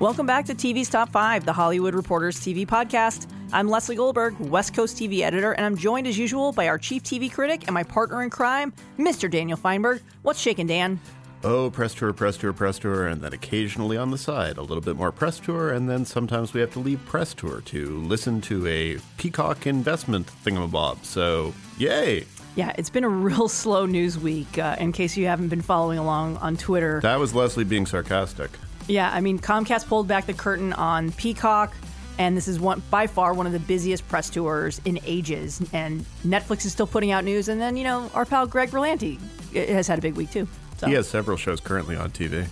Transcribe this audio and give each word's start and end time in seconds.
Welcome 0.00 0.26
back 0.26 0.44
to 0.44 0.54
TV's 0.54 0.88
Top 0.88 1.08
5, 1.08 1.44
the 1.44 1.52
Hollywood 1.52 1.92
Reporters 1.92 2.38
TV 2.38 2.64
podcast. 2.64 3.26
I'm 3.52 3.68
Lesley 3.68 3.96
Goldberg, 3.96 4.38
West 4.38 4.72
Coast 4.72 4.96
TV 4.96 5.22
editor, 5.22 5.50
and 5.50 5.66
I'm 5.66 5.76
joined 5.76 6.06
as 6.06 6.16
usual 6.16 6.52
by 6.52 6.68
our 6.68 6.78
chief 6.78 7.02
TV 7.02 7.32
critic 7.32 7.64
and 7.66 7.74
my 7.74 7.82
partner 7.82 8.22
in 8.22 8.30
crime, 8.30 8.72
Mr. 8.96 9.28
Daniel 9.28 9.58
Fienberg. 9.58 10.00
What's 10.22 10.38
shaking, 10.38 10.68
Dan? 10.68 11.00
Oh, 11.42 11.68
press 11.70 11.94
tour, 11.94 12.12
press 12.12 12.36
tour, 12.36 12.52
press 12.52 12.78
tour, 12.78 13.08
and 13.08 13.20
then 13.20 13.32
occasionally 13.32 13.96
on 13.96 14.12
the 14.12 14.18
side, 14.18 14.56
a 14.56 14.62
little 14.62 14.80
bit 14.80 14.94
more 14.94 15.10
press 15.10 15.40
tour, 15.40 15.72
and 15.72 15.90
then 15.90 16.04
sometimes 16.04 16.54
we 16.54 16.60
have 16.60 16.72
to 16.74 16.78
leave 16.78 17.04
press 17.04 17.34
tour 17.34 17.60
to 17.62 17.98
listen 17.98 18.40
to 18.42 18.68
a 18.68 18.98
Peacock 19.16 19.66
investment 19.66 20.30
thingamabob. 20.44 21.04
So, 21.04 21.52
yay! 21.76 22.24
Yeah, 22.54 22.72
it's 22.78 22.90
been 22.90 23.02
a 23.02 23.08
real 23.08 23.48
slow 23.48 23.84
news 23.84 24.16
week, 24.16 24.58
uh, 24.58 24.76
in 24.78 24.92
case 24.92 25.16
you 25.16 25.26
haven't 25.26 25.48
been 25.48 25.62
following 25.62 25.98
along 25.98 26.36
on 26.36 26.56
Twitter. 26.56 27.00
That 27.00 27.18
was 27.18 27.34
Lesley 27.34 27.64
being 27.64 27.84
sarcastic. 27.84 28.52
Yeah, 28.88 29.10
I 29.12 29.20
mean, 29.20 29.38
Comcast 29.38 29.86
pulled 29.86 30.08
back 30.08 30.26
the 30.26 30.32
curtain 30.32 30.72
on 30.72 31.12
Peacock, 31.12 31.74
and 32.18 32.36
this 32.36 32.48
is 32.48 32.58
one 32.58 32.82
by 32.90 33.06
far 33.06 33.34
one 33.34 33.46
of 33.46 33.52
the 33.52 33.60
busiest 33.60 34.08
press 34.08 34.30
tours 34.30 34.80
in 34.84 34.98
ages. 35.04 35.62
And 35.72 36.04
Netflix 36.26 36.64
is 36.64 36.72
still 36.72 36.86
putting 36.86 37.12
out 37.12 37.24
news, 37.24 37.48
and 37.48 37.60
then 37.60 37.76
you 37.76 37.84
know 37.84 38.10
our 38.14 38.24
pal 38.24 38.46
Greg 38.46 38.70
Berlanti 38.70 39.20
eh, 39.54 39.72
has 39.72 39.86
had 39.86 39.98
a 39.98 40.02
big 40.02 40.14
week 40.14 40.30
too. 40.30 40.48
So. 40.78 40.86
He 40.86 40.94
has 40.94 41.08
several 41.08 41.36
shows 41.36 41.60
currently 41.60 41.96
on 41.96 42.10
TV. 42.10 42.46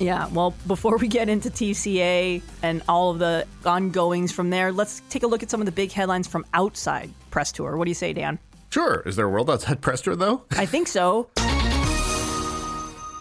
Yeah, 0.00 0.28
well, 0.28 0.54
before 0.66 0.96
we 0.96 1.08
get 1.08 1.28
into 1.28 1.50
TCA 1.50 2.42
and 2.62 2.82
all 2.88 3.10
of 3.10 3.18
the 3.18 3.46
ongoings 3.66 4.32
from 4.32 4.48
there, 4.50 4.72
let's 4.72 5.02
take 5.10 5.22
a 5.22 5.26
look 5.26 5.42
at 5.42 5.50
some 5.50 5.60
of 5.60 5.66
the 5.66 5.72
big 5.72 5.92
headlines 5.92 6.26
from 6.26 6.46
outside 6.54 7.12
press 7.30 7.52
tour. 7.52 7.76
What 7.76 7.84
do 7.84 7.90
you 7.90 7.94
say, 7.94 8.12
Dan? 8.12 8.38
Sure. 8.70 9.02
Is 9.04 9.16
there 9.16 9.26
a 9.26 9.28
world 9.28 9.50
outside 9.50 9.82
press 9.82 10.00
tour, 10.00 10.16
though? 10.16 10.44
I 10.52 10.64
think 10.64 10.88
so. 10.88 11.28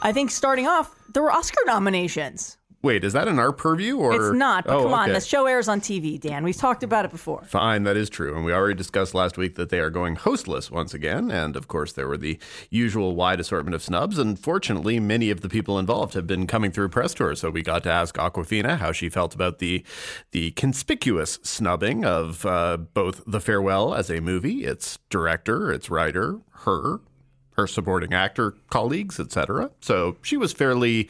I 0.04 0.12
think 0.14 0.32
starting 0.32 0.68
off, 0.68 0.96
there 1.14 1.22
were 1.22 1.32
Oscar 1.32 1.62
nominations. 1.66 2.58
Wait, 2.84 3.04
is 3.04 3.14
that 3.14 3.28
in 3.28 3.38
our 3.38 3.52
purview 3.52 3.98
or 3.98 4.14
It's 4.14 4.36
not, 4.36 4.66
but 4.66 4.76
oh, 4.76 4.84
come 4.84 4.94
on, 4.94 5.10
okay. 5.10 5.20
the 5.20 5.24
show 5.24 5.46
airs 5.46 5.68
on 5.68 5.82
TV, 5.82 6.20
Dan. 6.20 6.44
We've 6.44 6.58
talked 6.58 6.82
about 6.82 7.06
it 7.06 7.12
before. 7.12 7.44
Fine, 7.44 7.84
that 7.84 7.96
is 7.96 8.10
true. 8.10 8.36
And 8.36 8.44
we 8.44 8.54
already 8.54 8.74
discussed 8.74 9.14
last 9.14 9.38
week 9.38 9.56
that 9.56 9.70
they 9.70 9.80
are 9.80 9.92
going 9.92 10.16
hostless 10.16 10.72
once 10.72 10.94
again. 10.94 11.30
And 11.30 11.56
of 11.56 11.68
course, 11.68 11.94
there 11.94 12.08
were 12.08 12.18
the 12.18 12.40
usual 12.72 13.16
wide 13.16 13.40
assortment 13.40 13.76
of 13.76 13.84
snubs. 13.84 14.18
And 14.18 14.40
fortunately, 14.40 15.00
many 15.00 15.30
of 15.30 15.42
the 15.42 15.50
people 15.50 15.78
involved 15.78 16.16
have 16.16 16.26
been 16.26 16.48
coming 16.48 16.72
through 16.72 16.90
press 16.90 17.14
tours. 17.14 17.42
So 17.42 17.52
we 17.52 17.62
got 17.62 17.84
to 17.84 17.92
ask 17.92 18.16
Awkwafina 18.16 18.80
how 18.80 18.92
she 18.92 19.10
felt 19.10 19.36
about 19.36 19.60
the 19.60 19.84
the 20.32 20.52
conspicuous 20.52 21.40
snubbing 21.44 22.04
of 22.04 22.46
uh, 22.46 22.78
both 22.78 23.22
The 23.28 23.40
Farewell 23.40 23.94
as 23.94 24.10
a 24.10 24.22
movie, 24.22 24.66
its 24.66 24.98
director, 25.10 25.72
its 25.72 25.90
writer, 25.90 26.40
her, 26.62 27.02
her 27.54 27.68
supporting 27.68 28.14
actor 28.14 28.56
colleagues, 28.70 29.20
etc. 29.20 29.72
So 29.82 30.18
she 30.22 30.38
was 30.38 30.54
fairly 30.54 31.10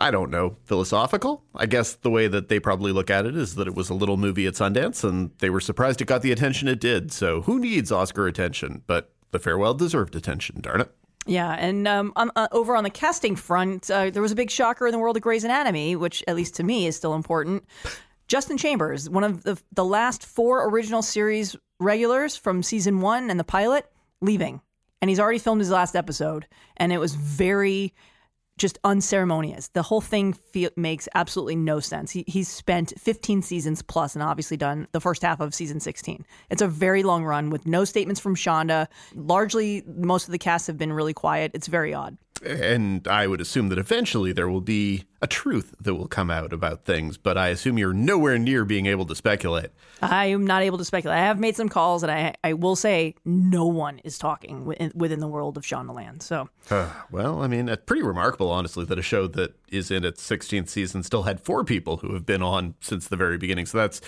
I 0.00 0.10
don't 0.10 0.30
know, 0.30 0.56
philosophical. 0.64 1.44
I 1.54 1.66
guess 1.66 1.92
the 1.92 2.10
way 2.10 2.26
that 2.26 2.48
they 2.48 2.58
probably 2.58 2.90
look 2.90 3.10
at 3.10 3.26
it 3.26 3.36
is 3.36 3.54
that 3.56 3.68
it 3.68 3.74
was 3.74 3.90
a 3.90 3.94
little 3.94 4.16
movie 4.16 4.46
at 4.46 4.54
Sundance 4.54 5.04
and 5.04 5.30
they 5.38 5.50
were 5.50 5.60
surprised 5.60 6.00
it 6.00 6.06
got 6.06 6.22
the 6.22 6.32
attention 6.32 6.68
it 6.68 6.80
did. 6.80 7.12
So 7.12 7.42
who 7.42 7.60
needs 7.60 7.92
Oscar 7.92 8.26
attention? 8.26 8.82
But 8.86 9.12
The 9.30 9.38
Farewell 9.38 9.74
deserved 9.74 10.16
attention, 10.16 10.62
darn 10.62 10.80
it. 10.80 10.90
Yeah, 11.26 11.52
and 11.52 11.86
um, 11.86 12.14
on, 12.16 12.30
uh, 12.34 12.48
over 12.50 12.74
on 12.74 12.82
the 12.82 12.90
casting 12.90 13.36
front, 13.36 13.90
uh, 13.90 14.08
there 14.08 14.22
was 14.22 14.32
a 14.32 14.34
big 14.36 14.50
shocker 14.50 14.86
in 14.86 14.92
the 14.92 14.98
world 14.98 15.16
of 15.16 15.22
Grey's 15.22 15.44
Anatomy, 15.44 15.94
which, 15.94 16.24
at 16.26 16.34
least 16.34 16.56
to 16.56 16.64
me, 16.64 16.86
is 16.86 16.96
still 16.96 17.14
important. 17.14 17.64
Justin 18.26 18.56
Chambers, 18.56 19.10
one 19.10 19.22
of 19.22 19.42
the, 19.42 19.60
the 19.72 19.84
last 19.84 20.24
four 20.24 20.66
original 20.68 21.02
series 21.02 21.56
regulars 21.78 22.36
from 22.36 22.62
season 22.62 23.00
one 23.00 23.28
and 23.28 23.38
the 23.38 23.44
pilot, 23.44 23.86
leaving. 24.22 24.62
And 25.02 25.08
he's 25.10 25.20
already 25.20 25.38
filmed 25.38 25.60
his 25.60 25.70
last 25.70 25.94
episode. 25.94 26.46
And 26.78 26.90
it 26.90 26.98
was 26.98 27.14
very 27.14 27.92
just 28.60 28.78
unceremonious. 28.84 29.68
The 29.68 29.82
whole 29.82 30.02
thing 30.02 30.34
feel, 30.34 30.70
makes 30.76 31.08
absolutely 31.14 31.56
no 31.56 31.80
sense. 31.80 32.10
He, 32.10 32.24
he's 32.28 32.48
spent 32.48 32.92
15 32.98 33.42
seasons 33.42 33.82
plus 33.82 34.14
and 34.14 34.22
obviously 34.22 34.56
done 34.56 34.86
the 34.92 35.00
first 35.00 35.22
half 35.22 35.40
of 35.40 35.54
season 35.54 35.80
16. 35.80 36.24
It's 36.50 36.62
a 36.62 36.68
very 36.68 37.02
long 37.02 37.24
run 37.24 37.50
with 37.50 37.66
no 37.66 37.84
statements 37.84 38.20
from 38.20 38.36
Shonda. 38.36 38.86
Largely, 39.14 39.82
most 39.86 40.28
of 40.28 40.32
the 40.32 40.38
cast 40.38 40.66
have 40.66 40.76
been 40.76 40.92
really 40.92 41.14
quiet. 41.14 41.52
It's 41.54 41.66
very 41.66 41.94
odd. 41.94 42.16
And 42.44 43.06
I 43.06 43.26
would 43.26 43.40
assume 43.40 43.68
that 43.68 43.78
eventually 43.78 44.32
there 44.32 44.48
will 44.48 44.60
be 44.60 45.04
a 45.22 45.26
truth 45.26 45.74
that 45.80 45.94
will 45.94 46.08
come 46.08 46.30
out 46.30 46.52
about 46.52 46.84
things, 46.84 47.18
but 47.18 47.36
I 47.36 47.48
assume 47.48 47.76
you're 47.76 47.92
nowhere 47.92 48.38
near 48.38 48.64
being 48.64 48.86
able 48.86 49.04
to 49.06 49.14
speculate. 49.14 49.70
I 50.00 50.26
am 50.26 50.46
not 50.46 50.62
able 50.62 50.78
to 50.78 50.84
speculate. 50.84 51.18
I 51.18 51.22
have 51.22 51.38
made 51.38 51.56
some 51.56 51.68
calls, 51.68 52.02
and 52.02 52.10
I 52.10 52.34
I 52.42 52.54
will 52.54 52.76
say 52.76 53.14
no 53.24 53.66
one 53.66 53.98
is 53.98 54.16
talking 54.16 54.64
within, 54.64 54.92
within 54.94 55.20
the 55.20 55.28
world 55.28 55.58
of 55.58 55.64
Shondaland. 55.64 56.22
So, 56.22 56.48
well, 57.10 57.42
I 57.42 57.46
mean, 57.46 57.68
it's 57.68 57.84
pretty 57.84 58.02
remarkable, 58.02 58.50
honestly, 58.50 58.84
that 58.86 58.98
a 58.98 59.02
show 59.02 59.26
that 59.28 59.54
is 59.68 59.90
in 59.90 60.04
its 60.04 60.26
16th 60.26 60.68
season 60.68 61.02
still 61.02 61.24
had 61.24 61.40
four 61.40 61.64
people 61.64 61.98
who 61.98 62.14
have 62.14 62.24
been 62.24 62.42
on 62.42 62.74
since 62.80 63.08
the 63.08 63.16
very 63.16 63.36
beginning. 63.36 63.66
So 63.66 63.76
that's 63.78 64.00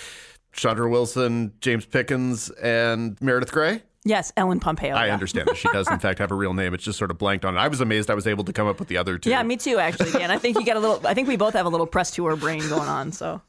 Chandra 0.53 0.88
Wilson, 0.88 1.53
James 1.60 1.84
Pickens, 1.84 2.50
and 2.50 3.20
Meredith 3.20 3.53
Grey. 3.53 3.82
Yes, 4.04 4.32
Ellen 4.36 4.58
Pompeo. 4.58 4.96
I 4.96 5.06
yeah. 5.06 5.12
understand 5.12 5.48
that 5.48 5.56
she 5.56 5.68
does, 5.68 5.88
in 5.88 5.98
fact, 6.00 6.18
have 6.18 6.32
a 6.32 6.34
real 6.34 6.54
name. 6.54 6.74
It's 6.74 6.84
just 6.84 6.98
sort 6.98 7.10
of 7.10 7.18
blanked 7.18 7.44
on 7.44 7.56
it. 7.56 7.60
I 7.60 7.68
was 7.68 7.80
amazed 7.80 8.10
I 8.10 8.14
was 8.14 8.26
able 8.26 8.44
to 8.44 8.52
come 8.52 8.66
up 8.66 8.78
with 8.78 8.88
the 8.88 8.96
other 8.96 9.18
two. 9.18 9.30
Yeah, 9.30 9.42
me 9.42 9.56
too, 9.56 9.78
actually, 9.78 10.10
Dan. 10.10 10.30
I 10.30 10.38
think 10.38 10.58
you 10.58 10.64
got 10.64 10.76
a 10.76 10.80
little. 10.80 11.06
I 11.06 11.14
think 11.14 11.28
we 11.28 11.36
both 11.36 11.54
have 11.54 11.66
a 11.66 11.68
little 11.68 11.86
press 11.86 12.10
tour 12.10 12.34
brain 12.34 12.60
going 12.68 12.88
on. 12.88 13.12
So, 13.12 13.40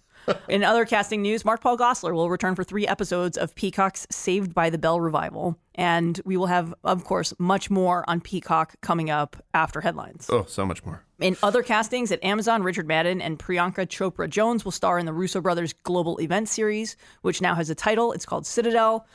in 0.47 0.63
other 0.63 0.85
casting 0.85 1.23
news, 1.23 1.43
Mark 1.43 1.61
Paul 1.61 1.77
Gosselaar 1.77 2.13
will 2.13 2.29
return 2.29 2.53
for 2.53 2.63
three 2.63 2.85
episodes 2.85 3.35
of 3.35 3.55
Peacock's 3.55 4.05
Saved 4.11 4.53
by 4.53 4.69
the 4.69 4.77
Bell 4.77 5.01
revival, 5.01 5.57
and 5.73 6.21
we 6.23 6.37
will 6.37 6.45
have, 6.45 6.73
of 6.83 7.03
course, 7.03 7.33
much 7.39 7.71
more 7.71 8.07
on 8.07 8.21
Peacock 8.21 8.75
coming 8.81 9.09
up 9.09 9.35
after 9.55 9.81
headlines. 9.81 10.29
Oh, 10.29 10.45
so 10.47 10.67
much 10.67 10.85
more. 10.85 11.03
In 11.19 11.35
other 11.41 11.63
castings 11.63 12.11
at 12.11 12.23
Amazon, 12.23 12.61
Richard 12.61 12.87
Madden 12.87 13.21
and 13.21 13.39
Priyanka 13.39 13.87
Chopra 13.87 14.29
Jonas 14.29 14.65
will 14.65 14.71
star 14.71 14.99
in 14.99 15.05
the 15.05 15.13
Russo 15.13 15.41
brothers 15.41 15.73
global 15.73 16.19
event 16.19 16.47
series, 16.47 16.95
which 17.21 17.41
now 17.41 17.55
has 17.55 17.69
a 17.69 17.75
title. 17.75 18.11
It's 18.11 18.25
called 18.25 18.45
Citadel. 18.45 19.07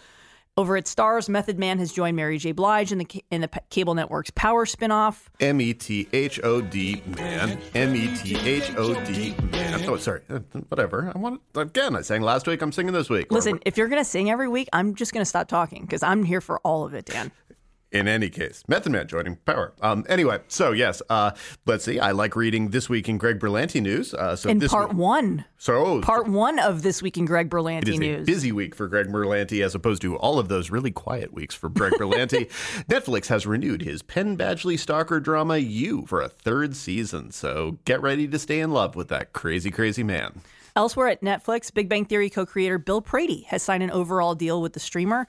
Over 0.58 0.76
at 0.76 0.86
Starz, 0.86 1.28
Method 1.28 1.56
Man 1.56 1.78
has 1.78 1.92
joined 1.92 2.16
Mary 2.16 2.36
J. 2.36 2.50
Blige 2.50 2.90
in 2.90 2.98
the 2.98 3.06
in 3.30 3.42
the 3.42 3.50
cable 3.70 3.94
network's 3.94 4.32
Power 4.32 4.66
spinoff. 4.66 5.26
M 5.38 5.60
E 5.60 5.72
T 5.72 6.08
H 6.12 6.40
O 6.42 6.60
D 6.60 7.00
man. 7.16 7.60
M 7.76 7.94
E 7.94 8.16
T 8.16 8.36
H 8.36 8.74
O 8.76 8.92
D 9.04 9.36
man. 9.52 9.88
Oh, 9.88 9.96
sorry. 9.98 10.22
Uh, 10.28 10.40
Whatever. 10.68 11.12
I 11.14 11.18
want 11.18 11.42
it 11.54 11.60
again. 11.60 11.94
I 11.94 12.00
sang 12.00 12.22
last 12.22 12.48
week. 12.48 12.60
I'm 12.60 12.72
singing 12.72 12.92
this 12.92 13.08
week. 13.08 13.30
Listen, 13.30 13.60
if 13.64 13.76
you're 13.76 13.86
gonna 13.86 14.04
sing 14.04 14.30
every 14.30 14.48
week, 14.48 14.68
I'm 14.72 14.96
just 14.96 15.12
gonna 15.12 15.24
stop 15.24 15.46
talking 15.46 15.82
because 15.82 16.02
I'm 16.02 16.24
here 16.24 16.40
for 16.40 16.58
all 16.64 16.84
of 16.84 16.92
it, 16.92 17.04
Dan. 17.04 17.30
In 17.90 18.06
any 18.06 18.28
case, 18.28 18.64
Method 18.68 18.92
Man 18.92 19.08
joining 19.08 19.36
Power. 19.36 19.72
Um, 19.80 20.04
anyway, 20.10 20.40
so 20.48 20.72
yes, 20.72 21.00
uh, 21.08 21.30
let's 21.64 21.84
see. 21.86 21.98
I 21.98 22.10
like 22.10 22.36
reading 22.36 22.68
this 22.68 22.90
week 22.90 23.08
in 23.08 23.16
Greg 23.16 23.40
Berlanti 23.40 23.80
news. 23.80 24.12
Uh, 24.12 24.36
so 24.36 24.50
In 24.50 24.58
this 24.58 24.70
part 24.70 24.90
week, 24.90 24.98
one, 24.98 25.46
so 25.56 26.02
part 26.02 26.28
one 26.28 26.58
of 26.58 26.82
this 26.82 27.00
week 27.00 27.16
in 27.16 27.24
Greg 27.24 27.48
Berlanti 27.48 27.98
news. 27.98 28.26
busy 28.26 28.52
week 28.52 28.74
for 28.74 28.88
Greg 28.88 29.06
Berlanti 29.06 29.64
as 29.64 29.74
opposed 29.74 30.02
to 30.02 30.16
all 30.18 30.38
of 30.38 30.48
those 30.48 30.68
really 30.70 30.90
quiet 30.90 31.32
weeks 31.32 31.54
for 31.54 31.70
Greg 31.70 31.94
Berlanti. 31.94 32.48
Netflix 32.90 33.28
has 33.28 33.46
renewed 33.46 33.80
his 33.80 34.02
Penn 34.02 34.36
Badgley 34.36 34.78
stalker 34.78 35.18
drama 35.18 35.56
You 35.56 36.04
for 36.06 36.20
a 36.20 36.28
third 36.28 36.76
season. 36.76 37.30
So 37.30 37.78
get 37.86 38.02
ready 38.02 38.28
to 38.28 38.38
stay 38.38 38.60
in 38.60 38.70
love 38.70 38.96
with 38.96 39.08
that 39.08 39.32
crazy, 39.32 39.70
crazy 39.70 40.02
man. 40.02 40.42
Elsewhere 40.76 41.08
at 41.08 41.22
Netflix, 41.22 41.74
Big 41.74 41.88
Bang 41.88 42.04
Theory 42.04 42.30
co-creator 42.30 42.78
Bill 42.78 43.00
Prady 43.02 43.42
has 43.48 43.64
signed 43.64 43.82
an 43.82 43.90
overall 43.90 44.36
deal 44.36 44.62
with 44.62 44.74
the 44.74 44.80
streamer. 44.80 45.26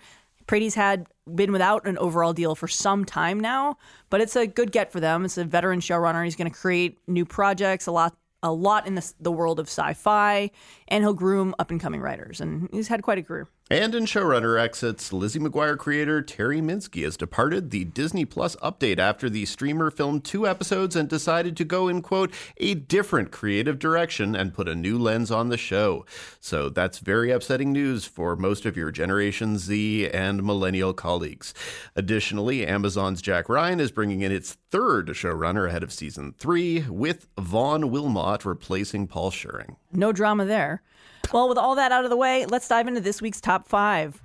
Prady's 0.49 0.73
had 0.73 1.05
been 1.35 1.51
without 1.51 1.85
an 1.85 1.95
overall 1.99 2.33
deal 2.33 2.55
for 2.55 2.67
some 2.67 3.05
time 3.05 3.39
now, 3.39 3.77
but 4.09 4.19
it's 4.19 4.35
a 4.35 4.47
good 4.47 4.71
get 4.71 4.91
for 4.91 4.99
them. 4.99 5.23
It's 5.23 5.37
a 5.37 5.43
veteran 5.43 5.79
showrunner. 5.79 6.23
He's 6.23 6.35
going 6.35 6.49
to 6.49 6.57
create 6.57 6.97
new 7.07 7.23
projects, 7.23 7.85
a 7.85 7.91
lot 7.91 8.17
a 8.41 8.51
lot 8.51 8.87
in 8.87 8.95
the, 8.95 9.13
the 9.19 9.31
world 9.31 9.59
of 9.59 9.67
sci-fi, 9.67 10.49
and 10.87 11.03
he'll 11.03 11.13
groom 11.13 11.53
up-and-coming 11.59 12.01
writers. 12.01 12.41
And 12.41 12.67
he's 12.71 12.87
had 12.87 13.03
quite 13.03 13.19
a 13.19 13.21
career. 13.21 13.47
And 13.71 13.93
in 13.93 14.05
showrunner 14.05 14.59
exits, 14.59 15.13
Lizzie 15.13 15.39
McGuire 15.39 15.77
creator 15.77 16.23
Terry 16.23 16.59
Minsky 16.59 17.03
has 17.03 17.15
departed 17.15 17.69
the 17.69 17.85
Disney 17.85 18.25
Plus 18.25 18.55
update 18.63 18.97
after 18.97 19.29
the 19.29 19.45
streamer 19.45 19.91
filmed 19.91 20.23
two 20.23 20.47
episodes 20.47 20.95
and 20.95 21.07
decided 21.07 21.55
to 21.55 21.63
go 21.63 21.87
in, 21.87 22.01
quote, 22.01 22.33
a 22.57 22.73
different 22.73 23.29
creative 23.29 23.77
direction 23.77 24.35
and 24.35 24.55
put 24.55 24.67
a 24.67 24.73
new 24.73 24.97
lens 24.97 25.29
on 25.29 25.49
the 25.49 25.57
show. 25.57 26.03
So 26.39 26.69
that's 26.69 26.97
very 26.97 27.29
upsetting 27.29 27.71
news 27.71 28.05
for 28.05 28.35
most 28.35 28.65
of 28.65 28.75
your 28.75 28.89
Generation 28.89 29.59
Z 29.59 30.09
and 30.09 30.41
millennial 30.41 30.95
colleagues. 30.95 31.53
Additionally, 31.95 32.65
Amazon's 32.65 33.21
Jack 33.21 33.49
Ryan 33.49 33.79
is 33.79 33.91
bringing 33.91 34.21
in 34.21 34.31
its 34.31 34.57
third 34.71 35.09
showrunner 35.09 35.67
ahead 35.67 35.83
of 35.83 35.93
season 35.93 36.33
three, 36.39 36.85
with 36.89 37.27
Vaughn 37.37 37.91
Wilmot 37.91 38.45
replacing 38.45 39.05
Paul 39.05 39.29
Scheuring. 39.29 39.75
No 39.93 40.11
drama 40.11 40.45
there. 40.45 40.81
Well, 41.31 41.47
with 41.47 41.59
all 41.59 41.75
that 41.75 41.91
out 41.91 42.03
of 42.03 42.09
the 42.09 42.17
way, 42.17 42.45
let's 42.47 42.67
dive 42.67 42.87
into 42.87 43.01
this 43.01 43.21
week's 43.21 43.39
top 43.39 43.67
five. 43.67 44.21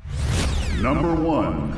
Number 0.81 1.15
one. 1.15 1.73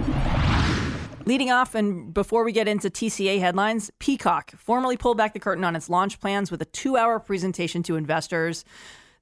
Leading 1.24 1.50
off, 1.50 1.74
and 1.74 2.14
before 2.14 2.44
we 2.44 2.52
get 2.52 2.68
into 2.68 2.88
TCA 2.88 3.40
headlines, 3.40 3.90
Peacock 3.98 4.52
formally 4.52 4.96
pulled 4.96 5.16
back 5.16 5.32
the 5.32 5.40
curtain 5.40 5.64
on 5.64 5.74
its 5.74 5.90
launch 5.90 6.20
plans 6.20 6.52
with 6.52 6.62
a 6.62 6.66
two 6.66 6.96
hour 6.96 7.18
presentation 7.18 7.82
to 7.82 7.96
investors. 7.96 8.64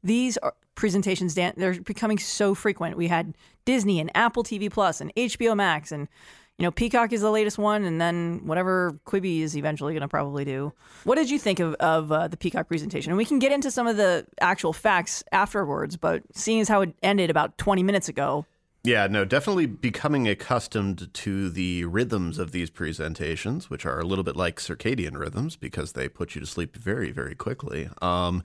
These 0.03 0.37
are 0.39 0.55
presentations, 0.75 1.35
Dan, 1.35 1.55
they're 1.57 1.81
becoming 1.81 2.19
so 2.19 2.55
frequent. 2.55 2.99
We 2.99 3.09
had 3.09 3.35
Disney 3.65 4.01
and 4.01 4.11
Apple 4.15 4.45
TV 4.45 4.71
Plus 4.71 5.01
and 5.01 5.15
HBO 5.15 5.57
Max 5.57 5.91
and 5.91 6.09
you 6.59 6.63
know, 6.63 6.71
Peacock 6.71 7.13
is 7.13 7.21
the 7.21 7.31
latest 7.31 7.59
one, 7.59 7.85
and 7.85 8.01
then 8.01 8.43
whatever 8.45 8.99
Quibi 9.07 9.41
is 9.41 9.57
eventually 9.57 9.93
going 9.93 10.03
to 10.03 10.09
probably 10.09 10.45
do. 10.45 10.73
What 11.03 11.17
did 11.17 11.29
you 11.29 11.39
think 11.39 11.59
of, 11.59 11.75
of 11.75 12.13
uh, 12.13 12.29
the 12.29 12.37
Peacock 12.37 12.69
presentation? 12.69 13.11
And 13.11 13.17
we 13.17 13.25
can 13.25 13.41
get 13.41 13.51
into 13.51 13.73
some 13.73 13.89
of 13.89 13.97
the 13.97 14.25
actual 14.41 14.73
facts 14.73 15.25
afterwards, 15.33 15.97
but 15.97 16.23
seeing 16.33 16.61
as 16.61 16.69
how 16.69 16.83
it 16.83 16.95
ended 17.03 17.29
about 17.29 17.59
20 17.59 17.83
minutes 17.83 18.09
ago. 18.09 18.47
Yeah, 18.85 19.07
no, 19.09 19.25
definitely 19.25 19.67
becoming 19.67 20.29
accustomed 20.29 21.13
to 21.13 21.49
the 21.49 21.87
rhythms 21.87 22.39
of 22.39 22.53
these 22.53 22.71
presentations, 22.71 23.69
which 23.69 23.87
are 23.87 23.99
a 23.99 24.05
little 24.05 24.25
bit 24.25 24.37
like 24.37 24.61
circadian 24.61 25.19
rhythms 25.19 25.57
because 25.57 25.93
they 25.93 26.09
put 26.09 26.35
you 26.35 26.41
to 26.41 26.47
sleep 26.47 26.77
very, 26.77 27.11
very 27.11 27.35
quickly. 27.35 27.89
Um, 28.01 28.45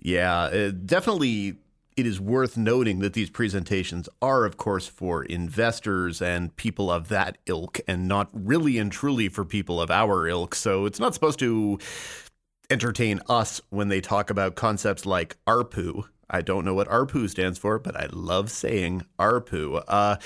yeah, 0.00 0.70
definitely 0.84 1.58
it 1.96 2.06
is 2.06 2.20
worth 2.20 2.56
noting 2.56 2.98
that 3.00 3.12
these 3.12 3.30
presentations 3.30 4.08
are, 4.20 4.44
of 4.44 4.56
course, 4.56 4.86
for 4.86 5.24
investors 5.24 6.20
and 6.20 6.54
people 6.56 6.90
of 6.90 7.08
that 7.08 7.38
ilk, 7.46 7.80
and 7.86 8.08
not 8.08 8.28
really 8.32 8.78
and 8.78 8.90
truly 8.90 9.28
for 9.28 9.44
people 9.44 9.80
of 9.80 9.90
our 9.90 10.26
ilk. 10.26 10.54
So 10.54 10.86
it's 10.86 11.00
not 11.00 11.14
supposed 11.14 11.38
to 11.38 11.78
entertain 12.70 13.20
us 13.28 13.60
when 13.70 13.88
they 13.88 14.00
talk 14.00 14.30
about 14.30 14.56
concepts 14.56 15.06
like 15.06 15.36
ARPU. 15.46 16.04
I 16.28 16.40
don't 16.40 16.64
know 16.64 16.74
what 16.74 16.88
ARPU 16.88 17.28
stands 17.28 17.58
for, 17.58 17.78
but 17.78 17.96
I 17.96 18.08
love 18.10 18.50
saying 18.50 19.04
ARPU. 19.18 19.84
Uh, 19.86 20.16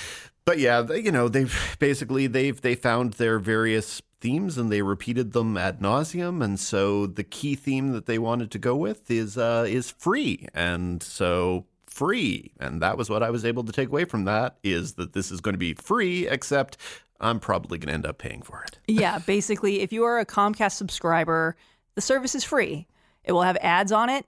but 0.45 0.59
yeah, 0.59 0.91
you 0.93 1.13
know, 1.13 1.29
they've 1.29 1.77
basically 1.79 2.27
they've 2.27 2.59
they 2.59 2.75
found 2.75 3.15
their 3.15 3.39
various 3.39 4.01
themes 4.21 4.59
and 4.59 4.71
they 4.71 4.83
repeated 4.83 5.33
them 5.33 5.57
ad 5.57 5.81
nauseum. 5.81 6.43
And 6.43 6.59
so 6.59 7.07
the 7.07 7.25
key 7.25 7.55
theme 7.55 7.93
that 7.93 8.07
they 8.07 8.19
wanted 8.19 8.51
to 8.53 8.59
go 8.59 8.77
with 8.77 9.11
is 9.11 9.39
uh, 9.39 9.67
is 9.69 9.91
free. 9.91 10.49
And 10.55 11.03
so 11.03 11.67
free. 11.87 12.53
And 12.61 12.81
that 12.81 12.97
was 12.97 13.11
what 13.11 13.23
I 13.23 13.31
was 13.31 13.45
able 13.45 13.65
to 13.65 13.73
take 13.73 13.89
away 13.89 14.05
from 14.05 14.25
that 14.25 14.59
is 14.63 14.95
that 14.95 15.15
this 15.15 15.33
is 15.33 15.41
going 15.41 15.55
to 15.55 15.59
be 15.59 15.75
free, 15.75 16.29
except 16.29 16.77
I'm 17.21 17.41
probably 17.41 17.79
going 17.79 17.89
to 17.89 17.95
end 17.95 18.07
up 18.07 18.19
paying 18.19 18.43
for 18.43 18.63
it. 18.63 18.79
yeah, 18.87 19.19
basically, 19.19 19.81
if 19.81 19.93
you 19.93 20.05
are 20.05 20.19
a 20.19 20.27
Comcast 20.27 20.73
subscriber, 20.73 21.57
the 21.97 22.01
service 22.01 22.35
is 22.35 22.45
free. 22.45 22.87
It 23.25 23.33
will 23.33 23.43
have 23.43 23.57
ads 23.61 23.91
on 23.91 24.11
it 24.11 24.27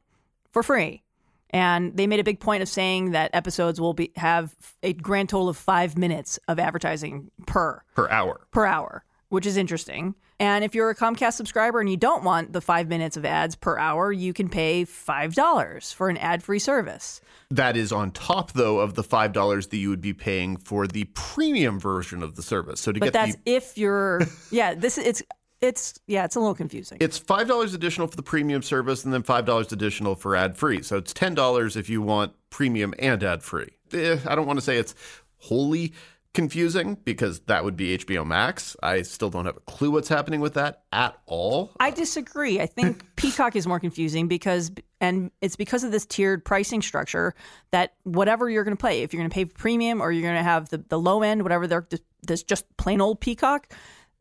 for 0.50 0.62
free. 0.62 1.02
And 1.50 1.96
they 1.96 2.06
made 2.06 2.20
a 2.20 2.24
big 2.24 2.38
point 2.38 2.62
of 2.62 2.68
saying 2.68 3.10
that 3.10 3.30
episodes 3.34 3.80
will 3.80 3.94
be 3.94 4.12
have 4.16 4.54
a 4.82 4.92
grand 4.92 5.28
total 5.28 5.48
of 5.48 5.56
five 5.56 5.98
minutes 5.98 6.38
of 6.46 6.60
advertising 6.60 7.30
per 7.46 7.82
per 7.94 8.08
hour. 8.08 8.46
Per 8.52 8.66
hour 8.66 9.04
which 9.30 9.46
is 9.46 9.56
interesting. 9.56 10.14
And 10.38 10.64
if 10.64 10.74
you're 10.74 10.90
a 10.90 10.94
Comcast 10.94 11.34
subscriber 11.34 11.80
and 11.80 11.88
you 11.88 11.96
don't 11.96 12.24
want 12.24 12.52
the 12.52 12.60
five 12.60 12.88
minutes 12.88 13.16
of 13.16 13.24
ads 13.24 13.54
per 13.56 13.78
hour, 13.78 14.12
you 14.12 14.32
can 14.32 14.48
pay 14.48 14.84
$5 14.84 15.94
for 15.94 16.08
an 16.08 16.16
ad 16.18 16.42
free 16.42 16.58
service. 16.58 17.20
That 17.50 17.76
is 17.76 17.92
on 17.92 18.10
top, 18.10 18.52
though, 18.52 18.78
of 18.80 18.94
the 18.94 19.02
$5 19.02 19.70
that 19.70 19.76
you 19.76 19.88
would 19.88 20.00
be 20.00 20.12
paying 20.12 20.56
for 20.56 20.86
the 20.86 21.04
premium 21.14 21.80
version 21.80 22.22
of 22.22 22.36
the 22.36 22.42
service. 22.42 22.80
So 22.80 22.92
to 22.92 23.00
but 23.00 23.06
get 23.06 23.12
that's 23.12 23.36
the... 23.36 23.40
if 23.44 23.78
you're, 23.78 24.22
yeah, 24.50 24.74
this 24.74 24.98
it's, 24.98 25.22
it's, 25.60 26.00
yeah, 26.06 26.24
it's 26.24 26.36
a 26.36 26.40
little 26.40 26.54
confusing. 26.54 26.98
It's 27.00 27.20
$5 27.20 27.74
additional 27.74 28.06
for 28.08 28.16
the 28.16 28.22
premium 28.22 28.62
service 28.62 29.04
and 29.04 29.12
then 29.12 29.22
$5 29.22 29.72
additional 29.72 30.14
for 30.14 30.34
ad 30.34 30.56
free. 30.56 30.82
So 30.82 30.96
it's 30.96 31.12
$10 31.12 31.76
if 31.76 31.88
you 31.88 32.02
want 32.02 32.32
premium 32.48 32.94
and 32.98 33.22
ad 33.22 33.42
free. 33.42 33.70
Eh, 33.92 34.18
I 34.26 34.34
don't 34.34 34.46
want 34.46 34.58
to 34.58 34.64
say 34.64 34.78
it's 34.78 34.94
wholly 35.36 35.92
confusing 36.32 36.96
because 37.04 37.40
that 37.40 37.64
would 37.64 37.76
be 37.76 37.98
HBO 37.98 38.26
Max. 38.26 38.76
I 38.82 39.02
still 39.02 39.30
don't 39.30 39.46
have 39.46 39.56
a 39.56 39.60
clue 39.60 39.90
what's 39.90 40.08
happening 40.08 40.40
with 40.40 40.54
that 40.54 40.82
at 40.92 41.18
all. 41.26 41.72
I 41.80 41.90
disagree. 41.90 42.60
I 42.60 42.66
think 42.66 43.04
Peacock 43.16 43.56
is 43.56 43.66
more 43.66 43.80
confusing 43.80 44.28
because 44.28 44.70
and 45.00 45.30
it's 45.40 45.56
because 45.56 45.82
of 45.82 45.92
this 45.92 46.06
tiered 46.06 46.44
pricing 46.44 46.82
structure 46.82 47.34
that 47.72 47.94
whatever 48.04 48.48
you're 48.48 48.64
going 48.64 48.76
to 48.76 48.82
pay, 48.82 49.02
if 49.02 49.12
you're 49.12 49.20
going 49.20 49.30
to 49.30 49.34
pay 49.34 49.44
premium 49.44 50.00
or 50.00 50.12
you're 50.12 50.22
going 50.22 50.36
to 50.36 50.42
have 50.42 50.68
the, 50.68 50.78
the 50.88 50.98
low 50.98 51.22
end, 51.22 51.42
whatever 51.42 51.66
they're 51.66 51.88
this 52.22 52.42
just 52.42 52.64
plain 52.76 53.00
old 53.00 53.20
Peacock, 53.20 53.72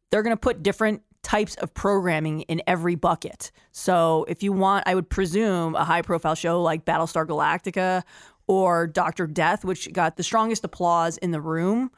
they're 0.10 0.24
going 0.24 0.36
to 0.36 0.40
put 0.40 0.64
different 0.64 1.04
types 1.22 1.56
of 1.56 1.74
programming 1.74 2.42
in 2.42 2.62
every 2.66 2.96
bucket. 2.96 3.52
So 3.72 4.26
if 4.28 4.42
you 4.42 4.54
want, 4.54 4.88
I 4.88 4.96
would 4.96 5.10
presume 5.10 5.76
a 5.76 5.84
high 5.84 6.02
profile 6.02 6.36
show 6.36 6.62
like 6.62 6.86
Battlestar 6.86 7.28
Galactica 7.28 8.04
or 8.50 8.88
Dr. 8.88 9.28
Death, 9.28 9.64
which 9.64 9.94
got 9.94 10.18
the 10.18 10.24
strongest 10.24 10.66
applause 10.66 11.18
in 11.20 11.30
the 11.30 11.40
room. 11.40 11.92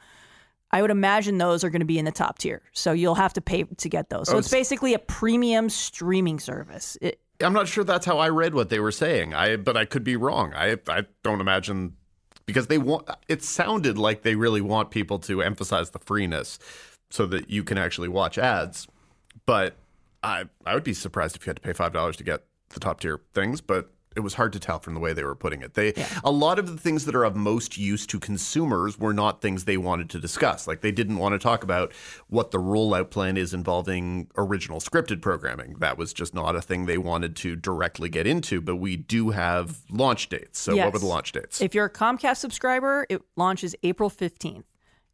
I 0.70 0.82
would 0.82 0.90
imagine 0.90 1.38
those 1.38 1.64
are 1.64 1.70
going 1.70 1.80
to 1.80 1.86
be 1.86 1.98
in 1.98 2.04
the 2.04 2.12
top 2.12 2.38
tier. 2.38 2.62
So 2.72 2.92
you'll 2.92 3.14
have 3.14 3.32
to 3.32 3.40
pay 3.40 3.64
to 3.64 3.88
get 3.88 4.10
those. 4.10 4.28
So 4.28 4.36
oh, 4.36 4.38
it's 4.38 4.50
basically 4.50 4.92
a 4.92 4.98
premium 4.98 5.70
streaming 5.70 6.38
service. 6.38 6.98
It, 7.00 7.20
I'm 7.40 7.54
not 7.54 7.68
sure 7.68 7.84
that's 7.84 8.04
how 8.04 8.18
I 8.18 8.28
read 8.28 8.54
what 8.54 8.68
they 8.68 8.80
were 8.80 8.92
saying. 8.92 9.32
I 9.32 9.56
but 9.56 9.78
I 9.78 9.86
could 9.86 10.04
be 10.04 10.14
wrong. 10.14 10.52
I 10.54 10.76
I 10.88 11.06
don't 11.22 11.40
imagine 11.40 11.96
because 12.44 12.66
they 12.66 12.78
want 12.78 13.08
it 13.28 13.42
sounded 13.42 13.96
like 13.96 14.22
they 14.22 14.34
really 14.34 14.60
want 14.60 14.90
people 14.90 15.18
to 15.20 15.40
emphasize 15.40 15.90
the 15.90 15.98
freeness 16.00 16.58
so 17.10 17.24
that 17.26 17.48
you 17.48 17.64
can 17.64 17.78
actually 17.78 18.08
watch 18.08 18.36
ads. 18.36 18.86
But 19.46 19.76
I 20.22 20.44
I 20.66 20.74
would 20.74 20.84
be 20.84 20.94
surprised 20.94 21.34
if 21.34 21.46
you 21.46 21.50
had 21.50 21.56
to 21.56 21.62
pay 21.62 21.72
$5 21.72 22.16
to 22.16 22.24
get 22.24 22.44
the 22.68 22.80
top 22.80 23.00
tier 23.00 23.20
things, 23.32 23.62
but 23.62 23.90
it 24.16 24.20
was 24.20 24.34
hard 24.34 24.52
to 24.52 24.60
tell 24.60 24.78
from 24.78 24.94
the 24.94 25.00
way 25.00 25.12
they 25.12 25.24
were 25.24 25.34
putting 25.34 25.62
it. 25.62 25.74
They 25.74 25.92
yeah. 25.96 26.08
a 26.24 26.30
lot 26.30 26.58
of 26.58 26.66
the 26.66 26.76
things 26.76 27.04
that 27.06 27.14
are 27.14 27.24
of 27.24 27.36
most 27.36 27.78
use 27.78 28.06
to 28.06 28.18
consumers 28.18 28.98
were 28.98 29.12
not 29.12 29.40
things 29.40 29.64
they 29.64 29.76
wanted 29.76 30.10
to 30.10 30.18
discuss. 30.18 30.66
Like 30.66 30.80
they 30.80 30.92
didn't 30.92 31.18
want 31.18 31.34
to 31.34 31.38
talk 31.38 31.64
about 31.64 31.92
what 32.28 32.50
the 32.50 32.58
rollout 32.58 33.10
plan 33.10 33.36
is 33.36 33.54
involving 33.54 34.28
original 34.36 34.80
scripted 34.80 35.20
programming. 35.20 35.76
That 35.78 35.98
was 35.98 36.12
just 36.12 36.34
not 36.34 36.56
a 36.56 36.62
thing 36.62 36.86
they 36.86 36.98
wanted 36.98 37.36
to 37.36 37.56
directly 37.56 38.08
get 38.08 38.26
into, 38.26 38.60
but 38.60 38.76
we 38.76 38.96
do 38.96 39.30
have 39.30 39.80
launch 39.90 40.28
dates. 40.28 40.60
So 40.60 40.74
yes. 40.74 40.84
what 40.84 40.94
were 40.94 40.98
the 40.98 41.06
launch 41.06 41.32
dates? 41.32 41.60
If 41.60 41.74
you're 41.74 41.86
a 41.86 41.90
Comcast 41.90 42.38
subscriber, 42.38 43.06
it 43.08 43.22
launches 43.36 43.74
April 43.82 44.10
15th. 44.10 44.64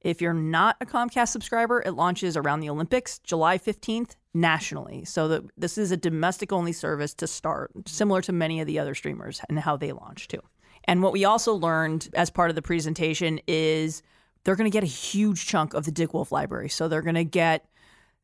If 0.00 0.20
you're 0.20 0.34
not 0.34 0.76
a 0.80 0.86
Comcast 0.86 1.28
subscriber, 1.28 1.82
it 1.84 1.92
launches 1.92 2.36
around 2.36 2.60
the 2.60 2.70
Olympics, 2.70 3.18
July 3.18 3.58
15th, 3.58 4.16
nationally. 4.32 5.04
So 5.04 5.28
that 5.28 5.42
this 5.56 5.76
is 5.76 5.90
a 5.90 5.96
domestic 5.96 6.52
only 6.52 6.72
service 6.72 7.14
to 7.14 7.26
start, 7.26 7.72
similar 7.86 8.22
to 8.22 8.32
many 8.32 8.60
of 8.60 8.66
the 8.66 8.78
other 8.78 8.94
streamers 8.94 9.40
and 9.48 9.58
how 9.58 9.76
they 9.76 9.92
launch 9.92 10.28
too. 10.28 10.40
And 10.84 11.02
what 11.02 11.12
we 11.12 11.24
also 11.24 11.52
learned 11.52 12.08
as 12.14 12.30
part 12.30 12.50
of 12.50 12.56
the 12.56 12.62
presentation 12.62 13.40
is 13.46 14.02
they're 14.44 14.56
going 14.56 14.70
to 14.70 14.74
get 14.74 14.84
a 14.84 14.86
huge 14.86 15.46
chunk 15.46 15.74
of 15.74 15.84
the 15.84 15.90
Dick 15.90 16.14
Wolf 16.14 16.32
library. 16.32 16.68
So 16.68 16.88
they're 16.88 17.02
going 17.02 17.14
to 17.16 17.24
get 17.24 17.66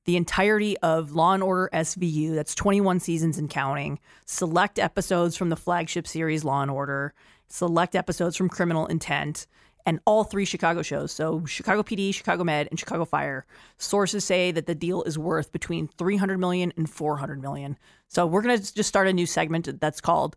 the 0.04 0.16
entirety 0.16 0.76
of 0.78 1.12
Law 1.12 1.32
and 1.32 1.42
Order 1.42 1.70
SVU, 1.72 2.34
that's 2.34 2.54
21 2.54 3.00
seasons 3.00 3.38
and 3.38 3.48
counting, 3.48 3.98
select 4.26 4.78
episodes 4.78 5.36
from 5.36 5.48
the 5.48 5.56
flagship 5.56 6.06
series 6.06 6.44
Law 6.44 6.62
and 6.62 6.70
Order, 6.70 7.14
select 7.48 7.94
episodes 7.94 8.36
from 8.36 8.48
Criminal 8.48 8.86
Intent, 8.86 9.46
and 9.86 10.00
all 10.06 10.24
three 10.24 10.44
Chicago 10.44 10.82
shows. 10.82 11.12
So 11.12 11.44
Chicago 11.44 11.82
PD, 11.82 12.14
Chicago 12.14 12.44
Med, 12.44 12.68
and 12.70 12.78
Chicago 12.78 13.04
Fire. 13.04 13.46
Sources 13.76 14.24
say 14.24 14.50
that 14.50 14.66
the 14.66 14.74
deal 14.74 15.02
is 15.02 15.18
worth 15.18 15.52
between 15.52 15.88
300 15.88 16.38
million 16.38 16.72
and 16.76 16.88
400 16.88 17.40
million. 17.40 17.78
So 18.08 18.26
we're 18.26 18.42
going 18.42 18.58
to 18.58 18.74
just 18.74 18.88
start 18.88 19.08
a 19.08 19.12
new 19.12 19.26
segment 19.26 19.80
that's 19.80 20.00
called 20.00 20.36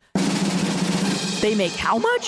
They 1.42 1.56
Make 1.56 1.74
How 1.74 1.98
Much? 1.98 2.28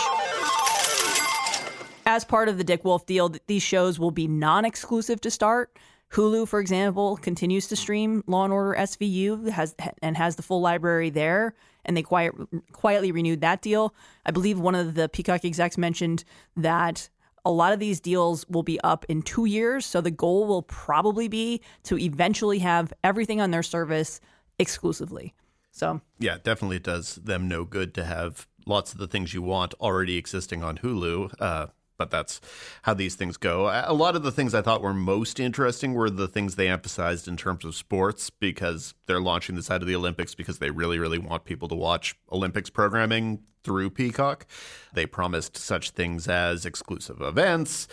As 2.06 2.26
part 2.26 2.50
of 2.50 2.58
the 2.58 2.64
Dick 2.64 2.84
Wolf 2.84 3.06
deal, 3.06 3.34
these 3.48 3.62
shows 3.62 4.00
will 4.00 4.12
be 4.12 4.28
non-exclusive 4.28 5.22
to 5.22 5.30
start. 5.30 5.78
Hulu, 6.12 6.48
for 6.48 6.60
example, 6.60 7.18
continues 7.18 7.68
to 7.68 7.76
stream 7.76 8.24
Law 8.26 8.46
and 8.46 8.54
Order 8.54 8.80
SVU 8.80 9.50
has 9.50 9.76
and 10.02 10.18
has 10.18 10.36
the 10.36 10.42
full 10.42 10.60
library 10.60 11.12
there 11.12 11.54
and 11.86 11.96
they 11.96 12.04
quiet, 12.04 12.34
quietly 12.72 13.12
renewed 13.12 13.42
that 13.42 13.62
deal. 13.62 13.94
I 14.26 14.32
believe 14.32 14.60
one 14.60 14.76
of 14.76 14.96
the 14.96 15.10
Peacock 15.10 15.46
execs 15.46 15.78
mentioned 15.78 16.24
that 16.56 17.10
a 17.46 17.52
lot 17.52 17.74
of 17.74 17.80
these 17.80 18.00
deals 18.00 18.46
will 18.50 18.64
be 18.64 18.80
up 18.82 19.06
in 19.10 19.22
two 19.22 19.46
years. 19.46 19.86
So 19.86 20.02
the 20.02 20.12
goal 20.12 20.46
will 20.46 20.64
probably 20.64 21.28
be 21.28 21.62
to 21.84 21.98
eventually 21.98 22.60
have 22.60 22.94
everything 23.04 23.42
on 23.42 23.52
their 23.52 23.64
service 23.64 24.20
exclusively. 24.58 25.34
So 25.72 26.02
Yeah, 26.20 26.38
definitely 26.44 26.78
it 26.78 26.84
does 26.84 27.16
them 27.16 27.48
no 27.48 27.64
good 27.64 27.94
to 27.96 28.04
have 28.04 28.48
lots 28.66 28.92
of 28.92 29.00
the 29.00 29.08
things 29.08 29.34
you 29.34 29.42
want 29.42 29.74
already 29.76 30.18
existing 30.18 30.64
on 30.64 30.80
Hulu. 30.80 31.34
Uh, 31.40 31.68
but 32.00 32.10
that's 32.10 32.42
how 32.84 32.96
these 32.96 33.14
things 33.14 33.38
go. 33.38 33.68
A 33.86 33.94
lot 33.94 34.16
of 34.16 34.24
the 34.24 34.32
things 34.32 34.56
I 34.56 34.64
thought 34.64 34.82
were 34.82 34.94
most 34.94 35.40
interesting 35.40 35.94
were 35.94 36.10
the 36.10 36.28
things 36.28 36.56
they 36.56 36.70
emphasized 36.70 37.28
in 37.28 37.38
terms 37.38 37.64
of 37.64 37.76
sports 37.76 38.32
because 38.32 38.96
they're 39.06 39.22
launching 39.22 39.56
this 39.56 39.70
out 39.70 39.82
of 39.82 39.88
the 39.88 39.96
Olympics 39.96 40.34
because 40.34 40.58
they 40.58 40.72
really, 40.72 40.98
really 40.98 41.20
want 41.20 41.44
people 41.44 41.68
to 41.68 41.76
watch 41.76 42.16
Olympics 42.32 42.72
programming 42.72 43.44
through 43.64 43.92
Peacock. 43.92 44.48
They 44.94 45.06
promised 45.06 45.58
such 45.58 45.92
things 45.92 46.28
as 46.28 46.66
exclusive 46.66 47.22
events, 47.22 47.88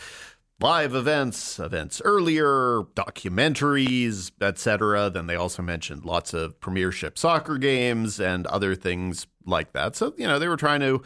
live 0.60 0.94
events, 0.94 1.58
events 1.58 2.00
earlier, 2.04 2.82
documentaries, 2.94 4.30
etc. 4.40 5.10
Then 5.10 5.26
they 5.26 5.36
also 5.36 5.62
mentioned 5.62 6.04
lots 6.04 6.32
of 6.32 6.60
premiership 6.60 7.18
soccer 7.18 7.58
games 7.58 8.20
and 8.20 8.46
other 8.46 8.74
things 8.74 9.26
like 9.44 9.72
that. 9.72 9.96
So, 9.96 10.14
you 10.16 10.26
know, 10.26 10.38
they 10.38 10.48
were 10.48 10.56
trying 10.56 10.80
to 10.80 11.02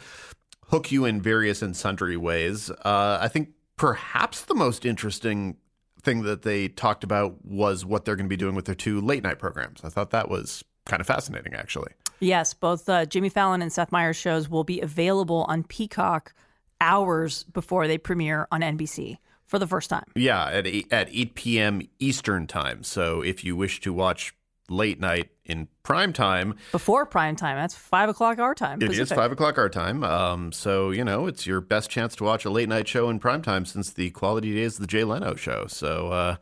hook 0.71 0.91
you 0.91 1.05
in 1.05 1.21
various 1.21 1.61
and 1.61 1.75
sundry 1.75 2.17
ways. 2.17 2.69
Uh, 2.69 3.19
I 3.21 3.27
think 3.27 3.49
perhaps 3.75 4.43
the 4.43 4.55
most 4.55 4.85
interesting 4.85 5.57
thing 6.01 6.23
that 6.23 6.41
they 6.41 6.69
talked 6.69 7.03
about 7.03 7.45
was 7.45 7.85
what 7.85 8.05
they're 8.05 8.15
going 8.15 8.25
to 8.25 8.29
be 8.29 8.37
doing 8.37 8.55
with 8.55 8.65
their 8.65 8.75
two 8.75 9.01
late 9.01 9.21
night 9.21 9.37
programs. 9.37 9.81
I 9.83 9.89
thought 9.89 10.11
that 10.11 10.29
was 10.29 10.63
kind 10.85 11.01
of 11.01 11.07
fascinating, 11.07 11.53
actually. 11.53 11.91
Yes, 12.19 12.53
both 12.53 12.87
uh, 12.87 13.05
Jimmy 13.05 13.29
Fallon 13.29 13.61
and 13.61 13.71
Seth 13.71 13.91
Meyers 13.91 14.15
shows 14.15 14.49
will 14.49 14.63
be 14.63 14.79
available 14.81 15.45
on 15.49 15.63
Peacock 15.63 16.33
hours 16.79 17.43
before 17.43 17.87
they 17.87 17.97
premiere 17.97 18.47
on 18.51 18.61
NBC 18.61 19.17
for 19.45 19.59
the 19.59 19.67
first 19.67 19.89
time. 19.89 20.05
Yeah, 20.15 20.45
at 20.45 20.65
8, 20.65 20.87
at 20.91 21.09
8 21.11 21.35
p.m. 21.35 21.81
Eastern 21.99 22.47
time. 22.47 22.83
So 22.83 23.21
if 23.21 23.43
you 23.43 23.55
wish 23.55 23.81
to 23.81 23.91
watch 23.91 24.33
late 24.69 24.99
night 24.99 25.29
in 25.51 25.67
prime 25.83 26.13
time. 26.13 26.55
Before 26.71 27.05
prime 27.05 27.35
time, 27.35 27.57
that's 27.57 27.75
five 27.75 28.09
o'clock 28.09 28.39
our 28.39 28.55
time. 28.55 28.81
It 28.81 28.87
Pacific. 28.87 29.11
is 29.11 29.11
five 29.11 29.31
o'clock 29.31 29.57
our 29.57 29.69
time. 29.69 30.03
Um, 30.03 30.51
so 30.51 30.91
you 30.91 31.03
know 31.03 31.27
it's 31.27 31.45
your 31.45 31.61
best 31.61 31.89
chance 31.89 32.15
to 32.15 32.23
watch 32.23 32.45
a 32.45 32.49
late 32.49 32.69
night 32.69 32.87
show 32.87 33.09
in 33.09 33.19
prime 33.19 33.41
time 33.41 33.65
since 33.65 33.91
the 33.91 34.09
quality 34.11 34.53
days 34.53 34.75
of 34.75 34.81
the 34.81 34.87
Jay 34.87 35.03
Leno 35.03 35.35
show. 35.35 35.67
So 35.67 36.09
uh, 36.09 36.35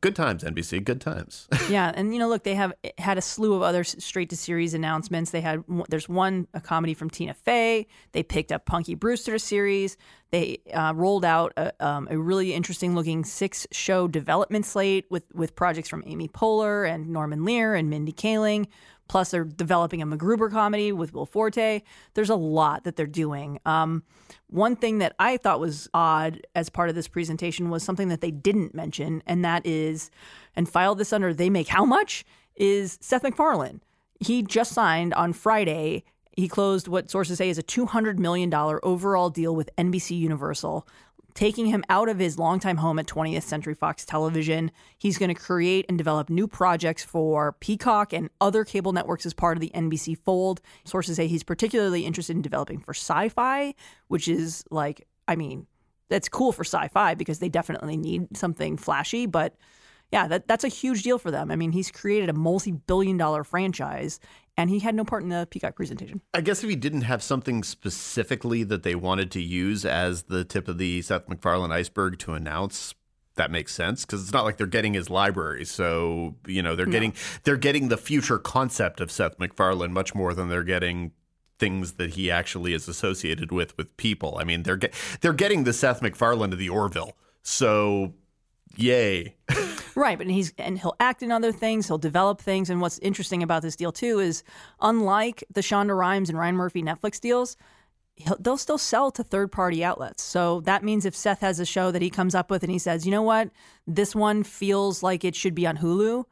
good 0.00 0.16
times, 0.16 0.42
NBC. 0.44 0.82
Good 0.84 1.00
times. 1.00 1.48
yeah, 1.70 1.92
and 1.94 2.12
you 2.12 2.18
know, 2.18 2.28
look, 2.28 2.44
they 2.44 2.54
have 2.54 2.72
had 2.98 3.18
a 3.18 3.22
slew 3.22 3.54
of 3.54 3.62
other 3.62 3.84
straight 3.84 4.30
to 4.30 4.36
series 4.36 4.74
announcements. 4.74 5.30
They 5.30 5.40
had 5.40 5.64
there's 5.88 6.08
one 6.08 6.46
a 6.54 6.60
comedy 6.60 6.94
from 6.94 7.10
Tina 7.10 7.34
Fey. 7.34 7.86
They 8.12 8.22
picked 8.22 8.52
up 8.52 8.66
Punky 8.66 8.94
Brewster 8.94 9.38
series. 9.38 9.96
They 10.30 10.60
uh, 10.72 10.92
rolled 10.94 11.24
out 11.24 11.52
a, 11.56 11.72
um, 11.84 12.06
a, 12.08 12.16
really 12.16 12.54
interesting 12.54 12.94
looking 12.94 13.24
six 13.24 13.66
show 13.72 14.06
development 14.06 14.64
slate 14.64 15.06
with 15.10 15.24
with 15.34 15.56
projects 15.56 15.88
from 15.88 16.04
Amy 16.06 16.28
Poehler 16.28 16.88
and 16.88 17.08
Norman 17.08 17.44
Lear 17.44 17.74
and 17.74 17.90
Mindy 17.90 18.12
Kaling. 18.12 18.66
Plus, 19.10 19.32
they're 19.32 19.42
developing 19.42 20.00
a 20.00 20.06
MacGruber 20.06 20.52
comedy 20.52 20.92
with 20.92 21.12
Will 21.12 21.26
Forte. 21.26 21.82
There's 22.14 22.30
a 22.30 22.36
lot 22.36 22.84
that 22.84 22.94
they're 22.94 23.08
doing. 23.08 23.58
Um, 23.66 24.04
one 24.46 24.76
thing 24.76 24.98
that 24.98 25.16
I 25.18 25.36
thought 25.36 25.58
was 25.58 25.90
odd 25.92 26.46
as 26.54 26.70
part 26.70 26.90
of 26.90 26.94
this 26.94 27.08
presentation 27.08 27.70
was 27.70 27.82
something 27.82 28.06
that 28.06 28.20
they 28.20 28.30
didn't 28.30 28.72
mention, 28.72 29.20
and 29.26 29.44
that 29.44 29.66
is, 29.66 30.12
and 30.54 30.68
filed 30.68 30.98
this 30.98 31.12
under 31.12 31.34
they 31.34 31.50
make 31.50 31.66
how 31.66 31.84
much, 31.84 32.24
is 32.54 32.98
Seth 33.00 33.24
MacFarlane. 33.24 33.80
He 34.20 34.44
just 34.44 34.70
signed 34.70 35.12
on 35.14 35.32
Friday 35.32 36.04
he 36.40 36.48
closed 36.48 36.88
what 36.88 37.10
sources 37.10 37.38
say 37.38 37.50
is 37.50 37.58
a 37.58 37.62
$200 37.62 38.18
million 38.18 38.52
overall 38.54 39.30
deal 39.30 39.54
with 39.54 39.68
NBC 39.76 40.18
Universal, 40.18 40.86
taking 41.34 41.66
him 41.66 41.84
out 41.88 42.08
of 42.08 42.18
his 42.18 42.38
longtime 42.38 42.78
home 42.78 42.98
at 42.98 43.06
20th 43.06 43.42
Century 43.42 43.74
Fox 43.74 44.04
Television. 44.04 44.70
He's 44.98 45.18
going 45.18 45.34
to 45.34 45.40
create 45.40 45.86
and 45.88 45.98
develop 45.98 46.30
new 46.30 46.46
projects 46.46 47.04
for 47.04 47.52
Peacock 47.60 48.12
and 48.12 48.30
other 48.40 48.64
cable 48.64 48.92
networks 48.92 49.26
as 49.26 49.34
part 49.34 49.56
of 49.56 49.60
the 49.60 49.70
NBC 49.74 50.18
fold. 50.18 50.60
Sources 50.84 51.16
say 51.16 51.26
he's 51.26 51.42
particularly 51.42 52.04
interested 52.06 52.36
in 52.36 52.42
developing 52.42 52.80
for 52.80 52.92
sci 52.92 53.28
fi, 53.28 53.74
which 54.08 54.28
is 54.28 54.64
like, 54.70 55.06
I 55.28 55.36
mean, 55.36 55.66
that's 56.08 56.28
cool 56.28 56.52
for 56.52 56.64
sci 56.64 56.88
fi 56.88 57.14
because 57.14 57.38
they 57.38 57.48
definitely 57.48 57.96
need 57.96 58.36
something 58.36 58.76
flashy, 58.76 59.26
but 59.26 59.54
yeah, 60.12 60.26
that, 60.26 60.48
that's 60.48 60.64
a 60.64 60.68
huge 60.68 61.04
deal 61.04 61.18
for 61.18 61.30
them. 61.30 61.50
I 61.50 61.56
mean, 61.56 61.72
he's 61.72 61.90
created 61.90 62.28
a 62.28 62.32
multi 62.32 62.72
billion 62.72 63.16
dollar 63.16 63.44
franchise 63.44 64.18
and 64.60 64.68
he 64.68 64.80
had 64.80 64.94
no 64.94 65.04
part 65.04 65.22
in 65.22 65.30
the 65.30 65.48
Peacock 65.50 65.74
presentation. 65.74 66.20
I 66.34 66.42
guess 66.42 66.62
if 66.62 66.68
he 66.68 66.76
didn't 66.76 67.02
have 67.02 67.22
something 67.22 67.62
specifically 67.62 68.62
that 68.64 68.82
they 68.82 68.94
wanted 68.94 69.30
to 69.32 69.40
use 69.40 69.86
as 69.86 70.24
the 70.24 70.44
tip 70.44 70.68
of 70.68 70.76
the 70.76 71.00
Seth 71.00 71.26
MacFarlane 71.30 71.72
iceberg 71.72 72.18
to 72.18 72.34
announce, 72.34 72.94
that 73.36 73.50
makes 73.50 73.72
sense 73.72 74.04
because 74.04 74.22
it's 74.22 74.34
not 74.34 74.44
like 74.44 74.58
they're 74.58 74.66
getting 74.66 74.92
his 74.92 75.08
library. 75.08 75.64
So 75.64 76.36
you 76.46 76.62
know 76.62 76.76
they're 76.76 76.84
no. 76.84 76.92
getting 76.92 77.14
they're 77.44 77.56
getting 77.56 77.88
the 77.88 77.96
future 77.96 78.38
concept 78.38 79.00
of 79.00 79.10
Seth 79.10 79.38
MacFarlane 79.38 79.94
much 79.94 80.14
more 80.14 80.34
than 80.34 80.50
they're 80.50 80.62
getting 80.62 81.12
things 81.58 81.92
that 81.92 82.10
he 82.10 82.30
actually 82.30 82.74
is 82.74 82.86
associated 82.86 83.52
with 83.52 83.74
with 83.78 83.96
people. 83.96 84.36
I 84.38 84.44
mean 84.44 84.64
they're 84.64 84.76
get, 84.76 84.92
they're 85.22 85.32
getting 85.32 85.64
the 85.64 85.72
Seth 85.72 86.02
MacFarlane 86.02 86.52
of 86.52 86.58
the 86.58 86.68
Orville. 86.68 87.16
So 87.42 88.12
yay. 88.76 89.36
right, 89.96 90.18
but 90.18 90.26
he's 90.28 90.52
and 90.58 90.78
he'll 90.78 90.96
act 91.00 91.22
in 91.22 91.32
other 91.32 91.52
things, 91.52 91.86
he'll 91.86 91.98
develop 91.98 92.40
things, 92.40 92.70
and 92.70 92.80
what's 92.80 92.98
interesting 93.00 93.42
about 93.42 93.62
this 93.62 93.76
deal 93.76 93.92
too 93.92 94.18
is 94.18 94.42
unlike 94.80 95.44
the 95.52 95.60
Shonda 95.60 95.96
Rhimes 95.96 96.28
and 96.28 96.38
Ryan 96.38 96.56
Murphy 96.56 96.82
Netflix 96.82 97.20
deals, 97.20 97.56
they'll 98.38 98.56
still 98.56 98.78
sell 98.78 99.10
to 99.12 99.22
third 99.22 99.52
party 99.52 99.84
outlets. 99.84 100.22
So 100.22 100.60
that 100.62 100.82
means 100.82 101.04
if 101.04 101.16
Seth 101.16 101.40
has 101.40 101.60
a 101.60 101.66
show 101.66 101.90
that 101.90 102.02
he 102.02 102.10
comes 102.10 102.34
up 102.34 102.50
with 102.50 102.62
and 102.62 102.72
he 102.72 102.78
says, 102.78 103.06
you 103.06 103.10
know 103.10 103.22
what, 103.22 103.50
this 103.86 104.14
one 104.14 104.42
feels 104.42 105.02
like 105.02 105.24
it 105.24 105.34
should 105.34 105.54
be 105.54 105.66
on 105.66 105.78
Hulu, 105.78 106.24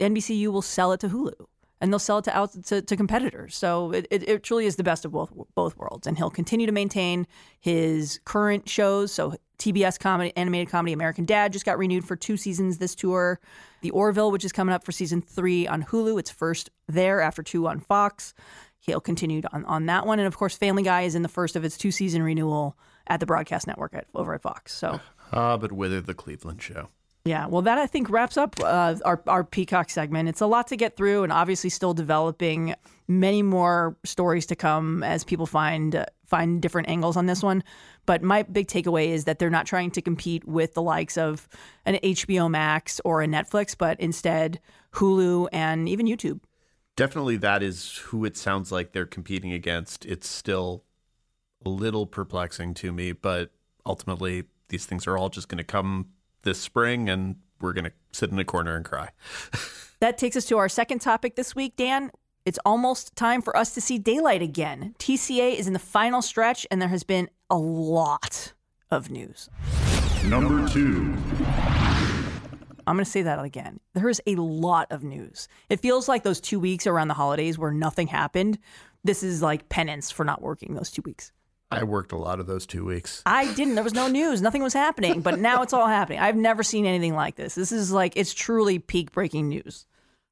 NBCU 0.00 0.48
will 0.48 0.62
sell 0.62 0.92
it 0.92 1.00
to 1.00 1.08
Hulu 1.08 1.46
and 1.82 1.92
they'll 1.92 1.98
sell 1.98 2.18
it 2.18 2.24
to 2.24 2.36
out 2.36 2.52
to, 2.66 2.80
to 2.80 2.96
competitors. 2.96 3.56
So 3.56 3.90
it, 3.90 4.06
it, 4.10 4.28
it, 4.28 4.42
truly 4.44 4.66
is 4.66 4.76
the 4.76 4.84
best 4.84 5.04
of 5.04 5.10
both 5.10 5.32
both 5.54 5.76
worlds. 5.76 6.06
And 6.06 6.16
he'll 6.16 6.30
continue 6.30 6.64
to 6.64 6.72
maintain 6.72 7.26
his 7.58 8.20
current 8.24 8.68
shows. 8.68 9.10
So 9.12 9.34
TBS 9.58 9.98
comedy, 9.98 10.32
animated 10.36 10.70
comedy, 10.70 10.92
American 10.92 11.24
Dad 11.26 11.52
just 11.52 11.64
got 11.64 11.78
renewed 11.78 12.04
for 12.04 12.14
two 12.14 12.36
seasons 12.36 12.78
this 12.78 12.94
tour. 12.94 13.40
The 13.80 13.90
Orville, 13.90 14.30
which 14.30 14.44
is 14.44 14.52
coming 14.52 14.72
up 14.72 14.84
for 14.84 14.92
season 14.92 15.20
three 15.20 15.66
on 15.66 15.82
Hulu, 15.82 16.20
it's 16.20 16.30
first 16.30 16.70
there 16.86 17.20
after 17.20 17.42
two 17.42 17.66
on 17.66 17.80
Fox. 17.80 18.32
He'll 18.78 19.00
continue 19.00 19.42
on, 19.52 19.64
on 19.64 19.86
that 19.86 20.06
one. 20.06 20.20
And 20.20 20.28
of 20.28 20.36
course, 20.36 20.56
Family 20.56 20.84
Guy 20.84 21.02
is 21.02 21.16
in 21.16 21.22
the 21.22 21.28
first 21.28 21.56
of 21.56 21.64
its 21.64 21.76
two 21.76 21.90
season 21.90 22.22
renewal 22.22 22.78
at 23.08 23.18
the 23.18 23.26
broadcast 23.26 23.66
network 23.66 23.92
at, 23.92 24.06
over 24.14 24.34
at 24.34 24.42
Fox. 24.42 24.72
So, 24.72 25.00
ah, 25.32 25.56
but 25.56 25.72
whither 25.72 26.00
the 26.00 26.14
Cleveland 26.14 26.62
show. 26.62 26.88
Yeah, 27.24 27.46
well, 27.46 27.62
that 27.62 27.78
I 27.78 27.86
think 27.86 28.10
wraps 28.10 28.36
up 28.36 28.56
uh, 28.60 28.96
our 29.04 29.22
our 29.28 29.44
Peacock 29.44 29.90
segment. 29.90 30.28
It's 30.28 30.40
a 30.40 30.46
lot 30.46 30.66
to 30.68 30.76
get 30.76 30.96
through, 30.96 31.22
and 31.22 31.32
obviously 31.32 31.70
still 31.70 31.94
developing. 31.94 32.74
Many 33.06 33.42
more 33.42 33.96
stories 34.04 34.46
to 34.46 34.56
come 34.56 35.02
as 35.04 35.22
people 35.22 35.46
find 35.46 35.94
uh, 35.94 36.06
find 36.26 36.60
different 36.60 36.88
angles 36.88 37.16
on 37.16 37.26
this 37.26 37.42
one. 37.42 37.62
But 38.06 38.22
my 38.22 38.42
big 38.42 38.66
takeaway 38.66 39.08
is 39.08 39.24
that 39.24 39.38
they're 39.38 39.50
not 39.50 39.66
trying 39.66 39.92
to 39.92 40.02
compete 40.02 40.44
with 40.48 40.74
the 40.74 40.82
likes 40.82 41.16
of 41.16 41.48
an 41.84 41.96
HBO 42.02 42.50
Max 42.50 43.00
or 43.04 43.22
a 43.22 43.26
Netflix, 43.26 43.76
but 43.78 44.00
instead 44.00 44.58
Hulu 44.94 45.48
and 45.52 45.88
even 45.88 46.06
YouTube. 46.06 46.40
Definitely, 46.96 47.36
that 47.36 47.62
is 47.62 47.98
who 47.98 48.24
it 48.24 48.36
sounds 48.36 48.72
like 48.72 48.92
they're 48.92 49.06
competing 49.06 49.52
against. 49.52 50.04
It's 50.06 50.28
still 50.28 50.84
a 51.64 51.68
little 51.68 52.06
perplexing 52.06 52.74
to 52.74 52.92
me, 52.92 53.12
but 53.12 53.52
ultimately, 53.86 54.44
these 54.70 54.86
things 54.86 55.06
are 55.06 55.16
all 55.16 55.28
just 55.28 55.48
going 55.48 55.58
to 55.58 55.64
come 55.64 56.08
this 56.42 56.58
spring, 56.60 57.08
and 57.08 57.36
we're 57.60 57.72
going 57.72 57.84
to 57.84 57.92
sit 58.12 58.30
in 58.30 58.38
a 58.38 58.44
corner 58.44 58.76
and 58.76 58.84
cry. 58.84 59.10
that 60.00 60.18
takes 60.18 60.36
us 60.36 60.44
to 60.46 60.58
our 60.58 60.68
second 60.68 61.00
topic 61.00 61.36
this 61.36 61.54
week, 61.54 61.76
Dan. 61.76 62.10
It's 62.44 62.58
almost 62.66 63.14
time 63.14 63.40
for 63.40 63.56
us 63.56 63.72
to 63.74 63.80
see 63.80 63.98
daylight 63.98 64.42
again. 64.42 64.94
TCA 64.98 65.54
is 65.54 65.66
in 65.66 65.72
the 65.72 65.78
final 65.78 66.20
stretch, 66.22 66.66
and 66.70 66.82
there 66.82 66.88
has 66.88 67.04
been 67.04 67.30
a 67.48 67.56
lot 67.56 68.52
of 68.90 69.10
news. 69.10 69.48
Number 70.24 70.68
two. 70.68 71.16
I'm 72.86 72.96
going 72.96 73.04
to 73.04 73.10
say 73.10 73.22
that 73.22 73.42
again. 73.44 73.78
There 73.94 74.08
is 74.08 74.20
a 74.26 74.34
lot 74.34 74.90
of 74.90 75.04
news. 75.04 75.46
It 75.68 75.80
feels 75.80 76.08
like 76.08 76.24
those 76.24 76.40
two 76.40 76.58
weeks 76.58 76.86
around 76.86 77.08
the 77.08 77.14
holidays 77.14 77.58
where 77.58 77.70
nothing 77.70 78.08
happened. 78.08 78.58
This 79.04 79.22
is 79.22 79.40
like 79.40 79.68
penance 79.68 80.10
for 80.10 80.24
not 80.24 80.42
working 80.42 80.74
those 80.74 80.90
two 80.90 81.02
weeks. 81.04 81.30
I 81.72 81.84
worked 81.84 82.12
a 82.12 82.16
lot 82.16 82.40
of 82.40 82.46
those 82.46 82.66
two 82.66 82.84
weeks. 82.84 83.22
I 83.24 83.52
didn't. 83.54 83.74
There 83.74 83.84
was 83.84 83.94
no 83.94 84.08
news. 84.08 84.42
Nothing 84.42 84.62
was 84.62 84.74
happening. 84.74 85.20
But 85.20 85.38
now 85.38 85.62
it's 85.62 85.72
all 85.72 85.86
happening. 85.86 86.18
I've 86.18 86.36
never 86.36 86.62
seen 86.62 86.86
anything 86.86 87.14
like 87.14 87.36
this. 87.36 87.54
This 87.54 87.72
is 87.72 87.92
like, 87.92 88.16
it's 88.16 88.34
truly 88.34 88.78
peak 88.78 89.12
breaking 89.12 89.48
news. 89.48 89.86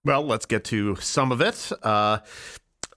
Well, 0.04 0.22
let's 0.22 0.46
get 0.46 0.64
to 0.64 0.96
some 0.96 1.32
of 1.32 1.40
it. 1.40 1.72
Uh, 1.82 2.18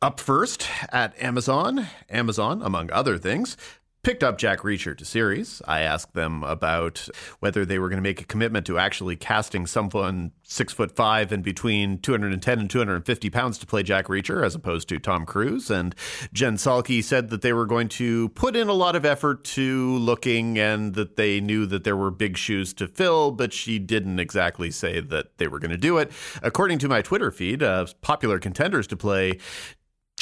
up 0.01 0.19
first 0.19 0.67
at 0.91 1.19
Amazon, 1.21 1.87
Amazon, 2.09 2.61
among 2.61 2.91
other 2.91 3.17
things, 3.17 3.55
picked 4.03 4.21
up 4.21 4.37
Jack 4.37 4.59
Reacher 4.59 4.95
to 4.97 5.05
series. 5.05 5.61
I 5.65 5.81
asked 5.81 6.13
them 6.13 6.43
about 6.43 7.07
whether 7.39 7.65
they 7.65 7.79
were 7.79 7.87
going 7.87 7.97
to 7.97 8.03
make 8.03 8.19
a 8.19 8.25
commitment 8.25 8.65
to 8.65 8.77
actually 8.77 9.15
casting 9.15 9.65
someone 9.65 10.33
six 10.43 10.73
foot 10.73 10.91
five 10.91 11.31
and 11.31 11.41
between 11.41 11.97
210 11.99 12.59
and 12.59 12.69
250 12.69 13.29
pounds 13.29 13.57
to 13.59 13.65
play 13.65 13.81
Jack 13.81 14.07
Reacher 14.07 14.45
as 14.45 14.55
opposed 14.55 14.89
to 14.89 14.99
Tom 14.99 15.25
Cruise. 15.25 15.71
And 15.71 15.95
Jen 16.33 16.57
Salke 16.57 17.01
said 17.01 17.29
that 17.29 17.41
they 17.41 17.53
were 17.53 17.65
going 17.65 17.87
to 17.89 18.27
put 18.29 18.57
in 18.57 18.67
a 18.67 18.73
lot 18.73 18.97
of 18.97 19.05
effort 19.05 19.45
to 19.45 19.97
looking 19.97 20.59
and 20.59 20.95
that 20.95 21.15
they 21.15 21.39
knew 21.39 21.65
that 21.65 21.85
there 21.85 21.97
were 21.97 22.11
big 22.11 22.35
shoes 22.35 22.73
to 22.73 22.87
fill, 22.87 23.31
but 23.31 23.53
she 23.53 23.79
didn't 23.79 24.19
exactly 24.19 24.69
say 24.69 24.99
that 24.99 25.37
they 25.37 25.47
were 25.47 25.59
going 25.59 25.71
to 25.71 25.77
do 25.77 25.97
it. 25.97 26.11
According 26.41 26.79
to 26.79 26.89
my 26.89 27.01
Twitter 27.01 27.31
feed, 27.31 27.63
uh, 27.63 27.85
popular 28.01 28.37
contenders 28.37 28.85
to 28.87 28.97
play 28.97 29.39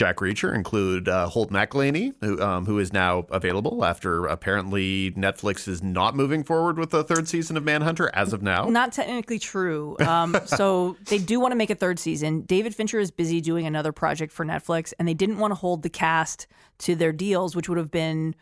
Jack 0.01 0.15
Reacher 0.15 0.55
include 0.55 1.07
uh, 1.07 1.27
Holt 1.27 1.51
McCallany, 1.51 2.15
who, 2.21 2.41
um, 2.41 2.65
who 2.65 2.79
is 2.79 2.91
now 2.91 3.27
available 3.29 3.85
after 3.85 4.25
apparently 4.25 5.11
Netflix 5.11 5.67
is 5.67 5.83
not 5.83 6.15
moving 6.15 6.43
forward 6.43 6.79
with 6.79 6.89
the 6.89 7.03
third 7.03 7.27
season 7.27 7.55
of 7.55 7.63
Mindhunter 7.63 8.09
as 8.15 8.33
of 8.33 8.41
now. 8.41 8.65
Not 8.65 8.93
technically 8.93 9.37
true. 9.37 9.95
Um, 9.99 10.35
so 10.47 10.97
they 11.05 11.19
do 11.19 11.39
want 11.39 11.51
to 11.51 11.55
make 11.55 11.69
a 11.69 11.75
third 11.75 11.99
season. 11.99 12.41
David 12.41 12.73
Fincher 12.73 12.97
is 12.97 13.11
busy 13.11 13.41
doing 13.41 13.67
another 13.67 13.91
project 13.91 14.33
for 14.33 14.43
Netflix, 14.43 14.91
and 14.97 15.07
they 15.07 15.13
didn't 15.13 15.37
want 15.37 15.51
to 15.51 15.55
hold 15.55 15.83
the 15.83 15.89
cast 15.89 16.47
to 16.79 16.95
their 16.95 17.11
deals, 17.11 17.55
which 17.55 17.69
would 17.69 17.77
have 17.77 17.91
been 17.91 18.33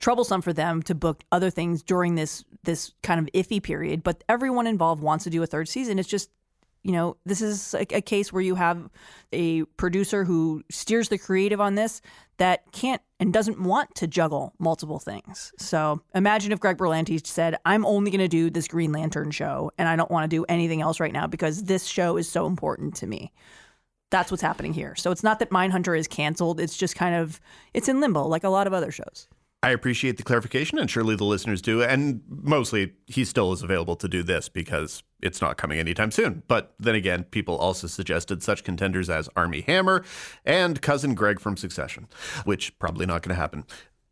troublesome 0.00 0.40
for 0.40 0.54
them 0.54 0.82
to 0.84 0.94
book 0.94 1.24
other 1.30 1.50
things 1.50 1.82
during 1.82 2.14
this 2.14 2.42
this 2.62 2.92
kind 3.02 3.20
of 3.20 3.26
iffy 3.34 3.62
period. 3.62 4.02
But 4.02 4.24
everyone 4.30 4.66
involved 4.66 5.02
wants 5.02 5.24
to 5.24 5.30
do 5.30 5.42
a 5.42 5.46
third 5.46 5.68
season. 5.68 5.98
It's 5.98 6.08
just 6.08 6.30
you 6.82 6.92
know, 6.92 7.16
this 7.24 7.40
is 7.40 7.74
a, 7.74 7.86
a, 7.96 8.00
case 8.00 8.32
where 8.32 8.42
you 8.42 8.56
have 8.56 8.88
a 9.32 9.62
producer 9.76 10.24
who 10.24 10.62
steers 10.70 11.08
the 11.08 11.18
creative 11.18 11.60
on 11.60 11.76
this 11.76 12.02
that 12.38 12.70
can't 12.72 13.00
and 13.20 13.32
doesn't 13.32 13.62
want 13.62 13.94
to 13.94 14.08
juggle 14.08 14.52
multiple 14.58 14.98
things. 14.98 15.52
So 15.58 16.00
imagine 16.14 16.50
if 16.50 16.58
Greg 16.58 16.78
Berlanti 16.78 17.24
said, 17.24 17.56
I'm 17.64 17.86
only 17.86 18.10
going 18.10 18.20
to 18.20 18.28
do 18.28 18.50
this 18.50 18.66
Green 18.66 18.90
Lantern 18.90 19.30
show 19.30 19.70
and 19.78 19.88
I 19.88 19.94
don't 19.94 20.10
want 20.10 20.28
to 20.28 20.36
do 20.36 20.44
anything 20.48 20.80
else 20.80 20.98
right 20.98 21.12
now 21.12 21.28
because 21.28 21.64
this 21.64 21.86
show 21.86 22.16
is 22.16 22.28
so 22.28 22.46
important 22.46 22.96
to 22.96 23.06
me. 23.06 23.32
That's 24.10 24.30
what's 24.30 24.42
happening 24.42 24.74
here. 24.74 24.94
So 24.96 25.10
it's 25.10 25.22
not 25.22 25.38
that 25.38 25.50
Mindhunter 25.50 25.96
is 25.96 26.08
canceled. 26.08 26.60
It's 26.60 26.76
just 26.76 26.96
kind 26.96 27.14
of, 27.14 27.40
it's 27.72 27.88
in 27.88 28.00
limbo 28.00 28.26
like 28.26 28.44
a 28.44 28.50
lot 28.50 28.66
of 28.66 28.72
other 28.72 28.90
shows. 28.90 29.28
I 29.64 29.70
appreciate 29.70 30.16
the 30.16 30.24
clarification, 30.24 30.78
and 30.78 30.90
surely 30.90 31.14
the 31.14 31.24
listeners 31.24 31.62
do. 31.62 31.82
And 31.84 32.22
mostly, 32.28 32.94
he 33.06 33.24
still 33.24 33.52
is 33.52 33.62
available 33.62 33.94
to 33.96 34.08
do 34.08 34.24
this 34.24 34.48
because 34.48 35.04
it's 35.20 35.40
not 35.40 35.56
coming 35.56 35.78
anytime 35.78 36.10
soon. 36.10 36.42
But 36.48 36.74
then 36.80 36.96
again, 36.96 37.24
people 37.24 37.56
also 37.56 37.86
suggested 37.86 38.42
such 38.42 38.64
contenders 38.64 39.08
as 39.08 39.28
Armie 39.36 39.60
Hammer 39.60 40.04
and 40.44 40.82
cousin 40.82 41.14
Greg 41.14 41.38
from 41.38 41.56
Succession, 41.56 42.08
which 42.44 42.76
probably 42.80 43.06
not 43.06 43.22
going 43.22 43.36
to 43.36 43.40
happen. 43.40 43.64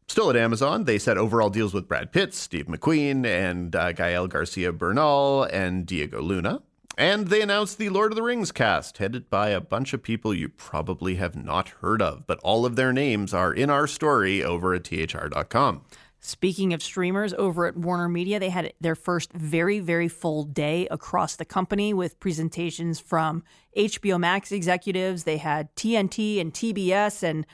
Still 0.06 0.30
at 0.30 0.36
Amazon, 0.36 0.84
they 0.84 0.98
set 0.98 1.18
overall 1.18 1.50
deals 1.50 1.74
with 1.74 1.88
Brad 1.88 2.12
Pitt, 2.12 2.32
Steve 2.32 2.66
McQueen, 2.66 3.24
and 3.24 3.74
uh, 3.74 3.92
Gael 3.92 4.28
Garcia 4.28 4.72
Bernal 4.72 5.44
and 5.44 5.84
Diego 5.84 6.20
Luna. 6.20 6.62
And 6.96 7.28
they 7.28 7.40
announced 7.40 7.78
the 7.78 7.88
Lord 7.88 8.12
of 8.12 8.16
the 8.16 8.22
Rings 8.22 8.52
cast, 8.52 8.98
headed 8.98 9.30
by 9.30 9.50
a 9.50 9.60
bunch 9.60 9.94
of 9.94 10.02
people 10.02 10.34
you 10.34 10.48
probably 10.48 11.14
have 11.14 11.34
not 11.34 11.70
heard 11.80 12.02
of, 12.02 12.26
but 12.26 12.38
all 12.40 12.66
of 12.66 12.76
their 12.76 12.92
names 12.92 13.32
are 13.32 13.52
in 13.52 13.70
our 13.70 13.86
story 13.86 14.44
over 14.44 14.74
at 14.74 14.84
thr.com. 14.84 15.82
Speaking 16.22 16.74
of 16.74 16.82
streamers, 16.82 17.32
over 17.38 17.64
at 17.64 17.78
Warner 17.78 18.08
Media, 18.08 18.38
they 18.38 18.50
had 18.50 18.74
their 18.78 18.94
first 18.94 19.32
very, 19.32 19.80
very 19.80 20.06
full 20.08 20.44
day 20.44 20.86
across 20.90 21.36
the 21.36 21.46
company 21.46 21.94
with 21.94 22.20
presentations 22.20 23.00
from 23.00 23.42
HBO 23.74 24.20
Max 24.20 24.52
executives. 24.52 25.24
They 25.24 25.38
had 25.38 25.74
TNT 25.76 26.38
and 26.38 26.52
TBS, 26.52 27.22
and 27.22 27.46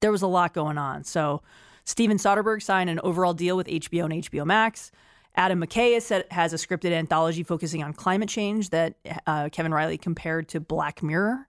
there 0.00 0.12
was 0.12 0.22
a 0.22 0.28
lot 0.28 0.54
going 0.54 0.78
on. 0.78 1.02
So, 1.02 1.42
Steven 1.84 2.18
Soderbergh 2.18 2.62
signed 2.62 2.88
an 2.88 3.00
overall 3.02 3.34
deal 3.34 3.56
with 3.56 3.66
HBO 3.66 4.04
and 4.04 4.12
HBO 4.22 4.46
Max. 4.46 4.92
Adam 5.38 5.62
McKay 5.62 5.94
has 6.32 6.52
a 6.52 6.56
scripted 6.56 6.90
anthology 6.90 7.44
focusing 7.44 7.80
on 7.84 7.92
climate 7.92 8.28
change 8.28 8.70
that 8.70 8.94
uh, 9.24 9.48
Kevin 9.50 9.72
Reilly 9.72 9.96
compared 9.96 10.48
to 10.48 10.60
Black 10.60 11.00
Mirror. 11.00 11.46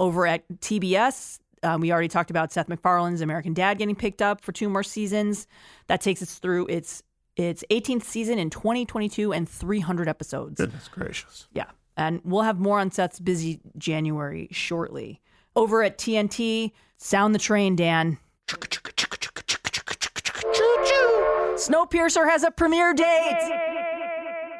Over 0.00 0.26
at 0.26 0.48
TBS, 0.60 1.38
um, 1.62 1.80
we 1.80 1.92
already 1.92 2.08
talked 2.08 2.30
about 2.30 2.52
Seth 2.52 2.68
MacFarlane's 2.68 3.20
American 3.20 3.54
Dad 3.54 3.78
getting 3.78 3.94
picked 3.94 4.20
up 4.20 4.40
for 4.40 4.50
two 4.50 4.68
more 4.68 4.82
seasons. 4.82 5.46
That 5.86 6.00
takes 6.00 6.20
us 6.22 6.38
through 6.38 6.66
its 6.66 7.04
its 7.36 7.62
18th 7.70 8.02
season 8.02 8.38
in 8.38 8.50
2022 8.50 9.32
and 9.32 9.48
300 9.48 10.08
episodes. 10.08 10.56
Goodness 10.60 10.88
gracious. 10.88 11.46
Yeah. 11.52 11.66
And 11.96 12.20
we'll 12.24 12.42
have 12.42 12.58
more 12.58 12.80
on 12.80 12.90
Seth's 12.90 13.20
busy 13.20 13.60
January 13.78 14.48
shortly. 14.50 15.20
Over 15.54 15.84
at 15.84 15.98
TNT, 15.98 16.72
sound 16.96 17.34
the 17.34 17.38
train, 17.38 17.76
Dan. 17.76 18.18
Snowpiercer 21.60 22.26
has 22.26 22.42
a 22.42 22.50
premiere 22.50 22.94
date 22.94 23.36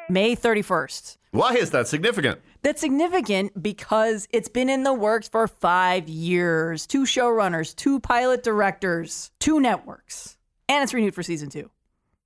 May 0.07 0.35
31st. 0.35 1.17
Why 1.31 1.55
is 1.55 1.71
that 1.71 1.87
significant? 1.87 2.39
That's 2.61 2.79
significant 2.79 3.63
because 3.63 4.27
it's 4.31 4.49
been 4.49 4.69
in 4.69 4.83
the 4.83 4.93
works 4.93 5.27
for 5.27 5.47
five 5.47 6.07
years. 6.07 6.85
Two 6.85 7.05
showrunners, 7.05 7.75
two 7.75 7.99
pilot 8.01 8.43
directors, 8.43 9.31
two 9.39 9.59
networks, 9.59 10.37
and 10.69 10.83
it's 10.83 10.93
renewed 10.93 11.15
for 11.15 11.23
season 11.23 11.49
two. 11.49 11.71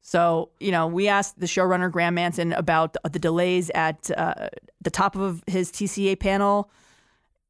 So, 0.02 0.50
you 0.60 0.72
know, 0.72 0.88
we 0.88 1.08
asked 1.08 1.40
the 1.40 1.46
showrunner, 1.46 1.90
Graeme 1.90 2.16
Manson, 2.16 2.52
about 2.52 2.98
the 3.10 3.18
delays 3.18 3.70
at 3.74 4.12
uh, 4.12 4.50
the 4.82 4.90
top 4.90 5.16
of 5.16 5.42
his 5.48 5.72
TCA 5.72 6.20
panel 6.20 6.70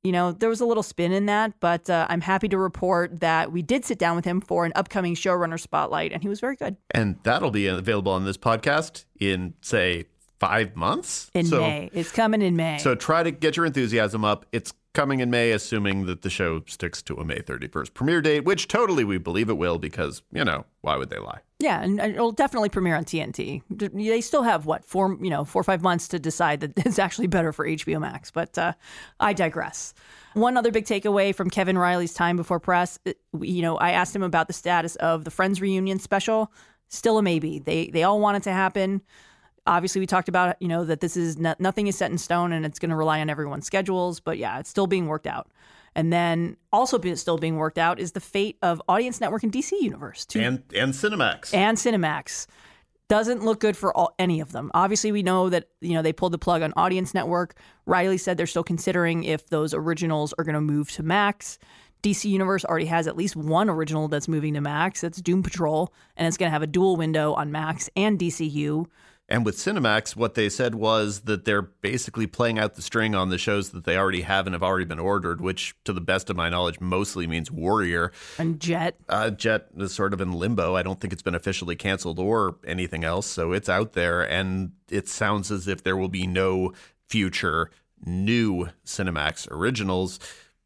you 0.06 0.12
know, 0.12 0.32
there 0.32 0.50
was 0.50 0.62
a 0.62 0.66
little 0.66 0.84
spin 0.84 1.12
in 1.12 1.26
that, 1.26 1.60
but 1.60 1.90
uh, 1.90 2.06
I'm 2.10 2.22
happy 2.22 2.48
to 2.50 2.58
report 2.58 3.20
that 3.22 3.52
we 3.52 3.64
did 3.64 3.84
sit 3.84 3.98
down 3.98 4.16
with 4.16 4.24
him 4.24 4.40
for 4.40 4.66
an 4.66 4.72
upcoming 4.76 5.16
showrunner 5.16 5.60
spotlight, 5.60 6.12
and 6.12 6.22
he 6.22 6.30
was 6.30 6.40
very 6.40 6.56
good. 6.56 6.78
And 6.92 7.18
that'll 7.24 7.50
be 7.50 7.66
available 7.66 8.12
on 8.12 8.24
this 8.24 8.38
podcast 8.38 9.06
in, 9.20 9.56
say, 9.62 10.06
five 10.40 10.76
months? 10.76 11.32
In 11.34 11.48
so, 11.48 11.62
May. 11.62 11.90
It's 11.92 12.12
coming 12.12 12.44
in 12.44 12.56
May. 12.56 12.78
So 12.78 12.94
try 12.94 13.24
to 13.24 13.32
get 13.32 13.58
your 13.58 13.66
enthusiasm 13.66 14.24
up. 14.24 14.46
It's 14.52 14.74
coming 14.94 15.22
in 15.22 15.32
May, 15.32 15.52
assuming 15.52 16.06
that 16.06 16.22
the 16.22 16.30
show 16.30 16.62
sticks 16.68 17.02
to 17.04 17.16
a 17.16 17.26
May 17.26 17.40
31st 17.40 17.94
premiere 17.96 18.22
date, 18.22 18.46
which 18.46 18.68
totally 18.68 19.04
we 19.04 19.18
believe 19.18 19.50
it 19.50 19.58
will 19.58 19.80
because, 19.80 20.22
you 20.32 20.46
know, 20.46 20.66
why 20.82 20.98
would 20.98 21.10
they 21.10 21.20
lie? 21.20 21.40
Yeah, 21.60 21.82
and 21.82 22.02
it'll 22.02 22.34
definitely 22.34 22.68
premiere 22.68 22.98
on 22.98 23.06
TNT. 23.06 23.62
They 23.70 24.20
still 24.20 24.44
have 24.44 24.66
what 24.66 24.84
four, 24.84 25.18
you 25.22 25.30
know, 25.30 25.46
four 25.46 25.62
or 25.62 25.64
five 25.64 25.82
months 25.82 26.10
to 26.10 26.20
decide 26.20 26.60
that 26.60 26.74
it's 26.86 27.00
actually 27.00 27.28
better 27.28 27.54
for 27.54 27.66
HBO 27.66 28.02
Max. 28.02 28.30
But 28.30 28.58
uh, 28.58 28.74
I 29.20 29.34
digress. 29.34 29.94
One 30.34 30.58
other 30.58 30.72
big 30.72 30.86
takeaway 30.86 31.34
from 31.34 31.50
Kevin 31.50 31.78
Reilly's 31.78 32.14
time 32.14 32.36
before 32.36 32.60
press, 32.60 33.00
uh, 33.06 33.14
you 33.40 33.62
know, 33.62 33.78
I 33.78 33.92
asked 33.92 34.14
him 34.14 34.24
about 34.24 34.48
the 34.48 34.54
status 34.54 34.98
of 34.98 35.24
the 35.24 35.32
Friends 35.32 35.62
reunion 35.62 35.98
special. 35.98 36.52
Still 36.90 37.18
a 37.18 37.24
maybe. 37.24 37.60
They 37.60 37.88
they 37.88 38.04
all 38.04 38.20
want 38.20 38.38
it 38.38 38.44
to 38.44 38.52
happen. 38.52 39.02
Obviously, 39.66 40.00
we 40.00 40.08
talked 40.08 40.28
about 40.28 40.62
you 40.62 40.68
know 40.68 40.84
that 40.84 41.00
this 41.00 41.16
is 41.16 41.38
not, 41.38 41.62
nothing 41.62 41.88
is 41.88 41.98
set 41.98 42.12
in 42.12 42.18
stone 42.18 42.52
and 42.52 42.66
it's 42.66 42.80
going 42.80 42.90
to 42.90 42.98
rely 42.98 43.22
on 43.22 43.30
everyone's 43.30 43.66
schedules. 43.66 44.20
But 44.20 44.38
yeah, 44.38 44.60
it's 44.60 44.70
still 44.70 44.88
being 44.88 45.08
worked 45.08 45.26
out. 45.26 45.50
And 45.96 46.12
then 46.12 46.58
also 46.74 47.00
be, 47.00 47.16
still 47.16 47.38
being 47.38 47.56
worked 47.56 47.78
out 47.78 48.00
is 48.00 48.12
the 48.12 48.20
fate 48.20 48.58
of 48.62 48.82
Audience 48.88 49.22
Network 49.22 49.44
and 49.44 49.52
DC 49.52 49.72
Universe. 49.80 50.26
Too. 50.26 50.42
And, 50.42 50.64
and 50.76 50.94
Cinemax. 50.94 51.54
And 51.54 51.78
Cinemax. 51.78 52.48
Doesn't 53.08 53.46
look 53.46 53.60
good 53.60 53.78
for 53.78 53.96
all, 53.96 54.16
any 54.18 54.40
of 54.40 54.52
them. 54.52 54.72
Obviously, 54.74 55.12
we 55.12 55.22
know 55.22 55.50
that 55.50 55.70
you 55.80 55.94
know 55.94 56.02
they 56.02 56.12
pulled 56.12 56.34
the 56.34 56.40
plug 56.40 56.64
on 56.64 56.74
Audience 56.76 57.14
Network. 57.14 57.56
Reilly 57.86 58.18
said 58.18 58.36
they're 58.36 58.48
still 58.48 58.64
considering 58.64 59.24
if 59.24 59.48
those 59.50 59.76
originals 59.76 60.34
are 60.40 60.44
going 60.44 60.56
to 60.56 60.62
move 60.62 60.92
to 60.94 61.04
Max. 61.04 61.60
DC 62.02 62.26
Universe 62.26 62.66
already 62.66 62.86
has 62.86 63.08
at 63.08 63.16
least 63.16 63.36
one 63.36 63.70
original 63.70 64.08
that's 64.08 64.28
moving 64.28 64.56
to 64.56 64.62
Max. 64.62 65.02
That's 65.02 65.22
Doom 65.22 65.44
Patrol, 65.44 65.94
and 66.18 66.28
it's 66.28 66.38
going 66.38 66.48
to 66.48 66.52
have 66.52 66.64
a 66.64 66.68
dual 66.68 66.98
window 66.98 67.34
on 67.34 67.52
Max 67.52 67.90
and 67.96 68.18
DCU. 68.18 68.86
And 69.28 69.44
with 69.44 69.58
Cinemax, 69.58 70.16
what 70.16 70.36
they 70.36 70.50
said 70.50 70.76
was 70.76 71.22
that 71.22 71.46
they're 71.46 71.64
basically 71.64 72.28
playing 72.28 72.60
out 72.60 72.76
the 72.76 72.82
string 72.84 73.16
on 73.16 73.30
the 73.30 73.40
shows 73.40 73.72
that 73.72 73.84
they 73.84 73.98
already 73.98 74.22
have 74.22 74.46
and 74.46 74.54
have 74.54 74.62
already 74.62 74.86
been 74.86 75.00
ordered, 75.00 75.42
which, 75.42 75.76
to 75.84 75.94
the 75.94 76.02
best 76.02 76.30
of 76.30 76.36
my 76.36 76.48
knowledge, 76.48 76.80
mostly 76.80 77.26
means 77.26 77.50
Warrior. 77.50 78.12
And 78.38 78.60
Jet. 78.60 78.98
Uh, 79.10 79.32
Jet 79.32 79.68
is 79.78 79.96
sort 79.96 80.14
of 80.14 80.22
in 80.22 80.34
limbo. 80.34 80.76
I 80.76 80.84
don't 80.84 81.00
think 81.00 81.12
it's 81.12 81.24
been 81.24 81.34
officially 81.34 81.76
canceled 81.76 82.20
or 82.20 82.58
anything 82.68 83.04
else. 83.04 83.26
So 83.26 83.52
it's 83.52 83.68
out 83.68 83.94
there. 83.94 84.22
And 84.22 84.74
it 84.92 85.08
sounds 85.08 85.52
as 85.52 85.68
if 85.68 85.84
there 85.84 85.98
will 85.98 86.10
be 86.10 86.28
no 86.28 86.74
future 87.08 87.72
new 88.06 88.70
Cinemax 88.86 89.50
originals, 89.50 90.20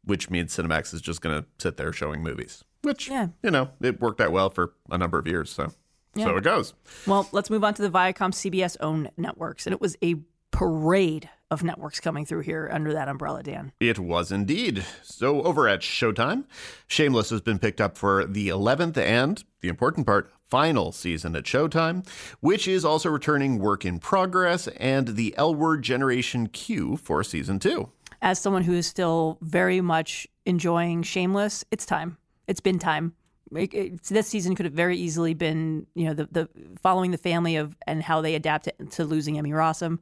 which 0.04 0.28
means 0.28 0.54
Cinemax 0.54 0.92
is 0.92 1.00
just 1.00 1.22
going 1.22 1.40
to 1.40 1.46
sit 1.58 1.78
there 1.78 1.94
showing 1.94 2.22
movies, 2.22 2.62
which, 2.82 3.08
yeah. 3.08 3.28
you 3.42 3.50
know, 3.50 3.70
it 3.80 4.00
worked 4.02 4.20
out 4.20 4.32
well 4.32 4.50
for 4.50 4.74
a 4.90 4.98
number 4.98 5.18
of 5.18 5.26
years. 5.26 5.50
So. 5.50 5.72
Yeah. 6.14 6.26
So 6.26 6.36
it 6.36 6.44
goes. 6.44 6.74
Well, 7.06 7.28
let's 7.32 7.50
move 7.50 7.64
on 7.64 7.74
to 7.74 7.82
the 7.82 7.90
Viacom 7.90 8.32
CBS 8.32 8.76
owned 8.80 9.10
networks. 9.16 9.66
And 9.66 9.72
it 9.72 9.80
was 9.80 9.96
a 10.02 10.16
parade 10.50 11.28
of 11.50 11.62
networks 11.64 12.00
coming 12.00 12.24
through 12.24 12.40
here 12.40 12.68
under 12.72 12.92
that 12.92 13.08
umbrella, 13.08 13.42
Dan. 13.42 13.72
It 13.80 13.98
was 13.98 14.30
indeed. 14.30 14.84
So 15.02 15.42
over 15.42 15.68
at 15.68 15.80
Showtime, 15.80 16.44
Shameless 16.86 17.30
has 17.30 17.40
been 17.40 17.58
picked 17.58 17.80
up 17.80 17.96
for 17.96 18.24
the 18.24 18.48
11th 18.48 18.96
and, 18.96 19.42
the 19.60 19.68
important 19.68 20.06
part, 20.06 20.32
final 20.48 20.92
season 20.92 21.36
at 21.36 21.44
Showtime, 21.44 22.06
which 22.40 22.66
is 22.66 22.84
also 22.84 23.08
returning 23.08 23.58
Work 23.58 23.84
in 23.84 23.98
Progress 23.98 24.68
and 24.68 25.08
the 25.08 25.34
L 25.36 25.54
Word 25.54 25.82
Generation 25.82 26.48
Q 26.48 26.96
for 26.96 27.22
season 27.22 27.58
two. 27.58 27.90
As 28.22 28.38
someone 28.38 28.64
who 28.64 28.74
is 28.74 28.86
still 28.86 29.38
very 29.40 29.80
much 29.80 30.26
enjoying 30.44 31.02
Shameless, 31.02 31.64
it's 31.70 31.86
time. 31.86 32.16
It's 32.46 32.60
been 32.60 32.78
time 32.78 33.14
it, 33.54 33.74
it, 33.74 34.02
this 34.04 34.28
season 34.28 34.54
could 34.54 34.66
have 34.66 34.74
very 34.74 34.96
easily 34.96 35.34
been, 35.34 35.86
you 35.94 36.06
know, 36.06 36.14
the, 36.14 36.28
the 36.30 36.48
following 36.82 37.10
the 37.10 37.18
family 37.18 37.56
of 37.56 37.76
and 37.86 38.02
how 38.02 38.20
they 38.20 38.34
adapt 38.34 38.68
to, 38.90 39.04
losing 39.04 39.38
Emmy 39.38 39.50
Rossum. 39.50 39.98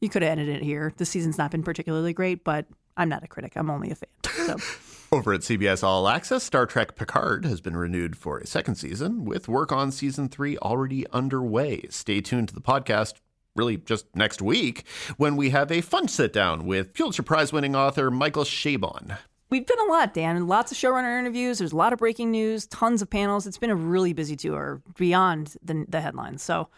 You 0.00 0.08
could 0.08 0.22
have 0.22 0.32
ended 0.32 0.48
it 0.48 0.62
here. 0.62 0.92
The 0.96 1.06
season's 1.06 1.38
not 1.38 1.50
been 1.50 1.62
particularly 1.62 2.12
great, 2.12 2.44
but 2.44 2.66
I'm 2.96 3.08
not 3.08 3.22
a 3.24 3.28
critic. 3.28 3.52
I'm 3.56 3.70
only 3.70 3.90
a 3.90 3.94
fan. 3.94 4.08
So. 4.46 4.56
Over 5.16 5.32
at 5.32 5.40
CBS 5.40 5.82
All 5.82 6.06
Access, 6.06 6.44
Star 6.44 6.66
Trek 6.66 6.94
Picard 6.94 7.46
has 7.46 7.62
been 7.62 7.76
renewed 7.76 8.16
for 8.16 8.38
a 8.38 8.46
second 8.46 8.74
season, 8.74 9.24
with 9.24 9.48
work 9.48 9.72
on 9.72 9.90
season 9.90 10.28
three 10.28 10.58
already 10.58 11.06
underway. 11.10 11.86
Stay 11.88 12.20
tuned 12.20 12.48
to 12.48 12.54
the 12.54 12.60
podcast 12.60 13.14
really 13.56 13.78
just 13.78 14.04
next 14.14 14.42
week 14.42 14.84
when 15.16 15.34
we 15.34 15.50
have 15.50 15.72
a 15.72 15.80
fun 15.80 16.08
sit 16.08 16.32
down 16.32 16.66
with 16.66 16.92
Pulitzer 16.92 17.22
Prize 17.22 17.52
winning 17.52 17.74
author 17.74 18.10
Michael 18.10 18.44
Chabon. 18.44 19.16
We've 19.50 19.64
done 19.64 19.80
a 19.80 19.90
lot, 19.90 20.12
Dan. 20.12 20.46
Lots 20.46 20.72
of 20.72 20.78
showrunner 20.78 21.18
interviews. 21.18 21.58
There's 21.58 21.72
a 21.72 21.76
lot 21.76 21.94
of 21.94 21.98
breaking 21.98 22.30
news, 22.30 22.66
tons 22.66 23.00
of 23.00 23.08
panels. 23.08 23.46
It's 23.46 23.56
been 23.56 23.70
a 23.70 23.74
really 23.74 24.12
busy 24.12 24.36
tour 24.36 24.82
beyond 24.96 25.56
the, 25.62 25.86
the 25.88 26.02
headlines. 26.02 26.42
So, 26.42 26.68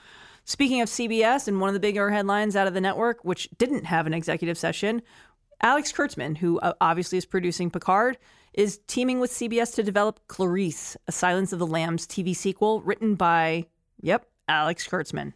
speaking 0.45 0.81
of 0.81 0.89
CBS 0.89 1.49
and 1.49 1.61
one 1.61 1.69
of 1.69 1.75
the 1.75 1.81
bigger 1.81 2.11
headlines 2.11 2.55
out 2.55 2.69
of 2.69 2.75
the 2.75 2.81
network, 2.81 3.25
which 3.25 3.49
didn't 3.59 3.87
have 3.87 4.07
an 4.07 4.15
executive 4.15 4.57
session, 4.57 5.03
Alex 5.63 5.93
Kurtzman, 5.93 6.37
who 6.37 6.61
uh, 6.61 6.75
obviously 6.81 7.19
is 7.19 7.27
producing 7.27 7.71
Picard, 7.71 8.19
is 8.55 8.81
teaming 8.87 9.19
with 9.19 9.33
CBS 9.33 9.75
to 9.75 9.83
develop 9.83 10.21
Clarice, 10.29 10.97
a 11.09 11.13
Silence 11.13 11.53
of 11.53 11.59
the 11.59 11.67
Lambs 11.67 12.07
TV 12.07 12.35
sequel 12.35 12.83
written 12.83 13.17
by, 13.17 13.67
yep, 14.01 14.27
Alex 14.49 14.87
Kurtzman. 14.87 15.33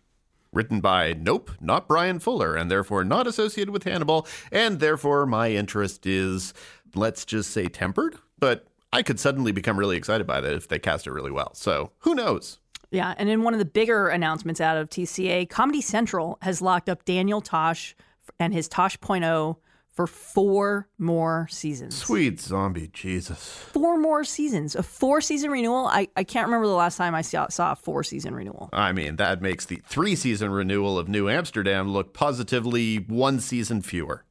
Written 0.53 0.81
by 0.81 1.12
Nope, 1.14 1.51
not 1.61 1.88
Bryan 1.88 2.20
Fuller, 2.20 2.55
and 2.55 2.70
therefore 2.70 3.03
not 3.03 3.27
associated 3.27 3.73
with 3.73 3.83
Hannibal, 3.83 4.27
and 4.53 4.79
therefore 4.79 5.27
my 5.27 5.51
interest 5.51 6.07
is, 6.07 6.55
let's 6.96 7.24
just 7.24 7.50
say, 7.50 7.66
tempered. 7.66 8.16
But 8.38 8.66
I 8.92 9.02
could 9.02 9.18
suddenly 9.18 9.52
become 9.52 9.78
really 9.78 9.96
excited 9.96 10.26
by 10.26 10.40
that 10.40 10.52
if 10.52 10.68
they 10.68 10.78
cast 10.78 11.07
it 11.07 11.12
really 11.12 11.30
well. 11.30 11.54
So 11.54 11.92
who 12.00 12.14
knows? 12.14 12.59
Yeah, 12.90 13.14
and 13.18 13.28
in 13.28 13.42
one 13.42 13.54
of 13.54 13.59
the 13.59 13.64
bigger 13.64 14.09
announcements 14.09 14.61
out 14.61 14.76
of 14.76 14.88
TCA, 14.88 15.50
Comedy 15.50 15.80
Central 15.80 16.38
has 16.42 16.62
locked 16.62 16.88
up 16.88 17.04
Daniel 17.04 17.40
Tosh 17.40 17.96
and 18.38 18.54
his 18.54 18.68
Tosh.0 18.68 19.57
for 19.94 20.07
four 20.09 20.88
more 20.98 21.46
seasons. 21.50 21.96
Sweet 21.96 22.40
zombie 22.40 22.90
Jesus. 22.92 23.38
Four 23.72 23.96
more 23.96 24.24
seasons. 24.24 24.74
A 24.74 24.83
four 24.83 25.20
season 25.20 25.50
renewal. 25.50 25.87
I, 25.87 26.09
I 26.16 26.24
can't 26.24 26.46
remember 26.46 26.66
the 26.66 26.74
last 26.74 26.96
time 26.96 27.14
I 27.14 27.22
saw, 27.22 27.48
saw 27.48 27.72
a 27.72 27.76
four 27.76 28.02
season 28.02 28.35
renewal. 28.35 28.70
I 28.72 28.92
mean, 28.92 29.16
that 29.16 29.40
makes 29.40 29.66
the 29.66 29.80
three 29.87 30.16
season 30.16 30.50
renewal 30.50 30.98
of 30.98 31.09
New 31.09 31.28
Amsterdam 31.28 31.92
look 31.92 32.12
positively 32.12 32.96
one 32.96 33.38
season 33.38 33.83
fewer. 33.83 34.24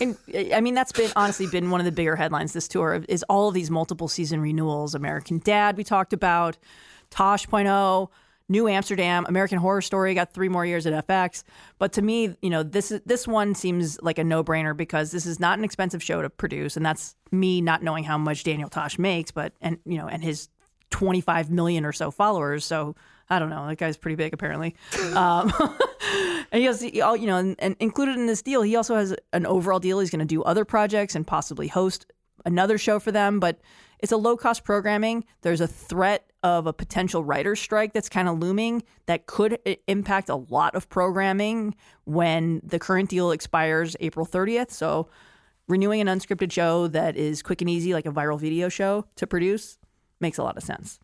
And 0.00 0.16
I 0.54 0.60
mean, 0.60 0.74
that's 0.74 0.92
been 0.92 1.10
honestly 1.16 1.46
been 1.46 1.70
one 1.70 1.80
of 1.80 1.84
the 1.84 1.92
bigger 1.92 2.16
headlines 2.16 2.52
this 2.52 2.68
tour 2.68 3.04
is 3.08 3.22
all 3.28 3.48
of 3.48 3.54
these 3.54 3.70
multiple 3.70 4.08
season 4.08 4.40
renewals. 4.40 4.94
American 4.94 5.38
Dad, 5.38 5.76
we 5.76 5.84
talked 5.84 6.12
about, 6.12 6.58
Tosh.0, 7.10 8.08
New 8.48 8.68
Amsterdam, 8.68 9.24
American 9.28 9.58
Horror 9.58 9.80
Story 9.80 10.14
got 10.14 10.32
three 10.32 10.48
more 10.48 10.66
years 10.66 10.86
at 10.86 11.06
FX. 11.06 11.42
But 11.78 11.92
to 11.94 12.02
me, 12.02 12.36
you 12.42 12.50
know, 12.50 12.62
this 12.62 12.92
this 13.06 13.26
one 13.26 13.54
seems 13.54 14.00
like 14.02 14.18
a 14.18 14.24
no 14.24 14.42
brainer 14.42 14.76
because 14.76 15.10
this 15.10 15.26
is 15.26 15.40
not 15.40 15.58
an 15.58 15.64
expensive 15.64 16.02
show 16.02 16.22
to 16.22 16.28
produce, 16.30 16.76
and 16.76 16.84
that's 16.84 17.16
me 17.30 17.60
not 17.60 17.82
knowing 17.82 18.04
how 18.04 18.18
much 18.18 18.44
Daniel 18.44 18.68
Tosh 18.68 18.98
makes, 18.98 19.30
but 19.30 19.52
and 19.60 19.78
you 19.84 19.96
know, 19.96 20.06
and 20.06 20.22
his 20.22 20.48
25 20.90 21.50
million 21.50 21.84
or 21.84 21.92
so 21.92 22.10
followers. 22.10 22.64
So 22.64 22.94
I 23.32 23.38
don't 23.38 23.48
know, 23.48 23.66
that 23.66 23.76
guy's 23.76 23.96
pretty 23.96 24.16
big 24.16 24.34
apparently. 24.34 24.76
Um, 25.14 25.52
and 26.52 26.60
he 26.60 26.64
has, 26.64 26.82
you 26.82 27.00
know, 27.00 27.36
and, 27.36 27.56
and 27.58 27.76
included 27.80 28.16
in 28.16 28.26
this 28.26 28.42
deal, 28.42 28.60
he 28.60 28.76
also 28.76 28.94
has 28.96 29.16
an 29.32 29.46
overall 29.46 29.78
deal. 29.78 30.00
He's 30.00 30.10
going 30.10 30.20
to 30.20 30.26
do 30.26 30.42
other 30.42 30.66
projects 30.66 31.14
and 31.14 31.26
possibly 31.26 31.68
host 31.68 32.06
another 32.44 32.76
show 32.76 32.98
for 32.98 33.10
them, 33.10 33.40
but 33.40 33.58
it's 34.00 34.12
a 34.12 34.16
low 34.18 34.36
cost 34.36 34.64
programming. 34.64 35.24
There's 35.40 35.62
a 35.62 35.66
threat 35.66 36.30
of 36.42 36.66
a 36.66 36.72
potential 36.72 37.24
writer's 37.24 37.60
strike 37.60 37.94
that's 37.94 38.08
kind 38.08 38.28
of 38.28 38.38
looming 38.38 38.82
that 39.06 39.26
could 39.26 39.58
impact 39.86 40.28
a 40.28 40.36
lot 40.36 40.74
of 40.74 40.90
programming 40.90 41.74
when 42.04 42.60
the 42.64 42.78
current 42.78 43.08
deal 43.08 43.30
expires 43.30 43.96
April 44.00 44.26
30th. 44.26 44.72
So, 44.72 45.08
renewing 45.68 46.00
an 46.00 46.08
unscripted 46.08 46.52
show 46.52 46.88
that 46.88 47.16
is 47.16 47.42
quick 47.42 47.62
and 47.62 47.70
easy, 47.70 47.94
like 47.94 48.04
a 48.04 48.10
viral 48.10 48.38
video 48.38 48.68
show 48.68 49.06
to 49.16 49.26
produce, 49.26 49.78
makes 50.20 50.36
a 50.36 50.42
lot 50.42 50.56
of 50.56 50.64
sense. 50.64 50.98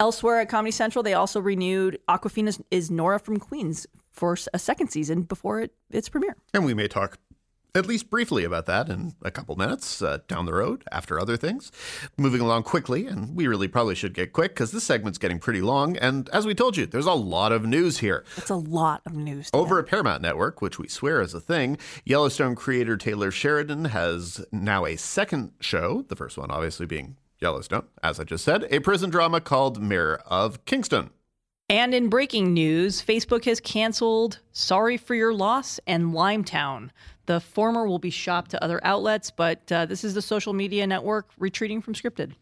Elsewhere 0.00 0.40
at 0.40 0.48
Comedy 0.48 0.72
Central, 0.72 1.02
they 1.02 1.14
also 1.14 1.40
renewed 1.40 1.98
Awkwafina's 2.08 2.60
is 2.70 2.90
Nora 2.90 3.18
from 3.18 3.38
Queens 3.38 3.86
for 4.10 4.36
a 4.52 4.58
second 4.58 4.88
season 4.88 5.22
before 5.22 5.60
it, 5.60 5.74
its 5.90 6.08
premiere. 6.08 6.36
And 6.52 6.64
we 6.64 6.74
may 6.74 6.88
talk 6.88 7.18
at 7.74 7.86
least 7.86 8.10
briefly 8.10 8.44
about 8.44 8.66
that 8.66 8.88
in 8.88 9.14
a 9.22 9.30
couple 9.30 9.56
minutes 9.56 10.02
uh, 10.02 10.18
down 10.28 10.44
the 10.44 10.52
road 10.52 10.84
after 10.92 11.18
other 11.18 11.36
things. 11.36 11.72
Moving 12.18 12.40
along 12.40 12.64
quickly, 12.64 13.06
and 13.06 13.34
we 13.34 13.46
really 13.46 13.68
probably 13.68 13.94
should 13.94 14.12
get 14.12 14.32
quick 14.32 14.52
because 14.52 14.72
this 14.72 14.84
segment's 14.84 15.18
getting 15.18 15.38
pretty 15.38 15.62
long. 15.62 15.96
And 15.96 16.28
as 16.30 16.46
we 16.46 16.54
told 16.54 16.76
you, 16.76 16.86
there's 16.86 17.06
a 17.06 17.12
lot 17.12 17.52
of 17.52 17.64
news 17.64 17.98
here. 17.98 18.24
It's 18.36 18.50
a 18.50 18.56
lot 18.56 19.02
of 19.06 19.14
news. 19.14 19.50
Over 19.54 19.78
at 19.78 19.86
Paramount 19.86 20.22
Network, 20.22 20.60
which 20.60 20.78
we 20.78 20.88
swear 20.88 21.22
is 21.22 21.32
a 21.32 21.40
thing, 21.40 21.78
Yellowstone 22.04 22.54
creator 22.54 22.96
Taylor 22.96 23.30
Sheridan 23.30 23.86
has 23.86 24.44
now 24.52 24.84
a 24.84 24.96
second 24.96 25.52
show, 25.60 26.02
the 26.08 26.16
first 26.16 26.36
one 26.36 26.50
obviously 26.50 26.86
being 26.86 27.16
Yellowstone, 27.42 27.86
as 28.02 28.18
I 28.18 28.24
just 28.24 28.44
said, 28.44 28.66
a 28.70 28.78
prison 28.78 29.10
drama 29.10 29.40
called 29.40 29.82
Mayor 29.82 30.16
of 30.26 30.64
Kingstown. 30.64 31.10
And 31.68 31.94
in 31.94 32.08
breaking 32.08 32.52
news, 32.52 33.02
Facebook 33.02 33.44
has 33.46 33.60
canceled 33.60 34.40
Sorry 34.52 34.96
for 34.96 35.14
Your 35.14 35.34
Loss 35.34 35.80
and 35.86 36.12
Limetown. 36.12 36.90
The 37.26 37.40
former 37.40 37.86
will 37.86 37.98
be 37.98 38.10
shopped 38.10 38.50
to 38.52 38.62
other 38.62 38.80
outlets, 38.84 39.30
but 39.30 39.70
uh, 39.72 39.86
this 39.86 40.04
is 40.04 40.14
the 40.14 40.22
social 40.22 40.52
media 40.52 40.86
network 40.86 41.30
retreating 41.38 41.80
from 41.80 41.94
scripted. 41.94 42.32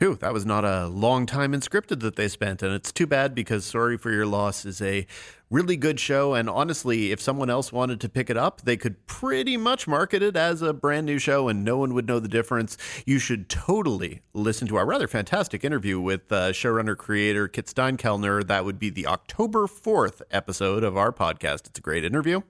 Phew, 0.00 0.14
that 0.20 0.32
was 0.32 0.46
not 0.46 0.64
a 0.64 0.86
long 0.86 1.26
time 1.26 1.52
in 1.52 1.58
scripted 1.58 1.98
that 2.02 2.14
they 2.14 2.28
spent. 2.28 2.62
And 2.62 2.72
it's 2.72 2.92
too 2.92 3.04
bad 3.04 3.34
because 3.34 3.64
Sorry 3.64 3.98
for 3.98 4.12
Your 4.12 4.26
Loss 4.26 4.64
is 4.64 4.80
a 4.80 5.08
really 5.50 5.76
good 5.76 5.98
show. 5.98 6.34
And 6.34 6.48
honestly, 6.48 7.10
if 7.10 7.20
someone 7.20 7.50
else 7.50 7.72
wanted 7.72 8.00
to 8.02 8.08
pick 8.08 8.30
it 8.30 8.36
up, 8.36 8.60
they 8.60 8.76
could 8.76 9.08
pretty 9.08 9.56
much 9.56 9.88
market 9.88 10.22
it 10.22 10.36
as 10.36 10.62
a 10.62 10.72
brand 10.72 11.06
new 11.06 11.18
show 11.18 11.48
and 11.48 11.64
no 11.64 11.78
one 11.78 11.94
would 11.94 12.06
know 12.06 12.20
the 12.20 12.28
difference. 12.28 12.78
You 13.06 13.18
should 13.18 13.48
totally 13.48 14.20
listen 14.34 14.68
to 14.68 14.76
our 14.76 14.86
rather 14.86 15.08
fantastic 15.08 15.64
interview 15.64 15.98
with 15.98 16.30
uh, 16.30 16.52
showrunner 16.52 16.96
creator 16.96 17.48
Kit 17.48 17.66
Steinkellner. 17.66 18.46
That 18.46 18.64
would 18.64 18.78
be 18.78 18.90
the 18.90 19.08
October 19.08 19.66
4th 19.66 20.22
episode 20.30 20.84
of 20.84 20.96
our 20.96 21.10
podcast. 21.10 21.66
It's 21.66 21.80
a 21.80 21.82
great 21.82 22.04
interview. 22.04 22.42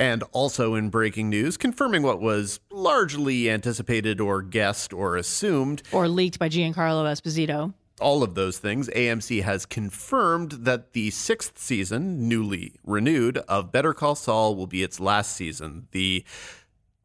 And 0.00 0.24
also 0.32 0.74
in 0.74 0.88
breaking 0.88 1.28
news, 1.28 1.58
confirming 1.58 2.02
what 2.02 2.22
was 2.22 2.58
largely 2.70 3.50
anticipated 3.50 4.18
or 4.18 4.40
guessed 4.40 4.94
or 4.94 5.14
assumed. 5.16 5.82
Or 5.92 6.08
leaked 6.08 6.38
by 6.38 6.48
Giancarlo 6.48 7.04
Esposito. 7.04 7.74
All 8.00 8.22
of 8.22 8.34
those 8.34 8.56
things, 8.58 8.88
AMC 8.88 9.42
has 9.42 9.66
confirmed 9.66 10.52
that 10.52 10.94
the 10.94 11.10
sixth 11.10 11.58
season, 11.58 12.26
newly 12.28 12.72
renewed, 12.82 13.36
of 13.46 13.70
Better 13.70 13.92
Call 13.92 14.14
Saul 14.14 14.56
will 14.56 14.66
be 14.66 14.82
its 14.82 15.00
last 15.00 15.36
season. 15.36 15.86
The 15.90 16.24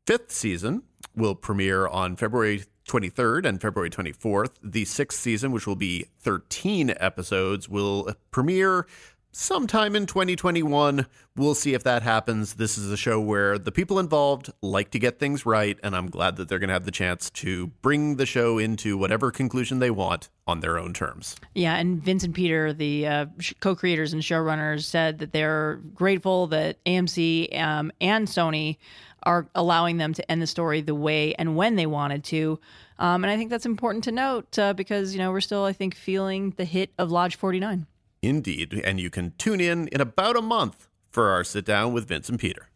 fifth 0.05 0.31
season 0.31 0.83
will 1.13 1.35
premiere 1.35 1.87
on 1.87 2.15
February 2.15 2.63
23rd 2.87 3.45
and 3.45 3.61
February 3.61 3.89
24th. 3.89 4.51
The 4.63 4.85
sixth 4.85 5.19
season, 5.19 5.51
which 5.51 5.67
will 5.67 5.75
be 5.75 6.05
13 6.19 6.93
episodes, 6.97 7.67
will 7.67 8.15
premiere 8.31 8.87
sometime 9.35 9.95
in 9.95 10.05
2021. 10.05 11.05
We'll 11.35 11.55
see 11.55 11.73
if 11.73 11.83
that 11.83 12.01
happens. 12.01 12.53
This 12.53 12.77
is 12.77 12.89
a 12.89 12.95
show 12.95 13.19
where 13.19 13.59
the 13.59 13.71
people 13.71 13.99
involved 13.99 14.51
like 14.61 14.91
to 14.91 14.99
get 14.99 15.19
things 15.19 15.45
right, 15.45 15.77
and 15.83 15.95
I'm 15.95 16.09
glad 16.09 16.37
that 16.37 16.47
they're 16.47 16.59
going 16.59 16.69
to 16.69 16.73
have 16.73 16.85
the 16.85 16.91
chance 16.91 17.29
to 17.31 17.67
bring 17.67 18.15
the 18.15 18.25
show 18.25 18.57
into 18.57 18.97
whatever 18.97 19.31
conclusion 19.31 19.79
they 19.79 19.91
want 19.91 20.29
on 20.47 20.61
their 20.61 20.79
own 20.79 20.93
terms. 20.93 21.35
Yeah, 21.53 21.75
and 21.75 22.01
Vince 22.01 22.23
and 22.23 22.33
Peter, 22.33 22.71
the 22.71 23.05
uh, 23.05 23.25
co 23.59 23.75
creators 23.75 24.13
and 24.13 24.21
showrunners, 24.21 24.83
said 24.83 25.19
that 25.19 25.33
they're 25.33 25.81
grateful 25.93 26.47
that 26.47 26.83
AMC 26.85 27.59
um, 27.59 27.91
and 27.99 28.27
Sony 28.27 28.77
are 29.23 29.47
allowing 29.53 29.97
them 29.97 30.13
to 30.13 30.31
end 30.31 30.41
the 30.41 30.47
story 30.47 30.81
the 30.81 30.95
way 30.95 31.33
and 31.35 31.57
when 31.57 31.75
they 31.75 31.87
wanted 31.87 32.23
to. 32.23 32.59
Um, 32.99 33.23
and 33.25 33.31
I 33.31 33.35
think 33.35 33.49
that's 33.49 33.65
important 33.65 34.05
to 34.05 34.11
note 34.11 34.57
uh, 34.57 34.73
because, 34.73 35.13
you 35.13 35.19
know, 35.19 35.31
we're 35.31 35.41
still, 35.41 35.65
I 35.65 35.73
think, 35.73 35.95
feeling 35.95 36.53
the 36.55 36.63
hit 36.63 36.91
of 36.97 37.11
Lodge 37.11 37.35
49. 37.35 37.87
Indeed. 38.25 38.81
And 38.83 38.99
you 38.99 39.09
can 39.09 39.33
tune 39.37 39.61
in 39.61 39.87
in 39.89 40.01
about 40.01 40.35
a 40.35 40.41
month 40.41 40.87
for 41.09 41.29
our 41.29 41.43
sit 41.43 41.65
down 41.65 41.93
with 41.93 42.07
Vince 42.07 42.29
and 42.29 42.39
Peter. 42.39 42.69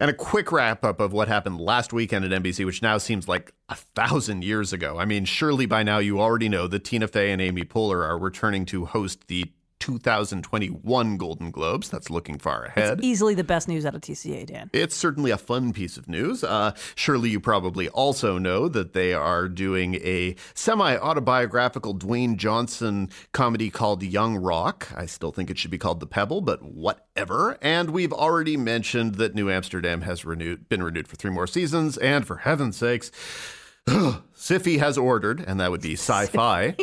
And 0.00 0.10
a 0.10 0.14
quick 0.14 0.52
wrap 0.52 0.84
up 0.84 1.00
of 1.00 1.12
what 1.12 1.26
happened 1.26 1.60
last 1.60 1.92
weekend 1.92 2.24
at 2.24 2.42
NBC, 2.42 2.64
which 2.64 2.82
now 2.82 2.98
seems 2.98 3.26
like 3.26 3.52
a 3.68 3.74
thousand 3.74 4.44
years 4.44 4.72
ago. 4.72 4.96
I 4.98 5.04
mean, 5.04 5.24
surely 5.24 5.66
by 5.66 5.82
now 5.82 5.98
you 5.98 6.20
already 6.20 6.48
know 6.48 6.68
that 6.68 6.84
Tina 6.84 7.08
Fey 7.08 7.32
and 7.32 7.42
Amy 7.42 7.64
Poehler 7.64 8.06
are 8.06 8.18
returning 8.18 8.64
to 8.66 8.84
host 8.84 9.26
the 9.26 9.50
2021 9.88 11.16
Golden 11.16 11.50
Globes. 11.50 11.88
That's 11.88 12.10
looking 12.10 12.38
far 12.38 12.64
ahead. 12.64 12.98
It's 12.98 13.06
easily 13.06 13.34
the 13.34 13.42
best 13.42 13.68
news 13.68 13.86
out 13.86 13.94
of 13.94 14.02
TCA, 14.02 14.44
Dan. 14.44 14.68
It's 14.74 14.94
certainly 14.94 15.30
a 15.30 15.38
fun 15.38 15.72
piece 15.72 15.96
of 15.96 16.06
news. 16.10 16.44
Uh, 16.44 16.74
surely 16.94 17.30
you 17.30 17.40
probably 17.40 17.88
also 17.88 18.36
know 18.36 18.68
that 18.68 18.92
they 18.92 19.14
are 19.14 19.48
doing 19.48 19.94
a 19.94 20.36
semi 20.52 20.94
autobiographical 20.98 21.94
Dwayne 21.94 22.36
Johnson 22.36 23.08
comedy 23.32 23.70
called 23.70 24.02
Young 24.02 24.36
Rock. 24.36 24.92
I 24.94 25.06
still 25.06 25.32
think 25.32 25.48
it 25.48 25.56
should 25.56 25.70
be 25.70 25.78
called 25.78 26.00
The 26.00 26.06
Pebble, 26.06 26.42
but 26.42 26.62
whatever. 26.62 27.56
And 27.62 27.88
we've 27.88 28.12
already 28.12 28.58
mentioned 28.58 29.14
that 29.14 29.34
New 29.34 29.50
Amsterdam 29.50 30.02
has 30.02 30.22
renewed, 30.22 30.68
been 30.68 30.82
renewed 30.82 31.08
for 31.08 31.16
three 31.16 31.30
more 31.30 31.46
seasons. 31.46 31.96
And 31.96 32.26
for 32.26 32.36
heaven's 32.36 32.76
sakes, 32.76 33.10
Syfy 33.88 34.80
has 34.80 34.98
ordered, 34.98 35.40
and 35.40 35.58
that 35.60 35.70
would 35.70 35.80
be 35.80 35.92
sci 35.94 36.26
fi. 36.26 36.76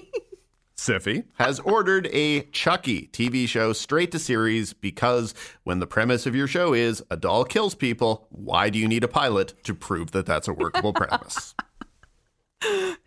Siffy, 0.75 1.23
has 1.35 1.59
ordered 1.61 2.07
a 2.11 2.41
Chucky 2.51 3.09
TV 3.13 3.47
show 3.47 3.73
straight 3.73 4.11
to 4.11 4.19
series 4.19 4.73
because 4.73 5.33
when 5.63 5.79
the 5.79 5.87
premise 5.87 6.25
of 6.25 6.35
your 6.35 6.47
show 6.47 6.73
is 6.73 7.03
a 7.09 7.17
doll 7.17 7.45
kills 7.45 7.75
people, 7.75 8.27
why 8.29 8.69
do 8.69 8.77
you 8.77 8.87
need 8.87 9.03
a 9.03 9.07
pilot 9.07 9.53
to 9.63 9.73
prove 9.73 10.11
that 10.11 10.25
that's 10.25 10.47
a 10.47 10.53
workable 10.53 10.93
premise? 10.93 11.55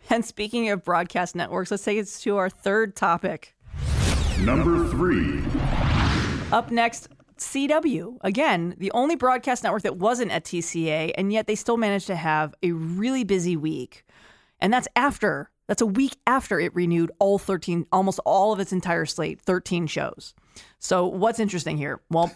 And 0.09 0.25
speaking 0.25 0.69
of 0.69 0.83
broadcast 0.83 1.35
networks, 1.35 1.69
let's 1.69 1.83
take 1.83 1.97
it 1.97 2.07
to 2.21 2.37
our 2.37 2.49
third 2.49 2.95
topic. 2.95 3.55
Number 4.39 4.87
three. 4.87 5.43
Up 6.51 6.71
next, 6.71 7.09
CW. 7.37 8.17
Again, 8.21 8.75
the 8.77 8.91
only 8.91 9.15
broadcast 9.15 9.63
network 9.63 9.83
that 9.83 9.97
wasn't 9.97 10.31
at 10.31 10.45
TCA, 10.45 11.11
and 11.15 11.31
yet 11.31 11.45
they 11.45 11.55
still 11.55 11.77
managed 11.77 12.07
to 12.07 12.15
have 12.15 12.55
a 12.63 12.71
really 12.71 13.23
busy 13.23 13.55
week. 13.55 14.05
And 14.59 14.73
that's 14.73 14.87
after, 14.95 15.51
that's 15.69 15.83
a 15.83 15.85
week 15.85 16.17
after 16.25 16.59
it 16.59 16.73
renewed 16.73 17.11
all 17.19 17.37
13, 17.37 17.85
almost 17.91 18.19
all 18.25 18.51
of 18.51 18.59
its 18.59 18.73
entire 18.73 19.05
slate, 19.05 19.39
13 19.39 19.85
shows. 19.85 20.33
So, 20.79 21.05
what's 21.05 21.39
interesting 21.39 21.77
here? 21.77 22.01
Well, 22.09 22.31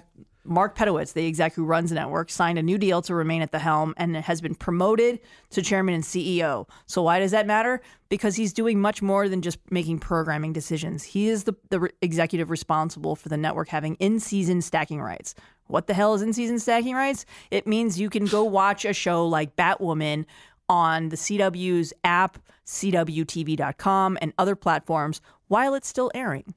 Mark 0.45 0.77
Pedowitz, 0.77 1.13
the 1.13 1.25
exec 1.25 1.55
who 1.55 1.65
runs 1.65 1.89
the 1.89 1.95
network, 1.95 2.29
signed 2.29 2.59
a 2.59 2.61
new 2.63 2.77
deal 2.77 3.01
to 3.03 3.15
remain 3.15 3.41
at 3.41 3.51
the 3.51 3.57
helm 3.57 3.95
and 3.97 4.15
has 4.15 4.39
been 4.39 4.53
promoted 4.53 5.19
to 5.49 5.63
chairman 5.63 5.95
and 5.95 6.03
CEO. 6.03 6.69
So 6.85 7.01
why 7.01 7.19
does 7.19 7.31
that 7.31 7.47
matter? 7.47 7.81
Because 8.09 8.35
he's 8.35 8.53
doing 8.53 8.79
much 8.79 9.01
more 9.01 9.27
than 9.27 9.41
just 9.41 9.57
making 9.71 9.97
programming 9.99 10.53
decisions. 10.53 11.01
He 11.01 11.29
is 11.29 11.45
the, 11.45 11.55
the 11.69 11.89
executive 12.03 12.51
responsible 12.51 13.15
for 13.15 13.29
the 13.29 13.37
network 13.37 13.69
having 13.69 13.95
in-season 13.95 14.61
stacking 14.61 15.01
rights. 15.01 15.33
What 15.67 15.87
the 15.87 15.95
hell 15.95 16.13
is 16.13 16.21
in-season 16.21 16.59
stacking 16.59 16.93
rights? 16.93 17.25
It 17.49 17.65
means 17.65 17.99
you 17.99 18.09
can 18.09 18.25
go 18.25 18.43
watch 18.43 18.85
a 18.85 18.93
show 18.93 19.25
like 19.25 19.55
Batwoman 19.55 20.25
on 20.69 21.09
the 21.09 21.15
CW's 21.15 21.93
app, 22.03 22.39
CWTV.com, 22.65 24.17
and 24.21 24.33
other 24.37 24.55
platforms 24.55 25.21
while 25.47 25.73
it's 25.73 25.87
still 25.87 26.11
airing. 26.15 26.53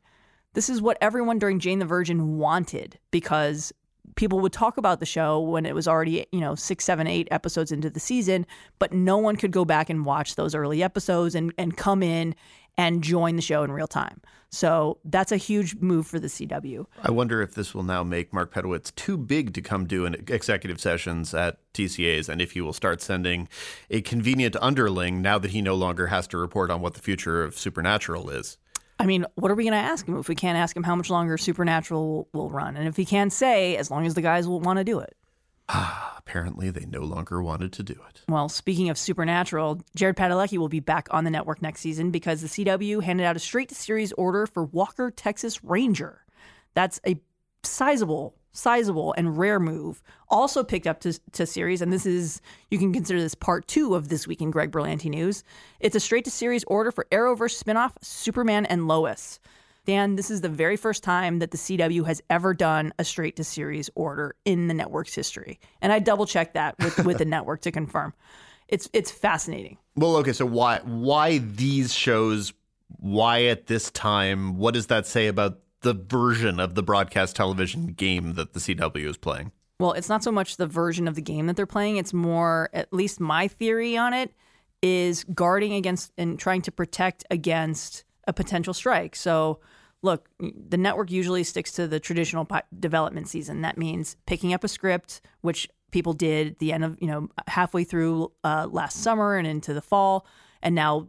This 0.54 0.70
is 0.70 0.80
what 0.80 0.96
everyone 1.00 1.38
during 1.38 1.58
Jane 1.58 1.80
the 1.80 1.84
Virgin 1.84 2.38
wanted 2.38 2.98
because 3.10 3.72
people 4.14 4.40
would 4.40 4.52
talk 4.52 4.78
about 4.78 5.00
the 5.00 5.06
show 5.06 5.40
when 5.40 5.66
it 5.66 5.74
was 5.74 5.86
already, 5.86 6.26
you 6.32 6.40
know, 6.40 6.54
six, 6.54 6.84
seven, 6.84 7.06
eight 7.06 7.28
episodes 7.30 7.70
into 7.70 7.90
the 7.90 8.00
season, 8.00 8.46
but 8.78 8.92
no 8.92 9.18
one 9.18 9.36
could 9.36 9.50
go 9.50 9.64
back 9.64 9.90
and 9.90 10.04
watch 10.04 10.34
those 10.34 10.54
early 10.54 10.82
episodes 10.82 11.34
and, 11.34 11.52
and 11.58 11.76
come 11.76 12.02
in 12.02 12.34
and 12.78 13.02
join 13.02 13.36
the 13.36 13.42
show 13.42 13.62
in 13.62 13.72
real 13.72 13.86
time. 13.86 14.20
So 14.50 14.98
that's 15.04 15.32
a 15.32 15.36
huge 15.36 15.76
move 15.76 16.06
for 16.06 16.18
the 16.18 16.28
CW. 16.28 16.86
I 17.02 17.10
wonder 17.10 17.42
if 17.42 17.54
this 17.54 17.74
will 17.74 17.82
now 17.82 18.02
make 18.04 18.32
Mark 18.32 18.54
Pedowitz 18.54 18.94
too 18.94 19.16
big 19.16 19.52
to 19.54 19.60
come 19.60 19.86
do 19.86 20.06
an 20.06 20.14
executive 20.14 20.80
sessions 20.80 21.34
at 21.34 21.58
TCAs, 21.74 22.28
and 22.28 22.40
if 22.40 22.52
he 22.52 22.60
will 22.60 22.72
start 22.72 23.02
sending 23.02 23.48
a 23.90 24.00
convenient 24.00 24.56
underling 24.62 25.20
now 25.20 25.38
that 25.38 25.50
he 25.50 25.60
no 25.60 25.74
longer 25.74 26.06
has 26.06 26.26
to 26.28 26.38
report 26.38 26.70
on 26.70 26.80
what 26.80 26.94
the 26.94 27.00
future 27.00 27.42
of 27.42 27.58
Supernatural 27.58 28.30
is. 28.30 28.56
I 28.98 29.04
mean, 29.04 29.26
what 29.34 29.50
are 29.50 29.54
we 29.54 29.64
going 29.64 29.72
to 29.72 29.78
ask 29.78 30.06
him 30.06 30.18
if 30.18 30.28
we 30.28 30.34
can't 30.34 30.56
ask 30.56 30.74
him 30.74 30.82
how 30.82 30.96
much 30.96 31.10
longer 31.10 31.36
Supernatural 31.36 32.28
will, 32.32 32.48
run? 32.48 32.76
And 32.76 32.88
if 32.88 32.96
he 32.96 33.04
can't 33.04 33.32
say, 33.32 33.76
as 33.76 33.90
long 33.90 34.06
as 34.06 34.14
the 34.14 34.22
guys 34.22 34.48
will 34.48 34.60
want 34.60 34.78
to 34.78 34.84
do 34.84 35.00
it. 35.00 35.16
Ah, 35.68 36.14
apparently, 36.18 36.70
they 36.70 36.86
no 36.86 37.00
longer 37.00 37.42
wanted 37.42 37.72
to 37.74 37.82
do 37.82 37.94
it. 38.08 38.22
Well, 38.28 38.48
speaking 38.48 38.88
of 38.88 38.98
Supernatural, 38.98 39.82
Jared 39.94 40.16
Padalecki 40.16 40.58
will 40.58 40.68
be 40.68 40.80
back 40.80 41.08
on 41.10 41.24
the 41.24 41.30
network 41.30 41.60
next 41.60 41.80
season 41.80 42.10
because 42.10 42.40
the 42.42 42.48
CW 42.48 43.02
handed 43.02 43.24
out 43.24 43.36
a 43.36 43.40
straight 43.40 43.68
to 43.70 43.74
series 43.74 44.12
order 44.12 44.46
for 44.46 44.64
Walker, 44.64 45.10
Texas 45.10 45.64
Ranger. 45.64 46.24
That's 46.74 47.00
a 47.06 47.20
sizable 47.62 48.36
sizable 48.56 49.14
and 49.16 49.38
rare 49.38 49.60
move, 49.60 50.02
also 50.28 50.64
picked 50.64 50.86
up 50.86 51.00
to, 51.00 51.18
to 51.32 51.46
series. 51.46 51.82
And 51.82 51.92
this 51.92 52.06
is, 52.06 52.40
you 52.70 52.78
can 52.78 52.92
consider 52.92 53.20
this 53.20 53.34
part 53.34 53.68
two 53.68 53.94
of 53.94 54.08
This 54.08 54.26
Week 54.26 54.40
in 54.40 54.50
Greg 54.50 54.72
Berlanti 54.72 55.10
News. 55.10 55.44
It's 55.78 55.96
a 55.96 56.00
straight 56.00 56.24
to 56.24 56.30
series 56.30 56.64
order 56.64 56.90
for 56.90 57.06
Arrowverse 57.12 57.62
spinoff 57.62 57.92
Superman 58.00 58.66
and 58.66 58.88
Lois. 58.88 59.38
Dan, 59.86 60.16
this 60.16 60.30
is 60.30 60.40
the 60.40 60.48
very 60.48 60.76
first 60.76 61.02
time 61.04 61.38
that 61.38 61.52
the 61.52 61.56
CW 61.56 62.04
has 62.06 62.20
ever 62.28 62.52
done 62.52 62.92
a 62.98 63.04
straight 63.04 63.36
to 63.36 63.44
series 63.44 63.88
order 63.94 64.34
in 64.44 64.66
the 64.66 64.74
network's 64.74 65.14
history. 65.14 65.60
And 65.80 65.92
I 65.92 66.00
double 66.00 66.26
checked 66.26 66.54
that 66.54 66.76
with, 66.80 66.98
with 67.06 67.18
the 67.18 67.24
network 67.24 67.62
to 67.62 67.72
confirm. 67.72 68.12
It's 68.68 68.90
it's 68.92 69.12
fascinating. 69.12 69.78
Well, 69.94 70.16
okay, 70.16 70.32
so 70.32 70.44
why 70.44 70.80
why 70.84 71.38
these 71.38 71.94
shows? 71.94 72.52
Why 72.98 73.44
at 73.44 73.66
this 73.66 73.90
time? 73.92 74.58
What 74.58 74.74
does 74.74 74.88
that 74.88 75.06
say 75.06 75.28
about 75.28 75.60
the 75.82 75.94
version 75.94 76.58
of 76.58 76.74
the 76.74 76.82
broadcast 76.82 77.36
television 77.36 77.88
game 77.88 78.34
that 78.34 78.54
the 78.54 78.60
CW 78.60 79.08
is 79.08 79.16
playing? 79.16 79.52
Well, 79.78 79.92
it's 79.92 80.08
not 80.08 80.24
so 80.24 80.32
much 80.32 80.56
the 80.56 80.66
version 80.66 81.06
of 81.06 81.14
the 81.14 81.22
game 81.22 81.46
that 81.46 81.56
they're 81.56 81.66
playing. 81.66 81.98
It's 81.98 82.12
more, 82.12 82.70
at 82.72 82.92
least 82.92 83.20
my 83.20 83.46
theory 83.46 83.96
on 83.96 84.14
it, 84.14 84.32
is 84.82 85.24
guarding 85.24 85.74
against 85.74 86.12
and 86.16 86.38
trying 86.38 86.62
to 86.62 86.72
protect 86.72 87.24
against 87.30 88.04
a 88.26 88.32
potential 88.32 88.74
strike. 88.74 89.14
So, 89.14 89.60
look, 90.02 90.28
the 90.38 90.76
network 90.76 91.10
usually 91.10 91.44
sticks 91.44 91.72
to 91.72 91.88
the 91.88 92.00
traditional 92.00 92.46
development 92.78 93.28
season. 93.28 93.62
That 93.62 93.78
means 93.78 94.16
picking 94.26 94.52
up 94.54 94.64
a 94.64 94.68
script, 94.68 95.20
which 95.40 95.68
people 95.90 96.12
did 96.12 96.58
the 96.58 96.72
end 96.72 96.84
of, 96.84 96.96
you 97.00 97.06
know, 97.06 97.28
halfway 97.46 97.84
through 97.84 98.32
uh, 98.44 98.66
last 98.70 99.02
summer 99.02 99.36
and 99.36 99.46
into 99.46 99.72
the 99.72 99.80
fall. 99.80 100.26
And 100.62 100.74
now 100.74 101.08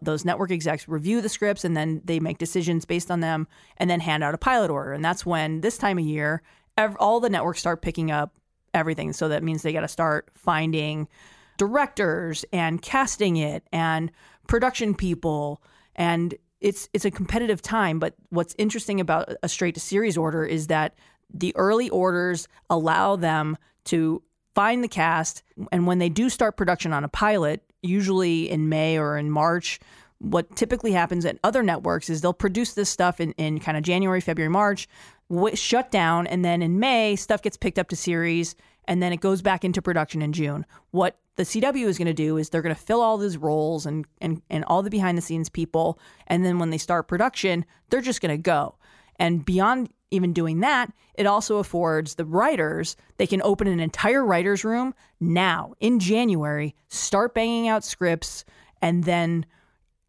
those 0.00 0.24
network 0.24 0.50
execs 0.50 0.88
review 0.88 1.20
the 1.20 1.28
scripts 1.28 1.64
and 1.64 1.76
then 1.76 2.00
they 2.04 2.20
make 2.20 2.38
decisions 2.38 2.84
based 2.84 3.10
on 3.10 3.20
them 3.20 3.48
and 3.78 3.90
then 3.90 4.00
hand 4.00 4.22
out 4.22 4.34
a 4.34 4.38
pilot 4.38 4.70
order. 4.70 4.92
And 4.92 5.04
that's 5.04 5.26
when 5.26 5.60
this 5.60 5.76
time 5.76 5.98
of 5.98 6.04
year, 6.04 6.42
ev- 6.76 6.96
all 6.98 7.20
the 7.20 7.30
networks 7.30 7.60
start 7.60 7.82
picking 7.82 8.10
up 8.10 8.34
everything. 8.74 9.12
So 9.12 9.28
that 9.28 9.42
means 9.42 9.62
they 9.62 9.72
got 9.72 9.80
to 9.80 9.88
start 9.88 10.28
finding 10.34 11.08
directors 11.56 12.44
and 12.52 12.80
casting 12.82 13.36
it 13.36 13.64
and 13.72 14.12
production 14.46 14.94
people 14.94 15.62
and 15.94 16.34
it's 16.66 16.88
it's 16.92 17.04
a 17.04 17.10
competitive 17.10 17.62
time 17.62 17.98
but 17.98 18.14
what's 18.30 18.54
interesting 18.58 19.00
about 19.00 19.32
a 19.42 19.48
straight 19.48 19.74
to 19.74 19.80
series 19.80 20.16
order 20.16 20.44
is 20.44 20.66
that 20.66 20.94
the 21.32 21.54
early 21.56 21.88
orders 21.90 22.48
allow 22.68 23.16
them 23.16 23.56
to 23.84 24.22
find 24.54 24.82
the 24.82 24.88
cast 24.88 25.42
and 25.70 25.86
when 25.86 25.98
they 25.98 26.08
do 26.08 26.28
start 26.28 26.56
production 26.56 26.92
on 26.92 27.04
a 27.04 27.08
pilot 27.08 27.62
usually 27.86 28.50
in 28.50 28.68
May 28.68 28.98
or 28.98 29.16
in 29.16 29.30
March. 29.30 29.80
What 30.18 30.54
typically 30.56 30.92
happens 30.92 31.24
at 31.24 31.38
other 31.44 31.62
networks 31.62 32.08
is 32.08 32.20
they'll 32.20 32.32
produce 32.32 32.72
this 32.72 32.88
stuff 32.88 33.20
in, 33.20 33.32
in 33.32 33.60
kind 33.60 33.76
of 33.76 33.82
January, 33.82 34.20
February, 34.20 34.50
March, 34.50 34.88
w- 35.30 35.54
shut 35.54 35.90
down, 35.90 36.26
and 36.26 36.44
then 36.44 36.62
in 36.62 36.80
May, 36.80 37.16
stuff 37.16 37.42
gets 37.42 37.56
picked 37.56 37.78
up 37.78 37.88
to 37.90 37.96
series, 37.96 38.54
and 38.88 39.02
then 39.02 39.12
it 39.12 39.20
goes 39.20 39.42
back 39.42 39.64
into 39.64 39.82
production 39.82 40.22
in 40.22 40.32
June. 40.32 40.64
What 40.90 41.18
the 41.36 41.42
CW 41.42 41.86
is 41.86 41.98
going 41.98 42.06
to 42.06 42.14
do 42.14 42.36
is 42.36 42.48
they're 42.48 42.62
going 42.62 42.74
to 42.74 42.80
fill 42.80 43.00
all 43.00 43.18
these 43.18 43.36
roles 43.36 43.86
and, 43.86 44.06
and, 44.20 44.42
and 44.48 44.64
all 44.64 44.82
the 44.82 44.90
behind 44.90 45.18
the 45.18 45.22
scenes 45.22 45.48
people, 45.48 45.98
and 46.26 46.44
then 46.44 46.58
when 46.58 46.70
they 46.70 46.78
start 46.78 47.08
production, 47.08 47.64
they're 47.90 48.00
just 48.00 48.20
going 48.20 48.36
to 48.36 48.42
go. 48.42 48.76
And 49.18 49.44
beyond 49.44 49.90
even 50.10 50.32
doing 50.32 50.60
that, 50.60 50.92
it 51.14 51.26
also 51.26 51.58
affords 51.58 52.14
the 52.14 52.24
writers, 52.24 52.96
they 53.16 53.26
can 53.26 53.42
open 53.42 53.66
an 53.66 53.80
entire 53.80 54.24
writer's 54.24 54.64
room 54.64 54.94
now 55.20 55.74
in 55.80 55.98
January, 55.98 56.74
start 56.88 57.34
banging 57.34 57.68
out 57.68 57.84
scripts, 57.84 58.44
and 58.80 59.04
then, 59.04 59.46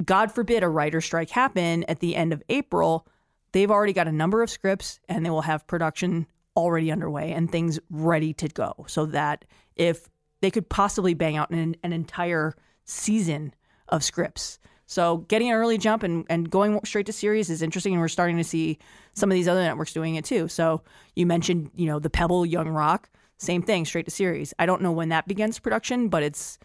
God 0.04 0.32
forbid, 0.32 0.64
a 0.64 0.70
writer 0.70 1.02
strike 1.02 1.30
happen 1.30 1.84
at 1.86 2.00
the 2.00 2.16
end 2.16 2.34
of 2.34 2.44
April. 2.50 3.08
They've 3.54 3.72
already 3.72 3.94
got 3.94 4.08
a 4.08 4.12
number 4.12 4.44
of 4.44 4.50
scripts 4.50 5.00
and 5.08 5.26
they 5.26 5.30
will 5.30 5.42
have 5.42 5.66
production 5.68 6.28
already 6.58 6.92
underway 6.92 7.32
and 7.32 7.50
things 7.50 7.80
ready 7.90 8.34
to 8.34 8.50
go 8.50 8.86
so 8.88 9.06
that 9.06 9.46
if 9.78 10.10
they 10.42 10.52
could 10.52 10.68
possibly 10.68 11.14
bang 11.14 11.38
out 11.38 11.50
an, 11.52 11.76
an 11.84 11.94
entire 11.94 12.54
season 12.84 13.54
of 13.88 14.04
scripts 14.04 14.60
so 14.88 15.18
getting 15.18 15.50
an 15.50 15.56
early 15.56 15.78
jump 15.78 16.02
and, 16.02 16.26
and 16.30 16.50
going 16.50 16.80
straight 16.86 17.06
to 17.08 17.14
series 17.14 17.50
is 17.50 17.62
interesting, 17.62 17.94
and 17.94 18.02
we're 18.02 18.08
starting 18.08 18.38
to 18.38 18.44
see 18.44 18.80
some 19.14 19.30
of 19.30 19.36
these 19.36 19.48
other 19.48 19.62
networks 19.62 19.92
doing 19.92 20.16
it 20.16 20.24
too. 20.24 20.48
So 20.48 20.82
you 21.14 21.26
mentioned, 21.26 21.72
you 21.76 21.88
know, 21.88 22.00
the 22.00 22.10
Pebble 22.10 22.46
Young 22.46 22.70
Rock, 22.70 23.10
same 23.38 23.62
thing, 23.62 23.84
straight 23.84 24.06
to 24.06 24.12
series. 24.12 24.54
I 24.58 24.66
don't 24.66 24.82
know 24.82 24.94
when 24.94 25.10
that 25.10 25.28
begins 25.28 25.60
production, 25.60 26.08
but 26.08 26.24
it's 26.24 26.58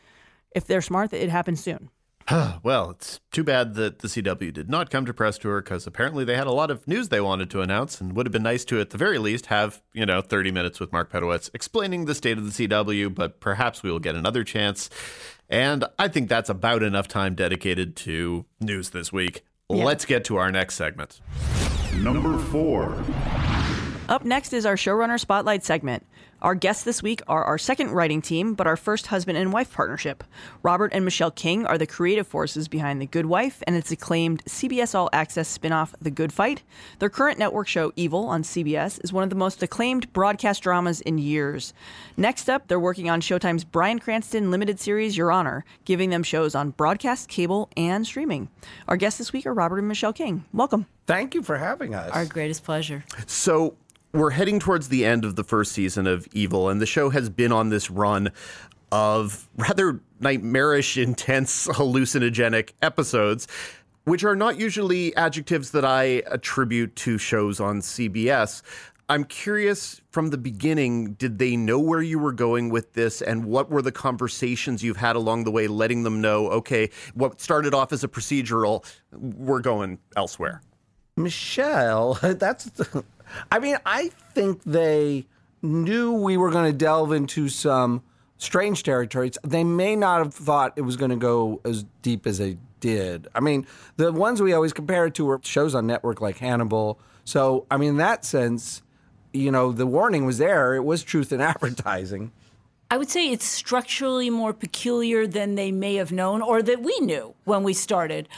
if 0.55 0.67
they're 0.67 0.83
smart, 0.83 1.13
it 1.13 1.31
happens 1.31 1.63
soon. 1.63 1.91
Well, 2.63 2.91
it's 2.91 3.21
too 3.31 3.45
bad 3.45 3.75
that 3.75 4.01
the 4.01 4.09
CW 4.09 4.53
did 4.53 4.69
not 4.69 4.91
come 4.91 5.07
to 5.07 5.15
press 5.15 5.39
tour 5.39 5.61
because 5.61 5.87
apparently 5.87 6.25
they 6.25 6.37
had 6.37 6.47
a 6.47 6.53
lot 6.53 6.71
of 6.71 6.87
news 6.87 7.09
they 7.09 7.21
wanted 7.21 7.51
to 7.51 7.61
announce 7.61 8.01
and 8.01 8.15
would 8.15 8.27
have 8.27 8.33
been 8.33 8.43
nice 8.43 8.65
to, 8.67 8.81
at 8.81 8.91
the 8.91 8.99
very 8.99 9.19
least, 9.19 9.47
have, 9.47 9.83
you 9.93 10.07
know, 10.07 10.21
30 10.21 10.51
minutes 10.51 10.81
with 10.81 10.93
Mark 10.93 11.11
Pedowitz 11.13 11.51
explaining 11.55 12.05
the 12.05 12.15
state 12.15 12.39
of 12.39 12.45
the 12.45 12.69
CW, 12.69 13.15
but 13.15 13.41
perhaps 13.41 13.83
we 13.83 13.91
will 13.91 13.99
get 13.99 14.15
another 14.15 14.45
chance. 14.45 14.89
And 15.49 15.85
I 15.99 16.09
think 16.09 16.29
that's 16.29 16.49
about 16.49 16.83
enough 16.83 17.09
time 17.09 17.35
dedicated 17.35 17.97
to 17.97 18.47
news 18.61 18.91
this 18.91 19.13
week. 19.13 19.45
Yeah. 19.69 19.85
Let's 19.85 20.05
get 20.05 20.25
to 20.27 20.37
our 20.37 20.51
next 20.53 20.75
segment. 20.75 21.21
Number 21.95 22.39
four. 22.39 23.03
Up 24.13 24.27
next 24.27 24.53
is 24.53 24.67
our 24.67 24.77
showrunner 24.77 25.19
spotlight 25.19 25.65
segment. 25.65 26.05
Our 26.43 26.55
guests 26.55 26.85
this 26.85 27.03
week 27.03 27.23
are 27.29 27.45
our 27.45 27.57
second 27.57 27.93
writing 27.93 28.21
team, 28.21 28.53
but 28.53 28.67
our 28.67 28.77
first 28.77 29.07
husband 29.07 29.39
and 29.39 29.55
wife 29.55 29.73
partnership. 29.73 30.23
Robert 30.63 30.93
and 30.93 31.03
Michelle 31.03 31.31
King 31.31 31.65
are 31.65 31.79
the 31.79 31.87
creative 31.87 32.27
forces 32.27 32.69
behind 32.69 33.01
The 33.01 33.07
Good 33.07 33.25
Wife 33.25 33.63
and 33.67 33.75
its 33.75 33.91
acclaimed 33.91 34.45
CBS 34.45 34.95
All 34.95 35.09
Access 35.15 35.57
spinoff, 35.57 35.95
The 35.99 36.11
Good 36.11 36.31
Fight. 36.31 36.63
Their 36.99 37.09
current 37.09 37.39
network 37.39 37.69
show, 37.69 37.91
Evil, 37.97 38.27
on 38.27 38.43
CBS, 38.43 39.03
is 39.03 39.15
one 39.15 39.25
of 39.25 39.31
the 39.31 39.37
most 39.37 39.63
acclaimed 39.63 40.13
broadcast 40.13 40.63
dramas 40.63 41.01
in 41.01 41.17
years. 41.17 41.73
Next 42.19 42.51
up, 42.51 42.69
they're 42.69 42.79
working 42.79 43.09
on 43.09 43.23
Showtime's 43.23 43.65
Bryan 43.65 43.99
Cranston 43.99 44.51
limited 44.51 44.79
series, 44.79 45.17
Your 45.17 45.33
Honor, 45.33 45.65
giving 45.87 46.11
them 46.11 46.23
shows 46.23 46.55
on 46.55 46.73
broadcast, 46.73 47.31
cable, 47.31 47.71
and 47.79 48.07
streaming. 48.07 48.51
Our 48.89 48.99
guests 48.99 49.17
this 49.17 49.33
week 49.33 49.47
are 49.47 49.55
Robert 49.55 49.79
and 49.79 49.89
Michelle 49.89 50.13
King. 50.13 50.45
Welcome. 50.53 50.85
Thank 51.07 51.35
you 51.35 51.43
for 51.43 51.57
having 51.57 51.95
us. 51.95 52.11
Our 52.13 52.27
greatest 52.27 52.63
pleasure. 52.63 53.05
So 53.27 53.77
we're 54.13 54.31
heading 54.31 54.61
towards 54.61 54.89
the 54.89 55.05
end 55.05 55.25
of 55.25 55.37
the 55.37 55.45
first 55.45 55.73
season 55.73 56.07
of 56.07 56.27
Evil, 56.33 56.69
and 56.69 56.81
the 56.81 56.87
show 56.87 57.11
has 57.11 57.29
been 57.31 57.53
on 57.53 57.71
this 57.71 57.91
run 57.91 58.31
of 58.91 59.49
rather 59.57 60.01
nightmarish, 60.21 60.99
intense, 60.99 61.67
hallucinogenic 61.69 62.73
episodes, 62.83 63.49
which 64.05 64.25
are 64.25 64.37
not 64.37 64.59
usually 64.59 65.15
adjectives 65.17 65.71
that 65.71 65.85
I 65.85 66.23
attribute 66.27 66.95
to 66.97 67.17
shows 67.19 67.59
on 67.59 67.81
CBS. 67.81 68.63
I'm 69.09 69.25
curious 69.25 70.01
from 70.11 70.31
the 70.31 70.39
beginning, 70.39 71.15
did 71.15 71.39
they 71.39 71.57
know 71.57 71.79
where 71.79 72.03
you 72.03 72.19
were 72.19 72.33
going 72.33 72.71
with 72.71 72.93
this 72.93 73.21
and 73.21 73.45
what 73.45 73.71
were 73.71 73.83
the 73.83 73.93
conversations 73.93 74.83
you've 74.83 74.97
had 74.97 75.17
along 75.17 75.45
the 75.45 75.51
way, 75.51 75.67
letting 75.67 76.03
them 76.03 76.21
know, 76.21 76.49
okay, 76.49 76.91
what 77.15 77.41
started 77.41 77.75
off 77.75 77.93
as 77.93 78.05
a 78.05 78.09
procedural, 78.09 78.85
we're 79.13 79.61
going 79.61 79.99
elsewhere? 80.17 80.63
Michelle, 81.17 82.15
that's. 82.23 82.71
I 83.51 83.59
mean, 83.59 83.77
I 83.87 84.09
think 84.35 84.63
they 84.65 85.27
knew 85.63 86.13
we 86.13 86.37
were 86.37 86.51
going 86.51 86.71
to 86.71 86.77
delve 86.77 87.13
into 87.13 87.49
some 87.49 88.03
strange 88.39 88.83
territories. 88.83 89.39
They 89.45 89.65
may 89.65 89.97
not 89.97 90.19
have 90.19 90.35
thought 90.35 90.73
it 90.77 90.83
was 90.83 90.97
going 90.97 91.11
to 91.11 91.17
go 91.17 91.61
as 91.65 91.85
deep 92.03 92.27
as 92.27 92.39
they 92.39 92.59
did. 92.81 93.29
I 93.35 93.41
mean, 93.41 93.67
the 93.97 94.13
ones 94.13 94.43
we 94.43 94.53
always 94.53 94.73
compare 94.73 95.07
it 95.07 95.15
to 95.15 95.25
were 95.25 95.41
shows 95.43 95.75
on 95.75 95.87
network 95.87 96.21
like 96.21 96.39
Hannibal. 96.39 96.99
So, 97.25 97.67
I 97.71 97.77
mean, 97.77 97.91
in 97.91 97.97
that 97.99 98.25
sense, 98.25 98.83
you 99.33 99.51
know, 99.51 99.73
the 99.73 99.87
warning 99.87 100.27
was 100.27 100.39
there. 100.39 100.75
It 100.75 100.85
was 100.85 101.03
truth 101.03 101.33
in 101.33 101.41
advertising. 101.53 102.33
I 102.91 102.99
would 102.99 103.09
say 103.09 103.31
it's 103.31 103.47
structurally 103.47 104.29
more 104.29 104.53
peculiar 104.53 105.27
than 105.27 105.55
they 105.55 105.73
may 105.73 105.95
have 105.95 106.13
known 106.13 106.43
or 106.43 106.61
that 106.61 106.83
we 106.83 106.99
knew 107.01 107.35
when 107.45 107.63
we 107.63 107.73
started. 107.73 108.29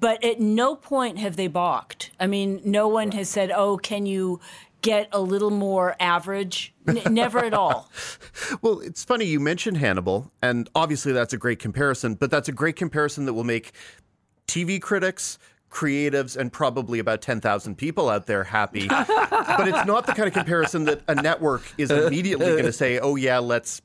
But 0.00 0.22
at 0.24 0.40
no 0.40 0.76
point 0.76 1.18
have 1.18 1.36
they 1.36 1.48
balked. 1.48 2.10
I 2.20 2.26
mean, 2.26 2.60
no 2.64 2.88
one 2.88 3.10
has 3.12 3.28
said, 3.28 3.50
"Oh, 3.50 3.76
can 3.76 4.06
you 4.06 4.40
get 4.80 5.08
a 5.12 5.20
little 5.20 5.50
more 5.50 5.96
average?" 5.98 6.72
N- 6.86 7.14
never 7.14 7.44
at 7.44 7.54
all. 7.54 7.90
Well, 8.62 8.80
it's 8.80 9.04
funny 9.04 9.26
you 9.26 9.40
mentioned 9.40 9.76
Hannibal, 9.76 10.32
and 10.40 10.70
obviously 10.74 11.12
that's 11.12 11.34
a 11.34 11.36
great 11.36 11.58
comparison, 11.58 12.14
but 12.14 12.30
that's 12.30 12.48
a 12.48 12.52
great 12.52 12.76
comparison 12.76 13.26
that 13.26 13.34
will 13.34 13.44
make 13.44 13.72
TV 14.46 14.80
critics, 14.80 15.38
creatives, 15.70 16.36
and 16.36 16.52
probably 16.52 16.98
about 16.98 17.20
10,000 17.20 17.76
people 17.76 18.08
out 18.08 18.26
there 18.26 18.44
happy. 18.44 18.88
but 18.88 19.68
it's 19.68 19.84
not 19.86 20.06
the 20.06 20.12
kind 20.12 20.28
of 20.28 20.32
comparison 20.32 20.84
that 20.86 21.02
a 21.08 21.14
network 21.14 21.62
is 21.76 21.90
immediately 21.90 22.46
going 22.46 22.64
to 22.64 22.72
say, 22.72 22.98
oh, 22.98 23.16
yeah, 23.16 23.38
let's 23.38 23.82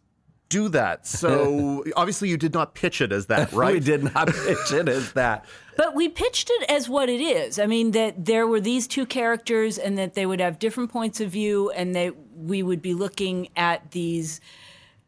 do 0.50 0.70
that. 0.70 1.06
So 1.08 1.84
obviously 1.96 2.30
you 2.30 2.38
did 2.38 2.54
not 2.54 2.74
pitch 2.76 3.02
it 3.02 3.12
as 3.12 3.26
that, 3.28 3.52
right? 3.54 3.74
We 3.74 3.80
did 3.80 4.04
not 4.04 4.28
pitch 4.28 4.72
it 4.72 4.88
as 4.88 5.12
that. 5.14 5.46
But 5.76 5.96
we 5.96 6.10
pitched 6.10 6.50
it 6.52 6.70
as 6.70 6.88
what 6.88 7.10
it 7.10 7.22
is. 7.22 7.60
I 7.60 7.66
mean, 7.66 7.92
that 7.92 8.26
there 8.26 8.48
were 8.48 8.62
these 8.62 8.88
two 8.88 9.06
characters 9.06 9.78
and 9.78 9.98
that 9.98 10.14
they 10.14 10.26
would 10.26 10.40
have 10.40 10.60
different 10.60 10.92
points 10.92 11.20
of 11.20 11.32
view 11.32 11.72
and 11.72 11.96
that 11.96 12.14
we 12.36 12.62
would 12.62 12.82
be 12.82 12.94
looking 12.94 13.50
at 13.56 13.92
these 13.92 14.40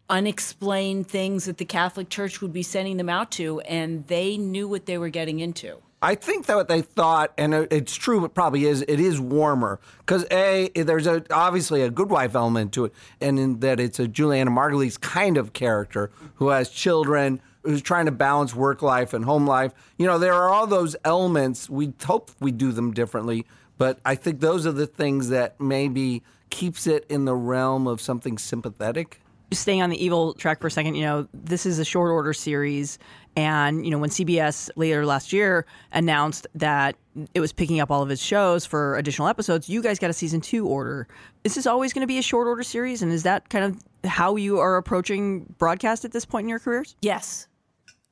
unexplained 0.09 1.07
things 1.07 1.45
that 1.45 1.57
the 1.57 1.65
Catholic 1.65 2.09
Church 2.09 2.41
would 2.41 2.53
be 2.53 2.63
sending 2.63 2.97
them 2.97 3.09
out 3.09 3.31
to, 3.31 3.59
and 3.61 4.05
they 4.07 4.37
knew 4.37 4.67
what 4.67 4.85
they 4.85 4.97
were 4.97 5.09
getting 5.09 5.39
into. 5.39 5.77
I 6.01 6.13
think 6.13 6.45
that 6.45 6.55
what 6.55 6.67
they 6.67 6.81
thought, 6.81 7.33
and 7.37 7.53
it's 7.55 7.95
true, 7.95 8.23
it 8.25 8.35
probably 8.35 8.65
is. 8.65 8.85
It 8.87 8.99
is 8.99 9.19
warmer 9.19 9.79
because 9.99 10.23
a 10.29 10.69
there's 10.75 11.07
a 11.07 11.23
obviously 11.31 11.81
a 11.81 11.89
good 11.89 12.11
wife 12.11 12.35
element 12.35 12.73
to 12.73 12.85
it, 12.85 12.93
and 13.19 13.39
in 13.39 13.59
that 13.61 13.79
it's 13.79 13.99
a 13.99 14.07
Julianna 14.07 14.51
Margulies 14.51 14.99
kind 14.99 15.37
of 15.37 15.53
character 15.53 16.11
who 16.35 16.49
has 16.49 16.69
children, 16.69 17.41
who's 17.65 17.81
trying 17.81 18.05
to 18.05 18.11
balance 18.11 18.55
work 18.55 18.81
life 18.81 19.13
and 19.13 19.25
home 19.25 19.47
life. 19.47 19.73
You 19.97 20.05
know, 20.07 20.17
there 20.17 20.33
are 20.33 20.49
all 20.49 20.67
those 20.67 20.95
elements. 21.03 21.69
We 21.69 21.93
hope 22.03 22.31
we 22.39 22.51
do 22.51 22.71
them 22.71 22.93
differently, 22.93 23.45
but 23.77 23.99
I 24.05 24.15
think 24.15 24.39
those 24.39 24.65
are 24.65 24.71
the 24.71 24.87
things 24.87 25.29
that 25.29 25.59
maybe 25.59 26.23
keeps 26.49 26.87
it 26.87 27.05
in 27.09 27.25
the 27.25 27.35
realm 27.35 27.87
of 27.87 27.99
something 27.99 28.37
sympathetic. 28.37 29.19
Just 29.51 29.63
staying 29.63 29.81
on 29.81 29.89
the 29.89 30.03
evil 30.03 30.33
track 30.33 30.59
for 30.59 30.67
a 30.67 30.71
second, 30.71 30.95
you 30.95 31.03
know, 31.03 31.27
this 31.33 31.65
is 31.65 31.79
a 31.79 31.85
short 31.85 32.11
order 32.11 32.33
series. 32.33 32.97
And, 33.37 33.85
you 33.85 33.91
know, 33.91 33.97
when 33.97 34.09
CBS 34.09 34.69
later 34.75 35.05
last 35.05 35.33
year 35.33 35.65
announced 35.91 36.47
that 36.55 36.95
it 37.33 37.41
was 37.41 37.51
picking 37.51 37.79
up 37.79 37.91
all 37.91 38.01
of 38.01 38.09
its 38.09 38.21
shows 38.21 38.65
for 38.65 38.97
additional 38.97 39.27
episodes, 39.27 39.67
you 39.67 39.81
guys 39.81 39.99
got 39.99 40.09
a 40.09 40.13
season 40.13 40.41
two 40.41 40.67
order. 40.67 41.07
This 41.43 41.51
is 41.51 41.55
this 41.63 41.67
always 41.67 41.93
going 41.93 42.01
to 42.01 42.07
be 42.07 42.17
a 42.17 42.21
short 42.23 42.47
order 42.47 42.63
series? 42.63 43.01
And 43.01 43.11
is 43.11 43.23
that 43.23 43.49
kind 43.49 43.65
of 43.65 44.09
how 44.09 44.35
you 44.35 44.59
are 44.59 44.77
approaching 44.77 45.53
broadcast 45.57 46.05
at 46.05 46.11
this 46.11 46.25
point 46.25 46.45
in 46.45 46.49
your 46.49 46.59
careers? 46.59 46.95
Yes, 47.01 47.47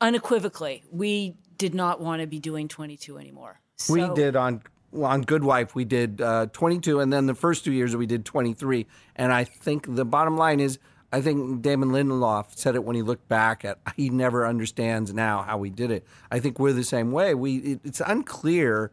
unequivocally. 0.04 0.84
We 0.92 1.36
did 1.58 1.74
not 1.74 2.00
want 2.02 2.22
to 2.22 2.28
be 2.28 2.40
doing 2.40 2.68
22 2.68 3.18
anymore. 3.18 3.60
we 3.90 4.08
did 4.14 4.36
on 4.36 4.62
on 5.02 5.22
Good 5.24 5.44
Wife, 5.44 5.74
we 5.74 5.86
did 5.86 6.22
uh, 6.22 6.46
22, 6.54 7.00
and 7.00 7.12
then 7.12 7.26
the 7.26 7.34
first 7.34 7.66
two 7.66 7.72
years 7.72 7.96
we 7.96 8.06
did 8.06 8.26
23. 8.26 8.86
And 9.16 9.34
I 9.34 9.44
think 9.44 9.96
the 9.96 10.06
bottom 10.06 10.38
line 10.38 10.60
is, 10.60 10.78
I 11.12 11.20
think 11.20 11.64
Damon 11.64 11.90
Lindelof 11.90 12.56
said 12.56 12.76
it 12.76 12.84
when 12.84 12.96
he 12.96 13.02
looked 13.02 13.28
back 13.28 13.66
at. 13.66 13.80
He 13.96 14.10
never 14.12 14.46
understands 14.46 15.12
now 15.12 15.42
how 15.42 15.58
we 15.58 15.72
did 15.72 15.90
it. 15.90 16.06
I 16.30 16.40
think 16.40 16.60
we're 16.60 16.74
the 16.74 16.84
same 16.84 17.12
way. 17.12 17.34
We 17.34 17.58
it, 17.58 17.80
it's 17.84 18.02
unclear, 18.06 18.92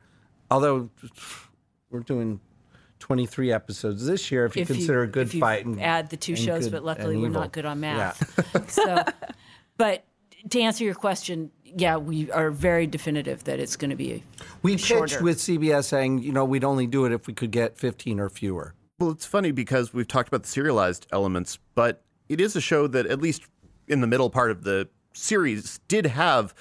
although 0.51 0.89
we're 1.91 2.01
doing 2.01 2.41
23 3.01 3.53
episodes 3.53 4.07
this 4.07 4.31
year. 4.31 4.47
If 4.47 4.57
you 4.57 4.63
If 4.63 4.69
consider 4.69 5.03
a 5.03 5.07
good 5.07 5.27
if 5.27 5.35
you 5.35 5.41
fight 5.41 5.67
and 5.67 5.81
add 5.83 6.09
the 6.09 6.17
two 6.17 6.37
shows, 6.37 6.65
good 6.65 6.73
but 6.73 6.85
luckily 6.85 7.17
we're 7.19 7.29
evil. 7.29 7.43
not 7.43 7.53
good 7.53 7.67
on 7.67 7.83
Yeah. 7.83 8.15
math. 8.19 8.71
so, 8.73 9.05
but 9.77 10.05
to 10.49 10.61
answer 10.61 10.85
your 10.85 10.95
question, 10.95 11.51
yeah, 11.65 11.97
we 11.97 12.31
are 12.33 12.51
very 12.51 12.87
definitive 12.87 13.45
that 13.45 13.61
it's 13.61 13.77
going 13.77 13.91
to 13.91 13.97
be 13.97 14.25
We 14.63 14.73
pitched 14.73 14.87
shorter. 14.87 15.23
with 15.23 15.39
CBS 15.39 15.85
saying, 15.85 16.23
you 16.23 16.33
know, 16.33 16.45
we'd 16.45 16.65
only 16.65 16.87
do 16.87 17.05
it 17.05 17.13
if 17.13 17.27
we 17.27 17.35
could 17.35 17.51
get 17.51 17.77
15 17.77 18.19
or 18.19 18.29
fewer. 18.29 18.75
Well, 18.99 19.11
it's 19.11 19.27
funny 19.27 19.51
because 19.53 19.95
we've 19.95 20.09
talked 20.09 20.29
about 20.29 20.43
the 20.43 20.49
serialized 20.49 21.07
elements, 21.13 21.59
but 21.75 22.03
it 22.29 22.41
is 22.41 22.57
a 22.57 22.61
show 22.61 22.87
that, 22.89 23.07
at 23.07 23.21
least 23.21 23.43
in 23.89 24.01
the 24.01 24.07
middle 24.07 24.31
part 24.31 24.51
of 24.51 24.65
the 24.65 24.89
series, 25.13 25.81
did 25.89 26.07
have 26.07 26.55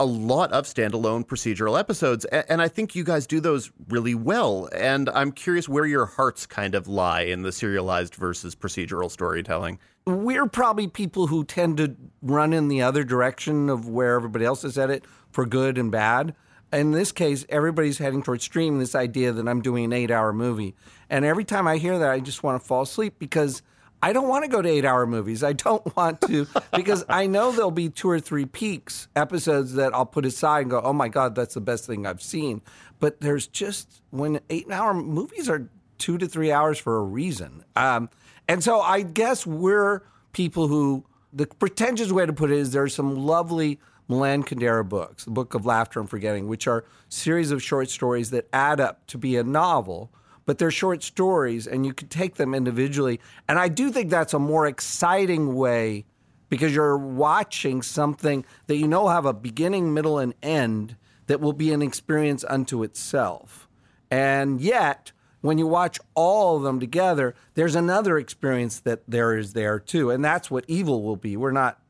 a 0.00 0.04
lot 0.04 0.50
of 0.50 0.64
standalone 0.64 1.26
procedural 1.26 1.78
episodes. 1.78 2.24
And 2.24 2.62
I 2.62 2.68
think 2.68 2.94
you 2.94 3.04
guys 3.04 3.26
do 3.26 3.38
those 3.38 3.70
really 3.88 4.14
well. 4.14 4.68
And 4.74 5.10
I'm 5.10 5.30
curious 5.30 5.68
where 5.68 5.84
your 5.84 6.06
hearts 6.06 6.46
kind 6.46 6.74
of 6.74 6.88
lie 6.88 7.20
in 7.20 7.42
the 7.42 7.52
serialized 7.52 8.14
versus 8.14 8.56
procedural 8.56 9.10
storytelling. 9.10 9.78
we're 10.06 10.48
probably 10.48 10.88
people 10.88 11.26
who 11.26 11.44
tend 11.44 11.76
to 11.76 11.94
run 12.22 12.54
in 12.54 12.68
the 12.68 12.80
other 12.80 13.04
direction 13.04 13.68
of 13.68 13.86
where 13.86 14.16
everybody 14.16 14.46
else 14.46 14.64
is 14.64 14.78
at 14.78 14.88
it 14.88 15.04
for 15.30 15.44
good 15.44 15.76
and 15.76 15.92
bad. 15.92 16.34
In 16.72 16.92
this 16.92 17.12
case, 17.12 17.44
everybody's 17.50 17.98
heading 17.98 18.22
towards 18.22 18.44
stream 18.44 18.78
this 18.78 18.94
idea 18.94 19.32
that 19.32 19.46
I'm 19.46 19.60
doing 19.60 19.84
an 19.84 19.92
eight 19.92 20.10
hour 20.10 20.32
movie. 20.32 20.74
And 21.10 21.26
every 21.26 21.44
time 21.44 21.68
I 21.68 21.76
hear 21.76 21.98
that, 21.98 22.10
I 22.10 22.20
just 22.20 22.42
want 22.42 22.60
to 22.60 22.66
fall 22.66 22.82
asleep 22.82 23.16
because 23.18 23.60
I 24.02 24.12
don't 24.12 24.28
want 24.28 24.44
to 24.44 24.50
go 24.50 24.62
to 24.62 24.68
eight 24.68 24.84
hour 24.84 25.06
movies. 25.06 25.42
I 25.42 25.52
don't 25.52 25.96
want 25.96 26.20
to, 26.22 26.46
because 26.74 27.04
I 27.08 27.26
know 27.26 27.52
there'll 27.52 27.70
be 27.70 27.88
two 27.88 28.08
or 28.08 28.20
three 28.20 28.46
peaks, 28.46 29.08
episodes 29.14 29.74
that 29.74 29.94
I'll 29.94 30.06
put 30.06 30.24
aside 30.24 30.62
and 30.62 30.70
go, 30.70 30.80
oh 30.82 30.92
my 30.92 31.08
God, 31.08 31.34
that's 31.34 31.54
the 31.54 31.60
best 31.60 31.86
thing 31.86 32.06
I've 32.06 32.22
seen. 32.22 32.62
But 32.98 33.20
there's 33.20 33.46
just, 33.46 34.02
when 34.10 34.40
eight 34.50 34.70
hour 34.70 34.94
movies 34.94 35.48
are 35.48 35.68
two 35.98 36.18
to 36.18 36.26
three 36.26 36.50
hours 36.50 36.78
for 36.78 36.96
a 36.96 37.02
reason. 37.02 37.64
Um, 37.76 38.08
and 38.48 38.64
so 38.64 38.80
I 38.80 39.02
guess 39.02 39.46
we're 39.46 40.02
people 40.32 40.68
who, 40.68 41.04
the 41.32 41.46
pretentious 41.46 42.10
way 42.10 42.26
to 42.26 42.32
put 42.32 42.50
it 42.50 42.58
is 42.58 42.72
there's 42.72 42.94
some 42.94 43.16
lovely 43.16 43.78
Milan 44.08 44.42
Kundera 44.42 44.86
books, 44.86 45.24
the 45.24 45.30
Book 45.30 45.54
of 45.54 45.64
Laughter 45.64 46.00
and 46.00 46.10
Forgetting, 46.10 46.48
which 46.48 46.66
are 46.66 46.84
series 47.08 47.52
of 47.52 47.62
short 47.62 47.88
stories 47.90 48.30
that 48.30 48.48
add 48.52 48.80
up 48.80 49.06
to 49.06 49.18
be 49.18 49.36
a 49.36 49.44
novel, 49.44 50.10
but 50.50 50.58
they're 50.58 50.72
short 50.72 51.00
stories 51.00 51.68
and 51.68 51.86
you 51.86 51.94
could 51.94 52.10
take 52.10 52.34
them 52.34 52.54
individually. 52.54 53.20
And 53.48 53.56
I 53.56 53.68
do 53.68 53.92
think 53.92 54.10
that's 54.10 54.34
a 54.34 54.38
more 54.40 54.66
exciting 54.66 55.54
way 55.54 56.06
because 56.48 56.74
you're 56.74 56.98
watching 56.98 57.82
something 57.82 58.44
that 58.66 58.74
you 58.74 58.88
know 58.88 59.06
have 59.06 59.26
a 59.26 59.32
beginning, 59.32 59.94
middle, 59.94 60.18
and 60.18 60.34
end 60.42 60.96
that 61.28 61.40
will 61.40 61.52
be 61.52 61.72
an 61.72 61.82
experience 61.82 62.44
unto 62.48 62.82
itself. 62.82 63.68
And 64.10 64.60
yet, 64.60 65.12
when 65.40 65.56
you 65.56 65.68
watch 65.68 66.00
all 66.16 66.56
of 66.56 66.64
them 66.64 66.80
together, 66.80 67.36
there's 67.54 67.76
another 67.76 68.18
experience 68.18 68.80
that 68.80 69.02
there 69.06 69.38
is 69.38 69.52
there 69.52 69.78
too. 69.78 70.10
And 70.10 70.24
that's 70.24 70.50
what 70.50 70.64
evil 70.66 71.04
will 71.04 71.14
be. 71.14 71.36
We're 71.36 71.52
not 71.52 71.80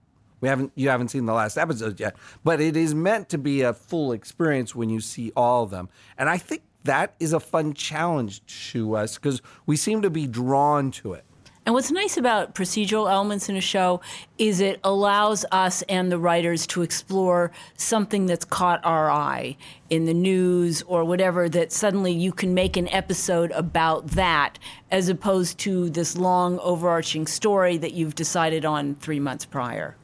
we 0.42 0.48
haven't 0.48 0.72
you 0.74 0.90
haven't 0.90 1.08
seen 1.08 1.24
the 1.24 1.32
last 1.32 1.56
episodes 1.56 1.98
yet, 1.98 2.14
but 2.44 2.60
it 2.60 2.76
is 2.76 2.94
meant 2.94 3.30
to 3.30 3.38
be 3.38 3.62
a 3.62 3.72
full 3.72 4.12
experience 4.12 4.74
when 4.74 4.90
you 4.90 5.00
see 5.00 5.32
all 5.34 5.62
of 5.62 5.70
them. 5.70 5.88
And 6.18 6.28
I 6.28 6.36
think 6.36 6.62
that 6.84 7.14
is 7.20 7.32
a 7.32 7.40
fun 7.40 7.74
challenge 7.74 8.44
to 8.70 8.96
us 8.96 9.16
because 9.16 9.42
we 9.66 9.76
seem 9.76 10.02
to 10.02 10.10
be 10.10 10.26
drawn 10.26 10.90
to 10.92 11.12
it. 11.12 11.24
And 11.66 11.74
what's 11.74 11.90
nice 11.90 12.16
about 12.16 12.54
procedural 12.54 13.10
elements 13.10 13.50
in 13.50 13.54
a 13.54 13.60
show 13.60 14.00
is 14.38 14.60
it 14.60 14.80
allows 14.82 15.44
us 15.52 15.82
and 15.82 16.10
the 16.10 16.18
writers 16.18 16.66
to 16.68 16.82
explore 16.82 17.52
something 17.76 18.24
that's 18.24 18.46
caught 18.46 18.80
our 18.82 19.10
eye 19.10 19.56
in 19.90 20.06
the 20.06 20.14
news 20.14 20.80
or 20.82 21.04
whatever, 21.04 21.48
that 21.50 21.70
suddenly 21.70 22.12
you 22.12 22.32
can 22.32 22.54
make 22.54 22.78
an 22.78 22.88
episode 22.88 23.50
about 23.52 24.06
that 24.08 24.58
as 24.90 25.10
opposed 25.10 25.58
to 25.58 25.90
this 25.90 26.16
long 26.16 26.58
overarching 26.60 27.26
story 27.26 27.76
that 27.76 27.92
you've 27.92 28.14
decided 28.14 28.64
on 28.64 28.94
three 28.96 29.20
months 29.20 29.44
prior. 29.44 29.96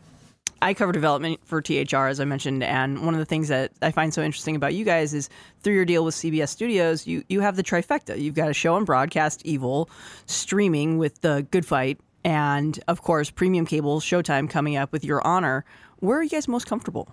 I 0.62 0.74
cover 0.74 0.92
development 0.92 1.40
for 1.44 1.60
THR, 1.60 2.06
as 2.06 2.20
I 2.20 2.24
mentioned, 2.24 2.62
and 2.62 3.04
one 3.04 3.14
of 3.14 3.18
the 3.18 3.26
things 3.26 3.48
that 3.48 3.72
I 3.82 3.90
find 3.90 4.12
so 4.12 4.22
interesting 4.22 4.56
about 4.56 4.74
you 4.74 4.84
guys 4.84 5.12
is 5.12 5.28
through 5.60 5.74
your 5.74 5.84
deal 5.84 6.04
with 6.04 6.14
CBS 6.14 6.48
Studios, 6.48 7.06
you 7.06 7.24
you 7.28 7.40
have 7.40 7.56
the 7.56 7.62
trifecta. 7.62 8.18
You've 8.18 8.34
got 8.34 8.50
a 8.50 8.54
show 8.54 8.74
on 8.74 8.84
broadcast, 8.84 9.42
Evil, 9.44 9.90
streaming 10.26 10.98
with 10.98 11.20
the 11.20 11.46
Good 11.50 11.66
Fight, 11.66 12.00
and 12.24 12.78
of 12.88 13.02
course, 13.02 13.30
premium 13.30 13.66
cable 13.66 14.00
Showtime 14.00 14.48
coming 14.48 14.76
up 14.76 14.92
with 14.92 15.04
Your 15.04 15.24
Honor. 15.26 15.64
Where 16.00 16.18
are 16.18 16.22
you 16.22 16.30
guys 16.30 16.48
most 16.48 16.66
comfortable? 16.66 17.08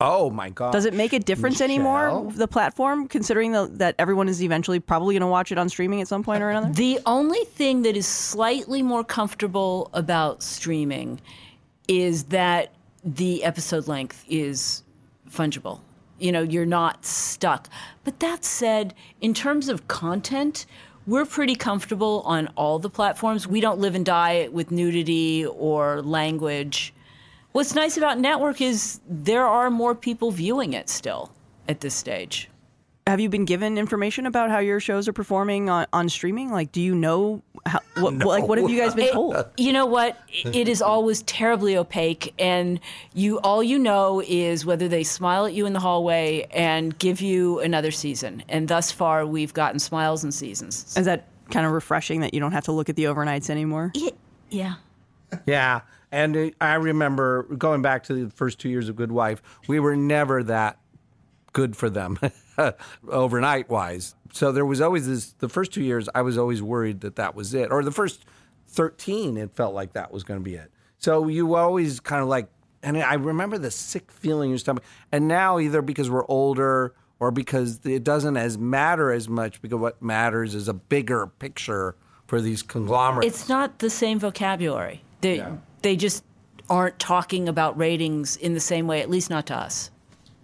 Oh 0.00 0.30
my 0.30 0.48
god! 0.48 0.72
Does 0.72 0.86
it 0.86 0.94
make 0.94 1.12
a 1.12 1.18
difference 1.18 1.60
Michelle? 1.60 1.74
anymore? 1.74 2.32
The 2.32 2.48
platform, 2.48 3.06
considering 3.06 3.52
the, 3.52 3.66
that 3.74 3.96
everyone 3.98 4.28
is 4.28 4.42
eventually 4.42 4.80
probably 4.80 5.14
going 5.14 5.20
to 5.20 5.26
watch 5.26 5.52
it 5.52 5.58
on 5.58 5.68
streaming 5.68 6.00
at 6.00 6.08
some 6.08 6.22
point 6.22 6.42
or 6.42 6.48
another. 6.50 6.72
The 6.72 7.00
only 7.04 7.44
thing 7.44 7.82
that 7.82 7.96
is 7.96 8.06
slightly 8.06 8.82
more 8.82 9.04
comfortable 9.04 9.90
about 9.92 10.42
streaming 10.42 11.20
is 11.90 12.24
that 12.24 12.72
the 13.04 13.42
episode 13.42 13.88
length 13.88 14.24
is 14.28 14.84
fungible. 15.28 15.80
You 16.20 16.30
know, 16.30 16.42
you're 16.42 16.64
not 16.64 17.04
stuck. 17.04 17.68
But 18.04 18.20
that 18.20 18.44
said, 18.44 18.94
in 19.20 19.34
terms 19.34 19.68
of 19.68 19.88
content, 19.88 20.66
we're 21.08 21.24
pretty 21.24 21.56
comfortable 21.56 22.22
on 22.24 22.46
all 22.54 22.78
the 22.78 22.90
platforms. 22.90 23.48
We 23.48 23.60
don't 23.60 23.80
live 23.80 23.96
and 23.96 24.06
die 24.06 24.48
with 24.52 24.70
nudity 24.70 25.44
or 25.46 26.00
language. 26.02 26.94
What's 27.52 27.74
nice 27.74 27.96
about 27.96 28.20
network 28.20 28.60
is 28.60 29.00
there 29.08 29.46
are 29.46 29.68
more 29.68 29.96
people 29.96 30.30
viewing 30.30 30.74
it 30.74 30.88
still 30.88 31.32
at 31.68 31.80
this 31.80 31.94
stage. 31.94 32.49
Have 33.06 33.18
you 33.18 33.28
been 33.28 33.44
given 33.44 33.76
information 33.78 34.26
about 34.26 34.50
how 34.50 34.58
your 34.58 34.78
shows 34.78 35.08
are 35.08 35.12
performing 35.12 35.68
on, 35.68 35.86
on 35.92 36.08
streaming? 36.08 36.52
Like, 36.52 36.70
do 36.70 36.80
you 36.80 36.94
know 36.94 37.42
how, 37.66 37.80
what, 37.98 38.14
like 38.18 38.46
what 38.46 38.58
have 38.58 38.70
you 38.70 38.78
guys 38.78 38.94
been 38.94 39.12
told? 39.12 39.36
You 39.56 39.72
know 39.72 39.86
what? 39.86 40.18
It 40.44 40.68
is 40.68 40.80
always 40.80 41.22
terribly 41.22 41.76
opaque, 41.76 42.32
and 42.38 42.78
you 43.14 43.38
all 43.40 43.62
you 43.62 43.78
know 43.78 44.22
is 44.26 44.64
whether 44.64 44.86
they 44.86 45.02
smile 45.02 45.46
at 45.46 45.54
you 45.54 45.66
in 45.66 45.72
the 45.72 45.80
hallway 45.80 46.46
and 46.52 46.96
give 46.98 47.20
you 47.20 47.58
another 47.60 47.90
season. 47.90 48.44
And 48.48 48.68
thus 48.68 48.92
far, 48.92 49.26
we've 49.26 49.52
gotten 49.52 49.78
smiles 49.78 50.22
and 50.22 50.32
seasons. 50.32 50.96
Is 50.96 51.06
that 51.06 51.26
kind 51.50 51.66
of 51.66 51.72
refreshing 51.72 52.20
that 52.20 52.32
you 52.32 52.40
don't 52.40 52.52
have 52.52 52.64
to 52.64 52.72
look 52.72 52.88
at 52.88 52.96
the 52.96 53.04
overnights 53.04 53.50
anymore? 53.50 53.92
It, 53.94 54.16
yeah. 54.50 54.74
Yeah. 55.46 55.80
And 56.12 56.54
I 56.60 56.74
remember 56.74 57.44
going 57.44 57.82
back 57.82 58.04
to 58.04 58.14
the 58.14 58.30
first 58.30 58.58
two 58.58 58.68
years 58.68 58.88
of 58.88 58.96
Good 58.96 59.12
Wife, 59.12 59.42
we 59.68 59.78
were 59.78 59.96
never 59.96 60.42
that 60.44 60.78
good 61.52 61.76
for 61.76 61.90
them 61.90 62.18
overnight 63.08 63.68
wise. 63.68 64.14
So 64.32 64.52
there 64.52 64.66
was 64.66 64.80
always 64.80 65.06
this, 65.06 65.32
the 65.38 65.48
first 65.48 65.72
two 65.72 65.82
years, 65.82 66.08
I 66.14 66.22
was 66.22 66.38
always 66.38 66.62
worried 66.62 67.00
that 67.00 67.16
that 67.16 67.34
was 67.34 67.54
it. 67.54 67.70
Or 67.70 67.82
the 67.82 67.92
first 67.92 68.24
13, 68.68 69.36
it 69.36 69.54
felt 69.54 69.74
like 69.74 69.92
that 69.94 70.12
was 70.12 70.22
going 70.22 70.38
to 70.38 70.44
be 70.44 70.54
it. 70.54 70.70
So 70.98 71.28
you 71.28 71.54
always 71.54 72.00
kind 72.00 72.22
of 72.22 72.28
like, 72.28 72.48
and 72.82 72.96
I 72.96 73.14
remember 73.14 73.58
the 73.58 73.70
sick 73.70 74.10
feeling 74.10 74.48
in 74.48 74.50
your 74.52 74.58
stomach. 74.58 74.84
And 75.12 75.28
now, 75.28 75.58
either 75.58 75.82
because 75.82 76.08
we're 76.08 76.26
older 76.26 76.94
or 77.18 77.30
because 77.30 77.80
it 77.84 78.04
doesn't 78.04 78.36
as 78.36 78.56
matter 78.56 79.12
as 79.12 79.28
much, 79.28 79.60
because 79.60 79.78
what 79.78 80.00
matters 80.00 80.54
is 80.54 80.68
a 80.68 80.72
bigger 80.74 81.26
picture 81.26 81.96
for 82.26 82.40
these 82.40 82.62
conglomerates. 82.62 83.40
It's 83.40 83.48
not 83.48 83.80
the 83.80 83.90
same 83.90 84.18
vocabulary. 84.18 85.02
They, 85.20 85.44
they 85.82 85.96
just 85.96 86.24
aren't 86.70 86.98
talking 86.98 87.48
about 87.48 87.76
ratings 87.76 88.36
in 88.36 88.54
the 88.54 88.60
same 88.60 88.86
way, 88.86 89.02
at 89.02 89.10
least 89.10 89.28
not 89.28 89.46
to 89.46 89.56
us. 89.56 89.90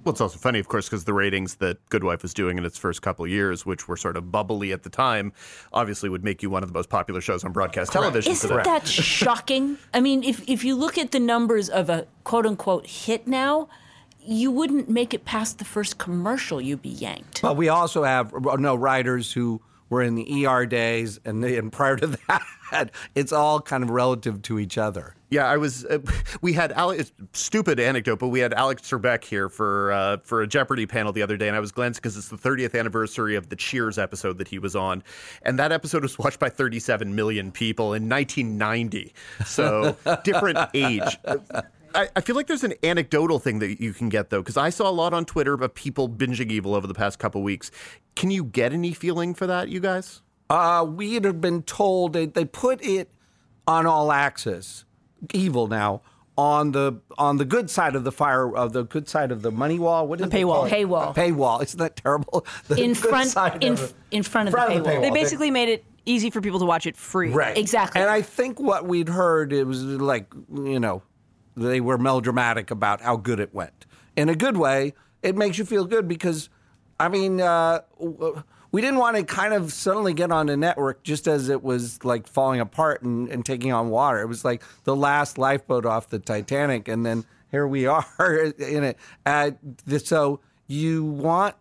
Well, 0.06 0.12
it's 0.12 0.20
also 0.20 0.38
funny, 0.38 0.60
of 0.60 0.68
course, 0.68 0.88
because 0.88 1.02
the 1.02 1.12
ratings 1.12 1.56
that 1.56 1.84
Good 1.88 2.04
Wife 2.04 2.22
was 2.22 2.32
doing 2.32 2.58
in 2.58 2.64
its 2.64 2.78
first 2.78 3.02
couple 3.02 3.26
years, 3.26 3.66
which 3.66 3.88
were 3.88 3.96
sort 3.96 4.16
of 4.16 4.30
bubbly 4.30 4.70
at 4.70 4.84
the 4.84 4.88
time, 4.88 5.32
obviously 5.72 6.08
would 6.08 6.22
make 6.22 6.44
you 6.44 6.48
one 6.48 6.62
of 6.62 6.68
the 6.68 6.78
most 6.78 6.88
popular 6.88 7.20
shows 7.20 7.42
on 7.42 7.50
broadcast 7.50 7.90
television 7.90 8.30
Isn't 8.30 8.48
today. 8.48 8.62
that 8.62 8.86
shocking? 8.86 9.78
I 9.92 9.98
mean, 10.00 10.22
if, 10.22 10.48
if 10.48 10.62
you 10.62 10.76
look 10.76 10.96
at 10.96 11.10
the 11.10 11.18
numbers 11.18 11.68
of 11.68 11.90
a 11.90 12.06
quote 12.22 12.46
unquote 12.46 12.86
hit 12.86 13.26
now, 13.26 13.68
you 14.24 14.52
wouldn't 14.52 14.88
make 14.88 15.12
it 15.12 15.24
past 15.24 15.58
the 15.58 15.64
first 15.64 15.98
commercial, 15.98 16.60
you'd 16.60 16.82
be 16.82 16.90
yanked. 16.90 17.42
But 17.42 17.56
we 17.56 17.68
also 17.68 18.04
have 18.04 18.32
no 18.60 18.76
writers 18.76 19.32
who 19.32 19.60
were 19.90 20.02
in 20.02 20.14
the 20.14 20.46
ER 20.46 20.66
days, 20.66 21.18
and, 21.24 21.42
they, 21.42 21.56
and 21.56 21.72
prior 21.72 21.96
to 21.96 22.06
that, 22.70 22.92
it's 23.16 23.32
all 23.32 23.60
kind 23.60 23.82
of 23.82 23.90
relative 23.90 24.40
to 24.42 24.60
each 24.60 24.78
other. 24.78 25.15
Yeah, 25.30 25.46
I 25.46 25.56
was. 25.56 25.84
Uh, 25.84 25.98
we 26.40 26.52
had 26.52 26.72
Alex. 26.72 27.12
Stupid 27.32 27.80
anecdote, 27.80 28.18
but 28.18 28.28
we 28.28 28.40
had 28.40 28.54
Alex 28.54 28.82
Trebek 28.82 29.24
here 29.24 29.48
for 29.48 29.92
uh, 29.92 30.16
for 30.22 30.42
a 30.42 30.46
Jeopardy 30.46 30.86
panel 30.86 31.12
the 31.12 31.22
other 31.22 31.36
day, 31.36 31.48
and 31.48 31.56
I 31.56 31.60
was 31.60 31.72
glancing 31.72 32.00
because 32.00 32.16
it's 32.16 32.28
the 32.28 32.36
30th 32.36 32.78
anniversary 32.78 33.34
of 33.34 33.48
the 33.48 33.56
Cheers 33.56 33.98
episode 33.98 34.38
that 34.38 34.48
he 34.48 34.58
was 34.58 34.76
on, 34.76 35.02
and 35.42 35.58
that 35.58 35.72
episode 35.72 36.02
was 36.02 36.18
watched 36.18 36.38
by 36.38 36.48
37 36.48 37.14
million 37.14 37.50
people 37.50 37.94
in 37.94 38.08
1990. 38.08 39.12
So 39.44 39.96
different 40.24 40.58
age. 40.74 41.18
I, 41.94 42.08
I 42.14 42.20
feel 42.20 42.36
like 42.36 42.46
there's 42.46 42.64
an 42.64 42.74
anecdotal 42.82 43.38
thing 43.38 43.58
that 43.60 43.80
you 43.80 43.92
can 43.92 44.08
get 44.08 44.30
though, 44.30 44.42
because 44.42 44.56
I 44.56 44.70
saw 44.70 44.88
a 44.88 44.92
lot 44.92 45.14
on 45.14 45.24
Twitter 45.24 45.54
about 45.54 45.74
people 45.74 46.08
binging 46.08 46.50
Evil 46.50 46.74
over 46.74 46.86
the 46.86 46.94
past 46.94 47.18
couple 47.18 47.42
weeks. 47.42 47.70
Can 48.14 48.30
you 48.30 48.44
get 48.44 48.72
any 48.72 48.92
feeling 48.92 49.34
for 49.34 49.46
that, 49.46 49.68
you 49.68 49.80
guys? 49.80 50.22
Uh, 50.48 50.86
we 50.88 51.14
had 51.14 51.40
been 51.40 51.62
told 51.62 52.12
they, 52.12 52.26
they 52.26 52.44
put 52.44 52.84
it 52.84 53.10
on 53.66 53.86
all 53.86 54.12
access, 54.12 54.84
evil 55.34 55.66
now 55.66 56.02
on 56.38 56.72
the 56.72 57.00
on 57.16 57.38
the 57.38 57.44
good 57.44 57.70
side 57.70 57.94
of 57.96 58.04
the 58.04 58.12
fire 58.12 58.54
of 58.56 58.72
the 58.74 58.82
good 58.84 59.08
side 59.08 59.32
of 59.32 59.42
the 59.42 59.50
money 59.50 59.78
wall. 59.78 60.06
What 60.06 60.20
is 60.20 60.28
The 60.28 60.36
it 60.36 60.40
paywall. 60.42 60.68
called? 60.68 60.70
Paywall. 60.70 61.14
Paywall. 61.14 61.62
Isn't 61.62 61.78
that 61.78 61.96
terrible? 61.96 62.46
The 62.68 62.76
In 62.76 62.92
good 62.92 63.08
front, 63.08 63.30
side 63.30 63.62
in, 63.64 63.72
of 63.74 63.80
the- 63.80 64.16
in 64.16 64.22
front 64.22 64.48
of 64.48 64.52
the 64.52 64.56
front 64.58 64.72
of 64.76 64.84
the 64.84 64.90
paywall. 64.90 64.94
paywall. 64.98 65.02
They 65.02 65.10
basically 65.10 65.50
made 65.50 65.68
it 65.70 65.84
easy 66.04 66.30
for 66.30 66.40
people 66.40 66.58
to 66.60 66.64
watch 66.66 66.86
it 66.86 66.96
free. 66.96 67.30
Right. 67.32 67.56
Exactly. 67.56 68.00
And 68.00 68.10
I 68.10 68.22
think 68.22 68.60
what 68.60 68.86
we'd 68.86 69.08
heard 69.08 69.52
it 69.52 69.64
was 69.64 69.82
like, 69.82 70.26
you 70.54 70.78
know, 70.78 71.02
they 71.56 71.80
were 71.80 71.98
melodramatic 71.98 72.70
about 72.70 73.00
how 73.00 73.16
good 73.16 73.40
it 73.40 73.52
went. 73.54 73.86
In 74.14 74.28
a 74.28 74.34
good 74.36 74.56
way, 74.56 74.94
it 75.22 75.36
makes 75.36 75.58
you 75.58 75.64
feel 75.64 75.84
good 75.84 76.06
because, 76.06 76.48
I 77.00 77.08
mean, 77.08 77.40
uh, 77.40 77.80
w- 77.98 78.42
we 78.72 78.80
didn't 78.80 78.98
want 78.98 79.16
to 79.16 79.24
kind 79.24 79.54
of 79.54 79.72
suddenly 79.72 80.14
get 80.14 80.30
on 80.30 80.48
a 80.48 80.56
network 80.56 81.02
just 81.02 81.26
as 81.26 81.48
it 81.48 81.62
was 81.62 82.04
like 82.04 82.26
falling 82.26 82.60
apart 82.60 83.02
and, 83.02 83.28
and 83.28 83.44
taking 83.44 83.72
on 83.72 83.90
water. 83.90 84.20
It 84.20 84.26
was 84.26 84.44
like 84.44 84.62
the 84.84 84.96
last 84.96 85.38
lifeboat 85.38 85.86
off 85.86 86.08
the 86.08 86.18
Titanic, 86.18 86.88
and 86.88 87.04
then 87.04 87.24
here 87.50 87.66
we 87.66 87.86
are 87.86 88.52
in 88.58 88.84
it. 88.84 88.98
Uh, 89.24 89.52
so 89.98 90.40
you 90.66 91.04
want 91.04 91.54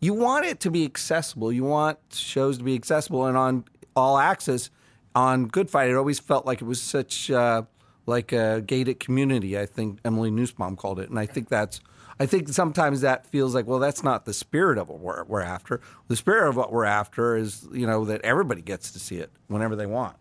you 0.00 0.14
want 0.14 0.46
it 0.46 0.60
to 0.60 0.70
be 0.70 0.84
accessible. 0.84 1.52
You 1.52 1.64
want 1.64 1.98
shows 2.12 2.58
to 2.58 2.64
be 2.64 2.74
accessible, 2.74 3.26
and 3.26 3.36
on 3.36 3.64
all 3.94 4.18
access, 4.18 4.70
on 5.14 5.46
Good 5.46 5.70
Fight, 5.70 5.90
it 5.90 5.96
always 5.96 6.18
felt 6.18 6.46
like 6.46 6.62
it 6.62 6.64
was 6.64 6.80
such 6.80 7.30
uh, 7.30 7.62
like 8.06 8.32
a 8.32 8.62
gated 8.66 8.98
community. 9.00 9.58
I 9.58 9.66
think 9.66 9.98
Emily 10.04 10.30
Nussbaum 10.30 10.76
called 10.76 11.00
it, 11.00 11.10
and 11.10 11.18
I 11.18 11.26
think 11.26 11.48
that's. 11.48 11.80
I 12.20 12.26
think 12.26 12.50
sometimes 12.50 13.00
that 13.00 13.26
feels 13.26 13.54
like, 13.54 13.66
well, 13.66 13.78
that's 13.78 14.04
not 14.04 14.26
the 14.26 14.34
spirit 14.34 14.76
of 14.76 14.90
what 14.90 15.00
we're, 15.00 15.24
we're 15.24 15.40
after. 15.40 15.80
The 16.08 16.16
spirit 16.16 16.50
of 16.50 16.56
what 16.56 16.70
we're 16.70 16.84
after 16.84 17.34
is, 17.34 17.66
you 17.72 17.86
know, 17.86 18.04
that 18.04 18.20
everybody 18.20 18.60
gets 18.60 18.92
to 18.92 18.98
see 18.98 19.16
it 19.16 19.30
whenever 19.46 19.74
they 19.74 19.86
want. 19.86 20.16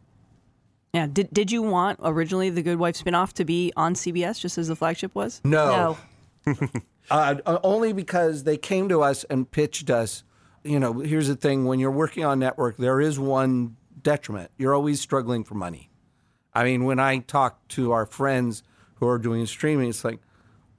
Yeah. 0.93 1.08
Did 1.12 1.30
Did 1.34 1.52
you 1.52 1.62
want 1.62 2.00
originally 2.02 2.50
the 2.50 2.64
Good 2.64 2.80
Wife 2.80 3.04
spinoff 3.04 3.34
to 3.34 3.45
be 3.45 3.74
on 3.76 3.95
CBS 3.95 4.39
just 4.39 4.58
as 4.58 4.70
the 4.70 4.76
flagship 4.76 5.14
was? 5.14 5.41
no. 5.43 5.97
Uh, 7.12 7.38
only 7.64 7.91
because 7.91 8.43
they 8.43 8.56
came 8.56 8.88
to 8.88 9.02
us 9.02 9.24
and 9.32 9.50
pitched 9.50 9.89
us. 9.89 10.24
You 10.64 10.80
know, 10.80 11.00
here's 11.00 11.28
the 11.28 11.36
thing: 11.36 11.66
when 11.66 11.80
you're 11.80 11.89
working 11.89 12.24
on 12.24 12.38
network, 12.38 12.78
there 12.78 13.02
is 13.02 13.18
one 13.18 13.78
detriment. 14.00 14.52
You're 14.60 14.76
always 14.76 15.02
struggling 15.02 15.43
for 15.43 15.56
money. 15.56 15.89
I 16.54 16.64
mean, 16.64 16.86
when 16.86 17.00
I 17.00 17.18
talk 17.18 17.68
to 17.70 17.93
our 17.93 18.06
friends 18.06 18.62
who 18.95 19.08
are 19.08 19.18
doing 19.18 19.47
streaming, 19.47 19.89
it's 19.89 20.04
like, 20.04 20.20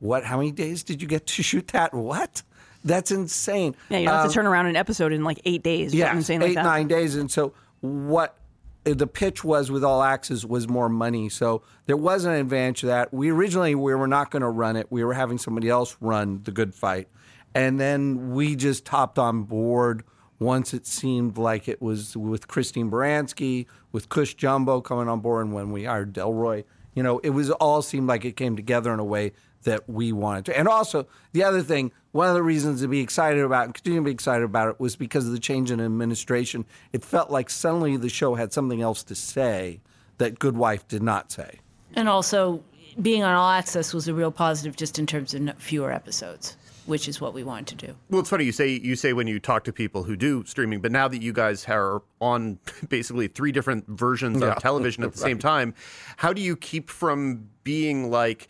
what? 0.01 0.25
How 0.25 0.37
many 0.37 0.51
days 0.51 0.83
did 0.83 1.01
you 1.01 1.07
get 1.09 1.27
to 1.29 1.43
shoot 1.43 1.69
that? 1.69 1.95
What? 1.95 2.43
That's 2.85 3.11
insane. 3.11 3.77
Yeah, 3.91 3.99
you 3.99 4.07
don't 4.07 4.15
have 4.15 4.25
Um, 4.25 4.29
to 4.31 4.35
turn 4.35 4.47
around 4.47 4.67
an 4.67 4.77
episode 4.77 5.13
in 5.13 5.23
like 5.23 5.41
eight 5.45 5.63
days. 5.63 5.95
yeah, 5.95 6.13
like 6.15 6.31
eight 6.31 6.55
nine 6.55 6.89
days. 6.89 7.15
And 7.15 7.31
so 7.31 7.53
what 7.81 8.37
the 8.85 9.07
pitch 9.07 9.45
was 9.45 9.71
with 9.71 9.85
All 9.85 10.03
Access 10.03 10.45
was 10.45 10.67
more 10.67 10.89
money. 10.89 11.29
So 11.29 11.63
there 11.87 11.99
was 11.99 12.25
an 12.25 12.33
advantage 12.33 12.81
to 12.81 12.87
that. 12.87 13.13
We 13.13 13.31
originally 13.31 13.75
we 13.75 13.95
were 13.95 14.07
not 14.09 14.31
going 14.31 14.41
to 14.43 14.49
run 14.49 14.77
it. 14.77 14.87
We 14.91 15.05
were 15.05 15.13
having 15.13 15.37
somebody 15.39 15.69
else 15.69 15.97
run 16.01 16.41
the 16.45 16.51
Good 16.53 16.75
Fight, 16.75 17.09
and 17.55 17.79
then 17.79 18.33
we 18.33 18.57
just 18.57 18.87
topped 18.87 19.19
on 19.19 19.43
board 19.43 20.03
once 20.39 20.73
it 20.73 20.87
seemed 20.87 21.37
like 21.37 21.69
it 21.69 21.83
was 21.83 22.17
with 22.17 22.49
Christine 22.49 22.91
Baranski, 22.91 23.67
with 23.93 24.09
Cush 24.09 24.33
Jumbo 24.33 24.81
coming 24.81 25.07
on 25.07 25.21
board, 25.21 25.45
and 25.45 25.55
when 25.55 25.71
we 25.71 25.85
hired 25.85 26.15
Delroy. 26.15 26.65
You 26.95 27.03
know, 27.03 27.19
it 27.19 27.31
was 27.31 27.51
all 27.51 27.83
seemed 27.83 28.09
like 28.09 28.25
it 28.25 28.37
came 28.37 28.57
together 28.57 28.93
in 28.95 28.99
a 28.99 29.05
way 29.05 29.33
that 29.65 29.89
we 29.89 30.13
wanted 30.13 30.47
to. 30.47 30.59
And 30.59 30.67
also, 30.69 31.07
the 31.33 31.45
other 31.45 31.63
thing, 31.63 31.93
one 32.13 32.29
of 32.29 32.35
the 32.35 32.43
reasons 32.43 32.81
to 32.81 32.89
be 32.89 33.01
excited 33.01 33.41
about 33.41 33.65
and 33.67 33.75
continue 33.75 34.01
to 34.01 34.05
be 34.05 34.11
excited 34.11 34.45
about 34.45 34.69
it 34.69 34.81
was 34.81 34.97
because 34.97 35.27
of 35.27 35.33
the 35.33 35.39
change 35.39 35.71
in 35.71 35.81
administration. 35.81 36.65
It 36.93 37.05
felt 37.05 37.31
like 37.31 37.51
suddenly 37.51 37.97
the 37.97 38.09
show 38.09 38.35
had 38.35 38.53
something 38.53 38.81
else 38.81 39.03
to 39.05 39.15
say 39.15 39.81
that 40.19 40.39
Good 40.39 40.57
Wife 40.57 40.89
did 40.89 41.03
not 41.03 41.31
say. 41.31 41.61
And 41.95 42.09
also, 42.09 42.63
being 43.01 43.23
on 43.23 43.35
All 43.35 43.51
Access 43.51 43.93
was 43.95 44.09
a 44.09 44.15
real 44.15 44.31
positive 44.31 44.77
just 44.77 44.99
in 44.99 45.07
terms 45.07 45.35
of 45.35 45.57
fewer 45.59 45.93
episodes, 45.93 46.57
which 46.87 47.07
is 47.09 47.21
what 47.21 47.35
we 47.35 47.43
wanted 47.45 47.79
to 47.79 47.87
do. 47.87 47.95
Well, 48.11 48.21
it's 48.21 48.31
funny 48.31 48.45
you 48.45 48.53
say 48.53 48.69
you 48.69 48.97
say 48.97 49.13
when 49.13 49.27
you 49.27 49.39
talk 49.39 49.65
to 49.65 49.73
people 49.73 50.03
who 50.03 50.17
do 50.17 50.45
streaming, 50.47 50.81
but 50.81 50.91
now 50.93 51.07
that 51.09 51.23
you 51.23 51.33
guys 51.33 51.65
are 51.69 52.03
on 52.21 52.59
basically 52.89 53.29
three 53.29 53.53
different 53.53 53.87
versions 53.89 54.41
Yeah. 54.41 54.53
of 54.53 54.63
television 54.63 55.05
at 55.05 55.13
the 55.13 55.19
same 55.19 55.39
time, 55.51 55.75
how 56.17 56.33
do 56.33 56.41
you 56.43 56.57
keep 56.57 56.91
from 56.91 57.49
being 57.63 58.11
like, 58.11 58.49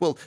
well, 0.00 0.18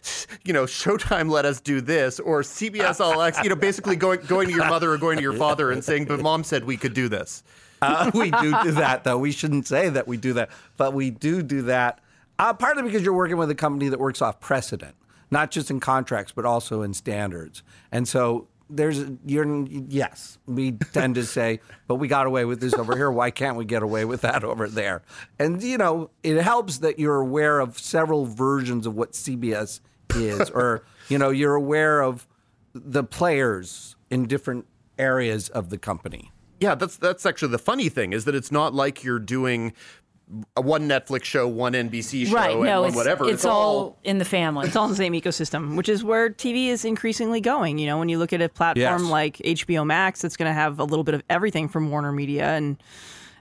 you 0.43 0.53
know, 0.53 0.63
Showtime 0.63 1.29
let 1.29 1.45
us 1.45 1.59
do 1.61 1.81
this, 1.81 2.19
or 2.19 2.41
CBS 2.41 2.99
All 2.99 3.21
Access, 3.21 3.43
you 3.43 3.49
know, 3.49 3.55
basically 3.55 3.95
going 3.95 4.21
going 4.21 4.47
to 4.47 4.53
your 4.53 4.67
mother 4.67 4.91
or 4.91 4.97
going 4.97 5.17
to 5.17 5.23
your 5.23 5.33
father 5.33 5.71
and 5.71 5.83
saying, 5.83 6.05
but 6.05 6.19
mom 6.21 6.43
said 6.43 6.63
we 6.63 6.77
could 6.77 6.93
do 6.93 7.09
this. 7.09 7.43
Uh, 7.81 8.09
we 8.13 8.31
do 8.31 8.55
do 8.63 8.71
that, 8.71 9.03
though. 9.03 9.17
We 9.17 9.31
shouldn't 9.31 9.67
say 9.67 9.89
that 9.89 10.07
we 10.07 10.17
do 10.17 10.33
that, 10.33 10.49
but 10.77 10.93
we 10.93 11.09
do 11.11 11.43
do 11.43 11.63
that. 11.63 11.99
Uh, 12.39 12.53
partly 12.53 12.83
because 12.83 13.03
you're 13.03 13.13
working 13.13 13.37
with 13.37 13.49
a 13.49 13.55
company 13.55 13.89
that 13.89 13.99
works 13.99 14.21
off 14.21 14.39
precedent, 14.39 14.95
not 15.31 15.51
just 15.51 15.69
in 15.71 15.79
contracts, 15.79 16.31
but 16.31 16.45
also 16.45 16.81
in 16.81 16.93
standards. 16.93 17.63
And 17.91 18.07
so 18.07 18.47
there's, 18.69 19.03
you're, 19.25 19.65
yes, 19.67 20.37
we 20.45 20.73
tend 20.93 21.15
to 21.15 21.25
say, 21.25 21.59
but 21.87 21.95
we 21.95 22.07
got 22.07 22.27
away 22.27 22.45
with 22.45 22.59
this 22.59 22.73
over 22.73 22.95
here. 22.95 23.11
Why 23.11 23.31
can't 23.31 23.57
we 23.57 23.65
get 23.65 23.83
away 23.83 24.05
with 24.05 24.21
that 24.21 24.43
over 24.43 24.67
there? 24.67 25.03
And, 25.39 25.61
you 25.61 25.77
know, 25.77 26.09
it 26.23 26.41
helps 26.41 26.79
that 26.79 26.99
you're 26.99 27.21
aware 27.21 27.59
of 27.59 27.79
several 27.79 28.25
versions 28.25 28.85
of 28.85 28.95
what 28.95 29.13
CBS 29.13 29.79
is, 30.15 30.49
or, 30.53 30.83
you 31.09 31.17
know, 31.17 31.29
you're 31.29 31.55
aware 31.55 32.01
of 32.01 32.27
the 32.73 33.03
players 33.03 33.95
in 34.09 34.27
different 34.27 34.65
areas 34.97 35.49
of 35.49 35.69
the 35.69 35.77
company. 35.77 36.31
Yeah, 36.59 36.73
that's 36.75 36.97
that's 36.97 37.25
actually 37.25 37.51
the 37.51 37.59
funny 37.59 37.87
thing 37.87 38.13
is 38.13 38.25
that 38.25 38.33
it's 38.33 38.51
not 38.51 38.73
like 38.73 39.03
you're 39.03 39.19
doing 39.19 39.73
one 40.55 40.89
Netflix 40.89 41.23
show, 41.23 41.47
one 41.47 41.73
NBC 41.73 42.27
show, 42.27 42.33
right. 42.33 42.51
and 42.51 42.63
No, 42.63 42.81
one 42.81 42.89
it's, 42.89 42.97
whatever. 42.97 43.29
It's, 43.29 43.45
all 43.45 43.97
in 44.03 44.17
the 44.17 44.25
family. 44.25 44.67
It's 44.67 44.75
all 44.75 44.85
in 44.85 44.91
the 44.91 44.97
same 44.97 45.13
ecosystem, 45.13 45.77
which 45.77 45.87
is 45.87 46.03
where 46.03 46.29
TV 46.29 46.67
is 46.67 46.83
increasingly 46.83 47.39
going. 47.39 47.79
You 47.79 47.87
know, 47.87 47.97
when 47.97 48.09
you 48.09 48.19
look 48.19 48.33
at 48.33 48.41
a 48.41 48.49
platform 48.49 49.03
Yes. 49.03 49.11
like 49.11 49.37
HBO 49.37 49.85
Max, 49.85 50.23
it's 50.23 50.35
going 50.35 50.49
to 50.49 50.53
have 50.53 50.79
a 50.79 50.83
little 50.83 51.03
bit 51.03 51.15
of 51.15 51.23
everything 51.29 51.69
from 51.69 51.89
Warner 51.91 52.11
Media, 52.11 52.49
and 52.49 52.81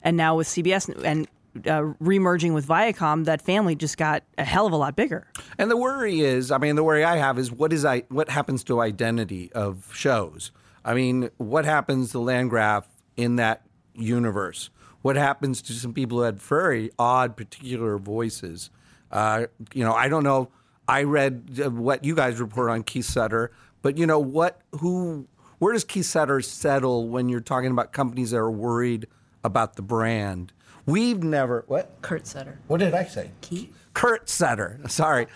and 0.03 0.16
now 0.16 0.37
with 0.37 0.47
CBS 0.47 0.89
and 1.05 1.26
uh, 1.66 1.95
remerging 2.03 2.55
with 2.55 2.66
Viacom, 2.66 3.24
that 3.24 3.43
family 3.43 3.74
just 3.74 3.97
got 3.97 4.22
a 4.39 4.45
hell 4.45 4.66
of 4.66 4.72
a 4.72 4.76
lot 4.76 4.95
bigger. 4.95 5.26
And 5.59 5.70
the 5.70 5.76
worry 5.76 6.20
is, 6.20 6.51
I 6.51 6.59
mean, 6.59 6.76
the 6.76 6.84
worry 6.84 7.03
I 7.03 7.16
have 7.16 7.39
is 7.39 7.51
what 7.51 7.72
is 7.72 7.84
I 7.84 8.01
what 8.09 8.28
happens 8.28 8.62
to 8.64 8.80
identity 8.80 9.51
of 9.53 9.91
shows? 9.95 10.53
I 10.84 10.95
mean, 10.95 11.30
what 11.39 11.64
happens 11.64 12.12
to 12.12 12.20
Landgraf 12.20 12.87
in 13.16 13.37
that 13.37 13.62
universe? 13.95 14.70
What 15.03 15.17
happens 15.17 15.63
to 15.63 15.73
some 15.73 15.93
people 15.93 16.19
who 16.19 16.25
had 16.25 16.41
very 16.41 16.91
odd, 16.99 17.37
particular 17.37 17.99
voices? 17.99 18.71
Uh, 19.11 19.47
you 19.73 19.85
know, 19.85 19.93
I 19.93 20.09
don't 20.09 20.25
know. 20.25 20.51
I 20.89 21.03
read 21.03 21.61
uh, 21.65 21.71
what 21.71 22.05
you 22.05 22.15
guys 22.15 22.41
report 22.41 22.71
on 22.71 22.83
Keith 22.83 23.07
Sutter, 23.07 23.53
but 23.83 23.99
you 23.99 24.07
know 24.07 24.19
what? 24.19 24.61
Who? 24.81 25.27
Where 25.59 25.73
does 25.73 25.85
Keith 25.85 26.07
Sutter 26.07 26.41
settle 26.41 27.09
when 27.09 27.29
you're 27.29 27.41
talking 27.41 27.71
about 27.71 27.93
companies 27.93 28.33
that 28.33 28.39
are 28.39 28.51
worried 28.51 29.07
about 29.43 29.77
the 29.77 29.83
brand? 29.83 30.53
We've 30.87 31.23
never 31.23 31.65
what? 31.67 31.97
Kurt 32.03 32.27
Sutter. 32.27 32.59
What 32.67 32.79
did 32.79 32.95
I 32.95 33.05
say? 33.05 33.31
Keith. 33.41 33.73
Kurt 33.95 34.29
Sutter. 34.29 34.81
Sorry. 34.89 35.27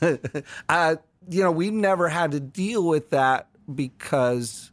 uh, 0.68 0.96
you 1.28 1.42
know, 1.42 1.50
we've 1.50 1.72
never 1.72 2.08
had 2.08 2.32
to 2.32 2.40
deal 2.40 2.86
with 2.86 3.10
that 3.10 3.48
because, 3.72 4.72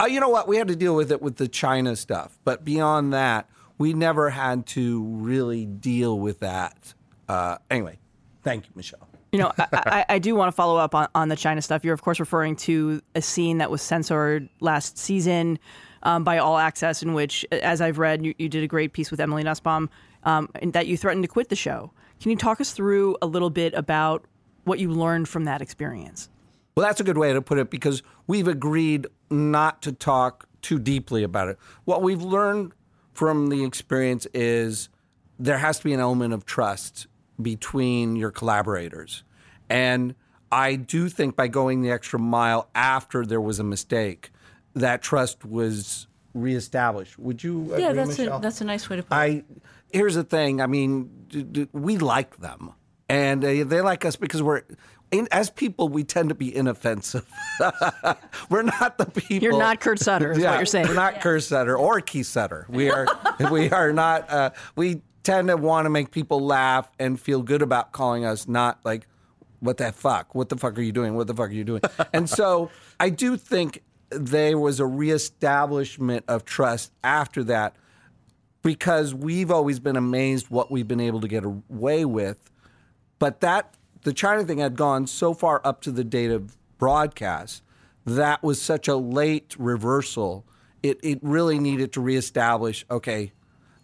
uh, 0.00 0.06
you 0.06 0.20
know 0.20 0.30
what? 0.30 0.48
We 0.48 0.56
had 0.56 0.68
to 0.68 0.76
deal 0.76 0.96
with 0.96 1.12
it 1.12 1.20
with 1.20 1.36
the 1.36 1.48
China 1.48 1.94
stuff. 1.96 2.38
But 2.44 2.64
beyond 2.64 3.12
that, 3.12 3.48
we 3.78 3.94
never 3.94 4.28
had 4.30 4.66
to 4.66 5.02
really 5.04 5.64
deal 5.64 6.18
with 6.18 6.40
that. 6.40 6.94
Uh, 7.28 7.58
anyway, 7.70 7.98
thank 8.42 8.66
you, 8.66 8.72
Michelle. 8.74 9.08
You 9.32 9.40
know, 9.40 9.52
I, 9.58 9.66
I, 9.72 10.04
I 10.08 10.18
do 10.18 10.34
want 10.34 10.48
to 10.48 10.52
follow 10.52 10.76
up 10.76 10.94
on, 10.94 11.08
on 11.14 11.28
the 11.28 11.36
China 11.36 11.62
stuff. 11.62 11.84
You're, 11.84 11.94
of 11.94 12.02
course, 12.02 12.18
referring 12.18 12.56
to 12.56 13.02
a 13.14 13.22
scene 13.22 13.58
that 13.58 13.70
was 13.70 13.82
censored 13.82 14.48
last 14.60 14.96
season 14.96 15.58
um, 16.02 16.24
by 16.24 16.38
All 16.38 16.56
Access, 16.56 17.02
in 17.02 17.12
which, 17.12 17.44
as 17.52 17.80
I've 17.80 17.98
read, 17.98 18.24
you, 18.24 18.34
you 18.38 18.48
did 18.48 18.64
a 18.64 18.66
great 18.66 18.92
piece 18.94 19.10
with 19.10 19.20
Emily 19.20 19.42
Nussbaum, 19.42 19.90
um, 20.24 20.48
and 20.56 20.72
that 20.72 20.86
you 20.86 20.96
threatened 20.96 21.24
to 21.24 21.28
quit 21.28 21.50
the 21.50 21.56
show. 21.56 21.92
Can 22.20 22.30
you 22.30 22.36
talk 22.36 22.60
us 22.60 22.72
through 22.72 23.16
a 23.20 23.26
little 23.26 23.50
bit 23.50 23.74
about 23.74 24.24
what 24.64 24.78
you 24.78 24.90
learned 24.90 25.28
from 25.28 25.44
that 25.44 25.60
experience? 25.60 26.28
Well, 26.74 26.86
that's 26.86 27.00
a 27.00 27.04
good 27.04 27.18
way 27.18 27.32
to 27.32 27.42
put 27.42 27.58
it 27.58 27.70
because 27.70 28.02
we've 28.26 28.48
agreed 28.48 29.08
not 29.30 29.82
to 29.82 29.92
talk 29.92 30.48
too 30.62 30.78
deeply 30.78 31.22
about 31.22 31.48
it. 31.48 31.58
What 31.84 32.02
we've 32.02 32.22
learned 32.22 32.72
from 33.18 33.48
the 33.48 33.64
experience 33.64 34.28
is 34.32 34.88
there 35.40 35.58
has 35.58 35.78
to 35.78 35.84
be 35.84 35.92
an 35.92 35.98
element 35.98 36.32
of 36.32 36.46
trust 36.46 37.08
between 37.42 38.14
your 38.14 38.30
collaborators. 38.30 39.24
And 39.68 40.14
I 40.52 40.76
do 40.76 41.08
think 41.08 41.34
by 41.34 41.48
going 41.48 41.82
the 41.82 41.90
extra 41.90 42.20
mile 42.20 42.68
after 42.76 43.26
there 43.26 43.40
was 43.40 43.58
a 43.58 43.64
mistake, 43.64 44.30
that 44.74 45.02
trust 45.02 45.44
was 45.44 46.06
reestablished. 46.32 47.18
Would 47.18 47.42
you 47.42 47.60
agree, 47.72 47.80
Yeah, 47.82 47.92
that's 47.92 48.16
Michelle? 48.16 48.38
a 48.38 48.40
that's 48.40 48.60
a 48.60 48.64
nice 48.64 48.88
way 48.88 48.96
to 48.96 49.02
put 49.02 49.12
it. 49.16 49.18
I 49.18 49.42
here's 49.92 50.14
the 50.14 50.22
thing. 50.22 50.60
I 50.60 50.68
mean, 50.68 51.10
d- 51.26 51.42
d- 51.42 51.68
we 51.72 51.98
like 51.98 52.36
them, 52.36 52.70
and 53.08 53.44
uh, 53.44 53.48
they 53.64 53.80
like 53.80 54.04
us 54.04 54.14
because 54.14 54.44
we're. 54.44 54.62
In, 55.10 55.26
as 55.30 55.48
people, 55.48 55.88
we 55.88 56.04
tend 56.04 56.28
to 56.28 56.34
be 56.34 56.54
inoffensive. 56.54 57.26
we're 58.50 58.62
not 58.62 58.98
the 58.98 59.06
people. 59.06 59.42
You're 59.42 59.58
not 59.58 59.80
Kurt 59.80 59.98
Sutter, 59.98 60.32
is 60.32 60.38
what 60.38 60.56
you're 60.56 60.66
saying. 60.66 60.86
We're 60.86 60.94
not 60.94 61.20
Kurt 61.20 61.42
Sutter 61.42 61.76
or 61.76 62.00
Keith 62.00 62.26
Sutter. 62.26 62.66
We 62.68 62.90
are. 62.90 63.06
we 63.50 63.70
are 63.70 63.92
not. 63.92 64.30
Uh, 64.30 64.50
we 64.76 65.00
tend 65.22 65.48
to 65.48 65.56
want 65.56 65.86
to 65.86 65.90
make 65.90 66.10
people 66.10 66.40
laugh 66.40 66.90
and 66.98 67.18
feel 67.18 67.42
good 67.42 67.62
about 67.62 67.92
calling 67.92 68.24
us. 68.24 68.46
Not 68.46 68.80
like, 68.84 69.06
what 69.60 69.78
the 69.78 69.92
fuck? 69.92 70.34
What 70.34 70.50
the 70.50 70.56
fuck 70.56 70.78
are 70.78 70.82
you 70.82 70.92
doing? 70.92 71.14
What 71.14 71.26
the 71.26 71.34
fuck 71.34 71.48
are 71.48 71.54
you 71.54 71.64
doing? 71.64 71.82
and 72.12 72.28
so 72.28 72.70
I 73.00 73.10
do 73.10 73.36
think 73.36 73.82
there 74.10 74.58
was 74.58 74.80
a 74.80 74.86
reestablishment 74.86 76.24
of 76.28 76.44
trust 76.44 76.92
after 77.02 77.44
that 77.44 77.76
because 78.62 79.14
we've 79.14 79.50
always 79.50 79.80
been 79.80 79.96
amazed 79.96 80.50
what 80.50 80.70
we've 80.70 80.88
been 80.88 81.00
able 81.00 81.20
to 81.20 81.28
get 81.28 81.44
away 81.44 82.04
with. 82.04 82.38
But 83.18 83.40
that 83.40 83.74
the 84.08 84.14
China 84.14 84.42
thing 84.42 84.58
had 84.58 84.74
gone 84.74 85.06
so 85.06 85.34
far 85.34 85.60
up 85.64 85.82
to 85.82 85.90
the 85.90 86.02
date 86.02 86.30
of 86.30 86.56
broadcast 86.78 87.62
that 88.06 88.42
was 88.42 88.60
such 88.60 88.88
a 88.88 88.96
late 88.96 89.54
reversal. 89.58 90.44
It 90.82 90.98
it 91.02 91.18
really 91.22 91.58
needed 91.58 91.92
to 91.92 92.00
reestablish. 92.00 92.86
Okay, 92.90 93.32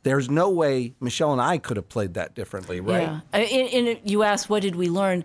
there's 0.02 0.30
no 0.30 0.48
way 0.48 0.94
Michelle 0.98 1.32
and 1.32 1.42
I 1.42 1.58
could 1.58 1.76
have 1.76 1.88
played 1.88 2.14
that 2.14 2.34
differently, 2.34 2.80
right? 2.80 3.02
Yeah. 3.02 3.20
And, 3.32 3.88
and 3.88 4.00
you 4.04 4.22
asked, 4.22 4.48
what 4.48 4.62
did 4.62 4.76
we 4.76 4.88
learn? 4.88 5.24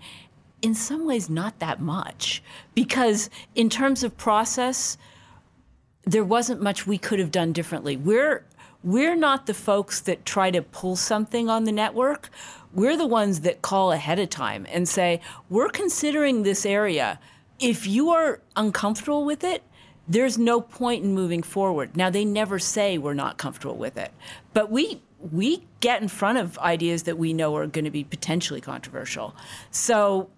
In 0.62 0.76
some 0.76 1.06
ways, 1.06 1.30
not 1.30 1.60
that 1.60 1.80
much. 1.80 2.44
Because 2.76 3.30
in 3.56 3.70
terms 3.70 4.04
of 4.04 4.18
process, 4.18 4.98
there 6.04 6.26
wasn't 6.26 6.62
much 6.62 6.86
we 6.86 6.98
could 6.98 7.20
have 7.20 7.32
done 7.32 7.54
differently. 7.54 7.96
We're 7.96 8.44
we're 8.84 9.16
not 9.16 9.46
the 9.46 9.54
folks 9.54 10.02
that 10.02 10.26
try 10.26 10.52
to 10.52 10.62
pull 10.62 10.96
something 10.96 11.50
on 11.50 11.66
the 11.66 11.72
network. 11.72 12.30
We're 12.74 12.98
the 12.98 13.08
ones 13.08 13.42
that 13.42 13.62
call 13.62 13.92
ahead 13.92 14.20
of 14.20 14.30
time 14.30 14.66
and 14.70 14.88
say, 14.88 15.22
"We're 15.50 15.70
considering 15.70 16.44
this 16.44 16.66
area. 16.66 17.20
If 17.60 17.88
you 17.88 18.10
are 18.12 18.42
uncomfortable 18.56 19.26
with 19.26 19.44
it, 19.44 19.64
there's 20.08 20.38
no 20.38 20.62
point 20.62 21.04
in 21.04 21.14
moving 21.14 21.44
forward." 21.44 21.98
Now 21.98 22.10
they 22.10 22.26
never 22.26 22.60
say 22.60 22.98
we're 22.98 23.14
not 23.14 23.38
comfortable 23.38 23.76
with 23.76 23.98
it. 23.98 24.12
But 24.54 24.72
we 24.72 25.02
we 25.32 25.64
get 25.80 26.02
in 26.02 26.08
front 26.08 26.38
of 26.38 26.58
ideas 26.60 27.04
that 27.04 27.18
we 27.18 27.34
know 27.34 27.56
are 27.56 27.68
going 27.68 27.86
to 27.86 27.92
be 27.92 28.04
potentially 28.04 28.62
controversial. 28.62 29.36
So, 29.72 30.30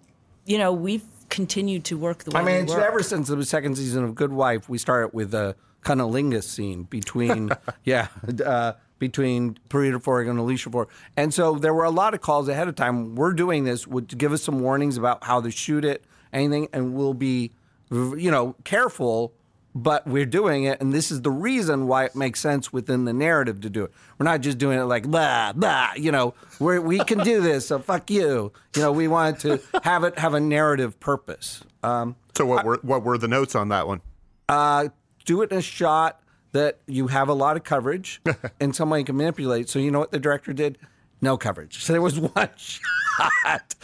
you 0.44 0.58
know, 0.58 0.72
we've 0.72 1.04
continued 1.28 1.84
to 1.84 1.96
work 1.96 2.24
the 2.24 2.30
way 2.30 2.40
I 2.40 2.44
mean, 2.44 2.70
ever 2.70 3.02
since 3.02 3.28
the 3.28 3.44
second 3.44 3.76
season 3.76 4.04
of 4.04 4.14
Good 4.14 4.32
Wife, 4.32 4.68
we 4.68 4.78
started 4.78 5.14
with 5.14 5.34
a 5.34 5.56
kind 5.82 6.00
of 6.00 6.08
cunnilingus 6.10 6.44
scene 6.44 6.84
between, 6.84 7.50
yeah, 7.84 8.08
uh, 8.44 8.72
between 9.02 9.58
Peter 9.68 9.98
Florrick 9.98 10.30
and 10.30 10.38
Alicia 10.38 10.70
Florrick. 10.70 10.86
And 11.16 11.34
so 11.34 11.56
there 11.56 11.74
were 11.74 11.82
a 11.82 11.90
lot 11.90 12.14
of 12.14 12.20
calls 12.20 12.46
ahead 12.46 12.68
of 12.68 12.76
time. 12.76 13.16
We're 13.16 13.32
doing 13.32 13.64
this, 13.64 13.84
would 13.84 14.16
give 14.16 14.32
us 14.32 14.44
some 14.44 14.60
warnings 14.60 14.96
about 14.96 15.24
how 15.24 15.40
to 15.40 15.50
shoot 15.50 15.84
it, 15.84 16.04
anything, 16.32 16.68
and 16.72 16.94
we'll 16.94 17.12
be, 17.12 17.50
you 17.90 18.30
know, 18.30 18.54
careful. 18.62 19.32
But 19.74 20.06
we're 20.06 20.26
doing 20.26 20.64
it, 20.64 20.80
and 20.80 20.92
this 20.92 21.10
is 21.10 21.22
the 21.22 21.30
reason 21.32 21.88
why 21.88 22.04
it 22.04 22.14
makes 22.14 22.38
sense 22.38 22.72
within 22.72 23.04
the 23.06 23.12
narrative 23.12 23.62
to 23.62 23.70
do 23.70 23.84
it. 23.84 23.92
We're 24.18 24.24
not 24.24 24.40
just 24.42 24.58
doing 24.58 24.78
it 24.78 24.84
like 24.84 25.04
blah 25.04 25.52
blah. 25.54 25.92
You 25.96 26.12
know, 26.12 26.34
we 26.60 26.78
we 26.78 26.98
can 27.00 27.18
do 27.24 27.40
this, 27.40 27.66
so 27.68 27.78
fuck 27.80 28.08
you. 28.10 28.52
You 28.76 28.82
know, 28.82 28.92
we 28.92 29.08
wanted 29.08 29.40
to 29.40 29.80
have 29.82 30.04
it 30.04 30.18
have 30.18 30.34
a 30.34 30.40
narrative 30.40 31.00
purpose. 31.00 31.64
Um, 31.82 32.14
So 32.36 32.44
what 32.46 32.64
were 32.66 32.78
what 32.82 33.02
were 33.02 33.16
the 33.18 33.28
notes 33.28 33.54
on 33.56 33.70
that 33.70 33.88
one? 33.88 34.00
uh, 34.48 34.88
do 35.24 35.40
it 35.42 35.50
in 35.50 35.56
a 35.58 35.62
shot 35.62 36.20
that 36.52 36.78
you 36.86 37.06
have 37.08 37.28
a 37.28 37.32
lot 37.34 37.56
of 37.56 37.64
coverage 37.64 38.20
and 38.60 38.74
someone 38.76 39.04
can 39.04 39.16
manipulate. 39.16 39.68
So 39.68 39.78
you 39.78 39.90
know 39.90 39.98
what 39.98 40.10
the 40.12 40.18
director 40.20 40.52
did? 40.52 40.78
No 41.20 41.36
coverage. 41.36 41.82
So 41.82 41.92
there 41.92 42.02
was 42.02 42.18
one 42.20 42.50
shot. 42.56 43.74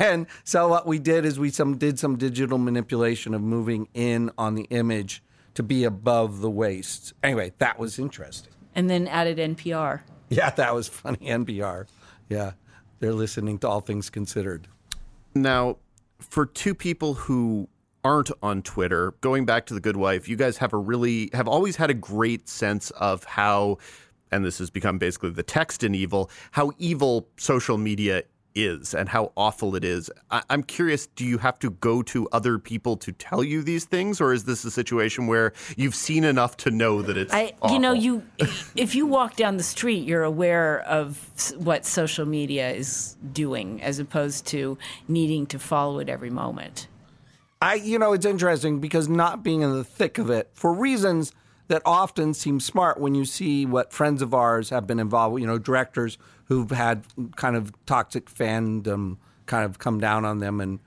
And 0.00 0.26
so 0.44 0.68
what 0.68 0.86
we 0.86 0.98
did 0.98 1.24
is 1.24 1.38
we 1.38 1.50
some 1.50 1.76
did 1.78 1.98
some 1.98 2.16
digital 2.16 2.58
manipulation 2.58 3.34
of 3.34 3.42
moving 3.42 3.88
in 3.94 4.30
on 4.38 4.54
the 4.54 4.64
image 4.64 5.22
to 5.54 5.62
be 5.62 5.84
above 5.84 6.40
the 6.40 6.50
waist. 6.50 7.12
Anyway, 7.22 7.52
that 7.58 7.78
was 7.78 7.98
interesting. 7.98 8.52
and 8.74 8.88
then 8.88 9.06
added 9.08 9.38
NPR. 9.38 10.00
Yeah, 10.28 10.50
that 10.50 10.74
was 10.74 10.88
funny. 10.88 11.18
NPR. 11.18 11.86
yeah, 12.28 12.52
they're 13.00 13.14
listening 13.14 13.58
to 13.60 13.68
all 13.68 13.80
things 13.80 14.10
considered. 14.10 14.68
Now, 15.34 15.76
for 16.18 16.44
two 16.46 16.74
people 16.74 17.14
who 17.14 17.68
aren't 18.04 18.30
on 18.42 18.62
Twitter, 18.62 19.14
going 19.20 19.44
back 19.44 19.66
to 19.66 19.74
the 19.74 19.80
Good 19.80 19.96
Wife, 19.96 20.28
you 20.28 20.36
guys 20.36 20.56
have 20.58 20.72
a 20.72 20.76
really 20.76 21.30
have 21.32 21.48
always 21.48 21.76
had 21.76 21.90
a 21.90 21.94
great 21.94 22.48
sense 22.48 22.90
of 22.92 23.24
how, 23.24 23.78
and 24.30 24.44
this 24.44 24.58
has 24.58 24.70
become 24.70 24.98
basically 24.98 25.30
the 25.30 25.42
text 25.42 25.82
in 25.82 25.94
evil, 25.94 26.30
how 26.52 26.72
evil 26.78 27.28
social 27.36 27.78
media 27.78 28.22
is 28.54 28.94
and 28.94 29.08
how 29.08 29.32
awful 29.36 29.76
it 29.76 29.84
is. 29.84 30.10
I- 30.30 30.42
am 30.50 30.62
curious, 30.62 31.06
do 31.06 31.24
you 31.24 31.38
have 31.38 31.58
to 31.60 31.70
go 31.70 32.02
to 32.04 32.28
other 32.32 32.58
people 32.58 32.96
to 32.98 33.12
tell 33.12 33.44
you 33.44 33.62
these 33.62 33.84
things, 33.84 34.20
or 34.20 34.32
is 34.32 34.44
this 34.44 34.64
a 34.64 34.70
situation 34.70 35.26
where 35.26 35.52
you've 35.76 35.94
seen 35.94 36.24
enough 36.24 36.56
to 36.58 36.70
know 36.70 37.02
that 37.02 37.16
it's 37.16 37.32
I, 37.32 37.52
awful? 37.62 37.74
you 37.74 37.80
know, 37.80 37.92
you 37.92 38.22
if 38.74 38.94
you 38.94 39.06
walk 39.06 39.36
down 39.36 39.56
the 39.56 39.62
street, 39.62 40.06
you're 40.06 40.24
aware 40.24 40.80
of 40.80 41.30
what 41.56 41.84
social 41.86 42.26
media 42.26 42.70
is 42.70 43.16
doing, 43.32 43.82
as 43.82 43.98
opposed 43.98 44.46
to 44.46 44.76
needing 45.06 45.46
to 45.46 45.58
follow 45.58 45.98
it 46.00 46.08
every 46.08 46.30
moment. 46.30 46.88
I, 47.60 47.74
you 47.74 47.98
know, 47.98 48.12
it's 48.12 48.26
interesting 48.26 48.78
because 48.78 49.08
not 49.08 49.42
being 49.42 49.62
in 49.62 49.72
the 49.72 49.84
thick 49.84 50.18
of 50.18 50.30
it 50.30 50.50
for 50.52 50.72
reasons 50.72 51.32
that 51.68 51.82
often 51.84 52.32
seem 52.34 52.60
smart 52.60 52.98
when 52.98 53.14
you 53.14 53.24
see 53.24 53.66
what 53.66 53.92
friends 53.92 54.22
of 54.22 54.32
ours 54.32 54.70
have 54.70 54.86
been 54.86 54.98
involved 55.00 55.34
with, 55.34 55.40
you 55.42 55.46
know, 55.46 55.58
directors 55.58 56.18
who've 56.44 56.70
had 56.70 57.04
kind 57.36 57.56
of 57.56 57.72
toxic 57.84 58.32
fandom 58.32 59.18
kind 59.46 59.64
of 59.64 59.78
come 59.78 60.00
down 60.00 60.24
on 60.24 60.38
them. 60.38 60.60
And 60.60 60.78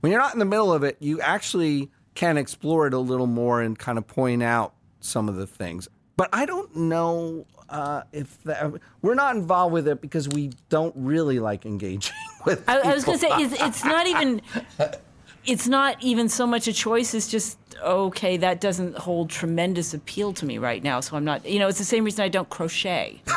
when 0.00 0.12
you're 0.12 0.20
not 0.20 0.32
in 0.32 0.38
the 0.38 0.44
middle 0.44 0.72
of 0.72 0.82
it, 0.82 0.96
you 1.00 1.20
actually 1.20 1.90
can 2.14 2.38
explore 2.38 2.86
it 2.86 2.94
a 2.94 2.98
little 2.98 3.26
more 3.26 3.60
and 3.60 3.78
kind 3.78 3.98
of 3.98 4.06
point 4.06 4.42
out 4.42 4.74
some 5.00 5.28
of 5.28 5.36
the 5.36 5.46
things. 5.46 5.88
But 6.16 6.28
I 6.32 6.46
don't 6.46 6.74
know 6.76 7.46
uh, 7.68 8.02
if 8.12 8.42
that, 8.44 8.72
we're 9.02 9.14
not 9.14 9.36
involved 9.36 9.72
with 9.72 9.88
it 9.88 10.00
because 10.00 10.28
we 10.28 10.52
don't 10.68 10.94
really 10.96 11.38
like 11.38 11.66
engaging 11.66 12.14
with. 12.44 12.66
I, 12.68 12.78
I 12.78 12.94
was 12.94 13.04
going 13.04 13.18
to 13.18 13.26
say 13.26 13.34
it's, 13.42 13.60
it's 13.60 13.84
not 13.84 14.06
even 14.06 14.42
it's 15.46 15.66
not 15.66 16.02
even 16.02 16.28
so 16.28 16.46
much 16.46 16.68
a 16.68 16.72
choice. 16.72 17.14
It's 17.14 17.28
just 17.28 17.58
okay. 17.82 18.36
That 18.36 18.60
doesn't 18.60 18.96
hold 18.98 19.30
tremendous 19.30 19.94
appeal 19.94 20.32
to 20.34 20.46
me 20.46 20.58
right 20.58 20.82
now. 20.82 21.00
So 21.00 21.16
I'm 21.16 21.24
not. 21.24 21.46
You 21.46 21.58
know, 21.58 21.68
it's 21.68 21.78
the 21.78 21.84
same 21.84 22.04
reason 22.04 22.24
I 22.24 22.28
don't 22.28 22.48
crochet. 22.48 23.22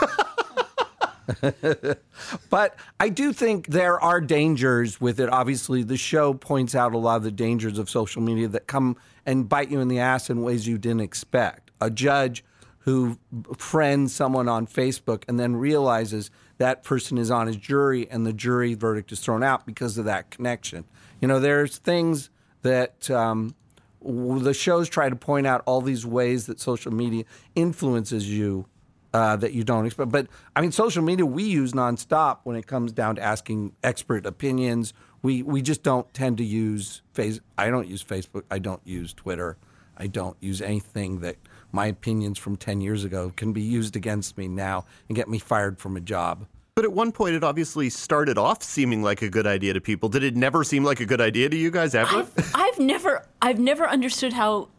But 2.50 2.76
I 3.00 3.10
do 3.10 3.34
think 3.34 3.68
there 3.68 4.00
are 4.00 4.22
dangers 4.22 5.00
with 5.00 5.20
it. 5.20 5.30
Obviously, 5.30 5.84
the 5.84 5.98
show 5.98 6.34
points 6.34 6.76
out 6.76 6.94
a 6.94 6.98
lot 6.98 7.18
of 7.18 7.24
the 7.24 7.32
dangers 7.32 7.78
of 7.78 7.90
social 7.90 8.22
media 8.22 8.48
that 8.50 8.68
come 8.68 8.98
and 9.26 9.48
bite 9.48 9.72
you 9.72 9.80
in 9.80 9.88
the 9.88 10.00
ass 10.00 10.30
in 10.30 10.42
ways 10.42 10.68
you 10.68 10.78
didn't 10.78 11.02
expect. 11.02 11.72
A 11.82 11.90
judge 11.90 12.44
who 12.80 13.18
friends 13.58 14.14
someone 14.14 14.50
on 14.50 14.68
Facebook 14.68 15.24
and 15.28 15.40
then 15.40 15.56
realizes 15.56 16.30
that 16.58 16.84
person 16.84 17.18
is 17.18 17.32
on 17.32 17.48
his 17.48 17.56
jury 17.56 18.10
and 18.10 18.26
the 18.26 18.34
jury 18.34 18.74
verdict 18.74 19.12
is 19.12 19.20
thrown 19.20 19.44
out 19.44 19.66
because 19.66 19.98
of 19.98 20.06
that 20.06 20.30
connection. 20.30 20.84
You 21.24 21.28
know, 21.28 21.40
there's 21.40 21.78
things 21.78 22.30
that 22.64 23.10
um, 23.10 23.56
the 24.02 24.54
shows 24.54 24.90
try 24.90 25.08
to 25.08 25.16
point 25.16 25.48
out 25.48 25.64
all 25.66 25.80
these 25.80 26.06
ways 26.06 26.48
that 26.48 26.60
social 26.60 26.94
media 26.94 27.24
influences 27.56 28.30
you 28.30 28.66
uh, 29.14 29.38
that 29.38 29.54
you 29.54 29.64
don't 29.64 29.86
expect. 29.86 30.12
But 30.12 30.28
I 30.54 30.60
mean, 30.60 30.74
social 30.74 31.02
media 31.02 31.26
we 31.26 31.44
use 31.44 31.72
nonstop 31.72 32.40
when 32.44 32.58
it 32.58 32.68
comes 32.68 32.92
down 32.92 33.16
to 33.16 33.22
asking 33.22 33.72
expert 33.86 34.26
opinions. 34.26 34.94
We 35.22 35.44
we 35.44 35.62
just 35.62 35.82
don't 35.82 36.14
tend 36.14 36.40
to 36.40 36.44
use 36.44 37.02
face. 37.14 37.40
I 37.58 37.70
don't 37.70 37.88
use 37.88 38.04
Facebook. 38.04 38.44
I 38.52 38.60
don't 38.60 38.82
use 38.84 39.14
Twitter. 39.14 39.56
I 39.96 40.08
don't 40.08 40.36
use 40.42 40.62
anything 40.62 41.22
that 41.22 41.38
my 41.72 41.86
opinions 41.86 42.38
from 42.38 42.58
ten 42.58 42.82
years 42.82 43.06
ago 43.06 43.32
can 43.34 43.54
be 43.54 43.62
used 43.62 43.96
against 43.96 44.38
me 44.38 44.50
now 44.50 44.84
and 45.08 45.16
get 45.16 45.30
me 45.30 45.40
fired 45.40 45.80
from 45.80 45.96
a 45.96 46.02
job. 46.02 46.48
But 46.76 46.86
at 46.86 46.94
one 46.94 47.12
point, 47.12 47.36
it 47.36 47.44
obviously 47.44 47.92
started 47.92 48.40
off 48.40 48.64
seeming 48.64 49.04
like 49.04 49.22
a 49.22 49.30
good 49.30 49.46
idea 49.46 49.74
to 49.74 49.82
people. 49.82 50.10
Did 50.10 50.24
it 50.24 50.36
never 50.36 50.64
seem 50.64 50.84
like 50.84 51.00
a 51.00 51.06
good 51.06 51.22
idea 51.22 51.48
to 51.48 51.56
you 51.56 51.70
guys 51.70 51.94
ever? 51.94 52.18
I've, 52.18 52.52
I've 52.56 52.80
never 52.80 53.28
I've 53.44 53.60
never 53.60 53.88
understood 53.88 54.34
how 54.34 54.70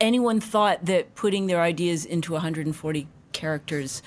anyone 0.00 0.40
thought 0.40 0.86
that 0.86 1.14
putting 1.14 1.46
their 1.46 1.60
ideas 1.60 2.06
into 2.06 2.32
140 2.32 3.06
characters 3.32 4.02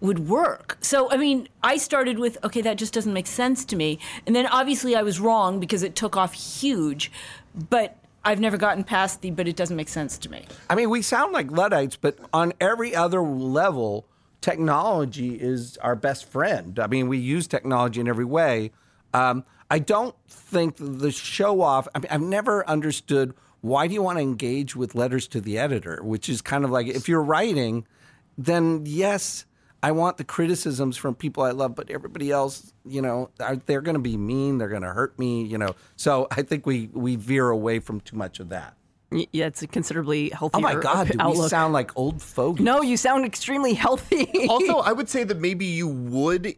would 0.00 0.28
work. 0.28 0.78
So 0.80 1.10
I 1.10 1.16
mean, 1.16 1.48
I 1.64 1.78
started 1.78 2.20
with 2.20 2.38
okay, 2.44 2.60
that 2.60 2.78
just 2.78 2.94
doesn't 2.94 3.12
make 3.12 3.26
sense 3.26 3.64
to 3.64 3.76
me, 3.76 3.98
and 4.24 4.36
then 4.36 4.46
obviously 4.46 4.94
I 4.94 5.02
was 5.02 5.18
wrong 5.18 5.58
because 5.58 5.82
it 5.82 5.96
took 5.96 6.16
off 6.16 6.32
huge, 6.32 7.10
but. 7.70 7.96
I've 8.24 8.40
never 8.40 8.58
gotten 8.58 8.84
past 8.84 9.22
the, 9.22 9.30
but 9.30 9.48
it 9.48 9.56
doesn't 9.56 9.76
make 9.76 9.88
sense 9.88 10.18
to 10.18 10.28
me. 10.28 10.44
I 10.68 10.74
mean, 10.74 10.90
we 10.90 11.00
sound 11.00 11.32
like 11.32 11.50
Luddites, 11.50 11.96
but 11.96 12.18
on 12.32 12.52
every 12.60 12.94
other 12.94 13.22
level, 13.22 14.06
technology 14.40 15.34
is 15.34 15.76
our 15.78 15.96
best 15.96 16.24
friend. 16.24 16.78
I 16.78 16.86
mean, 16.86 17.08
we 17.08 17.18
use 17.18 17.46
technology 17.46 18.00
in 18.00 18.08
every 18.08 18.24
way. 18.24 18.70
Um, 19.14 19.44
I 19.70 19.78
don't 19.78 20.14
think 20.28 20.76
the 20.78 21.10
show 21.10 21.60
off, 21.60 21.88
I 21.94 21.98
mean, 21.98 22.08
I've 22.10 22.20
never 22.22 22.66
understood 22.68 23.34
why 23.60 23.88
do 23.88 23.94
you 23.94 24.02
want 24.02 24.18
to 24.18 24.22
engage 24.22 24.76
with 24.76 24.94
letters 24.94 25.26
to 25.28 25.40
the 25.40 25.58
editor, 25.58 26.00
which 26.02 26.28
is 26.28 26.40
kind 26.40 26.64
of 26.64 26.70
like 26.70 26.86
if 26.86 27.08
you're 27.08 27.22
writing, 27.22 27.86
then 28.36 28.84
yes, 28.86 29.44
I 29.82 29.92
want 29.92 30.16
the 30.16 30.24
criticisms 30.24 30.96
from 30.96 31.14
people 31.14 31.42
I 31.42 31.50
love, 31.50 31.74
but 31.74 31.90
everybody 31.90 32.30
else, 32.30 32.72
you 32.84 33.02
know, 33.02 33.30
are, 33.40 33.56
they're 33.56 33.80
going 33.80 33.94
to 33.94 34.00
be 34.00 34.16
mean, 34.16 34.58
they're 34.58 34.68
going 34.68 34.82
to 34.82 34.92
hurt 34.92 35.18
me, 35.18 35.44
you 35.44 35.58
know. 35.58 35.74
So 35.96 36.28
I 36.30 36.42
think 36.42 36.66
we, 36.66 36.88
we 36.92 37.16
veer 37.16 37.48
away 37.48 37.78
from 37.78 38.00
too 38.00 38.16
much 38.16 38.40
of 38.40 38.48
that. 38.48 38.74
Y- 39.10 39.26
Yeah, 39.32 39.46
it's 39.46 39.62
a 39.62 39.66
considerably 39.66 40.30
healthier 40.30 40.58
Oh 40.58 40.60
my 40.60 40.74
God, 40.74 41.08
do 41.08 41.18
we 41.28 41.48
sound 41.48 41.72
like 41.72 41.96
old 41.96 42.20
fogies? 42.22 42.64
no, 42.64 42.82
you 42.82 42.96
sound 42.96 43.24
extremely 43.24 43.74
healthy. 43.74 44.46
also, 44.48 44.78
I 44.84 44.92
would 44.92 45.08
say 45.08 45.24
that 45.24 45.40
maybe 45.40 45.64
you 45.66 45.88
would 45.88 46.54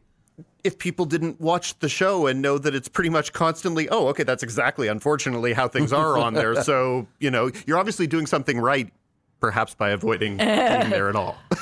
if 0.63 0.79
people 0.79 1.07
didn't 1.07 1.41
watch 1.41 1.79
the 1.79 1.89
show 1.89 2.27
and 2.27 2.43
know 2.43 2.59
that 2.59 2.75
it's 2.75 2.89
pretty 2.89 3.09
much 3.09 3.33
constantly, 3.33 3.89
oh, 3.89 4.09
okay, 4.09 4.25
that's 4.25 4.43
exactly, 4.43 4.89
unfortunately, 4.89 5.55
how 5.55 5.67
things 5.69 5.91
are 5.93 6.19
on 6.19 6.35
there. 6.35 6.63
So, 6.63 7.07
you 7.19 7.31
know, 7.31 7.51
you're 7.67 7.79
obviously 7.79 8.07
doing 8.07 8.27
something 8.27 8.59
right, 8.59 8.93
perhaps 9.41 9.75
by 9.75 9.89
avoiding 9.91 10.37
being 10.37 10.91
there 10.91 11.09
at 11.09 11.17
all. 11.17 11.37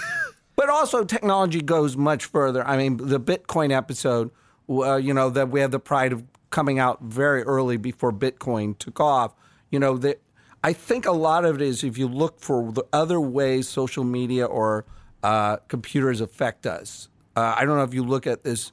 But 0.57 0.71
also, 0.71 1.05
technology 1.05 1.61
goes 1.61 1.97
much 1.97 2.25
further. 2.25 2.67
I 2.67 2.77
mean, 2.77 2.97
the 2.97 3.21
Bitcoin 3.21 3.71
episode, 3.71 4.33
uh, 4.69 4.97
you 4.97 5.15
know, 5.15 5.31
that 5.31 5.51
we 5.51 5.61
had 5.61 5.71
the 5.71 5.79
pride 5.79 6.13
of 6.13 6.25
coming 6.51 6.81
out 6.81 7.01
very 7.01 7.45
early 7.45 7.77
before 7.77 8.13
Bitcoin 8.13 8.77
took 8.77 8.99
off. 8.99 9.37
You 9.71 9.79
know, 9.79 9.97
that 9.99 10.21
I 10.63 10.73
think 10.73 11.07
a 11.07 11.13
lot 11.13 11.45
of 11.45 11.57
it 11.57 11.63
is 11.63 11.85
if 11.85 11.97
you 11.97 12.09
look 12.09 12.41
for 12.41 12.73
the 12.73 12.85
other 12.93 13.21
ways 13.21 13.69
social 13.69 14.05
media 14.05 14.45
or 14.45 14.85
uh, 15.23 15.59
computers 15.69 16.21
affect 16.21 16.67
us. 16.67 17.09
Uh, 17.37 17.55
I 17.57 17.65
don't 17.65 17.77
know 17.77 17.85
if 17.85 17.95
you 17.95 18.03
look 18.03 18.27
at 18.27 18.43
this 18.43 18.73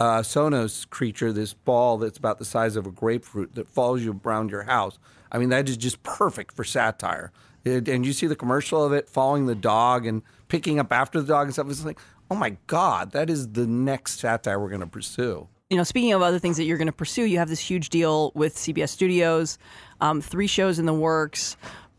uh, 0.00 0.20
Sonos 0.20 0.88
creature, 0.88 1.32
this 1.32 1.54
ball 1.54 1.96
that's 1.98 2.18
about 2.18 2.38
the 2.38 2.44
size 2.44 2.76
of 2.76 2.86
a 2.86 2.90
grapefruit 2.90 3.54
that 3.54 3.68
follows 3.68 4.04
you 4.04 4.20
around 4.24 4.50
your 4.50 4.64
house. 4.64 4.98
I 5.32 5.38
mean, 5.38 5.48
that 5.48 5.68
is 5.68 5.76
just 5.76 6.02
perfect 6.02 6.54
for 6.54 6.64
satire. 6.64 7.32
It- 7.64 7.88
and 7.88 8.04
you 8.04 8.12
see 8.12 8.26
the 8.26 8.36
commercial 8.36 8.84
of 8.84 8.92
it 8.92 9.08
following 9.08 9.46
the 9.46 9.54
dog 9.54 10.06
and 10.06 10.22
picking 10.48 10.78
up 10.78 10.92
after 10.92 11.20
the 11.20 11.26
dog 11.26 11.46
and 11.46 11.54
stuff. 11.54 11.70
It's 11.70 11.84
like, 11.84 12.00
oh 12.30 12.34
my 12.34 12.56
God, 12.66 13.12
that 13.12 13.30
is 13.30 13.52
the 13.52 13.66
next 13.66 14.20
satire 14.20 14.60
we're 14.60 14.68
going 14.68 14.80
to 14.80 14.86
pursue. 14.86 15.48
You 15.70 15.76
know, 15.76 15.82
speaking 15.82 16.12
of 16.12 16.22
other 16.22 16.38
things 16.38 16.56
that 16.58 16.64
you're 16.64 16.76
going 16.76 16.86
to 16.86 16.92
pursue, 16.92 17.24
you 17.24 17.38
have 17.38 17.48
this 17.48 17.60
huge 17.60 17.88
deal 17.88 18.32
with 18.34 18.54
CBS 18.56 18.90
Studios, 18.90 19.58
um, 20.00 20.20
three 20.20 20.46
shows 20.46 20.78
in 20.78 20.86
the 20.86 20.92
works. 20.92 21.56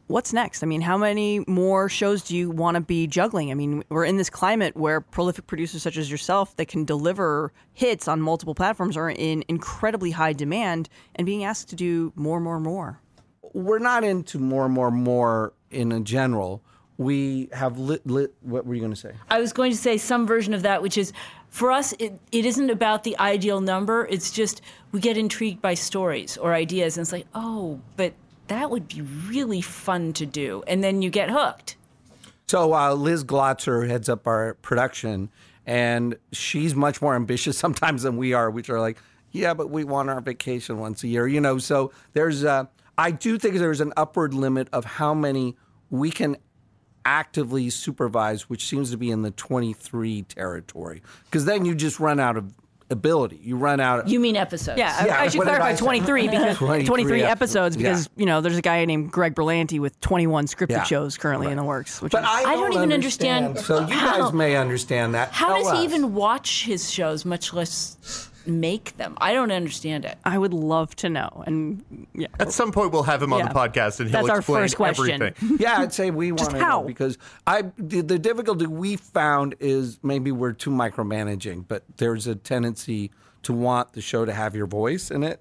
What's 0.07 0.33
next? 0.33 0.61
I 0.61 0.67
mean, 0.67 0.81
how 0.81 0.99
many 0.99 1.43
more 1.47 1.89
shows 1.89 2.21
do 2.21 2.37
you 2.37 2.51
want 2.51 2.75
to 2.75 2.81
be 2.81 3.07
juggling? 3.07 3.49
I 3.49 3.55
mean, 3.55 3.83
we're 3.89 4.05
in 4.05 4.17
this 4.17 4.29
climate 4.29 4.77
where 4.77 5.01
prolific 5.01 5.47
producers 5.47 5.81
such 5.81 5.97
as 5.97 6.11
yourself 6.11 6.55
that 6.57 6.67
can 6.67 6.85
deliver 6.85 7.51
hits 7.73 8.07
on 8.07 8.21
multiple 8.21 8.53
platforms 8.53 8.95
are 8.95 9.09
in 9.09 9.43
incredibly 9.47 10.11
high 10.11 10.33
demand 10.33 10.87
and 11.15 11.25
being 11.25 11.43
asked 11.43 11.69
to 11.69 11.75
do 11.75 12.13
more, 12.15 12.39
more, 12.39 12.59
more. 12.59 13.01
We're 13.53 13.79
not 13.79 14.03
into 14.03 14.37
more, 14.37 14.69
more, 14.69 14.91
more 14.91 15.53
in 15.71 15.91
a 15.91 16.01
general. 16.01 16.61
We 16.97 17.49
have 17.51 17.79
lit, 17.79 18.05
lit 18.05 18.35
what 18.41 18.67
were 18.67 18.75
you 18.75 18.81
going 18.81 18.93
to 18.93 18.99
say? 18.99 19.13
I 19.29 19.39
was 19.39 19.53
going 19.53 19.71
to 19.71 19.77
say 19.77 19.97
some 19.97 20.27
version 20.27 20.53
of 20.53 20.61
that, 20.61 20.83
which 20.83 20.99
is 20.99 21.13
for 21.55 21.71
us, 21.71 21.93
it, 21.99 22.19
it 22.33 22.45
isn't 22.45 22.69
about 22.69 23.05
the 23.05 23.17
ideal 23.17 23.61
number. 23.61 24.05
It's 24.07 24.29
just 24.29 24.61
we 24.91 24.99
get 24.99 25.15
intrigued 25.15 25.61
by 25.61 25.75
stories 25.75 26.35
or 26.35 26.53
ideas, 26.53 26.97
and 26.97 27.05
it's 27.05 27.13
like, 27.13 27.27
oh, 27.33 27.79
but 27.95 28.13
that 28.47 28.69
would 28.69 28.89
be 28.89 29.01
really 29.01 29.61
fun 29.61 30.11
to 30.13 30.25
do. 30.25 30.65
And 30.67 30.83
then 30.83 31.01
you 31.01 31.09
get 31.09 31.29
hooked. 31.29 31.77
So 32.49 32.73
uh, 32.73 32.93
Liz 32.93 33.23
Glotzer 33.23 33.87
heads 33.87 34.09
up 34.09 34.27
our 34.27 34.55
production, 34.55 35.29
and 35.65 36.17
she's 36.33 36.75
much 36.75 37.01
more 37.01 37.15
ambitious 37.15 37.57
sometimes 37.65 38.03
than 38.03 38.17
we 38.17 38.33
are, 38.33 38.51
which 38.51 38.69
are 38.69 38.81
like, 38.81 38.97
yeah, 39.31 39.53
but 39.53 39.69
we 39.69 39.85
want 39.85 40.09
our 40.09 40.19
vacation 40.19 40.77
once 40.77 41.05
a 41.05 41.07
year, 41.07 41.25
you 41.25 41.39
know. 41.39 41.57
So 41.57 41.93
there's, 42.11 42.43
uh, 42.43 42.65
I 42.97 43.11
do 43.11 43.39
think 43.39 43.55
there's 43.55 43.79
an 43.79 43.93
upward 43.95 44.33
limit 44.33 44.67
of 44.73 44.83
how 44.83 45.13
many 45.13 45.55
we 45.89 46.11
can 46.11 46.35
actively 47.05 47.69
supervise, 47.69 48.49
which 48.49 48.65
seems 48.65 48.91
to 48.91 48.97
be 48.97 49.11
in 49.11 49.21
the 49.21 49.31
23 49.31 50.23
territory, 50.23 51.01
because 51.25 51.45
then 51.45 51.63
you 51.65 51.75
just 51.75 51.99
run 51.99 52.19
out 52.19 52.35
of 52.35 52.51
ability. 52.91 53.39
You 53.43 53.57
run 53.57 53.79
out. 53.79 54.01
Of, 54.01 54.09
you 54.09 54.19
mean 54.19 54.35
episodes? 54.35 54.77
Yeah, 54.77 54.95
I- 54.99 55.05
Yeah, 55.07 55.21
I 55.21 55.27
should 55.27 55.41
clarify 55.41 55.69
I 55.69 55.75
23 55.75 56.27
because 56.29 56.57
23 56.57 56.85
23, 56.85 57.21
episodes, 57.23 57.31
episodes 57.31 57.77
because 57.77 58.05
yeah. 58.05 58.19
you 58.19 58.25
know 58.25 58.41
there's 58.41 58.57
a 58.57 58.61
guy 58.61 58.83
named 58.85 59.11
Greg 59.11 59.33
Berlanti 59.33 59.79
with 59.79 59.99
21 60.01 60.45
scripted 60.47 60.69
Yeah. 60.69 60.83
shows 60.83 61.17
currently 61.17 61.49
in 61.51 61.57
the 61.57 61.63
works. 61.63 62.01
Which 62.01 62.11
but 62.11 62.21
is, 62.23 62.29
I 62.29 62.39
I 62.41 62.43
don't, 62.55 62.71
don't 62.71 62.73
even 62.73 62.91
understand 62.93 63.57
So 63.59 63.79
you 63.87 63.93
how- 63.95 64.21
guys 64.25 64.33
may 64.33 64.55
understand 64.55 65.15
that. 65.15 65.31
How 65.31 65.47
Tell 65.55 65.63
does 65.63 65.79
he 65.79 65.83
even 65.85 66.13
watch 66.13 66.65
his 66.65 66.91
shows, 66.91 67.25
much 67.25 67.53
less 67.53 68.29
make 68.47 68.97
them? 68.97 69.17
I 69.19 69.33
don't 69.33 69.51
understand 69.51 70.05
it. 70.05 70.17
I 70.25 70.37
would 70.37 70.53
love 70.53 70.95
to 70.97 71.09
know. 71.09 71.43
And 71.45 72.07
yeah, 72.13 72.27
At 72.39 72.51
some 72.51 72.71
point, 72.71 72.91
we'll 72.91 73.03
have 73.03 73.21
him 73.21 73.33
on 73.33 73.39
Yeah. 73.39 73.47
the 73.49 73.53
podcast, 73.53 73.99
and 73.99 74.09
he'll 74.09 74.19
That's 74.21 74.29
our 74.29 74.37
explain 74.39 74.63
first 74.63 74.75
question. 74.75 75.21
everything. 75.21 75.57
Yeah, 75.59 75.79
I'd 75.79 75.93
say 75.93 76.11
we 76.11 76.31
want 76.31 76.51
to 76.51 76.59
know 76.59 76.83
because 76.83 77.17
I 77.47 77.63
the, 77.77 78.01
the 78.01 78.19
difficulty 78.19 78.67
we 78.67 78.95
found 78.97 79.55
is 79.59 79.99
maybe 80.03 80.31
we're 80.31 80.53
too 80.53 80.69
micromanaging, 80.71 81.65
but 81.67 81.83
there's 81.97 82.27
a 82.27 82.35
tendency 82.35 83.11
to 83.43 83.53
want 83.53 83.93
the 83.93 84.01
show 84.01 84.25
to 84.25 84.33
have 84.33 84.55
your 84.55 84.67
voice 84.67 85.11
in 85.11 85.23
it. 85.23 85.39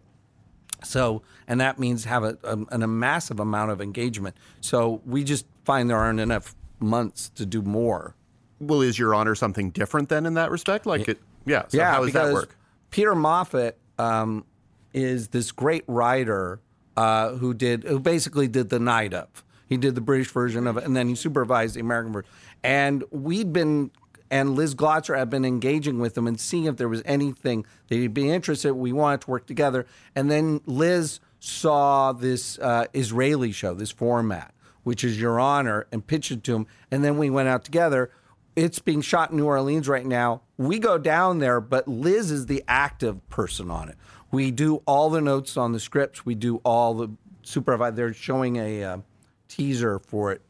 So, 0.83 1.23
and 1.49 1.61
that 1.61 1.79
means 1.79 2.05
have 2.05 2.25
a, 2.25 2.37
um, 2.45 2.69
a, 2.71 2.79
a 2.79 2.87
massive 2.87 3.41
amount 3.41 3.71
of 3.71 3.81
engagement. 3.81 4.37
So 4.61 5.01
we 5.07 5.25
just 5.25 5.47
find 5.65 5.89
there 5.89 5.97
aren't 5.97 6.21
enough 6.21 6.55
months 6.79 7.31
to 7.37 7.47
do 7.47 7.63
more. 7.63 8.15
Well, 8.61 8.83
is 8.83 8.99
Your 8.99 9.15
Honor 9.15 9.35
something 9.35 9.71
different 9.71 10.11
then 10.11 10.27
in 10.27 10.35
that 10.35 10.51
respect? 10.51 10.85
Like 10.87 11.09
it, 11.09 11.19
yeah. 11.47 11.63
So 11.69 11.79
yeah, 11.79 11.93
how 11.93 12.05
does 12.05 12.13
that 12.13 12.33
work? 12.33 12.57
Peter 12.95 13.17
Moffat 13.17 13.77
um, 13.99 14.45
is 14.93 15.27
this 15.27 15.51
great 15.51 15.83
writer 15.89 16.61
uh, 16.97 17.31
who 17.31 17.53
did 17.53 17.83
who 17.83 17.99
basically 17.99 18.47
did 18.47 18.69
the 18.69 18.79
night 18.79 19.13
of. 19.13 19.27
He 19.67 19.77
did 19.77 19.97
the 19.97 20.01
British 20.01 20.31
version 20.31 20.69
of 20.69 20.77
it, 20.77 20.85
and 20.85 20.95
then 20.97 21.09
he 21.09 21.17
supervised 21.17 21.75
the 21.75 21.81
American 21.81 22.13
version. 22.13 22.31
And 22.63 23.03
we'd 23.11 23.53
been 23.53 23.91
and 24.31 24.55
Liz 24.55 24.77
Glotzer 24.77 25.19
had 25.19 25.29
been 25.29 25.45
engaging 25.45 25.99
with 25.99 26.17
him 26.17 26.29
and 26.29 26.39
seeing 26.39 26.67
if 26.67 26.77
there 26.77 26.89
was 26.89 27.03
anything 27.05 27.67
that 27.89 27.97
he'd 27.97 28.15
be 28.15 28.31
interested. 28.31 28.75
We 28.75 28.93
wanted 28.93 29.23
to 29.23 29.31
work 29.31 29.47
together, 29.47 29.87
and 30.15 30.31
then 30.31 30.61
Liz 30.65 31.19
saw 31.41 32.13
this 32.13 32.61
uh, 32.61 32.87
Israeli 32.95 33.51
show, 33.51 33.75
this 33.75 33.91
format, 33.91 34.55
which 34.85 35.03
is 35.03 35.21
Your 35.21 35.41
Honor, 35.41 35.89
and 35.91 36.07
pitched 36.07 36.31
it 36.31 36.45
to 36.45 36.55
him. 36.55 36.69
And 36.93 37.03
then 37.03 37.19
we 37.19 37.29
went 37.29 37.49
out 37.49 37.65
together. 37.65 38.13
It's 38.57 38.79
being 38.79 39.01
shot 39.01 39.31
in 39.31 39.37
New 39.37 39.47
Orleans 39.47 39.89
right 39.89 40.07
now. 40.07 40.43
We 40.57 40.79
go 40.79 40.99
down 40.99 41.39
there, 41.39 41.61
but 41.61 41.89
Liz 41.89 42.31
is 42.31 42.47
the 42.47 42.63
active 42.69 43.29
person 43.29 43.71
on 43.71 43.89
it. 43.89 43.97
We 44.31 44.51
do 44.51 44.83
all 44.87 45.11
the 45.11 45.21
notes 45.21 45.57
on 45.57 45.73
the 45.73 45.81
scripts. 45.81 46.25
We 46.25 46.35
do 46.35 46.57
all 46.65 46.95
the 46.95 47.09
supervise. 47.43 47.95
They're 47.95 48.13
showing 48.13 48.57
a 48.57 48.83
uh, 48.83 48.99
teaser 49.49 49.99
for 49.99 50.33
it 50.33 50.43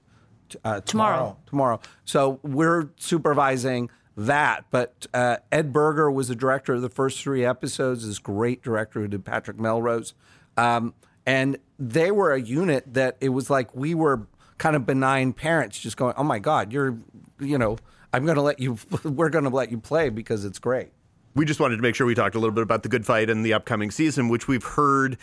t- 0.48 0.58
uh, 0.64 0.80
tomorrow. 0.80 1.36
Tomorrow. 1.46 1.80
So 2.04 2.40
we're 2.42 2.90
supervising 2.96 3.90
that. 4.16 4.66
But 4.70 5.06
uh, 5.12 5.38
Ed 5.50 5.72
Berger 5.72 6.10
was 6.10 6.28
the 6.28 6.34
director 6.34 6.74
of 6.74 6.82
the 6.82 6.88
first 6.88 7.20
three 7.22 7.44
episodes. 7.44 8.06
This 8.06 8.18
great 8.18 8.62
director 8.62 9.00
who 9.00 9.08
did 9.08 9.24
Patrick 9.24 9.58
Melrose, 9.58 10.14
um, 10.56 10.94
and 11.26 11.58
they 11.78 12.10
were 12.10 12.32
a 12.32 12.40
unit 12.40 12.94
that 12.94 13.16
it 13.20 13.30
was 13.30 13.50
like 13.50 13.74
we 13.74 13.94
were 13.94 14.26
kind 14.58 14.76
of 14.76 14.86
benign 14.86 15.32
parents, 15.32 15.78
just 15.80 15.96
going, 15.96 16.14
"Oh 16.16 16.22
my 16.22 16.38
God, 16.38 16.72
you're, 16.72 16.96
you 17.40 17.58
know, 17.58 17.76
I'm 18.14 18.24
going 18.24 18.36
to 18.36 18.42
let 18.42 18.60
you. 18.60 18.78
We're 19.04 19.28
going 19.28 19.44
to 19.44 19.50
let 19.50 19.70
you 19.70 19.78
play 19.78 20.08
because 20.08 20.44
it's 20.44 20.58
great." 20.58 20.90
We 21.34 21.44
just 21.44 21.58
wanted 21.58 21.76
to 21.76 21.82
make 21.82 21.96
sure 21.96 22.06
we 22.06 22.14
talked 22.14 22.36
a 22.36 22.38
little 22.38 22.54
bit 22.54 22.62
about 22.62 22.84
the 22.84 22.88
good 22.88 23.04
fight 23.04 23.28
and 23.28 23.44
the 23.44 23.54
upcoming 23.54 23.90
season, 23.90 24.28
which 24.28 24.46
we've 24.46 24.62
heard 24.62 25.18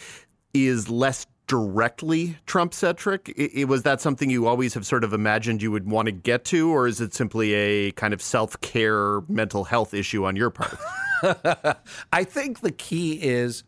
is 0.53 0.89
less 0.89 1.25
directly 1.47 2.37
Trump 2.45 2.73
centric. 2.73 3.33
Was 3.67 3.83
that 3.83 4.01
something 4.01 4.29
you 4.29 4.47
always 4.47 4.73
have 4.73 4.85
sort 4.85 5.05
of 5.05 5.13
imagined 5.13 5.61
you 5.61 5.71
would 5.71 5.89
want 5.89 6.07
to 6.07 6.11
get 6.11 6.43
to, 6.45 6.69
or 6.69 6.85
is 6.85 6.99
it 6.99 7.13
simply 7.13 7.53
a 7.53 7.91
kind 7.91 8.13
of 8.13 8.21
self 8.21 8.59
care 8.59 9.21
mental 9.29 9.63
health 9.63 9.93
issue 9.93 10.25
on 10.25 10.35
your 10.35 10.49
part? 10.49 10.77
I 12.11 12.25
think 12.25 12.59
the 12.59 12.71
key 12.71 13.13
is 13.21 13.63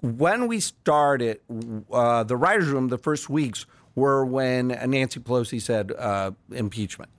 when 0.00 0.46
we 0.46 0.60
started, 0.60 1.40
uh, 1.92 2.22
the 2.22 2.36
writers' 2.36 2.68
room, 2.68 2.88
the 2.88 2.98
first 2.98 3.28
weeks 3.28 3.66
were 3.94 4.24
when 4.24 4.68
Nancy 4.68 5.18
Pelosi 5.18 5.60
said 5.60 5.92
uh, 5.92 6.30
impeachment. 6.52 7.10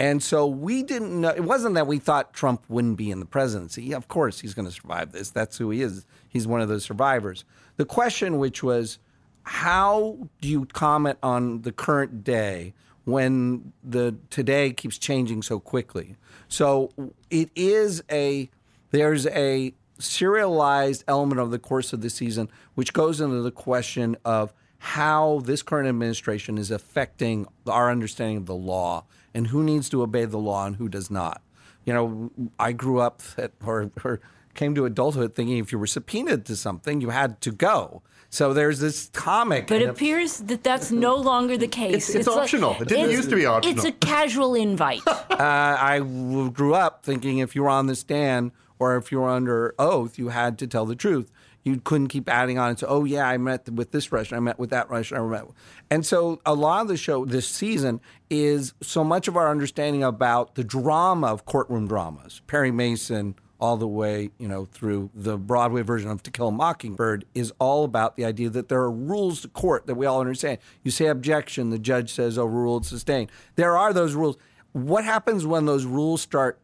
And 0.00 0.22
so 0.22 0.46
we 0.46 0.82
didn't 0.82 1.20
know, 1.20 1.28
it 1.28 1.44
wasn't 1.44 1.74
that 1.74 1.86
we 1.86 1.98
thought 1.98 2.32
Trump 2.32 2.64
wouldn't 2.70 2.96
be 2.96 3.10
in 3.10 3.20
the 3.20 3.26
presidency. 3.26 3.92
Of 3.92 4.08
course, 4.08 4.40
he's 4.40 4.54
going 4.54 4.66
to 4.66 4.72
survive 4.72 5.12
this. 5.12 5.28
That's 5.28 5.58
who 5.58 5.68
he 5.68 5.82
is. 5.82 6.06
He's 6.26 6.46
one 6.46 6.62
of 6.62 6.70
those 6.70 6.84
survivors. 6.84 7.44
The 7.76 7.84
question, 7.84 8.38
which 8.38 8.62
was, 8.62 8.98
how 9.42 10.30
do 10.40 10.48
you 10.48 10.64
comment 10.64 11.18
on 11.22 11.62
the 11.62 11.72
current 11.72 12.24
day 12.24 12.72
when 13.04 13.74
the 13.84 14.16
today 14.30 14.72
keeps 14.72 14.96
changing 14.96 15.42
so 15.42 15.60
quickly? 15.60 16.16
So 16.48 16.92
it 17.28 17.50
is 17.54 18.02
a 18.10 18.48
there's 18.92 19.26
a 19.26 19.74
serialized 19.98 21.04
element 21.08 21.40
of 21.40 21.50
the 21.50 21.58
course 21.58 21.92
of 21.92 22.00
the 22.00 22.08
season 22.08 22.48
which 22.74 22.94
goes 22.94 23.20
into 23.20 23.42
the 23.42 23.50
question 23.50 24.16
of 24.24 24.54
how 24.78 25.42
this 25.44 25.62
current 25.62 25.88
administration 25.88 26.56
is 26.56 26.70
affecting 26.70 27.46
our 27.66 27.90
understanding 27.90 28.38
of 28.38 28.46
the 28.46 28.54
law 28.54 29.04
and 29.34 29.48
who 29.48 29.62
needs 29.62 29.88
to 29.90 30.02
obey 30.02 30.24
the 30.24 30.38
law 30.38 30.66
and 30.66 30.76
who 30.76 30.88
does 30.88 31.10
not. 31.10 31.42
You 31.84 31.94
know, 31.94 32.30
I 32.58 32.72
grew 32.72 33.00
up 33.00 33.22
at, 33.38 33.52
or, 33.64 33.90
or 34.04 34.20
came 34.54 34.74
to 34.74 34.84
adulthood 34.84 35.34
thinking 35.34 35.58
if 35.58 35.72
you 35.72 35.78
were 35.78 35.86
subpoenaed 35.86 36.44
to 36.46 36.56
something, 36.56 37.00
you 37.00 37.10
had 37.10 37.40
to 37.42 37.50
go. 37.52 38.02
So 38.28 38.52
there's 38.52 38.78
this 38.78 39.10
comic. 39.12 39.66
But 39.66 39.78
it 39.78 39.82
and 39.82 39.90
appears 39.90 40.38
that 40.38 40.62
that's 40.62 40.92
no 40.92 41.16
longer 41.16 41.56
the 41.56 41.66
case. 41.66 42.10
It's- 42.10 42.14
it's 42.14 42.28
optional. 42.28 42.72
It 42.74 42.86
didn't 42.88 43.04
it's- 43.06 43.16
used 43.16 43.30
to 43.30 43.36
be 43.36 43.46
optional. 43.46 43.76
It's 43.76 43.84
a 43.84 43.92
casual 43.92 44.54
invite. 44.54 45.02
uh, 45.08 45.16
I 45.38 45.98
w- 45.98 46.50
grew 46.50 46.74
up 46.74 47.04
thinking 47.04 47.38
if 47.38 47.56
you 47.56 47.62
were 47.62 47.68
on 47.70 47.86
the 47.86 47.96
stand 47.96 48.52
or 48.78 48.96
if 48.96 49.10
you 49.10 49.20
were 49.20 49.28
under 49.28 49.74
oath, 49.78 50.18
you 50.18 50.28
had 50.28 50.58
to 50.58 50.66
tell 50.66 50.86
the 50.86 50.94
truth. 50.96 51.30
You 51.64 51.80
couldn't 51.80 52.08
keep 52.08 52.28
adding 52.28 52.58
on 52.58 52.76
say, 52.76 52.86
"Oh 52.88 53.04
yeah, 53.04 53.28
I 53.28 53.36
met 53.36 53.68
with 53.68 53.90
this 53.90 54.10
Russian, 54.10 54.36
I 54.36 54.40
met 54.40 54.58
with 54.58 54.70
that 54.70 54.88
Russian, 54.88 55.18
I 55.18 55.20
met." 55.22 55.44
And 55.90 56.06
so 56.06 56.40
a 56.46 56.54
lot 56.54 56.82
of 56.82 56.88
the 56.88 56.96
show 56.96 57.24
this 57.24 57.46
season 57.46 58.00
is 58.30 58.72
so 58.82 59.04
much 59.04 59.28
of 59.28 59.36
our 59.36 59.50
understanding 59.50 60.02
about 60.02 60.54
the 60.54 60.64
drama 60.64 61.26
of 61.26 61.44
courtroom 61.44 61.86
dramas. 61.86 62.40
Perry 62.46 62.70
Mason, 62.70 63.34
all 63.60 63.76
the 63.76 63.86
way, 63.86 64.30
you 64.38 64.48
know, 64.48 64.64
through 64.64 65.10
the 65.14 65.36
Broadway 65.36 65.82
version 65.82 66.10
of 66.10 66.22
To 66.22 66.30
Kill 66.30 66.48
a 66.48 66.52
Mockingbird 66.52 67.26
is 67.34 67.52
all 67.58 67.84
about 67.84 68.16
the 68.16 68.24
idea 68.24 68.48
that 68.48 68.68
there 68.68 68.80
are 68.80 68.90
rules 68.90 69.42
to 69.42 69.48
court 69.48 69.86
that 69.86 69.96
we 69.96 70.06
all 70.06 70.20
understand. 70.20 70.58
You 70.82 70.90
say 70.90 71.06
objection, 71.06 71.70
the 71.70 71.78
judge 71.78 72.12
says 72.12 72.38
oh, 72.38 72.44
overruled, 72.44 72.86
sustained. 72.86 73.30
There 73.56 73.76
are 73.76 73.92
those 73.92 74.14
rules. 74.14 74.38
What 74.72 75.04
happens 75.04 75.44
when 75.44 75.66
those 75.66 75.84
rules 75.84 76.22
start 76.22 76.58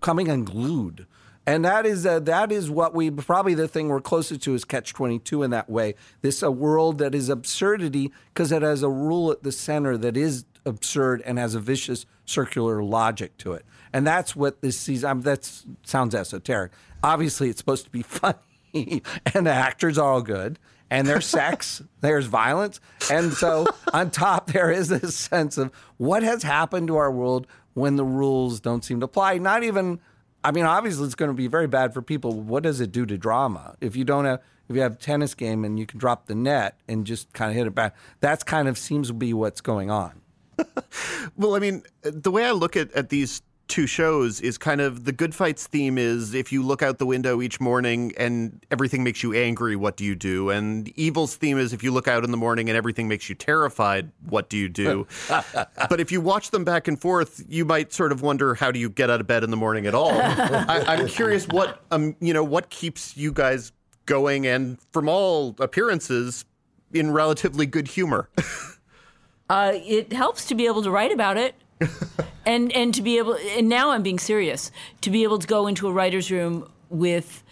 coming 0.00 0.28
unglued? 0.28 1.06
And 1.46 1.64
that 1.64 1.86
is 1.86 2.06
uh, 2.06 2.20
that 2.20 2.52
is 2.52 2.70
what 2.70 2.94
we 2.94 3.10
probably 3.10 3.54
the 3.54 3.66
thing 3.66 3.88
we're 3.88 4.00
closest 4.00 4.42
to 4.42 4.54
is 4.54 4.64
catch 4.64 4.92
twenty 4.92 5.18
two 5.18 5.42
in 5.42 5.50
that 5.50 5.68
way. 5.68 5.94
This 6.20 6.42
a 6.42 6.50
world 6.50 6.98
that 6.98 7.14
is 7.14 7.28
absurdity 7.28 8.12
because 8.32 8.52
it 8.52 8.62
has 8.62 8.82
a 8.82 8.88
rule 8.88 9.32
at 9.32 9.42
the 9.42 9.50
center 9.50 9.96
that 9.98 10.16
is 10.16 10.44
absurd 10.64 11.22
and 11.26 11.38
has 11.38 11.54
a 11.54 11.60
vicious 11.60 12.06
circular 12.24 12.82
logic 12.82 13.36
to 13.38 13.52
it. 13.54 13.64
And 13.92 14.06
that's 14.06 14.36
what 14.36 14.60
this 14.62 14.78
season. 14.78 15.10
I 15.10 15.14
mean, 15.14 15.22
that 15.24 15.50
sounds 15.82 16.14
esoteric. 16.14 16.72
Obviously, 17.02 17.48
it's 17.48 17.58
supposed 17.58 17.84
to 17.84 17.90
be 17.90 18.02
funny, 18.02 19.02
and 19.34 19.46
the 19.46 19.52
actors 19.52 19.98
are 19.98 20.12
all 20.12 20.22
good, 20.22 20.60
and 20.90 21.08
there's 21.08 21.26
sex, 21.26 21.82
there's 22.00 22.26
violence, 22.26 22.80
and 23.10 23.32
so 23.32 23.66
on 23.92 24.12
top 24.12 24.52
there 24.52 24.70
is 24.70 24.88
this 24.88 25.16
sense 25.16 25.58
of 25.58 25.72
what 25.96 26.22
has 26.22 26.44
happened 26.44 26.86
to 26.86 26.96
our 26.96 27.10
world 27.10 27.48
when 27.74 27.96
the 27.96 28.04
rules 28.04 28.60
don't 28.60 28.84
seem 28.84 29.00
to 29.00 29.06
apply. 29.06 29.38
Not 29.38 29.64
even. 29.64 30.00
I 30.44 30.50
mean, 30.50 30.64
obviously, 30.64 31.06
it's 31.06 31.14
going 31.14 31.30
to 31.30 31.36
be 31.36 31.46
very 31.46 31.66
bad 31.66 31.94
for 31.94 32.02
people. 32.02 32.40
What 32.40 32.62
does 32.62 32.80
it 32.80 32.92
do 32.92 33.06
to 33.06 33.16
drama 33.16 33.76
if 33.80 33.94
you 33.96 34.04
don't 34.04 34.24
have 34.24 34.40
if 34.68 34.76
you 34.76 34.82
have 34.82 34.94
a 34.94 34.96
tennis 34.96 35.34
game 35.34 35.64
and 35.64 35.78
you 35.78 35.86
can 35.86 35.98
drop 35.98 36.26
the 36.26 36.34
net 36.34 36.78
and 36.88 37.06
just 37.06 37.32
kind 37.32 37.50
of 37.50 37.56
hit 37.56 37.66
it 37.66 37.74
back? 37.74 37.94
That's 38.20 38.42
kind 38.42 38.68
of 38.68 38.76
seems 38.78 39.08
to 39.08 39.14
be 39.14 39.32
what's 39.32 39.60
going 39.60 39.90
on. 39.90 40.20
Well, 41.36 41.54
I 41.54 41.60
mean, 41.60 41.82
the 42.02 42.30
way 42.30 42.44
I 42.44 42.50
look 42.50 42.76
at, 42.76 42.92
at 42.92 43.08
these 43.08 43.42
two 43.68 43.86
shows 43.86 44.40
is 44.40 44.58
kind 44.58 44.80
of 44.80 45.04
the 45.04 45.12
good 45.12 45.34
fights 45.34 45.66
theme 45.66 45.96
is 45.96 46.34
if 46.34 46.52
you 46.52 46.62
look 46.62 46.82
out 46.82 46.98
the 46.98 47.06
window 47.06 47.40
each 47.40 47.60
morning 47.60 48.12
and 48.16 48.64
everything 48.70 49.02
makes 49.02 49.22
you 49.22 49.32
angry, 49.32 49.76
what 49.76 49.96
do 49.96 50.04
you 50.04 50.14
do? 50.14 50.50
And 50.50 50.88
evil's 50.98 51.36
theme 51.36 51.58
is 51.58 51.72
if 51.72 51.82
you 51.82 51.90
look 51.90 52.08
out 52.08 52.24
in 52.24 52.30
the 52.30 52.36
morning 52.36 52.68
and 52.68 52.76
everything 52.76 53.08
makes 53.08 53.28
you 53.28 53.34
terrified, 53.34 54.10
what 54.28 54.48
do 54.48 54.56
you 54.56 54.68
do? 54.68 55.06
but 55.28 56.00
if 56.00 56.12
you 56.12 56.20
watch 56.20 56.50
them 56.50 56.64
back 56.64 56.88
and 56.88 57.00
forth, 57.00 57.44
you 57.48 57.64
might 57.64 57.92
sort 57.92 58.12
of 58.12 58.22
wonder 58.22 58.54
how 58.54 58.70
do 58.70 58.78
you 58.78 58.90
get 58.90 59.10
out 59.10 59.20
of 59.20 59.26
bed 59.26 59.44
in 59.44 59.50
the 59.50 59.56
morning 59.56 59.86
at 59.86 59.94
all? 59.94 60.12
I, 60.12 60.84
I'm 60.86 61.08
curious 61.08 61.46
what 61.48 61.82
um 61.90 62.16
you 62.20 62.34
know 62.34 62.44
what 62.44 62.70
keeps 62.70 63.16
you 63.16 63.32
guys 63.32 63.72
going 64.06 64.46
and 64.46 64.78
from 64.92 65.08
all 65.08 65.54
appearances 65.58 66.44
in 66.92 67.10
relatively 67.10 67.66
good 67.66 67.88
humor. 67.88 68.28
Uh, 69.50 69.72
it 69.74 70.10
helps 70.14 70.46
to 70.46 70.54
be 70.54 70.64
able 70.64 70.82
to 70.82 70.90
write 70.90 71.12
about 71.12 71.36
it, 71.36 71.54
and 72.46 72.72
and 72.72 72.94
to 72.94 73.02
be 73.02 73.18
able. 73.18 73.36
And 73.56 73.68
now 73.68 73.90
I'm 73.90 74.02
being 74.02 74.18
serious. 74.18 74.70
To 75.02 75.10
be 75.10 75.22
able 75.22 75.38
to 75.38 75.46
go 75.46 75.66
into 75.66 75.88
a 75.88 75.92
writer's 75.92 76.30
room 76.30 76.70
with 76.88 77.42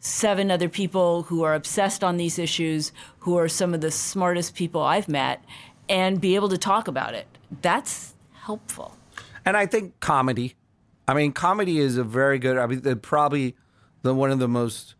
seven 0.00 0.50
other 0.50 0.68
people 0.68 1.24
who 1.24 1.42
are 1.42 1.54
obsessed 1.54 2.02
on 2.02 2.16
these 2.16 2.38
issues, 2.38 2.92
who 3.20 3.36
are 3.38 3.48
some 3.48 3.74
of 3.74 3.80
the 3.80 3.90
smartest 3.90 4.54
people 4.54 4.82
I've 4.82 5.08
met, 5.08 5.44
and 5.88 6.20
be 6.20 6.34
able 6.34 6.48
to 6.48 6.58
talk 6.58 6.88
about 6.88 7.14
it. 7.14 7.26
That's 7.62 8.14
helpful. 8.32 8.96
And 9.44 9.56
I 9.56 9.66
think 9.66 10.00
comedy. 10.00 10.56
I 11.06 11.14
mean, 11.14 11.32
comedy 11.32 11.78
is 11.78 11.96
a 11.96 12.04
very 12.04 12.38
good. 12.38 12.56
I 12.56 12.66
mean, 12.66 12.98
probably 13.00 13.56
the 14.02 14.14
one 14.14 14.30
of 14.30 14.38
the 14.38 14.48
most 14.48 14.94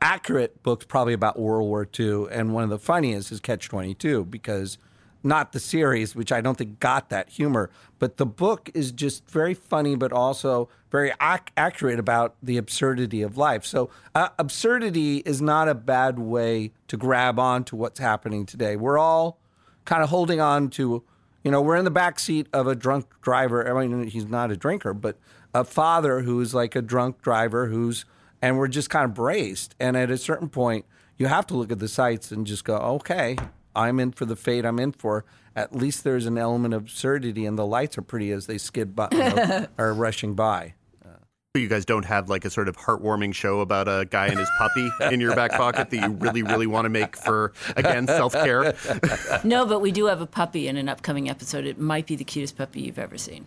accurate 0.00 0.62
books 0.62 0.84
probably 0.84 1.14
about 1.14 1.38
World 1.38 1.66
War 1.66 1.88
II, 1.98 2.26
and 2.30 2.52
one 2.52 2.64
of 2.64 2.70
the 2.70 2.78
funniest 2.78 3.32
is 3.32 3.40
Catch 3.40 3.68
Twenty 3.68 3.94
Two 3.94 4.24
because 4.24 4.78
not 5.24 5.52
the 5.52 5.60
series, 5.60 6.14
which 6.14 6.30
I 6.30 6.40
don't 6.40 6.56
think 6.56 6.78
got 6.80 7.08
that 7.08 7.30
humor, 7.30 7.70
but 7.98 8.18
the 8.18 8.26
book 8.26 8.70
is 8.74 8.92
just 8.92 9.28
very 9.30 9.54
funny, 9.54 9.96
but 9.96 10.12
also 10.12 10.68
very 10.90 11.12
ac- 11.20 11.44
accurate 11.56 11.98
about 11.98 12.36
the 12.42 12.58
absurdity 12.58 13.22
of 13.22 13.38
life. 13.38 13.64
So, 13.64 13.90
uh, 14.14 14.28
absurdity 14.38 15.18
is 15.24 15.40
not 15.40 15.68
a 15.68 15.74
bad 15.74 16.18
way 16.18 16.72
to 16.88 16.96
grab 16.96 17.38
on 17.38 17.64
to 17.64 17.76
what's 17.76 17.98
happening 17.98 18.44
today. 18.44 18.76
We're 18.76 18.98
all 18.98 19.38
kind 19.84 20.02
of 20.02 20.10
holding 20.10 20.40
on 20.40 20.68
to, 20.70 21.02
you 21.42 21.50
know, 21.50 21.60
we're 21.60 21.76
in 21.76 21.84
the 21.84 21.90
back 21.90 22.18
seat 22.18 22.46
of 22.52 22.66
a 22.66 22.74
drunk 22.74 23.06
driver. 23.22 23.66
I 23.66 23.86
mean, 23.86 24.06
he's 24.08 24.26
not 24.26 24.50
a 24.50 24.56
drinker, 24.56 24.94
but 24.94 25.16
a 25.54 25.64
father 25.64 26.20
who's 26.20 26.54
like 26.54 26.76
a 26.76 26.82
drunk 26.82 27.22
driver 27.22 27.66
who's, 27.66 28.04
and 28.42 28.58
we're 28.58 28.68
just 28.68 28.90
kind 28.90 29.04
of 29.04 29.14
braced. 29.14 29.74
And 29.80 29.96
at 29.96 30.10
a 30.10 30.18
certain 30.18 30.48
point, 30.48 30.84
you 31.16 31.26
have 31.26 31.46
to 31.46 31.54
look 31.54 31.70
at 31.70 31.78
the 31.78 31.88
sights 31.88 32.32
and 32.32 32.46
just 32.46 32.64
go, 32.64 32.76
okay, 32.76 33.36
I'm 33.76 34.00
in 34.00 34.12
for 34.12 34.24
the 34.24 34.36
fate 34.36 34.64
I'm 34.64 34.78
in 34.78 34.92
for. 34.92 35.24
At 35.56 35.74
least 35.74 36.02
there's 36.04 36.26
an 36.26 36.36
element 36.38 36.74
of 36.74 36.82
absurdity, 36.82 37.46
and 37.46 37.56
the 37.58 37.66
lights 37.66 37.96
are 37.96 38.02
pretty 38.02 38.32
as 38.32 38.46
they 38.46 38.58
skid 38.58 38.94
by, 38.96 39.08
you 39.12 39.18
know, 39.18 39.66
are 39.78 39.92
rushing 39.94 40.34
by. 40.34 40.74
Uh, 41.04 41.10
you 41.54 41.68
guys 41.68 41.84
don't 41.84 42.04
have 42.04 42.28
like 42.28 42.44
a 42.44 42.50
sort 42.50 42.68
of 42.68 42.76
heartwarming 42.76 43.32
show 43.34 43.60
about 43.60 43.86
a 43.86 44.04
guy 44.10 44.26
and 44.26 44.38
his 44.38 44.48
puppy 44.58 44.90
in 45.12 45.20
your 45.20 45.36
back 45.36 45.52
pocket 45.52 45.90
that 45.90 45.96
you 45.96 46.08
really, 46.14 46.42
really 46.42 46.66
want 46.66 46.86
to 46.86 46.88
make 46.88 47.16
for, 47.16 47.52
again, 47.76 48.06
self 48.08 48.32
care. 48.32 48.74
No, 49.44 49.64
but 49.66 49.80
we 49.80 49.92
do 49.92 50.06
have 50.06 50.20
a 50.20 50.26
puppy 50.26 50.66
in 50.68 50.76
an 50.76 50.88
upcoming 50.88 51.28
episode. 51.30 51.64
It 51.66 51.78
might 51.78 52.06
be 52.06 52.16
the 52.16 52.24
cutest 52.24 52.56
puppy 52.56 52.80
you've 52.80 52.98
ever 52.98 53.16
seen. 53.18 53.46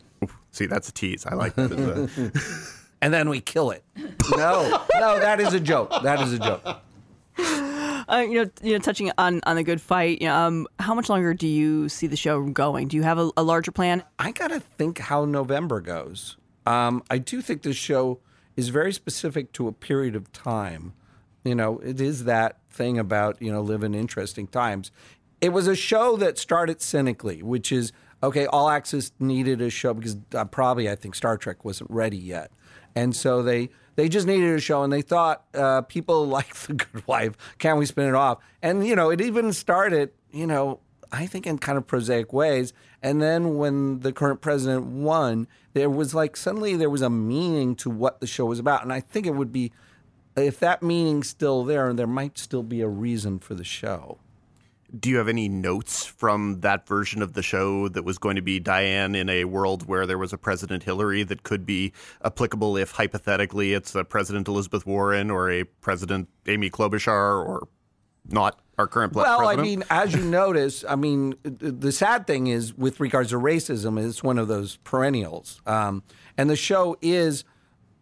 See, 0.51 0.65
that's 0.67 0.87
a 0.87 0.93
tease. 0.93 1.25
I 1.25 1.35
like 1.35 1.55
that. 1.55 1.71
a- 1.73 2.77
And 3.01 3.13
then 3.13 3.29
we 3.29 3.41
kill 3.41 3.69
it. 3.71 3.83
No, 4.31 4.83
no, 4.95 5.19
that 5.19 5.39
is 5.39 5.53
a 5.53 5.59
joke. 5.59 5.91
That 6.01 6.19
is 6.21 6.33
a 6.33 6.39
joke. 6.39 7.96
Uh, 8.09 8.25
you 8.27 8.43
know, 8.43 8.51
you 8.63 8.73
know, 8.73 8.79
touching 8.79 9.11
on 9.17 9.41
on 9.45 9.55
the 9.55 9.63
good 9.63 9.81
fight. 9.81 10.21
You 10.21 10.27
know, 10.27 10.35
um, 10.35 10.67
how 10.79 10.93
much 10.93 11.09
longer 11.09 11.33
do 11.33 11.47
you 11.47 11.89
see 11.89 12.07
the 12.07 12.15
show 12.15 12.41
going? 12.43 12.87
Do 12.87 12.97
you 12.97 13.03
have 13.03 13.17
a, 13.17 13.31
a 13.35 13.43
larger 13.43 13.71
plan? 13.71 14.03
I 14.17 14.31
got 14.31 14.49
to 14.49 14.59
think 14.59 14.99
how 14.99 15.25
November 15.25 15.81
goes. 15.81 16.37
Um, 16.65 17.03
I 17.09 17.17
do 17.17 17.41
think 17.41 17.63
this 17.63 17.77
show 17.77 18.19
is 18.55 18.69
very 18.69 18.91
specific 18.91 19.51
to 19.53 19.67
a 19.67 19.71
period 19.71 20.15
of 20.15 20.31
time. 20.31 20.93
You 21.43 21.55
know, 21.55 21.79
it 21.79 22.01
is 22.01 22.25
that 22.25 22.59
thing 22.69 22.97
about, 22.97 23.41
you 23.41 23.51
know, 23.51 23.61
live 23.61 23.83
in 23.83 23.93
interesting 23.93 24.47
times. 24.47 24.91
It 25.39 25.49
was 25.49 25.67
a 25.67 25.75
show 25.75 26.17
that 26.17 26.37
started 26.37 26.81
cynically, 26.81 27.41
which 27.43 27.71
is 27.71 27.91
okay, 28.23 28.45
All 28.47 28.69
Access 28.69 29.11
needed 29.19 29.61
a 29.61 29.69
show 29.69 29.93
because 29.93 30.17
uh, 30.33 30.45
probably 30.45 30.89
I 30.89 30.95
think 30.95 31.15
Star 31.15 31.37
Trek 31.37 31.63
wasn't 31.63 31.91
ready 31.91 32.17
yet. 32.17 32.51
And 32.95 33.15
so 33.15 33.43
they 33.43 33.69
they 33.97 34.07
just 34.07 34.27
needed 34.27 34.55
a 34.55 34.61
show 34.61 34.83
and 34.83 34.93
they 34.93 35.01
thought 35.01 35.43
uh, 35.53 35.81
people 35.81 36.25
like 36.37 36.55
The 36.55 36.75
Good 36.75 37.05
Wife, 37.05 37.35
can 37.57 37.77
we 37.77 37.85
spin 37.85 38.07
it 38.07 38.15
off? 38.15 38.37
And, 38.61 38.87
you 38.87 38.95
know, 38.95 39.09
it 39.09 39.19
even 39.19 39.51
started, 39.51 40.11
you 40.31 40.47
know, 40.47 40.79
I 41.11 41.25
think 41.25 41.45
in 41.45 41.57
kind 41.57 41.77
of 41.77 41.87
prosaic 41.87 42.31
ways. 42.31 42.73
And 43.01 43.21
then 43.21 43.57
when 43.57 44.01
the 44.01 44.13
current 44.13 44.39
president 44.41 44.85
won, 44.85 45.47
there 45.73 45.89
was 45.89 46.13
like 46.13 46.37
suddenly 46.37 46.75
there 46.75 46.89
was 46.89 47.01
a 47.01 47.09
meaning 47.09 47.75
to 47.77 47.89
what 47.89 48.19
the 48.21 48.27
show 48.27 48.45
was 48.45 48.59
about. 48.59 48.83
And 48.83 48.93
I 48.93 48.99
think 48.99 49.25
it 49.25 49.35
would 49.35 49.51
be, 49.51 49.71
if 50.35 50.59
that 50.59 50.83
meaning's 50.83 51.27
still 51.27 51.63
there, 51.63 51.91
there 51.93 52.07
might 52.07 52.37
still 52.37 52.63
be 52.63 52.81
a 52.81 52.87
reason 52.87 53.39
for 53.39 53.55
the 53.55 53.63
show. 53.63 54.19
Do 54.97 55.09
you 55.09 55.17
have 55.17 55.27
any 55.27 55.49
notes 55.49 56.05
from 56.05 56.61
that 56.61 56.87
version 56.87 57.21
of 57.21 57.33
the 57.33 57.43
show 57.43 57.87
that 57.89 58.03
was 58.03 58.17
going 58.17 58.35
to 58.37 58.41
be 58.41 58.59
Diane 58.59 59.15
in 59.15 59.29
a 59.29 59.45
world 59.45 59.87
where 59.87 60.05
there 60.05 60.17
was 60.17 60.33
a 60.33 60.37
President 60.37 60.83
Hillary 60.83 61.23
that 61.23 61.43
could 61.43 61.65
be 61.65 61.93
applicable 62.23 62.77
if 62.77 62.91
hypothetically 62.91 63.73
it's 63.73 63.93
a 63.95 64.03
President 64.03 64.47
Elizabeth 64.47 64.85
Warren 64.85 65.29
or 65.29 65.51
a 65.51 65.63
President 65.65 66.29
Amy 66.47 66.69
Klobuchar 66.69 67.45
or 67.45 67.67
not 68.29 68.59
our 68.77 68.87
current 68.87 69.13
Well, 69.13 69.39
president? 69.39 69.59
I 69.59 69.61
mean, 69.61 69.83
as 69.89 70.13
you 70.13 70.21
notice, 70.21 70.85
I 70.87 70.95
mean, 70.95 71.35
the 71.43 71.91
sad 71.91 72.27
thing 72.27 72.47
is 72.47 72.73
with 72.73 72.99
regards 72.99 73.31
to 73.31 73.37
racism, 73.37 74.03
it's 74.03 74.23
one 74.23 74.37
of 74.37 74.47
those 74.47 74.77
perennials. 74.77 75.61
Um, 75.65 76.03
and 76.37 76.49
the 76.49 76.55
show 76.55 76.97
is 77.01 77.43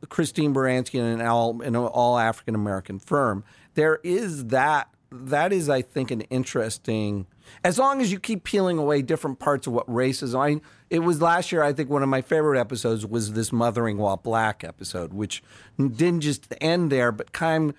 Christine 0.10 0.54
Baranski 0.54 0.96
in 0.96 1.06
an 1.06 1.22
all, 1.22 1.62
in 1.62 1.76
an 1.76 1.82
all 1.82 2.18
African 2.18 2.56
American 2.56 3.00
firm. 3.00 3.44
There 3.74 4.00
is 4.04 4.48
that. 4.48 4.90
That 5.12 5.54
is, 5.54 5.70
I 5.70 5.82
think, 5.82 6.12
an 6.12 6.22
interesting. 6.22 7.28
As 7.64 7.78
long 7.78 8.02
as 8.02 8.12
you 8.12 8.20
keep 8.20 8.44
peeling 8.44 8.78
away 8.78 9.02
different 9.02 9.40
parts 9.40 9.68
of 9.68 9.74
what 9.74 9.88
racism. 9.88 10.40
I 10.40 10.62
it 10.90 11.00
was 11.00 11.22
last 11.22 11.52
year. 11.52 11.64
I 11.64 11.74
think 11.74 11.90
one 11.90 12.04
of 12.04 12.10
my 12.10 12.22
favorite 12.22 12.60
episodes 12.60 13.06
was 13.06 13.34
this 13.34 13.52
"Mothering 13.52 13.98
While 13.98 14.18
Black" 14.18 14.64
episode, 14.64 15.14
which 15.14 15.44
didn't 15.78 16.22
just 16.22 16.54
end 16.60 16.92
there, 16.92 17.12
but 17.12 17.32
kind 17.32 17.74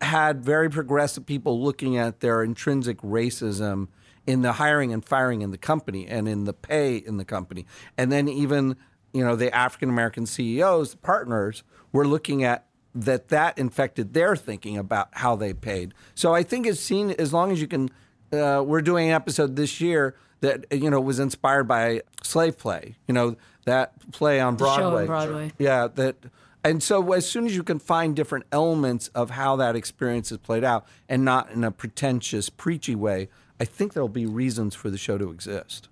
had 0.00 0.44
very 0.44 0.70
progressive 0.70 1.26
people 1.26 1.62
looking 1.62 1.96
at 1.96 2.20
their 2.20 2.42
intrinsic 2.42 2.98
racism 2.98 3.88
in 4.26 4.42
the 4.42 4.52
hiring 4.52 4.92
and 4.92 5.04
firing 5.04 5.42
in 5.42 5.50
the 5.50 5.58
company 5.58 6.06
and 6.06 6.28
in 6.28 6.44
the 6.44 6.52
pay 6.52 6.96
in 6.96 7.16
the 7.16 7.24
company, 7.24 7.66
and 7.96 8.10
then 8.10 8.28
even 8.28 8.76
you 9.12 9.24
know 9.24 9.36
the 9.36 9.54
African 9.54 9.88
American 9.88 10.26
CEOs, 10.26 10.96
partners, 10.96 11.62
were 11.92 12.06
looking 12.06 12.42
at 12.44 12.66
that 12.94 13.28
that 13.28 13.58
infected 13.58 14.14
their 14.14 14.36
thinking 14.36 14.78
about 14.78 15.08
how 15.12 15.36
they 15.36 15.52
paid. 15.52 15.94
So 16.14 16.34
I 16.34 16.42
think 16.42 16.66
it's 16.66 16.80
seen 16.80 17.10
as 17.12 17.32
long 17.32 17.52
as 17.52 17.60
you 17.60 17.66
can. 17.66 17.90
Uh, 18.32 18.62
we're 18.66 18.82
doing 18.82 19.08
an 19.08 19.14
episode 19.14 19.54
this 19.54 19.80
year 19.80 20.16
that 20.40 20.66
you 20.72 20.90
know 20.90 21.00
was 21.00 21.18
inspired 21.18 21.64
by 21.64 22.02
Slave 22.22 22.58
Play. 22.58 22.96
You 23.06 23.14
know 23.14 23.36
that 23.64 23.92
play 24.12 24.40
on 24.40 24.56
show 24.56 24.66
on 24.66 24.78
Broadway. 24.78 25.06
Broadway. 25.06 25.52
Yeah, 25.58 25.88
that. 25.94 26.16
And 26.62 26.82
so 26.82 27.12
as 27.12 27.28
soon 27.28 27.44
as 27.44 27.54
you 27.54 27.62
can 27.62 27.78
find 27.78 28.16
different 28.16 28.46
elements 28.50 29.08
of 29.08 29.30
how 29.30 29.56
that 29.56 29.76
experience 29.76 30.32
is 30.32 30.38
played 30.38 30.64
out, 30.64 30.86
and 31.08 31.24
not 31.24 31.50
in 31.50 31.62
a 31.62 31.70
pretentious, 31.70 32.48
preachy 32.48 32.94
way, 32.94 33.28
I 33.60 33.66
think 33.66 33.92
there'll 33.92 34.08
be 34.08 34.24
reasons 34.24 34.74
for 34.74 34.88
the 34.88 34.96
show 34.96 35.18
to 35.18 35.30
exist. 35.30 35.88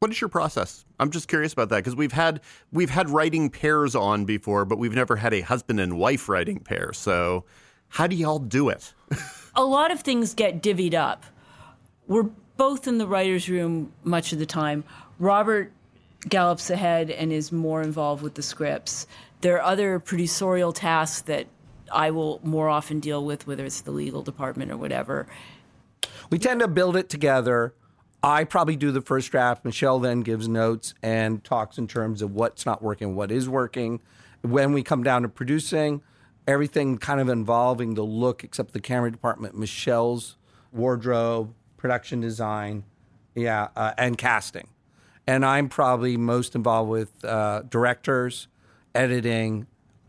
What 0.00 0.10
is 0.10 0.18
your 0.18 0.28
process? 0.28 0.86
I'm 0.98 1.10
just 1.10 1.28
curious 1.28 1.52
about 1.52 1.68
that 1.68 1.76
because 1.76 1.94
we've 1.94 2.12
had 2.12 2.40
we've 2.72 2.88
had 2.88 3.10
writing 3.10 3.50
pairs 3.50 3.94
on 3.94 4.24
before, 4.24 4.64
but 4.64 4.78
we've 4.78 4.94
never 4.94 5.16
had 5.16 5.34
a 5.34 5.42
husband 5.42 5.78
and 5.78 5.98
wife 5.98 6.26
writing 6.26 6.58
pair. 6.58 6.94
So, 6.94 7.44
how 7.88 8.06
do 8.06 8.16
y'all 8.16 8.38
do 8.38 8.70
it? 8.70 8.94
a 9.54 9.62
lot 9.62 9.90
of 9.90 10.00
things 10.00 10.32
get 10.32 10.62
divvied 10.62 10.94
up. 10.94 11.26
We're 12.06 12.30
both 12.56 12.88
in 12.88 12.96
the 12.96 13.06
writer's 13.06 13.50
room 13.50 13.92
much 14.02 14.32
of 14.32 14.38
the 14.38 14.46
time. 14.46 14.84
Robert 15.18 15.70
gallops 16.26 16.70
ahead 16.70 17.10
and 17.10 17.30
is 17.30 17.52
more 17.52 17.82
involved 17.82 18.22
with 18.22 18.36
the 18.36 18.42
scripts. 18.42 19.06
There 19.42 19.56
are 19.56 19.62
other 19.62 20.00
producerial 20.00 20.74
tasks 20.74 21.20
that 21.22 21.46
I 21.92 22.10
will 22.10 22.40
more 22.42 22.70
often 22.70 23.00
deal 23.00 23.22
with, 23.22 23.46
whether 23.46 23.66
it's 23.66 23.82
the 23.82 23.90
legal 23.90 24.22
department 24.22 24.70
or 24.70 24.78
whatever. 24.78 25.26
We 26.30 26.38
tend 26.38 26.60
to 26.60 26.68
build 26.68 26.96
it 26.96 27.10
together. 27.10 27.74
I 28.22 28.44
probably 28.44 28.76
do 28.76 28.90
the 28.90 29.00
first 29.00 29.30
draft. 29.30 29.64
Michelle 29.64 29.98
then 29.98 30.20
gives 30.20 30.48
notes 30.48 30.94
and 31.02 31.42
talks 31.42 31.78
in 31.78 31.86
terms 31.86 32.20
of 32.20 32.34
what's 32.34 32.66
not 32.66 32.82
working, 32.82 33.14
what 33.14 33.30
is 33.30 33.48
working. 33.48 34.00
When 34.42 34.72
we 34.72 34.82
come 34.82 35.02
down 35.02 35.22
to 35.22 35.28
producing, 35.28 36.02
everything 36.46 36.98
kind 36.98 37.20
of 37.20 37.28
involving 37.28 37.94
the 37.94 38.02
look, 38.02 38.44
except 38.44 38.72
the 38.72 38.80
camera 38.80 39.10
department, 39.10 39.54
Michelle's 39.54 40.36
wardrobe, 40.72 41.54
production 41.76 42.20
design, 42.20 42.84
yeah, 43.34 43.68
uh, 43.76 43.92
and 43.96 44.18
casting. 44.18 44.68
And 45.26 45.44
I'm 45.44 45.68
probably 45.68 46.16
most 46.16 46.54
involved 46.54 46.90
with 46.90 47.24
uh, 47.24 47.62
directors, 47.62 48.48
editing, 48.94 49.66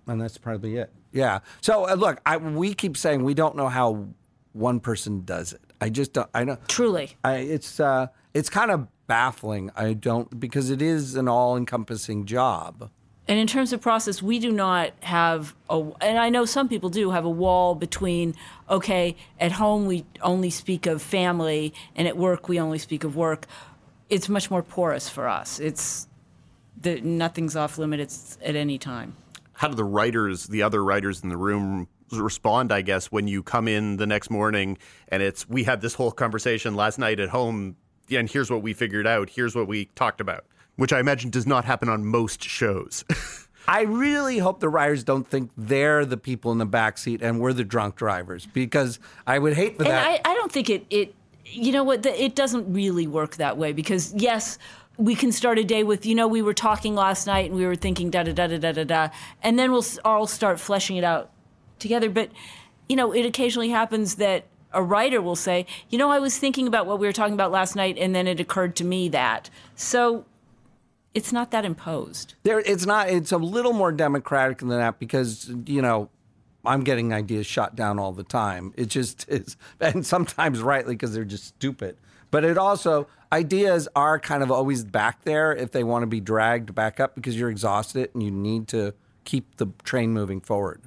and 0.08 0.20
that's 0.20 0.38
probably 0.38 0.78
it. 0.78 0.92
Yeah. 1.12 1.40
So 1.62 1.88
uh, 1.88 1.96
look, 1.96 2.20
I, 2.26 2.38
we 2.38 2.74
keep 2.74 2.98
saying 2.98 3.24
we 3.24 3.34
don't 3.34 3.56
know 3.56 3.68
how 3.68 4.08
one 4.54 4.80
person 4.80 5.24
does 5.24 5.54
it. 5.54 5.62
I 5.82 5.90
just 5.90 6.14
don't. 6.14 6.30
I 6.34 6.44
know. 6.44 6.58
Truly. 6.68 7.18
I, 7.24 7.38
it's 7.38 7.80
uh, 7.80 8.08
it's 8.34 8.50
kind 8.50 8.72
of 8.72 8.88
baffling. 9.08 9.72
I 9.76 9.94
don't 9.94 10.40
because 10.40 10.70
it 10.70 10.82
is 10.82 11.16
an 11.16 11.28
all-encompassing 11.28 12.26
job. 12.26 12.90
And 13.28 13.40
in 13.40 13.48
terms 13.48 13.72
of 13.72 13.82
process, 13.82 14.22
we 14.22 14.40
do 14.40 14.52
not 14.52 14.92
have 15.02 15.56
a, 15.70 15.84
and 16.02 16.18
I 16.18 16.30
know 16.30 16.44
some 16.46 16.68
people 16.68 16.90
do 16.90 17.12
have 17.12 17.24
a 17.24 17.30
wall 17.30 17.76
between, 17.76 18.36
okay, 18.70 19.16
at 19.40 19.54
home 19.54 19.86
we 19.86 20.06
only 20.22 20.50
speak 20.50 20.86
of 20.86 21.02
family, 21.02 21.74
and 21.96 22.08
at 22.08 22.18
work 22.18 22.50
we 22.50 22.60
only 22.60 22.78
speak 22.78 23.04
of 23.04 23.16
work. 23.16 23.46
It's 24.10 24.28
much 24.28 24.52
more 24.52 24.64
porous 24.64 25.08
for 25.08 25.30
us. 25.30 25.60
It's 25.60 26.08
the, 26.82 27.00
nothing's 27.02 27.56
off 27.56 27.78
limits 27.78 28.38
at 28.44 28.56
any 28.56 28.78
time. 28.78 29.16
How 29.54 29.68
do 29.70 29.76
the 29.76 29.84
writers, 29.86 30.48
the 30.48 30.64
other 30.64 30.84
writers 30.84 31.24
in 31.24 31.30
the 31.30 31.38
room, 31.38 31.88
respond? 32.20 32.72
I 32.72 32.82
guess 32.82 33.08
when 33.08 33.28
you 33.28 33.44
come 33.44 33.68
in 33.68 33.98
the 33.98 34.08
next 34.08 34.30
morning 34.30 34.78
and 35.08 35.22
it's 35.22 35.48
we 35.48 35.64
had 35.64 35.82
this 35.82 35.94
whole 35.94 36.12
conversation 36.12 36.76
last 36.76 37.00
night 37.00 37.20
at 37.20 37.30
home, 37.30 37.76
and 38.10 38.30
here's 38.30 38.50
what 38.50 38.62
we 38.62 38.74
figured 38.74 39.08
out. 39.08 39.30
Here's 39.30 39.56
what 39.56 39.68
we 39.68 39.86
talked 39.96 40.22
about, 40.22 40.46
which 40.76 40.94
I 40.94 41.00
imagine 41.00 41.30
does 41.30 41.48
not 41.48 41.66
happen 41.66 41.90
on 41.90 42.06
most 42.06 42.44
shows. 42.44 43.06
I 43.68 43.82
really 43.82 44.40
hope 44.40 44.60
the 44.60 44.70
writers 44.70 45.04
don't 45.04 45.28
think 45.28 45.52
they're 45.56 46.06
the 46.06 46.18
people 46.18 46.52
in 46.52 46.58
the 46.58 46.66
back 46.66 46.98
seat 46.98 47.22
and 47.22 47.40
we're 47.40 47.54
the 47.54 47.64
drunk 47.64 47.96
drivers 47.96 48.46
because 48.48 49.00
I 49.28 49.40
would 49.40 49.54
hate 49.54 49.78
for 49.78 49.84
And 49.84 49.92
that. 49.92 50.08
I, 50.26 50.32
I 50.32 50.34
don't 50.34 50.52
think 50.52 50.70
it, 50.70 50.86
it 50.90 51.14
you 51.46 51.72
know 51.72 51.84
what, 51.84 52.04
the, 52.04 52.24
it 52.24 52.36
doesn't 52.36 52.74
really 52.74 53.08
work 53.08 53.36
that 53.38 53.58
way 53.58 53.72
because, 53.74 54.14
yes, 54.14 54.58
we 54.98 55.16
can 55.16 55.32
start 55.32 55.58
a 55.58 55.64
day 55.64 55.84
with, 55.84 56.06
you 56.06 56.16
know, 56.16 56.28
we 56.28 56.42
were 56.42 56.54
talking 56.54 56.96
last 56.96 57.28
night 57.28 57.48
and 57.48 57.56
we 57.56 57.66
were 57.66 57.76
thinking 57.76 58.10
da 58.10 58.24
da 58.24 58.34
da 58.34 58.48
da 58.48 58.58
da 58.58 58.72
da 58.72 58.84
da. 58.84 59.10
And 59.44 59.58
then 59.58 59.72
we'll 59.72 59.86
all 60.04 60.28
start 60.28 60.60
fleshing 60.60 60.98
it 60.98 61.04
out 61.04 61.32
together. 61.82 62.10
But 62.10 62.30
you 62.88 62.96
know, 62.96 63.12
it 63.12 63.26
occasionally 63.26 63.70
happens 63.70 64.16
that 64.16 64.46
a 64.74 64.82
writer 64.82 65.22
will 65.22 65.36
say, 65.36 65.66
"You 65.90 65.98
know, 65.98 66.10
I 66.10 66.20
was 66.20 66.38
thinking 66.38 66.68
about 66.68 66.86
what 66.86 67.00
we 67.00 67.08
were 67.08 67.14
talking 67.14 67.34
about 67.34 67.52
last 67.52 67.76
night, 67.76 67.98
and 67.98 68.16
then 68.16 68.28
it 68.28 68.40
occurred 68.40 68.76
to 68.78 68.86
me 68.86 69.10
that." 69.10 69.50
So 69.76 70.26
it's 71.14 71.34
not 71.34 71.52
that 71.52 71.66
imposed. 71.66 72.36
There, 72.44 72.60
it's 72.60 72.86
not. 72.86 73.10
It's 73.10 73.32
a 73.32 73.38
little 73.38 73.74
more 73.74 73.92
democratic 73.92 74.60
than 74.60 74.70
that 74.70 75.00
because 75.00 75.52
you 75.66 75.82
know, 75.82 76.10
I'm 76.66 76.84
getting 76.84 77.14
ideas 77.14 77.46
shot 77.46 77.76
down 77.76 78.00
all 78.00 78.12
the 78.12 78.24
time. 78.24 78.74
It 78.78 78.88
just 78.88 79.26
is, 79.30 79.58
and 79.80 80.06
sometimes 80.06 80.62
rightly 80.62 80.96
because 80.96 81.14
they're 81.14 81.26
just 81.26 81.46
stupid. 81.46 81.98
But 82.30 82.46
it 82.46 82.58
also 82.58 83.08
ideas 83.32 83.90
are 83.96 84.20
kind 84.20 84.42
of 84.42 84.52
always 84.52 84.84
back 84.84 85.24
there 85.24 85.54
if 85.54 85.72
they 85.72 85.84
want 85.84 86.04
to 86.04 86.08
be 86.08 86.22
dragged 86.22 86.74
back 86.74 87.00
up 87.00 87.16
because 87.16 87.38
you're 87.38 87.50
exhausted 87.50 88.10
and 88.14 88.24
you 88.24 88.32
need 88.32 88.68
to 88.70 88.94
keep 89.26 89.58
the 89.58 89.68
train 89.84 90.14
moving 90.14 90.40
forward. 90.40 90.82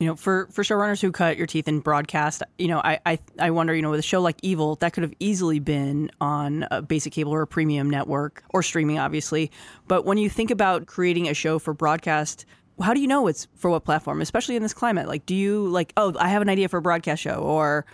You 0.00 0.06
know, 0.06 0.14
for, 0.14 0.46
for 0.52 0.62
showrunners 0.62 1.00
who 1.00 1.10
cut 1.10 1.36
your 1.36 1.48
teeth 1.48 1.66
in 1.66 1.80
broadcast, 1.80 2.44
you 2.56 2.68
know, 2.68 2.78
I, 2.78 3.00
I 3.04 3.18
I 3.40 3.50
wonder, 3.50 3.74
you 3.74 3.82
know, 3.82 3.90
with 3.90 3.98
a 3.98 4.04
show 4.04 4.20
like 4.20 4.36
Evil, 4.42 4.76
that 4.76 4.92
could 4.92 5.02
have 5.02 5.14
easily 5.18 5.58
been 5.58 6.12
on 6.20 6.68
a 6.70 6.80
basic 6.80 7.12
cable 7.12 7.32
or 7.32 7.42
a 7.42 7.48
premium 7.48 7.90
network 7.90 8.44
or 8.50 8.62
streaming, 8.62 9.00
obviously. 9.00 9.50
But 9.88 10.04
when 10.04 10.16
you 10.16 10.30
think 10.30 10.52
about 10.52 10.86
creating 10.86 11.28
a 11.28 11.34
show 11.34 11.58
for 11.58 11.74
broadcast, 11.74 12.46
how 12.80 12.94
do 12.94 13.00
you 13.00 13.08
know 13.08 13.26
it's 13.26 13.48
for 13.56 13.72
what 13.72 13.84
platform, 13.84 14.20
especially 14.20 14.54
in 14.54 14.62
this 14.62 14.72
climate? 14.72 15.08
Like, 15.08 15.26
do 15.26 15.34
you 15.34 15.66
like, 15.66 15.92
oh, 15.96 16.14
I 16.16 16.28
have 16.28 16.42
an 16.42 16.48
idea 16.48 16.68
for 16.68 16.76
a 16.76 16.82
broadcast 16.82 17.20
show, 17.20 17.40
or 17.40 17.84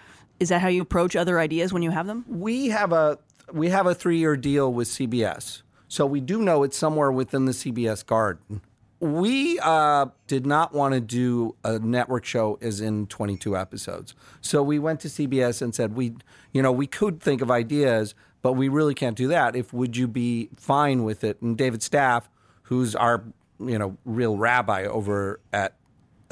is 0.40 0.50
that 0.50 0.60
how 0.60 0.68
you 0.68 0.82
approach 0.82 1.16
other 1.16 1.40
ideas 1.40 1.72
when 1.72 1.82
you 1.82 1.90
have 1.90 2.06
them? 2.06 2.26
We 2.28 2.68
have 2.68 2.92
a 2.92 3.18
we 3.50 3.70
have 3.70 3.86
a 3.86 3.94
three 3.94 4.18
year 4.18 4.36
deal 4.36 4.70
with 4.70 4.88
CBS, 4.88 5.62
so 5.88 6.04
we 6.04 6.20
do 6.20 6.42
know 6.42 6.64
it's 6.64 6.76
somewhere 6.76 7.10
within 7.10 7.46
the 7.46 7.52
CBS 7.52 8.04
garden. 8.04 8.60
We 9.04 9.58
uh, 9.58 10.06
did 10.28 10.46
not 10.46 10.72
want 10.72 10.94
to 10.94 11.00
do 11.00 11.56
a 11.62 11.78
network 11.78 12.24
show 12.24 12.56
as 12.62 12.80
in 12.80 13.06
22 13.08 13.54
episodes. 13.54 14.14
So 14.40 14.62
we 14.62 14.78
went 14.78 15.00
to 15.00 15.08
CBS 15.08 15.60
and 15.60 15.74
said, 15.74 15.94
we, 15.94 16.14
you 16.52 16.62
know, 16.62 16.72
we 16.72 16.86
could 16.86 17.20
think 17.20 17.42
of 17.42 17.50
ideas, 17.50 18.14
but 18.40 18.54
we 18.54 18.68
really 18.68 18.94
can't 18.94 19.14
do 19.14 19.28
that. 19.28 19.56
If 19.56 19.74
would 19.74 19.94
you 19.94 20.08
be 20.08 20.48
fine 20.56 21.04
with 21.04 21.22
it? 21.22 21.42
And 21.42 21.54
David 21.54 21.80
Stapf, 21.80 22.22
who's 22.62 22.96
our, 22.96 23.22
you 23.60 23.78
know, 23.78 23.98
real 24.06 24.38
rabbi 24.38 24.84
over 24.86 25.38
at 25.52 25.74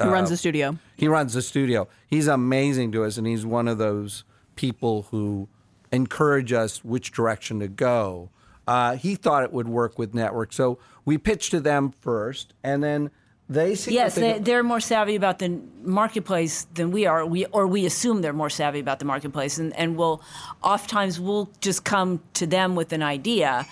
Who 0.01 0.09
runs 0.09 0.31
the 0.31 0.37
studio? 0.37 0.79
he 0.97 1.07
runs 1.07 1.35
the 1.35 1.43
studio. 1.43 1.87
He's 2.07 2.25
amazing 2.25 2.91
to 2.93 3.03
us, 3.03 3.19
and 3.19 3.27
he's 3.27 3.45
one 3.45 3.67
of 3.67 3.77
those 3.77 4.23
people 4.55 5.03
who 5.11 5.47
encourage 5.91 6.51
us 6.51 6.83
which 6.83 7.11
direction 7.11 7.59
to 7.59 7.67
go. 7.67 8.31
Uh, 8.67 8.95
he 8.95 9.15
thought 9.15 9.43
it 9.43 9.51
would 9.51 9.67
work 9.67 9.99
with 9.99 10.13
network, 10.13 10.53
so 10.53 10.79
we 11.05 11.17
pitched 11.17 11.51
to 11.51 11.59
them 11.59 11.93
first, 12.01 12.53
and 12.63 12.83
then 12.83 13.11
they 13.49 13.75
seem 13.75 13.91
to 13.91 13.95
Yes, 13.95 14.15
they, 14.15 14.39
they're 14.39 14.63
more 14.63 14.79
savvy 14.79 15.15
about 15.15 15.39
the 15.39 15.59
marketplace 15.83 16.65
than 16.73 16.91
we 16.91 17.05
are. 17.05 17.25
We 17.25 17.45
or 17.47 17.67
we 17.67 17.85
assume 17.85 18.21
they're 18.21 18.31
more 18.31 18.49
savvy 18.49 18.79
about 18.79 18.99
the 18.99 19.05
marketplace, 19.05 19.57
and 19.57 19.75
and 19.75 19.97
we'll 19.97 20.21
oftentimes 20.63 21.19
we'll 21.19 21.49
just 21.59 21.83
come 21.83 22.21
to 22.35 22.47
them 22.47 22.75
with 22.75 22.93
an 22.93 23.03
idea, 23.03 23.65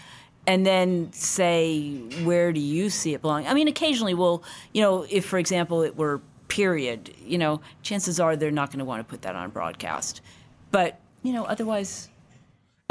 and 0.46 0.66
then 0.66 1.12
say, 1.14 2.00
where 2.24 2.52
do 2.52 2.60
you 2.60 2.90
see 2.90 3.14
it 3.14 3.22
belonging? 3.22 3.48
I 3.48 3.54
mean, 3.54 3.68
occasionally 3.70 4.14
we'll, 4.14 4.44
you 4.74 4.82
know, 4.82 5.06
if 5.10 5.26
for 5.26 5.40
example 5.40 5.84
it 5.84 5.96
were 5.96 6.22
period, 6.50 7.14
you 7.26 7.38
know, 7.38 7.62
chances 7.82 8.20
are 8.20 8.36
they're 8.36 8.52
not 8.52 8.70
going 8.70 8.80
to 8.80 8.86
want 8.86 9.00
to 9.00 9.10
put 9.10 9.22
that 9.22 9.36
on 9.36 9.50
broadcast, 9.52 10.22
but 10.72 11.00
you 11.24 11.32
know, 11.32 11.46
otherwise. 11.46 12.10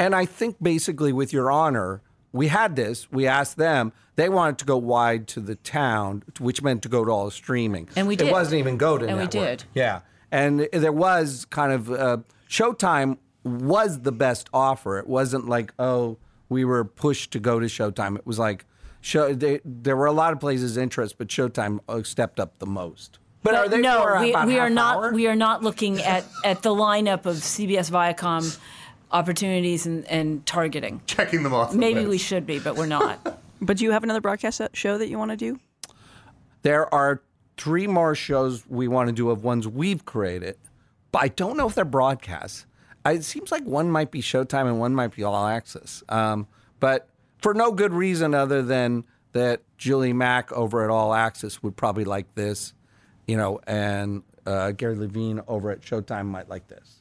And 0.01 0.15
I 0.15 0.25
think 0.25 0.55
basically, 0.59 1.13
with 1.13 1.31
your 1.31 1.51
honor, 1.51 2.01
we 2.31 2.47
had 2.47 2.75
this. 2.75 3.11
We 3.11 3.27
asked 3.27 3.57
them. 3.57 3.93
They 4.15 4.29
wanted 4.29 4.57
to 4.57 4.65
go 4.65 4.75
wide 4.77 5.27
to 5.29 5.39
the 5.39 5.55
town, 5.55 6.23
which 6.39 6.63
meant 6.63 6.81
to 6.83 6.89
go 6.89 7.05
to 7.05 7.11
all 7.11 7.25
the 7.25 7.31
streaming. 7.31 7.87
And 7.95 8.07
we 8.07 8.15
did. 8.15 8.29
It 8.29 8.31
wasn't 8.31 8.59
even 8.59 8.77
go 8.77 8.97
to 8.97 9.05
And 9.05 9.19
we 9.19 9.27
did. 9.27 9.63
Yeah. 9.75 10.01
And 10.31 10.67
there 10.73 10.91
was 10.91 11.45
kind 11.45 11.71
of 11.71 11.91
uh, 11.91 12.17
Showtime 12.49 13.19
was 13.43 14.01
the 14.01 14.11
best 14.11 14.49
offer. 14.51 14.97
It 14.97 15.07
wasn't 15.07 15.47
like 15.47 15.71
oh 15.77 16.17
we 16.49 16.65
were 16.65 16.83
pushed 16.83 17.31
to 17.33 17.39
go 17.39 17.59
to 17.59 17.67
Showtime. 17.67 18.17
It 18.17 18.25
was 18.25 18.39
like 18.39 18.65
show. 19.01 19.35
They, 19.35 19.59
there 19.63 19.95
were 19.95 20.07
a 20.07 20.11
lot 20.11 20.33
of 20.33 20.39
places 20.39 20.77
interest, 20.77 21.19
but 21.19 21.27
Showtime 21.27 21.79
uh, 21.87 22.01
stepped 22.01 22.39
up 22.39 22.57
the 22.57 22.65
most. 22.65 23.19
But 23.43 23.55
are 23.55 23.67
they 23.67 23.81
no, 23.81 24.17
we, 24.19 24.35
we 24.45 24.59
are 24.59 24.69
not. 24.69 24.97
hour? 24.97 25.13
We 25.13 25.27
are 25.27 25.35
not 25.35 25.63
looking 25.63 25.99
at, 26.01 26.25
at 26.43 26.61
the 26.61 26.69
lineup 26.69 27.25
of 27.25 27.37
CBS 27.37 27.89
Viacom 27.89 28.57
opportunities 29.11 29.85
and, 29.85 30.05
and 30.07 30.45
targeting. 30.45 31.01
Checking 31.05 31.43
them 31.43 31.53
off. 31.53 31.71
the 31.71 31.77
Maybe 31.77 32.01
list. 32.01 32.09
we 32.09 32.17
should 32.17 32.45
be, 32.45 32.59
but 32.59 32.75
we're 32.75 32.85
not. 32.87 33.37
But 33.63 33.77
do 33.77 33.83
you 33.83 33.91
have 33.91 34.03
another 34.03 34.21
broadcast 34.21 34.59
show 34.73 34.97
that 34.97 35.07
you 35.07 35.19
want 35.19 35.29
to 35.29 35.37
do? 35.37 35.59
There 36.63 36.91
are 36.91 37.21
three 37.57 37.85
more 37.85 38.15
shows 38.15 38.63
we 38.67 38.87
want 38.87 39.09
to 39.09 39.13
do 39.13 39.29
of 39.29 39.43
ones 39.43 39.67
we've 39.67 40.03
created, 40.03 40.57
but 41.11 41.21
I 41.21 41.27
don't 41.27 41.57
know 41.57 41.67
if 41.67 41.75
they're 41.75 41.85
broadcasts. 41.85 42.65
I, 43.05 43.11
it 43.11 43.23
seems 43.23 43.51
like 43.51 43.63
one 43.63 43.91
might 43.91 44.09
be 44.09 44.19
Showtime 44.19 44.65
and 44.65 44.79
one 44.79 44.95
might 44.95 45.15
be 45.15 45.23
All 45.23 45.45
Access, 45.45 46.01
um, 46.09 46.47
but 46.79 47.07
for 47.37 47.53
no 47.53 47.71
good 47.71 47.93
reason 47.93 48.33
other 48.33 48.63
than 48.63 49.03
that 49.33 49.61
Julie 49.77 50.11
Mack 50.13 50.51
over 50.51 50.83
at 50.83 50.89
All 50.89 51.13
Access 51.13 51.61
would 51.61 51.75
probably 51.77 52.03
like 52.03 52.33
this, 52.33 52.73
you 53.27 53.37
know, 53.37 53.59
and 53.67 54.23
uh, 54.47 54.71
Gary 54.71 54.95
Levine 54.95 55.39
over 55.47 55.69
at 55.69 55.81
Showtime 55.81 56.25
might 56.25 56.49
like 56.49 56.67
this. 56.67 57.00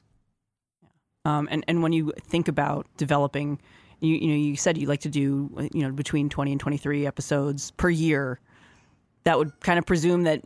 Um, 1.24 1.48
and 1.50 1.64
and 1.68 1.82
when 1.82 1.92
you 1.92 2.12
think 2.22 2.48
about 2.48 2.86
developing, 2.96 3.60
you 4.00 4.14
you 4.16 4.28
know 4.28 4.34
you 4.36 4.56
said 4.56 4.78
you 4.78 4.86
like 4.86 5.00
to 5.00 5.08
do 5.10 5.50
you 5.72 5.82
know 5.82 5.90
between 5.92 6.28
twenty 6.28 6.52
and 6.52 6.60
twenty 6.60 6.76
three 6.78 7.06
episodes 7.06 7.70
per 7.72 7.90
year. 7.90 8.40
That 9.24 9.36
would 9.38 9.58
kind 9.60 9.78
of 9.78 9.84
presume 9.84 10.22
that 10.22 10.40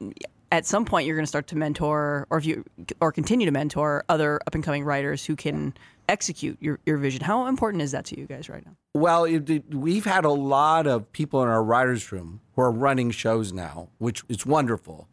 at 0.50 0.66
some 0.66 0.84
point 0.84 1.06
you're 1.06 1.14
going 1.16 1.22
to 1.24 1.28
start 1.28 1.46
to 1.48 1.56
mentor, 1.56 2.26
or 2.30 2.38
if 2.38 2.44
you 2.46 2.64
or 3.00 3.12
continue 3.12 3.46
to 3.46 3.52
mentor 3.52 4.04
other 4.08 4.40
up 4.48 4.54
and 4.56 4.64
coming 4.64 4.84
writers 4.84 5.24
who 5.24 5.36
can 5.36 5.74
execute 6.08 6.58
your 6.60 6.80
your 6.84 6.98
vision. 6.98 7.22
How 7.22 7.46
important 7.46 7.82
is 7.82 7.92
that 7.92 8.04
to 8.06 8.18
you 8.18 8.26
guys 8.26 8.48
right 8.48 8.66
now? 8.66 8.72
Well, 8.94 9.24
it, 9.24 9.48
it- 9.48 9.72
we've 9.74 10.04
had 10.04 10.24
a 10.24 10.30
lot 10.32 10.88
of 10.88 11.10
people 11.12 11.40
in 11.44 11.48
our 11.48 11.62
writers' 11.62 12.10
room 12.10 12.40
who 12.56 12.62
are 12.62 12.72
running 12.72 13.12
shows 13.12 13.52
now, 13.52 13.90
which 13.98 14.24
is 14.28 14.44
wonderful. 14.44 15.06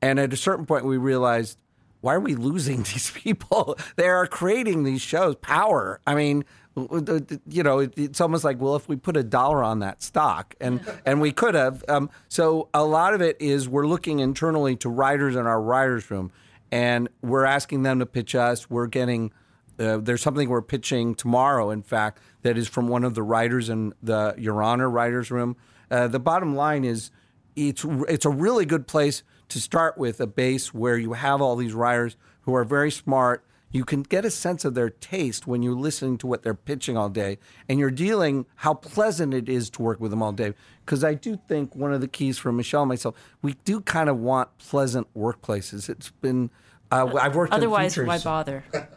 And 0.00 0.18
at 0.18 0.32
a 0.32 0.36
certain 0.36 0.66
point, 0.66 0.84
we 0.84 0.96
realized, 0.96 1.58
why 2.02 2.14
are 2.14 2.20
we 2.20 2.34
losing 2.34 2.82
these 2.92 3.10
people? 3.10 3.78
they 3.96 4.08
are 4.08 4.26
creating 4.26 4.84
these 4.84 5.00
shows. 5.00 5.36
Power. 5.36 6.00
I 6.06 6.14
mean, 6.14 6.44
you 6.76 7.62
know, 7.62 7.80
it's 7.80 8.20
almost 8.20 8.44
like, 8.44 8.60
well, 8.60 8.76
if 8.76 8.88
we 8.88 8.96
put 8.96 9.16
a 9.16 9.22
dollar 9.22 9.62
on 9.62 9.80
that 9.80 10.02
stock, 10.02 10.54
and 10.60 10.80
and 11.06 11.20
we 11.20 11.32
could 11.32 11.54
have. 11.54 11.84
Um, 11.88 12.10
so 12.28 12.68
a 12.74 12.84
lot 12.84 13.14
of 13.14 13.22
it 13.22 13.36
is 13.40 13.68
we're 13.68 13.86
looking 13.86 14.20
internally 14.20 14.76
to 14.76 14.88
writers 14.88 15.36
in 15.36 15.46
our 15.46 15.60
writers' 15.60 16.10
room, 16.10 16.30
and 16.70 17.08
we're 17.22 17.44
asking 17.44 17.82
them 17.82 17.98
to 17.98 18.06
pitch 18.06 18.34
us. 18.34 18.70
We're 18.70 18.86
getting 18.86 19.32
uh, 19.78 19.98
there's 19.98 20.22
something 20.22 20.48
we're 20.48 20.62
pitching 20.62 21.14
tomorrow, 21.14 21.70
in 21.70 21.82
fact, 21.82 22.20
that 22.42 22.56
is 22.56 22.68
from 22.68 22.88
one 22.88 23.04
of 23.04 23.14
the 23.14 23.22
writers 23.22 23.68
in 23.68 23.92
the 24.02 24.34
Your 24.38 24.62
Honor 24.62 24.88
writers' 24.88 25.30
room. 25.30 25.56
Uh, 25.90 26.08
the 26.08 26.20
bottom 26.20 26.54
line 26.54 26.84
is, 26.84 27.10
it's 27.54 27.84
it's 28.08 28.24
a 28.24 28.30
really 28.30 28.64
good 28.64 28.86
place 28.86 29.22
to 29.52 29.60
start 29.60 29.96
with 29.98 30.20
a 30.20 30.26
base 30.26 30.74
where 30.74 30.96
you 30.96 31.12
have 31.14 31.40
all 31.40 31.56
these 31.56 31.74
writers 31.74 32.16
who 32.42 32.54
are 32.54 32.64
very 32.64 32.90
smart. 32.90 33.44
You 33.70 33.84
can 33.84 34.02
get 34.02 34.24
a 34.24 34.30
sense 34.30 34.64
of 34.66 34.74
their 34.74 34.90
taste 34.90 35.46
when 35.46 35.62
you're 35.62 35.74
listening 35.74 36.18
to 36.18 36.26
what 36.26 36.42
they're 36.42 36.52
pitching 36.54 36.96
all 36.96 37.08
day, 37.08 37.38
and 37.68 37.78
you're 37.78 37.90
dealing 37.90 38.44
how 38.56 38.74
pleasant 38.74 39.32
it 39.32 39.48
is 39.48 39.70
to 39.70 39.82
work 39.82 39.98
with 39.98 40.10
them 40.10 40.22
all 40.22 40.32
day. 40.32 40.52
Because 40.84 41.02
I 41.02 41.14
do 41.14 41.38
think 41.48 41.74
one 41.74 41.92
of 41.92 42.02
the 42.02 42.08
keys 42.08 42.38
for 42.38 42.52
Michelle 42.52 42.82
and 42.82 42.90
myself, 42.90 43.14
we 43.40 43.54
do 43.64 43.80
kind 43.80 44.10
of 44.10 44.18
want 44.18 44.56
pleasant 44.58 45.06
workplaces. 45.14 45.88
It's 45.88 46.10
been 46.10 46.50
uh, 46.90 47.10
I've 47.18 47.34
worked 47.34 47.54
in 47.54 47.56
Otherwise, 47.56 47.96
why 47.96 48.18
bother? 48.18 48.64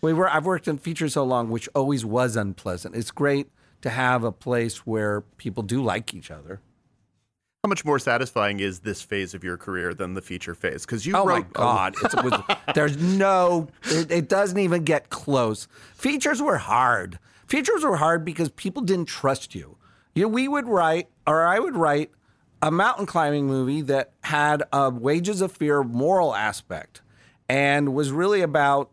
We 0.00 0.12
were. 0.12 0.28
I've 0.28 0.44
worked 0.44 0.68
in 0.68 0.76
features 0.76 1.14
so 1.14 1.24
long, 1.24 1.48
which 1.48 1.66
always 1.74 2.04
was 2.04 2.36
unpleasant. 2.36 2.94
It's 2.94 3.10
great 3.10 3.48
to 3.80 3.88
have 3.88 4.22
a 4.22 4.32
place 4.32 4.86
where 4.86 5.22
people 5.38 5.62
do 5.62 5.82
like 5.82 6.12
each 6.12 6.30
other. 6.30 6.60
How 7.64 7.68
much 7.68 7.82
more 7.82 7.98
satisfying 7.98 8.60
is 8.60 8.80
this 8.80 9.00
phase 9.00 9.32
of 9.32 9.42
your 9.42 9.56
career 9.56 9.94
than 9.94 10.12
the 10.12 10.20
feature 10.20 10.54
phase? 10.54 10.84
Because 10.84 11.06
you 11.06 11.16
Oh 11.16 11.24
wrote 11.24 11.46
my 11.46 11.50
God! 11.54 11.94
Was, 12.22 12.38
there's 12.74 12.98
no. 12.98 13.68
It, 13.84 14.10
it 14.10 14.28
doesn't 14.28 14.58
even 14.58 14.84
get 14.84 15.08
close. 15.08 15.66
Features 15.94 16.42
were 16.42 16.58
hard. 16.58 17.18
Features 17.46 17.82
were 17.82 17.96
hard 17.96 18.22
because 18.22 18.50
people 18.50 18.82
didn't 18.82 19.06
trust 19.06 19.54
you. 19.54 19.78
You, 20.14 20.28
we 20.28 20.46
would 20.46 20.68
write, 20.68 21.08
or 21.26 21.46
I 21.46 21.58
would 21.58 21.74
write, 21.74 22.10
a 22.60 22.70
mountain 22.70 23.06
climbing 23.06 23.46
movie 23.46 23.80
that 23.80 24.10
had 24.24 24.64
a 24.70 24.90
Wages 24.90 25.40
of 25.40 25.50
Fear 25.50 25.84
moral 25.84 26.34
aspect, 26.34 27.00
and 27.48 27.94
was 27.94 28.12
really 28.12 28.42
about 28.42 28.90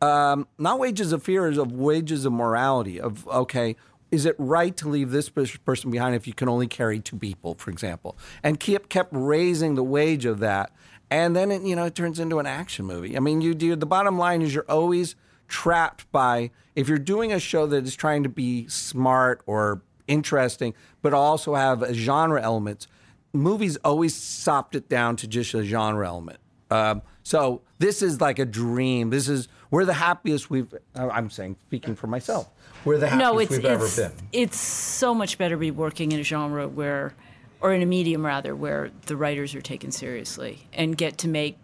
um, 0.00 0.48
not 0.56 0.78
wages 0.78 1.12
of 1.12 1.22
fear, 1.22 1.48
is 1.48 1.58
of 1.58 1.70
wages 1.70 2.24
of 2.24 2.32
morality. 2.32 2.98
Of 2.98 3.28
okay, 3.28 3.76
is 4.16 4.24
it 4.24 4.34
right 4.38 4.74
to 4.78 4.88
leave 4.88 5.10
this 5.10 5.28
person 5.28 5.90
behind 5.90 6.14
if 6.14 6.26
you 6.26 6.32
can 6.32 6.48
only 6.48 6.66
carry 6.66 7.00
two 7.00 7.18
people, 7.18 7.54
for 7.54 7.70
example? 7.70 8.16
And 8.42 8.58
kept 8.58 8.88
kept 8.88 9.10
raising 9.12 9.74
the 9.74 9.84
wage 9.84 10.24
of 10.24 10.38
that, 10.38 10.72
and 11.10 11.36
then 11.36 11.50
it, 11.50 11.60
you 11.62 11.76
know 11.76 11.84
it 11.84 11.94
turns 11.94 12.18
into 12.18 12.38
an 12.38 12.46
action 12.46 12.86
movie. 12.86 13.14
I 13.14 13.20
mean, 13.20 13.42
you 13.42 13.54
do. 13.54 13.76
The 13.76 13.84
bottom 13.84 14.16
line 14.16 14.40
is 14.40 14.54
you're 14.54 14.70
always 14.70 15.16
trapped 15.48 16.10
by 16.10 16.50
if 16.74 16.88
you're 16.88 16.98
doing 16.98 17.30
a 17.30 17.38
show 17.38 17.66
that 17.66 17.84
is 17.84 17.94
trying 17.94 18.22
to 18.22 18.30
be 18.30 18.66
smart 18.68 19.42
or 19.44 19.82
interesting, 20.08 20.72
but 21.02 21.12
also 21.12 21.54
have 21.54 21.84
genre 21.92 22.40
elements. 22.42 22.88
Movies 23.34 23.76
always 23.84 24.14
sopped 24.14 24.74
it 24.74 24.88
down 24.88 25.16
to 25.16 25.28
just 25.28 25.52
a 25.52 25.62
genre 25.62 26.08
element. 26.08 26.38
Um, 26.70 27.02
So 27.22 27.62
this 27.78 28.02
is 28.02 28.20
like 28.20 28.38
a 28.38 28.46
dream. 28.46 29.10
This 29.10 29.28
is 29.28 29.48
we're 29.76 29.84
the 29.84 29.92
happiest 29.92 30.48
we've. 30.48 30.72
uh, 30.72 31.08
I'm 31.12 31.28
saying, 31.28 31.56
speaking 31.66 31.94
for 31.96 32.06
myself, 32.06 32.48
we're 32.86 32.96
the 32.96 33.08
happiest 33.08 33.32
no, 33.32 33.38
it's 33.38 33.50
we've 33.50 33.58
it's 33.62 33.98
ever 33.98 34.08
been. 34.08 34.28
it's 34.32 34.58
so 34.58 35.12
much 35.12 35.36
better 35.36 35.54
to 35.54 35.60
be 35.60 35.70
working 35.70 36.12
in 36.12 36.20
a 36.20 36.22
genre 36.22 36.66
where, 36.66 37.14
or 37.60 37.74
in 37.74 37.82
a 37.82 37.86
medium 37.86 38.24
rather, 38.24 38.56
where 38.56 38.90
the 39.04 39.18
writers 39.18 39.54
are 39.54 39.60
taken 39.60 39.90
seriously 39.90 40.66
and 40.72 40.96
get 40.96 41.18
to 41.18 41.28
make 41.28 41.58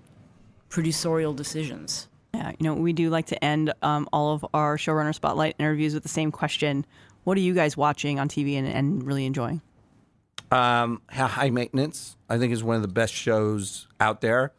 producerial 0.69 1.35
decisions. 1.35 2.07
Yeah, 2.35 2.51
you 2.59 2.65
know, 2.65 2.75
we 2.75 2.93
do 2.93 3.09
like 3.09 3.29
to 3.29 3.43
end 3.43 3.73
um, 3.81 4.07
all 4.13 4.35
of 4.35 4.45
our 4.53 4.77
showrunner 4.77 5.15
spotlight 5.15 5.57
interviews 5.59 5.95
with 5.95 6.03
the 6.03 6.11
same 6.11 6.31
question: 6.31 6.85
What 7.25 7.39
are 7.39 7.41
you 7.41 7.55
guys 7.55 7.79
watching 7.79 8.21
on 8.21 8.29
TV 8.29 8.59
and, 8.59 8.69
and 8.69 9.03
really 9.05 9.25
enjoying? 9.25 9.63
Um, 10.51 11.01
High 11.11 11.49
Maintenance, 11.49 12.19
I 12.29 12.37
think, 12.37 12.53
is 12.53 12.63
one 12.63 12.77
of 12.77 12.83
the 12.83 12.89
best 12.89 13.15
shows 13.15 13.89
out 14.01 14.21
there. 14.21 14.53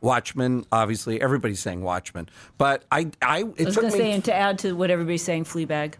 Watchmen, 0.00 0.64
obviously, 0.70 1.20
everybody's 1.20 1.60
saying 1.60 1.82
Watchmen, 1.82 2.28
but 2.56 2.84
I, 2.92 3.10
I, 3.20 3.40
it 3.40 3.62
I 3.62 3.64
was 3.64 3.74
took 3.74 3.82
going 3.82 3.92
to 3.92 3.98
say, 3.98 4.12
and 4.12 4.24
to 4.24 4.34
add 4.34 4.58
to 4.60 4.72
what 4.72 4.90
everybody's 4.90 5.22
saying, 5.22 5.44
Fleabag. 5.44 5.94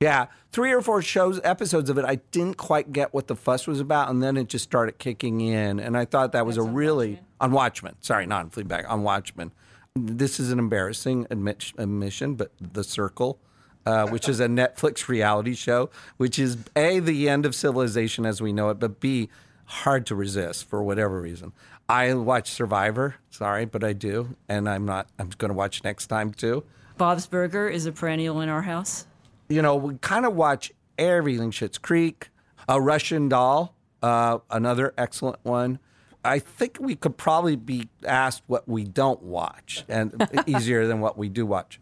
Yeah, 0.00 0.26
three 0.52 0.72
or 0.72 0.82
four 0.82 1.02
shows, 1.02 1.40
episodes 1.44 1.88
of 1.88 1.98
it, 1.98 2.04
I 2.04 2.16
didn't 2.30 2.56
quite 2.56 2.92
get 2.92 3.14
what 3.14 3.26
the 3.26 3.36
fuss 3.36 3.66
was 3.66 3.80
about, 3.80 4.10
and 4.10 4.22
then 4.22 4.36
it 4.36 4.48
just 4.48 4.64
started 4.64 4.98
kicking 4.98 5.40
in, 5.40 5.80
and 5.80 5.96
I 5.96 6.04
thought 6.04 6.32
that 6.32 6.46
was 6.46 6.56
a 6.56 6.62
really 6.62 7.20
on 7.40 7.52
Watchmen. 7.52 7.94
Sorry, 8.00 8.26
not 8.26 8.44
on 8.44 8.50
Fleabag, 8.50 8.88
on 8.88 9.02
Watchmen. 9.02 9.52
This 9.94 10.40
is 10.40 10.50
an 10.50 10.58
embarrassing 10.58 11.26
admit, 11.30 11.72
admission, 11.78 12.34
but 12.34 12.50
The 12.60 12.84
Circle, 12.84 13.38
uh, 13.86 14.08
which 14.08 14.28
is 14.28 14.40
a 14.40 14.46
Netflix 14.48 15.08
reality 15.08 15.54
show, 15.54 15.90
which 16.16 16.38
is 16.38 16.58
a 16.76 17.00
the 17.00 17.28
end 17.28 17.46
of 17.46 17.54
civilization 17.54 18.26
as 18.26 18.42
we 18.42 18.52
know 18.52 18.70
it, 18.70 18.78
but 18.80 19.00
b 19.00 19.28
hard 19.66 20.06
to 20.06 20.14
resist 20.14 20.68
for 20.68 20.82
whatever 20.82 21.20
reason. 21.20 21.52
I 21.88 22.14
watch 22.14 22.50
Survivor, 22.50 23.16
sorry, 23.30 23.66
but 23.66 23.84
I 23.84 23.92
do, 23.92 24.36
and 24.48 24.68
I'm 24.68 24.86
not. 24.86 25.08
I'm 25.18 25.30
going 25.36 25.50
to 25.50 25.54
watch 25.54 25.84
next 25.84 26.06
time 26.06 26.32
too 26.32 26.64
Bob's 26.96 27.26
Burger 27.26 27.68
is 27.68 27.86
a 27.86 27.92
perennial 27.92 28.40
in 28.40 28.48
our 28.48 28.62
house. 28.62 29.06
you 29.48 29.60
know, 29.60 29.76
we 29.76 29.96
kind 29.98 30.24
of 30.24 30.34
watch 30.34 30.72
everything. 30.96 31.50
Schitt's 31.50 31.78
Creek, 31.78 32.30
a 32.68 32.80
Russian 32.80 33.28
Doll, 33.28 33.74
uh, 34.02 34.38
another 34.50 34.94
excellent 34.96 35.38
one. 35.42 35.78
I 36.24 36.38
think 36.38 36.78
we 36.80 36.94
could 36.94 37.18
probably 37.18 37.56
be 37.56 37.88
asked 38.06 38.42
what 38.46 38.66
we 38.66 38.84
don't 38.84 39.22
watch, 39.22 39.84
and 39.88 40.26
easier 40.46 40.86
than 40.86 41.00
what 41.00 41.18
we 41.18 41.28
do 41.28 41.44
watch. 41.44 41.80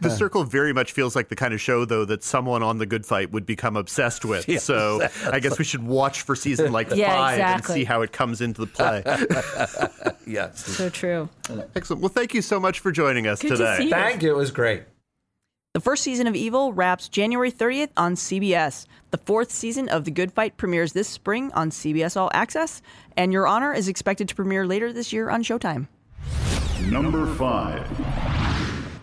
The 0.00 0.08
uh. 0.08 0.12
Circle 0.12 0.44
very 0.44 0.72
much 0.72 0.92
feels 0.92 1.16
like 1.16 1.28
the 1.28 1.36
kind 1.36 1.52
of 1.52 1.60
show, 1.60 1.84
though, 1.84 2.04
that 2.04 2.22
someone 2.22 2.62
on 2.62 2.78
The 2.78 2.86
Good 2.86 3.04
Fight 3.04 3.32
would 3.32 3.44
become 3.44 3.76
obsessed 3.76 4.24
with. 4.24 4.60
so 4.62 5.06
I 5.30 5.40
guess 5.40 5.58
we 5.58 5.64
should 5.64 5.82
watch 5.82 6.22
for 6.22 6.36
season 6.36 6.70
like 6.72 6.90
Yeah, 6.94 7.16
five 7.16 7.38
exactly. 7.38 7.72
and 7.74 7.80
see 7.80 7.84
how 7.84 8.02
it 8.02 8.12
comes 8.12 8.40
into 8.40 8.64
the 8.64 8.66
play. 8.68 9.02
Yes. 10.26 10.64
So 10.64 10.88
true. 10.88 11.28
Excellent. 11.74 12.02
Well, 12.02 12.08
thank 12.08 12.34
you 12.34 12.42
so 12.42 12.60
much 12.60 12.78
for 12.78 12.92
joining 12.92 13.26
us 13.26 13.42
Good 13.42 13.48
to 13.48 13.56
today. 13.56 13.76
see 13.78 13.84
you. 13.84 13.90
Thank 13.90 14.22
you. 14.22 14.30
It 14.30 14.36
was 14.36 14.52
great. 14.52 14.84
The 15.74 15.80
first 15.80 16.04
season 16.04 16.28
of 16.28 16.36
Evil 16.36 16.72
wraps 16.72 17.08
January 17.08 17.50
30th 17.50 17.88
on 17.96 18.14
CBS. 18.14 18.86
The 19.10 19.18
fourth 19.18 19.50
season 19.50 19.88
of 19.88 20.04
The 20.04 20.12
Good 20.12 20.32
Fight 20.32 20.56
premieres 20.56 20.92
this 20.92 21.08
spring 21.08 21.50
on 21.52 21.70
CBS 21.70 22.16
All 22.16 22.30
Access, 22.32 22.80
and 23.16 23.32
Your 23.32 23.48
Honor 23.48 23.72
is 23.72 23.88
expected 23.88 24.28
to 24.28 24.34
premiere 24.36 24.66
later 24.66 24.92
this 24.92 25.12
year 25.12 25.30
on 25.30 25.42
Showtime. 25.42 25.88
Number 26.88 27.26
five. 27.34 27.86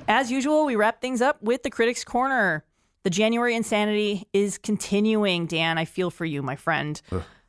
As 0.07 0.31
usual, 0.31 0.65
we 0.65 0.77
wrap 0.77 1.01
things 1.01 1.21
up 1.21 1.41
with 1.43 1.63
the 1.63 1.69
Critics 1.69 2.05
Corner. 2.05 2.63
The 3.03 3.09
January 3.09 3.55
insanity 3.55 4.27
is 4.31 4.57
continuing, 4.57 5.47
Dan. 5.47 5.77
I 5.77 5.83
feel 5.85 6.09
for 6.09 6.23
you, 6.23 6.41
my 6.41 6.55
friend. 6.55 7.01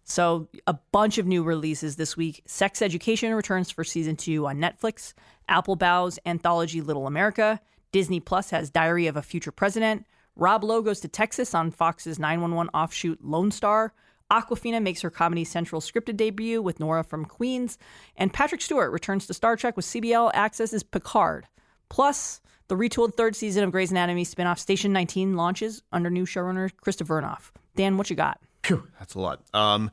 So, 0.02 0.48
a 0.66 0.74
bunch 0.90 1.18
of 1.18 1.26
new 1.26 1.42
releases 1.42 1.96
this 1.96 2.16
week. 2.16 2.42
Sex 2.46 2.82
Education 2.82 3.32
returns 3.34 3.70
for 3.70 3.84
season 3.84 4.16
two 4.16 4.46
on 4.46 4.58
Netflix. 4.58 5.12
Apple 5.48 5.76
bows 5.76 6.18
anthology 6.26 6.80
Little 6.80 7.06
America. 7.06 7.60
Disney 7.92 8.18
Plus 8.18 8.50
has 8.50 8.70
Diary 8.70 9.06
of 9.06 9.16
a 9.16 9.22
Future 9.22 9.52
President. 9.52 10.06
Rob 10.34 10.64
Lowe 10.64 10.82
goes 10.82 11.00
to 11.00 11.08
Texas 11.08 11.54
on 11.54 11.70
Fox's 11.70 12.18
911 12.18 12.70
offshoot 12.74 13.22
Lone 13.22 13.50
Star. 13.50 13.92
Awkwafina 14.30 14.82
makes 14.82 15.00
her 15.02 15.10
Comedy 15.10 15.44
Central 15.44 15.80
scripted 15.80 16.16
debut 16.16 16.60
with 16.60 16.80
Nora 16.80 17.04
from 17.04 17.24
Queens. 17.24 17.78
And 18.16 18.32
Patrick 18.32 18.60
Stewart 18.60 18.92
returns 18.92 19.26
to 19.26 19.34
Star 19.34 19.56
Trek 19.56 19.76
with 19.76 19.86
CBS 19.86 20.18
All 20.18 20.32
Access's 20.32 20.82
Picard. 20.82 21.46
Plus, 21.88 22.40
the 22.68 22.74
retooled 22.74 23.14
third 23.14 23.34
season 23.34 23.64
of 23.64 23.72
Grey's 23.72 23.90
Anatomy 23.90 24.24
spinoff 24.24 24.58
Station 24.58 24.92
19 24.92 25.36
launches 25.36 25.82
under 25.92 26.10
new 26.10 26.26
showrunner 26.26 26.70
Krista 26.84 27.06
Vernoff. 27.06 27.50
Dan, 27.76 27.96
what 27.96 28.10
you 28.10 28.16
got? 28.16 28.40
Phew, 28.62 28.86
that's 28.98 29.14
a 29.14 29.20
lot. 29.20 29.42
Um, 29.54 29.90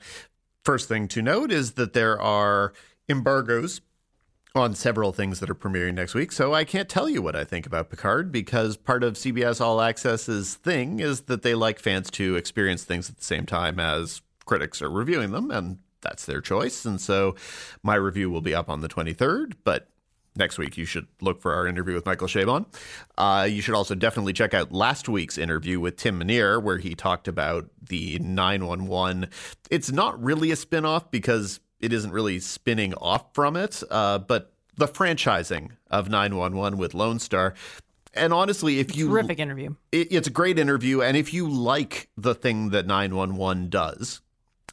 first 0.63 0.89
thing 0.89 1.07
to 1.09 1.21
note 1.21 1.51
is 1.51 1.73
that 1.73 1.93
there 1.93 2.19
are 2.19 2.73
embargoes 3.07 3.81
on 4.55 4.73
several 4.73 5.11
things 5.11 5.39
that 5.41 5.49
are 5.49 5.55
premiering 5.55 5.93
next 5.93 6.15
week. 6.15 6.31
So 6.31 6.53
I 6.53 6.63
can't 6.63 6.87
tell 6.87 7.09
you 7.09 7.21
what 7.21 7.35
I 7.35 7.43
think 7.43 7.65
about 7.65 7.89
Picard 7.89 8.31
because 8.31 8.77
part 8.77 9.03
of 9.03 9.15
CBS 9.15 9.59
All 9.59 9.77
Access's 9.77 10.55
thing 10.55 10.99
is 11.01 11.21
that 11.21 11.41
they 11.41 11.53
like 11.53 11.77
fans 11.77 12.09
to 12.11 12.35
experience 12.37 12.83
things 12.83 13.09
at 13.09 13.17
the 13.17 13.23
same 13.23 13.45
time 13.45 13.79
as 13.79 14.21
critics 14.45 14.81
are 14.81 14.89
reviewing 14.89 15.31
them, 15.31 15.51
and 15.51 15.79
that's 16.01 16.25
their 16.25 16.39
choice. 16.39 16.85
And 16.85 17.01
so 17.01 17.35
my 17.83 17.95
review 17.95 18.29
will 18.29 18.41
be 18.41 18.55
up 18.55 18.69
on 18.69 18.81
the 18.81 18.87
23rd, 18.87 19.55
but 19.63 19.89
next 20.35 20.57
week 20.57 20.77
you 20.77 20.85
should 20.85 21.07
look 21.21 21.41
for 21.41 21.53
our 21.53 21.67
interview 21.67 21.93
with 21.93 22.05
Michael 22.05 22.27
Chabon. 22.27 22.65
Uh, 23.17 23.47
you 23.49 23.61
should 23.61 23.75
also 23.75 23.95
definitely 23.95 24.33
check 24.33 24.53
out 24.53 24.71
last 24.71 25.07
week's 25.09 25.37
interview 25.37 25.79
with 25.79 25.97
Tim 25.97 26.19
Minear, 26.19 26.61
where 26.61 26.77
he 26.77 26.95
talked 26.95 27.27
about 27.27 27.69
the 27.81 28.19
911. 28.19 29.29
It's 29.69 29.91
not 29.91 30.21
really 30.21 30.51
a 30.51 30.55
spinoff 30.55 31.11
because 31.11 31.59
it 31.79 31.93
isn't 31.93 32.11
really 32.11 32.39
spinning 32.39 32.93
off 32.95 33.33
from 33.33 33.55
it, 33.55 33.83
uh, 33.89 34.19
but 34.19 34.53
the 34.77 34.87
franchising 34.87 35.71
of 35.89 36.09
911 36.09 36.77
with 36.77 36.93
Lone 36.93 37.19
Star. 37.19 37.53
And 38.13 38.33
honestly, 38.33 38.79
if 38.79 38.95
you 38.95 39.09
Terrific 39.09 39.39
interview. 39.39 39.75
it, 39.91 40.07
it's 40.11 40.27
a 40.27 40.31
great 40.31 40.57
interview, 40.57 41.01
and 41.01 41.17
if 41.17 41.33
you 41.33 41.49
like 41.49 42.09
the 42.15 42.33
thing 42.33 42.69
that 42.69 42.87
911 42.87 43.69
does, 43.69 44.21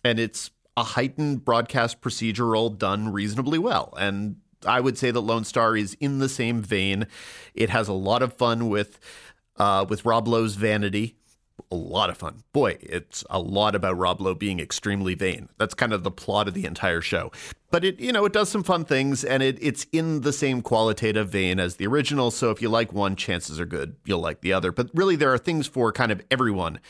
and 0.04 0.18
it's 0.18 0.50
a 0.76 0.84
heightened 0.84 1.44
broadcast 1.44 2.00
procedural 2.00 2.76
done 2.76 3.12
reasonably 3.12 3.58
well, 3.58 3.94
and 3.98 4.36
I 4.66 4.80
would 4.80 4.98
say 4.98 5.10
that 5.10 5.20
Lone 5.20 5.44
Star 5.44 5.76
is 5.76 5.96
in 6.00 6.18
the 6.18 6.28
same 6.28 6.62
vein. 6.62 7.06
It 7.54 7.70
has 7.70 7.88
a 7.88 7.92
lot 7.92 8.22
of 8.22 8.32
fun 8.34 8.68
with 8.68 8.98
uh, 9.56 9.84
with 9.88 10.04
Rob 10.04 10.28
Lowe's 10.28 10.54
vanity. 10.54 11.16
A 11.70 11.76
lot 11.76 12.10
of 12.10 12.18
fun. 12.18 12.42
Boy, 12.52 12.76
it's 12.80 13.24
a 13.30 13.38
lot 13.38 13.74
about 13.74 13.96
Rob 13.96 14.20
Lowe 14.20 14.34
being 14.34 14.58
extremely 14.58 15.14
vain. 15.14 15.48
That's 15.58 15.74
kind 15.74 15.92
of 15.92 16.02
the 16.02 16.10
plot 16.10 16.48
of 16.48 16.54
the 16.54 16.64
entire 16.64 17.00
show. 17.00 17.30
But 17.70 17.84
it, 17.84 18.00
you 18.00 18.12
know, 18.12 18.24
it 18.24 18.32
does 18.32 18.48
some 18.48 18.62
fun 18.62 18.84
things 18.84 19.24
and 19.24 19.42
it, 19.42 19.58
it's 19.60 19.86
in 19.92 20.22
the 20.22 20.32
same 20.32 20.60
qualitative 20.60 21.28
vein 21.30 21.60
as 21.60 21.76
the 21.76 21.86
original. 21.86 22.30
So 22.30 22.50
if 22.50 22.60
you 22.60 22.68
like 22.68 22.92
one, 22.92 23.16
chances 23.16 23.60
are 23.60 23.66
good 23.66 23.96
you'll 24.04 24.20
like 24.20 24.40
the 24.40 24.52
other. 24.52 24.72
But 24.72 24.90
really, 24.92 25.16
there 25.16 25.32
are 25.32 25.38
things 25.38 25.66
for 25.66 25.92
kind 25.92 26.10
of 26.10 26.22
everyone 26.30 26.80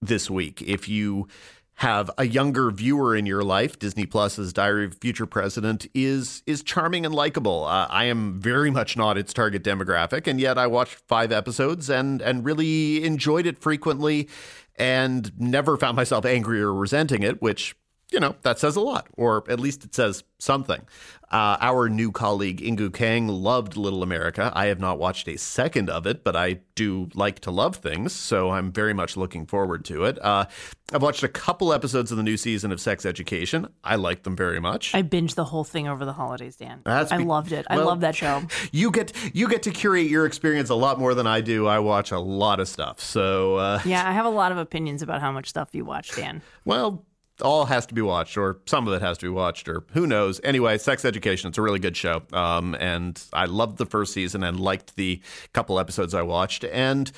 this 0.00 0.30
week. 0.30 0.62
If 0.62 0.88
you 0.88 1.28
have 1.76 2.10
a 2.16 2.26
younger 2.26 2.70
viewer 2.70 3.14
in 3.14 3.26
your 3.26 3.44
life, 3.44 3.78
Disney 3.78 4.06
Plus's 4.06 4.52
Diary 4.52 4.86
of 4.86 4.94
Future 4.94 5.26
President 5.26 5.86
is 5.94 6.42
is 6.46 6.62
charming 6.62 7.04
and 7.04 7.14
likable. 7.14 7.64
Uh, 7.64 7.86
I 7.90 8.04
am 8.04 8.40
very 8.40 8.70
much 8.70 8.96
not 8.96 9.18
its 9.18 9.34
target 9.34 9.62
demographic, 9.62 10.26
and 10.26 10.40
yet 10.40 10.56
I 10.56 10.66
watched 10.66 11.02
five 11.06 11.32
episodes 11.32 11.90
and 11.90 12.22
and 12.22 12.44
really 12.44 13.04
enjoyed 13.04 13.46
it 13.46 13.58
frequently, 13.58 14.28
and 14.76 15.30
never 15.38 15.76
found 15.76 15.96
myself 15.96 16.24
angry 16.24 16.60
or 16.60 16.74
resenting 16.74 17.22
it, 17.22 17.42
which. 17.42 17.74
You 18.12 18.20
know, 18.20 18.36
that 18.42 18.58
says 18.60 18.76
a 18.76 18.80
lot, 18.80 19.08
or 19.14 19.44
at 19.50 19.58
least 19.58 19.84
it 19.84 19.94
says 19.94 20.22
something. 20.38 20.82
Uh, 21.30 21.56
our 21.60 21.88
new 21.88 22.12
colleague, 22.12 22.60
Inkoo 22.60 22.94
Kang, 22.94 23.26
loved 23.26 23.76
Little 23.76 24.04
America. 24.04 24.52
I 24.54 24.66
have 24.66 24.78
not 24.78 24.96
watched 24.96 25.26
a 25.26 25.36
second 25.36 25.90
of 25.90 26.06
it, 26.06 26.22
but 26.22 26.36
I 26.36 26.60
do 26.76 27.08
like 27.14 27.40
to 27.40 27.50
love 27.50 27.76
things, 27.76 28.12
so 28.12 28.50
I'm 28.50 28.70
very 28.70 28.94
much 28.94 29.16
looking 29.16 29.44
forward 29.44 29.84
to 29.86 30.04
it. 30.04 30.24
Uh, 30.24 30.44
I've 30.92 31.02
watched 31.02 31.24
a 31.24 31.28
couple 31.28 31.72
episodes 31.72 32.12
of 32.12 32.16
the 32.16 32.22
new 32.22 32.36
season 32.36 32.70
of 32.70 32.80
Sex 32.80 33.04
Education. 33.04 33.66
I 33.82 33.96
like 33.96 34.22
them 34.22 34.36
very 34.36 34.60
much. 34.60 34.94
I 34.94 35.02
binged 35.02 35.34
the 35.34 35.44
whole 35.44 35.64
thing 35.64 35.88
over 35.88 36.04
the 36.04 36.12
holidays, 36.12 36.54
Dan. 36.54 36.82
That's 36.84 37.10
I 37.10 37.16
loved 37.16 37.50
it. 37.50 37.66
I 37.68 37.78
well- 37.78 37.86
love 37.86 38.00
that 38.02 38.14
show. 38.14 38.44
you 38.70 38.92
get 38.92 39.12
you 39.34 39.48
get 39.48 39.64
to 39.64 39.72
curate 39.72 40.08
your 40.08 40.26
experience 40.26 40.70
a 40.70 40.76
lot 40.76 41.00
more 41.00 41.14
than 41.14 41.26
I 41.26 41.40
do. 41.40 41.66
I 41.66 41.80
watch 41.80 42.12
a 42.12 42.20
lot 42.20 42.60
of 42.60 42.68
stuff, 42.68 43.00
so 43.00 43.56
uh, 43.56 43.80
Yeah, 43.84 44.08
I 44.08 44.12
have 44.12 44.26
a 44.26 44.30
lot 44.30 44.52
of 44.52 44.58
opinions 44.58 45.02
about 45.02 45.20
how 45.20 45.32
much 45.32 45.48
stuff 45.48 45.70
you 45.72 45.84
watch, 45.84 46.14
Dan. 46.14 46.40
well, 46.64 47.04
all 47.42 47.66
has 47.66 47.86
to 47.86 47.94
be 47.94 48.02
watched, 48.02 48.36
or 48.36 48.58
some 48.66 48.88
of 48.88 48.94
it 48.94 49.02
has 49.02 49.18
to 49.18 49.26
be 49.26 49.30
watched, 49.30 49.68
or 49.68 49.84
who 49.92 50.06
knows. 50.06 50.40
Anyway, 50.42 50.78
Sex 50.78 51.04
Education, 51.04 51.48
it's 51.48 51.58
a 51.58 51.62
really 51.62 51.78
good 51.78 51.96
show. 51.96 52.22
Um, 52.32 52.74
and 52.76 53.22
I 53.32 53.46
loved 53.46 53.78
the 53.78 53.86
first 53.86 54.12
season 54.12 54.42
and 54.42 54.58
liked 54.58 54.96
the 54.96 55.20
couple 55.52 55.78
episodes 55.78 56.14
I 56.14 56.22
watched. 56.22 56.64
And 56.64 57.10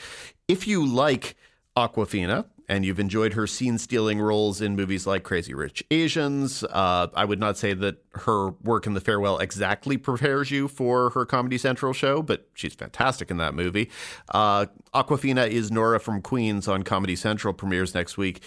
if 0.49 0.67
you 0.67 0.87
like 0.87 1.37
Awkwafina, 1.77 2.47
and 2.69 2.85
you've 2.85 3.01
enjoyed 3.01 3.33
her 3.33 3.47
scene 3.47 3.79
stealing 3.79 4.21
roles 4.21 4.61
in 4.61 4.77
movies 4.77 5.07
like 5.07 5.23
Crazy 5.23 5.55
Rich 5.55 5.83
Asians. 5.91 6.63
Uh, 6.65 7.09
I 7.15 7.25
would 7.25 7.41
not 7.41 7.57
say 7.57 7.73
that 7.73 8.05
her 8.13 8.51
work 8.63 8.87
in 8.87 8.95
The 8.95 9.01
Farewell 9.01 9.39
exactly 9.39 9.97
prepares 9.97 10.51
you 10.51 10.69
for 10.69 11.11
her 11.11 11.25
Comedy 11.25 11.57
Central 11.57 11.93
show, 11.93 12.23
but 12.23 12.49
she's 12.55 12.75
fantastic 12.75 13.31
in 13.31 13.39
that 13.39 13.55
movie. 13.55 13.91
Uh, 14.29 14.67
Awkwafina 14.95 15.49
is 15.49 15.71
Nora 15.71 15.99
from 15.99 16.21
Queens 16.21 16.69
on 16.69 16.83
Comedy 16.83 17.17
Central 17.17 17.55
premieres 17.55 17.95
next 17.95 18.19
week, 18.19 18.43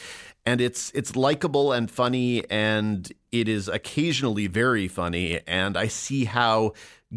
and 0.45 0.61
it's 0.61 0.91
it's 0.93 1.15
likable 1.15 1.71
and 1.71 1.89
funny 1.89 2.49
and 2.49 3.11
It 3.31 3.47
is 3.47 3.67
occasionally 3.67 4.47
very 4.47 4.87
funny, 4.87 5.39
and 5.47 5.77
I 5.77 5.87
see 5.87 6.25
how, 6.25 6.73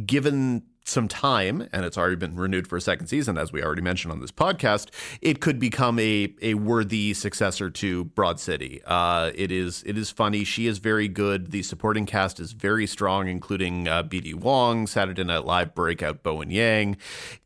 given 0.06 0.62
some 0.84 1.08
time, 1.08 1.66
and 1.72 1.84
it's 1.84 1.96
already 1.96 2.16
been 2.16 2.36
renewed 2.36 2.68
for 2.68 2.76
a 2.76 2.80
second 2.80 3.06
season, 3.06 3.38
as 3.38 3.52
we 3.52 3.62
already 3.62 3.80
mentioned 3.80 4.12
on 4.12 4.20
this 4.20 4.30
podcast, 4.30 4.90
it 5.22 5.40
could 5.40 5.58
become 5.58 5.98
a 5.98 6.32
a 6.42 6.54
worthy 6.54 7.14
successor 7.14 7.70
to 7.70 8.04
Broad 8.04 8.38
City. 8.38 8.82
Uh, 8.84 9.30
it 9.34 9.50
is 9.50 9.82
it 9.86 9.96
is 9.96 10.10
funny. 10.10 10.44
She 10.44 10.66
is 10.66 10.78
very 10.78 11.08
good. 11.08 11.50
The 11.50 11.62
supporting 11.62 12.06
cast 12.06 12.38
is 12.38 12.52
very 12.52 12.86
strong, 12.86 13.28
including 13.28 13.88
uh, 13.88 14.02
B.D. 14.02 14.34
Wong, 14.34 14.86
Saturday 14.86 15.24
Night 15.24 15.44
Live 15.44 15.74
breakout 15.74 16.22
Bowen 16.22 16.50
Yang. 16.50 16.98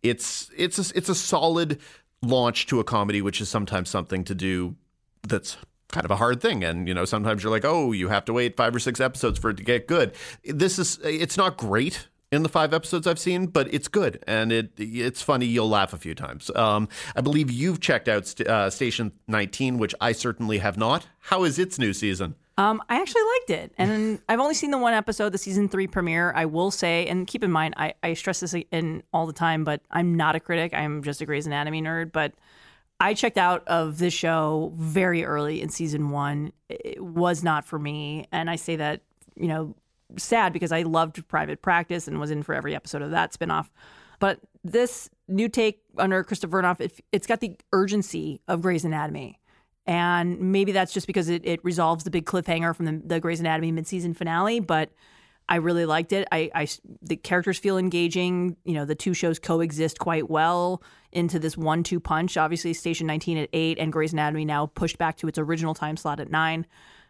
It's 0.02 0.50
it's 0.56 0.78
a, 0.78 0.96
it's 0.96 1.08
a 1.08 1.14
solid 1.14 1.80
launch 2.22 2.66
to 2.66 2.80
a 2.80 2.84
comedy, 2.84 3.22
which 3.22 3.40
is 3.40 3.48
sometimes 3.48 3.88
something 3.88 4.24
to 4.24 4.34
do 4.34 4.74
that's 5.26 5.56
kind 5.88 6.04
of 6.04 6.10
a 6.10 6.16
hard 6.16 6.40
thing 6.40 6.62
and 6.62 6.86
you 6.86 6.92
know 6.92 7.06
sometimes 7.06 7.42
you're 7.42 7.50
like 7.50 7.64
oh 7.64 7.92
you 7.92 8.08
have 8.08 8.24
to 8.24 8.32
wait 8.34 8.56
five 8.56 8.74
or 8.74 8.78
six 8.78 9.00
episodes 9.00 9.38
for 9.38 9.50
it 9.50 9.56
to 9.56 9.62
get 9.62 9.86
good 9.86 10.12
this 10.44 10.78
is 10.78 10.98
it's 11.02 11.38
not 11.38 11.56
great 11.56 12.07
in 12.30 12.42
the 12.42 12.48
five 12.48 12.74
episodes 12.74 13.06
I've 13.06 13.18
seen, 13.18 13.46
but 13.46 13.72
it's 13.72 13.88
good 13.88 14.22
and 14.26 14.52
it 14.52 14.72
it's 14.76 15.22
funny. 15.22 15.46
You'll 15.46 15.68
laugh 15.68 15.92
a 15.92 15.98
few 15.98 16.14
times. 16.14 16.50
Um, 16.54 16.88
I 17.16 17.20
believe 17.20 17.50
you've 17.50 17.80
checked 17.80 18.08
out 18.08 18.26
st- 18.26 18.48
uh, 18.48 18.70
Station 18.70 19.12
19, 19.28 19.78
which 19.78 19.94
I 20.00 20.12
certainly 20.12 20.58
have 20.58 20.76
not. 20.76 21.06
How 21.20 21.44
is 21.44 21.58
its 21.58 21.78
new 21.78 21.92
season? 21.92 22.34
Um, 22.58 22.82
I 22.88 23.00
actually 23.00 23.22
liked 23.22 23.50
it, 23.62 23.72
and 23.78 24.20
I've 24.28 24.40
only 24.40 24.54
seen 24.54 24.72
the 24.72 24.78
one 24.78 24.92
episode, 24.92 25.30
the 25.30 25.38
season 25.38 25.68
three 25.68 25.86
premiere. 25.86 26.32
I 26.34 26.44
will 26.44 26.72
say, 26.72 27.06
and 27.06 27.24
keep 27.26 27.44
in 27.44 27.52
mind, 27.52 27.74
I, 27.76 27.94
I 28.02 28.14
stress 28.14 28.40
this 28.40 28.52
in 28.72 29.04
all 29.12 29.26
the 29.26 29.32
time, 29.32 29.62
but 29.62 29.80
I'm 29.92 30.16
not 30.16 30.34
a 30.34 30.40
critic. 30.40 30.74
I'm 30.74 31.02
just 31.04 31.20
a 31.20 31.26
Grey's 31.26 31.46
Anatomy 31.46 31.80
nerd. 31.80 32.10
But 32.10 32.34
I 32.98 33.14
checked 33.14 33.38
out 33.38 33.66
of 33.68 33.98
this 33.98 34.12
show 34.12 34.72
very 34.76 35.24
early 35.24 35.62
in 35.62 35.68
season 35.68 36.10
one. 36.10 36.52
It 36.68 37.00
was 37.02 37.44
not 37.44 37.64
for 37.64 37.78
me, 37.78 38.26
and 38.32 38.50
I 38.50 38.56
say 38.56 38.74
that 38.76 39.02
you 39.36 39.46
know 39.46 39.76
sad 40.16 40.52
because 40.52 40.72
I 40.72 40.82
loved 40.82 41.26
Private 41.28 41.62
Practice 41.62 42.08
and 42.08 42.18
was 42.18 42.30
in 42.30 42.42
for 42.42 42.54
every 42.54 42.74
episode 42.74 43.02
of 43.02 43.10
that 43.10 43.32
spinoff. 43.32 43.68
But 44.18 44.40
this 44.64 45.10
new 45.28 45.48
take 45.48 45.80
under 45.96 46.24
Krista 46.24 46.48
Vernoff, 46.48 46.80
it, 46.80 47.00
it's 47.12 47.26
got 47.26 47.40
the 47.40 47.56
urgency 47.72 48.40
of 48.48 48.62
Grey's 48.62 48.84
Anatomy. 48.84 49.38
And 49.86 50.38
maybe 50.52 50.72
that's 50.72 50.92
just 50.92 51.06
because 51.06 51.28
it, 51.28 51.46
it 51.46 51.64
resolves 51.64 52.04
the 52.04 52.10
big 52.10 52.26
cliffhanger 52.26 52.74
from 52.74 52.86
the, 52.86 53.02
the 53.04 53.20
Grey's 53.20 53.40
Anatomy 53.40 53.72
midseason 53.72 54.14
finale. 54.14 54.60
But 54.60 54.90
I 55.48 55.56
really 55.56 55.86
liked 55.86 56.12
it. 56.12 56.28
I, 56.30 56.50
I, 56.54 56.68
the 57.00 57.16
characters 57.16 57.58
feel 57.58 57.78
engaging. 57.78 58.56
You 58.64 58.74
know, 58.74 58.84
the 58.84 58.94
two 58.94 59.14
shows 59.14 59.38
coexist 59.38 59.98
quite 59.98 60.28
well 60.28 60.82
into 61.10 61.38
this 61.38 61.56
one-two 61.56 62.00
punch. 62.00 62.36
Obviously, 62.36 62.74
Station 62.74 63.06
19 63.06 63.38
at 63.38 63.48
eight, 63.54 63.78
and 63.78 63.90
Grey's 63.90 64.12
Anatomy 64.12 64.44
now 64.44 64.66
pushed 64.66 64.98
back 64.98 65.16
to 65.18 65.28
its 65.28 65.38
original 65.38 65.74
time 65.74 65.96
slot 65.96 66.20
at 66.20 66.30
nine 66.30 66.66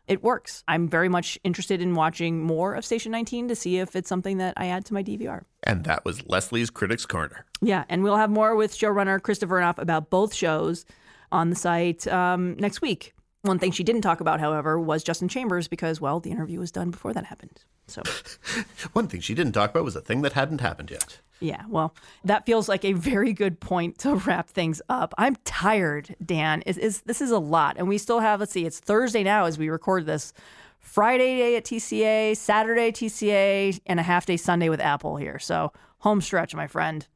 it 0.09 0.23
works. 0.23 0.65
I'm 0.67 0.89
very 0.89 1.09
much 1.09 1.39
interested 1.45 1.81
in 1.81 1.95
watching 1.95 2.43
more 2.43 2.75
of 2.75 2.85
Station 2.85 3.13
19 3.13 3.49
to 3.49 3.55
see 3.55 3.79
if 3.79 3.95
it's 3.95 4.09
something 4.09 4.39
that 4.39 4.55
I 4.57 4.69
add 4.69 4.85
to 4.87 4.95
my 4.95 5.03
DVR. 5.03 5.43
And 5.63 5.85
that 5.85 6.05
was 6.05 6.27
Lesley's 6.27 6.71
Critics 6.71 7.07
Corner. 7.07 7.45
Yeah, 7.61 7.85
and 7.89 8.03
we'll 8.03 8.17
have 8.17 8.31
more 8.31 8.57
with 8.57 8.75
showrunner 8.75 9.21
Krista 9.21 9.49
Vernoff 9.49 9.79
about 9.79 10.11
both 10.11 10.35
shows 10.35 10.87
on 11.31 11.51
the 11.51 11.57
site 11.57 12.07
um, 12.09 12.57
next 12.57 12.81
week. 12.81 13.15
One 13.43 13.59
thing 13.59 13.71
she 13.71 13.85
didn't 13.85 14.03
talk 14.03 14.21
about, 14.21 14.41
however, 14.41 14.81
was 14.81 15.05
Justin 15.05 15.29
Chambers 15.29 15.69
because, 15.69 16.01
well, 16.01 16.19
the 16.19 16.31
interview 16.31 16.59
was 16.59 16.73
done 16.73 16.91
before 16.91 17.13
that 17.13 17.25
happened. 17.25 17.65
So, 17.87 18.03
one 18.93 19.07
thing 19.07 19.21
she 19.21 19.35
didn't 19.35 19.53
talk 19.53 19.71
about 19.71 19.85
was 19.85 19.95
a 19.95 20.01
thing 20.01 20.23
that 20.23 20.33
hadn't 20.33 20.61
happened 20.61 20.91
yet. 20.91 21.21
Yeah, 21.41 21.63
well, 21.69 21.95
that 22.25 22.47
feels 22.47 22.69
like 22.69 22.85
a 22.85 22.95
very 22.95 23.33
good 23.33 23.61
point 23.61 23.99
to 23.99 24.17
wrap 24.17 24.49
things 24.49 24.83
up. 24.89 25.15
I'm 25.19 25.37
tired, 25.45 26.17
Dan. 26.25 26.63
Is 26.63 26.77
is 26.79 27.03
this 27.03 27.21
is 27.21 27.31
a 27.31 27.39
lot, 27.39 27.77
and 27.79 27.89
we 27.89 27.97
still 27.97 28.19
have. 28.19 28.41
Let's 28.41 28.53
see, 28.53 28.67
it's 28.67 28.81
Thursday 28.81 29.23
now 29.23 29.45
as 29.45 29.57
we 29.57 29.69
record 29.69 30.07
this. 30.07 30.33
Friday 30.81 31.37
day 31.37 31.57
at 31.57 31.65
TCA, 31.65 32.37
Saturday 32.37 32.91
TCA, 32.91 33.81
and 33.87 34.01
a 34.01 34.03
half 34.03 34.27
day 34.27 34.37
Sunday 34.37 34.69
with 34.69 34.81
Apple 34.81 35.17
here. 35.17 35.39
So 35.39 35.73
home 35.99 36.21
stretch, 36.21 36.55
my 36.55 36.67
friend. 36.67 37.07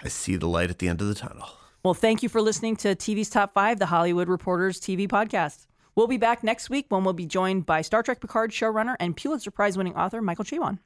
I 0.00 0.08
see 0.08 0.36
the 0.36 0.48
light 0.48 0.70
at 0.70 0.78
the 0.78 0.88
end 0.88 1.00
of 1.00 1.08
the 1.08 1.14
tunnel. 1.14 1.48
Well, 1.84 1.94
thank 1.94 2.22
you 2.22 2.28
for 2.28 2.40
listening 2.40 2.76
to 2.76 2.94
TV's 2.94 3.30
Top 3.30 3.52
Five, 3.54 3.78
the 3.78 3.86
Hollywood 3.86 4.28
Reporters 4.28 4.80
TV 4.80 5.08
podcast. 5.08 5.66
We'll 5.94 6.06
be 6.06 6.16
back 6.16 6.42
next 6.42 6.70
week 6.70 6.86
when 6.88 7.04
we'll 7.04 7.12
be 7.12 7.26
joined 7.26 7.66
by 7.66 7.82
Star 7.82 8.02
Trek 8.02 8.20
Picard 8.20 8.50
showrunner 8.50 8.96
and 8.98 9.14
Pulitzer 9.14 9.50
Prize 9.50 9.76
winning 9.76 9.94
author 9.94 10.22
Michael 10.22 10.44
Chabon. 10.44 10.78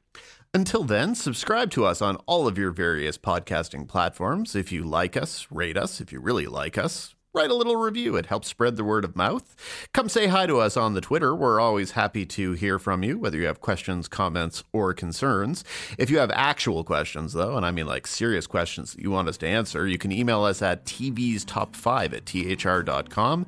Until 0.53 0.83
then, 0.83 1.15
subscribe 1.15 1.71
to 1.71 1.85
us 1.85 2.01
on 2.01 2.17
all 2.25 2.45
of 2.45 2.57
your 2.57 2.71
various 2.71 3.17
podcasting 3.17 3.87
platforms. 3.87 4.53
If 4.53 4.71
you 4.71 4.83
like 4.83 5.15
us, 5.15 5.47
rate 5.49 5.77
us. 5.77 6.01
If 6.01 6.11
you 6.11 6.19
really 6.19 6.45
like 6.47 6.77
us, 6.77 7.15
write 7.33 7.49
a 7.49 7.55
little 7.55 7.77
review. 7.77 8.17
It 8.17 8.25
helps 8.25 8.49
spread 8.49 8.75
the 8.75 8.83
word 8.83 9.05
of 9.05 9.15
mouth. 9.15 9.55
Come 9.93 10.09
say 10.09 10.27
hi 10.27 10.45
to 10.45 10.57
us 10.57 10.75
on 10.75 10.93
the 10.93 10.99
Twitter. 10.99 11.33
We're 11.33 11.61
always 11.61 11.91
happy 11.91 12.25
to 12.25 12.51
hear 12.53 12.77
from 12.77 13.01
you, 13.01 13.17
whether 13.17 13.37
you 13.37 13.45
have 13.45 13.61
questions, 13.61 14.09
comments, 14.09 14.65
or 14.73 14.93
concerns. 14.93 15.63
If 15.97 16.09
you 16.09 16.17
have 16.17 16.31
actual 16.31 16.83
questions, 16.83 17.31
though, 17.31 17.55
and 17.55 17.65
I 17.65 17.71
mean 17.71 17.87
like 17.87 18.07
serious 18.07 18.45
questions 18.45 18.93
that 18.93 19.01
you 19.01 19.11
want 19.11 19.29
us 19.29 19.37
to 19.37 19.47
answer, 19.47 19.87
you 19.87 19.97
can 19.97 20.11
email 20.11 20.43
us 20.43 20.61
at 20.61 20.83
tv's 20.85 21.45
top 21.45 21.77
5 21.77 22.13
at 22.13 22.25
thr.com 22.25 23.45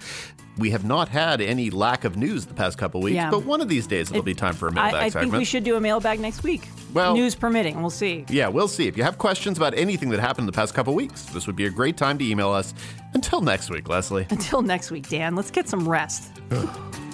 we 0.59 0.69
have 0.71 0.85
not 0.85 1.09
had 1.09 1.41
any 1.41 1.69
lack 1.69 2.03
of 2.03 2.17
news 2.17 2.45
the 2.45 2.53
past 2.53 2.77
couple 2.77 3.01
weeks, 3.01 3.15
yeah. 3.15 3.31
but 3.31 3.45
one 3.45 3.61
of 3.61 3.69
these 3.69 3.87
days 3.87 4.09
it'll 4.09 4.21
it, 4.21 4.25
be 4.25 4.33
time 4.33 4.53
for 4.53 4.67
a 4.67 4.71
mailbag 4.71 4.93
I, 4.93 5.05
I 5.05 5.09
segment. 5.09 5.31
think 5.31 5.39
we 5.39 5.45
should 5.45 5.63
do 5.63 5.75
a 5.75 5.79
mailbag 5.79 6.19
next 6.19 6.43
week. 6.43 6.67
Well, 6.93 7.13
news 7.13 7.35
permitting, 7.35 7.81
we'll 7.81 7.89
see. 7.89 8.25
Yeah, 8.29 8.47
we'll 8.47 8.67
see. 8.67 8.87
If 8.87 8.97
you 8.97 9.03
have 9.03 9.17
questions 9.17 9.57
about 9.57 9.73
anything 9.75 10.09
that 10.09 10.19
happened 10.19 10.47
the 10.47 10.53
past 10.53 10.73
couple 10.73 10.93
weeks, 10.93 11.23
this 11.25 11.47
would 11.47 11.55
be 11.55 11.65
a 11.65 11.69
great 11.69 11.97
time 11.97 12.17
to 12.17 12.25
email 12.25 12.49
us. 12.49 12.73
Until 13.13 13.41
next 13.41 13.69
week, 13.69 13.89
Lesley. 13.89 14.27
Until 14.29 14.61
next 14.61 14.91
week, 14.91 15.09
Dan. 15.09 15.35
Let's 15.35 15.51
get 15.51 15.67
some 15.67 15.87
rest. 15.87 16.31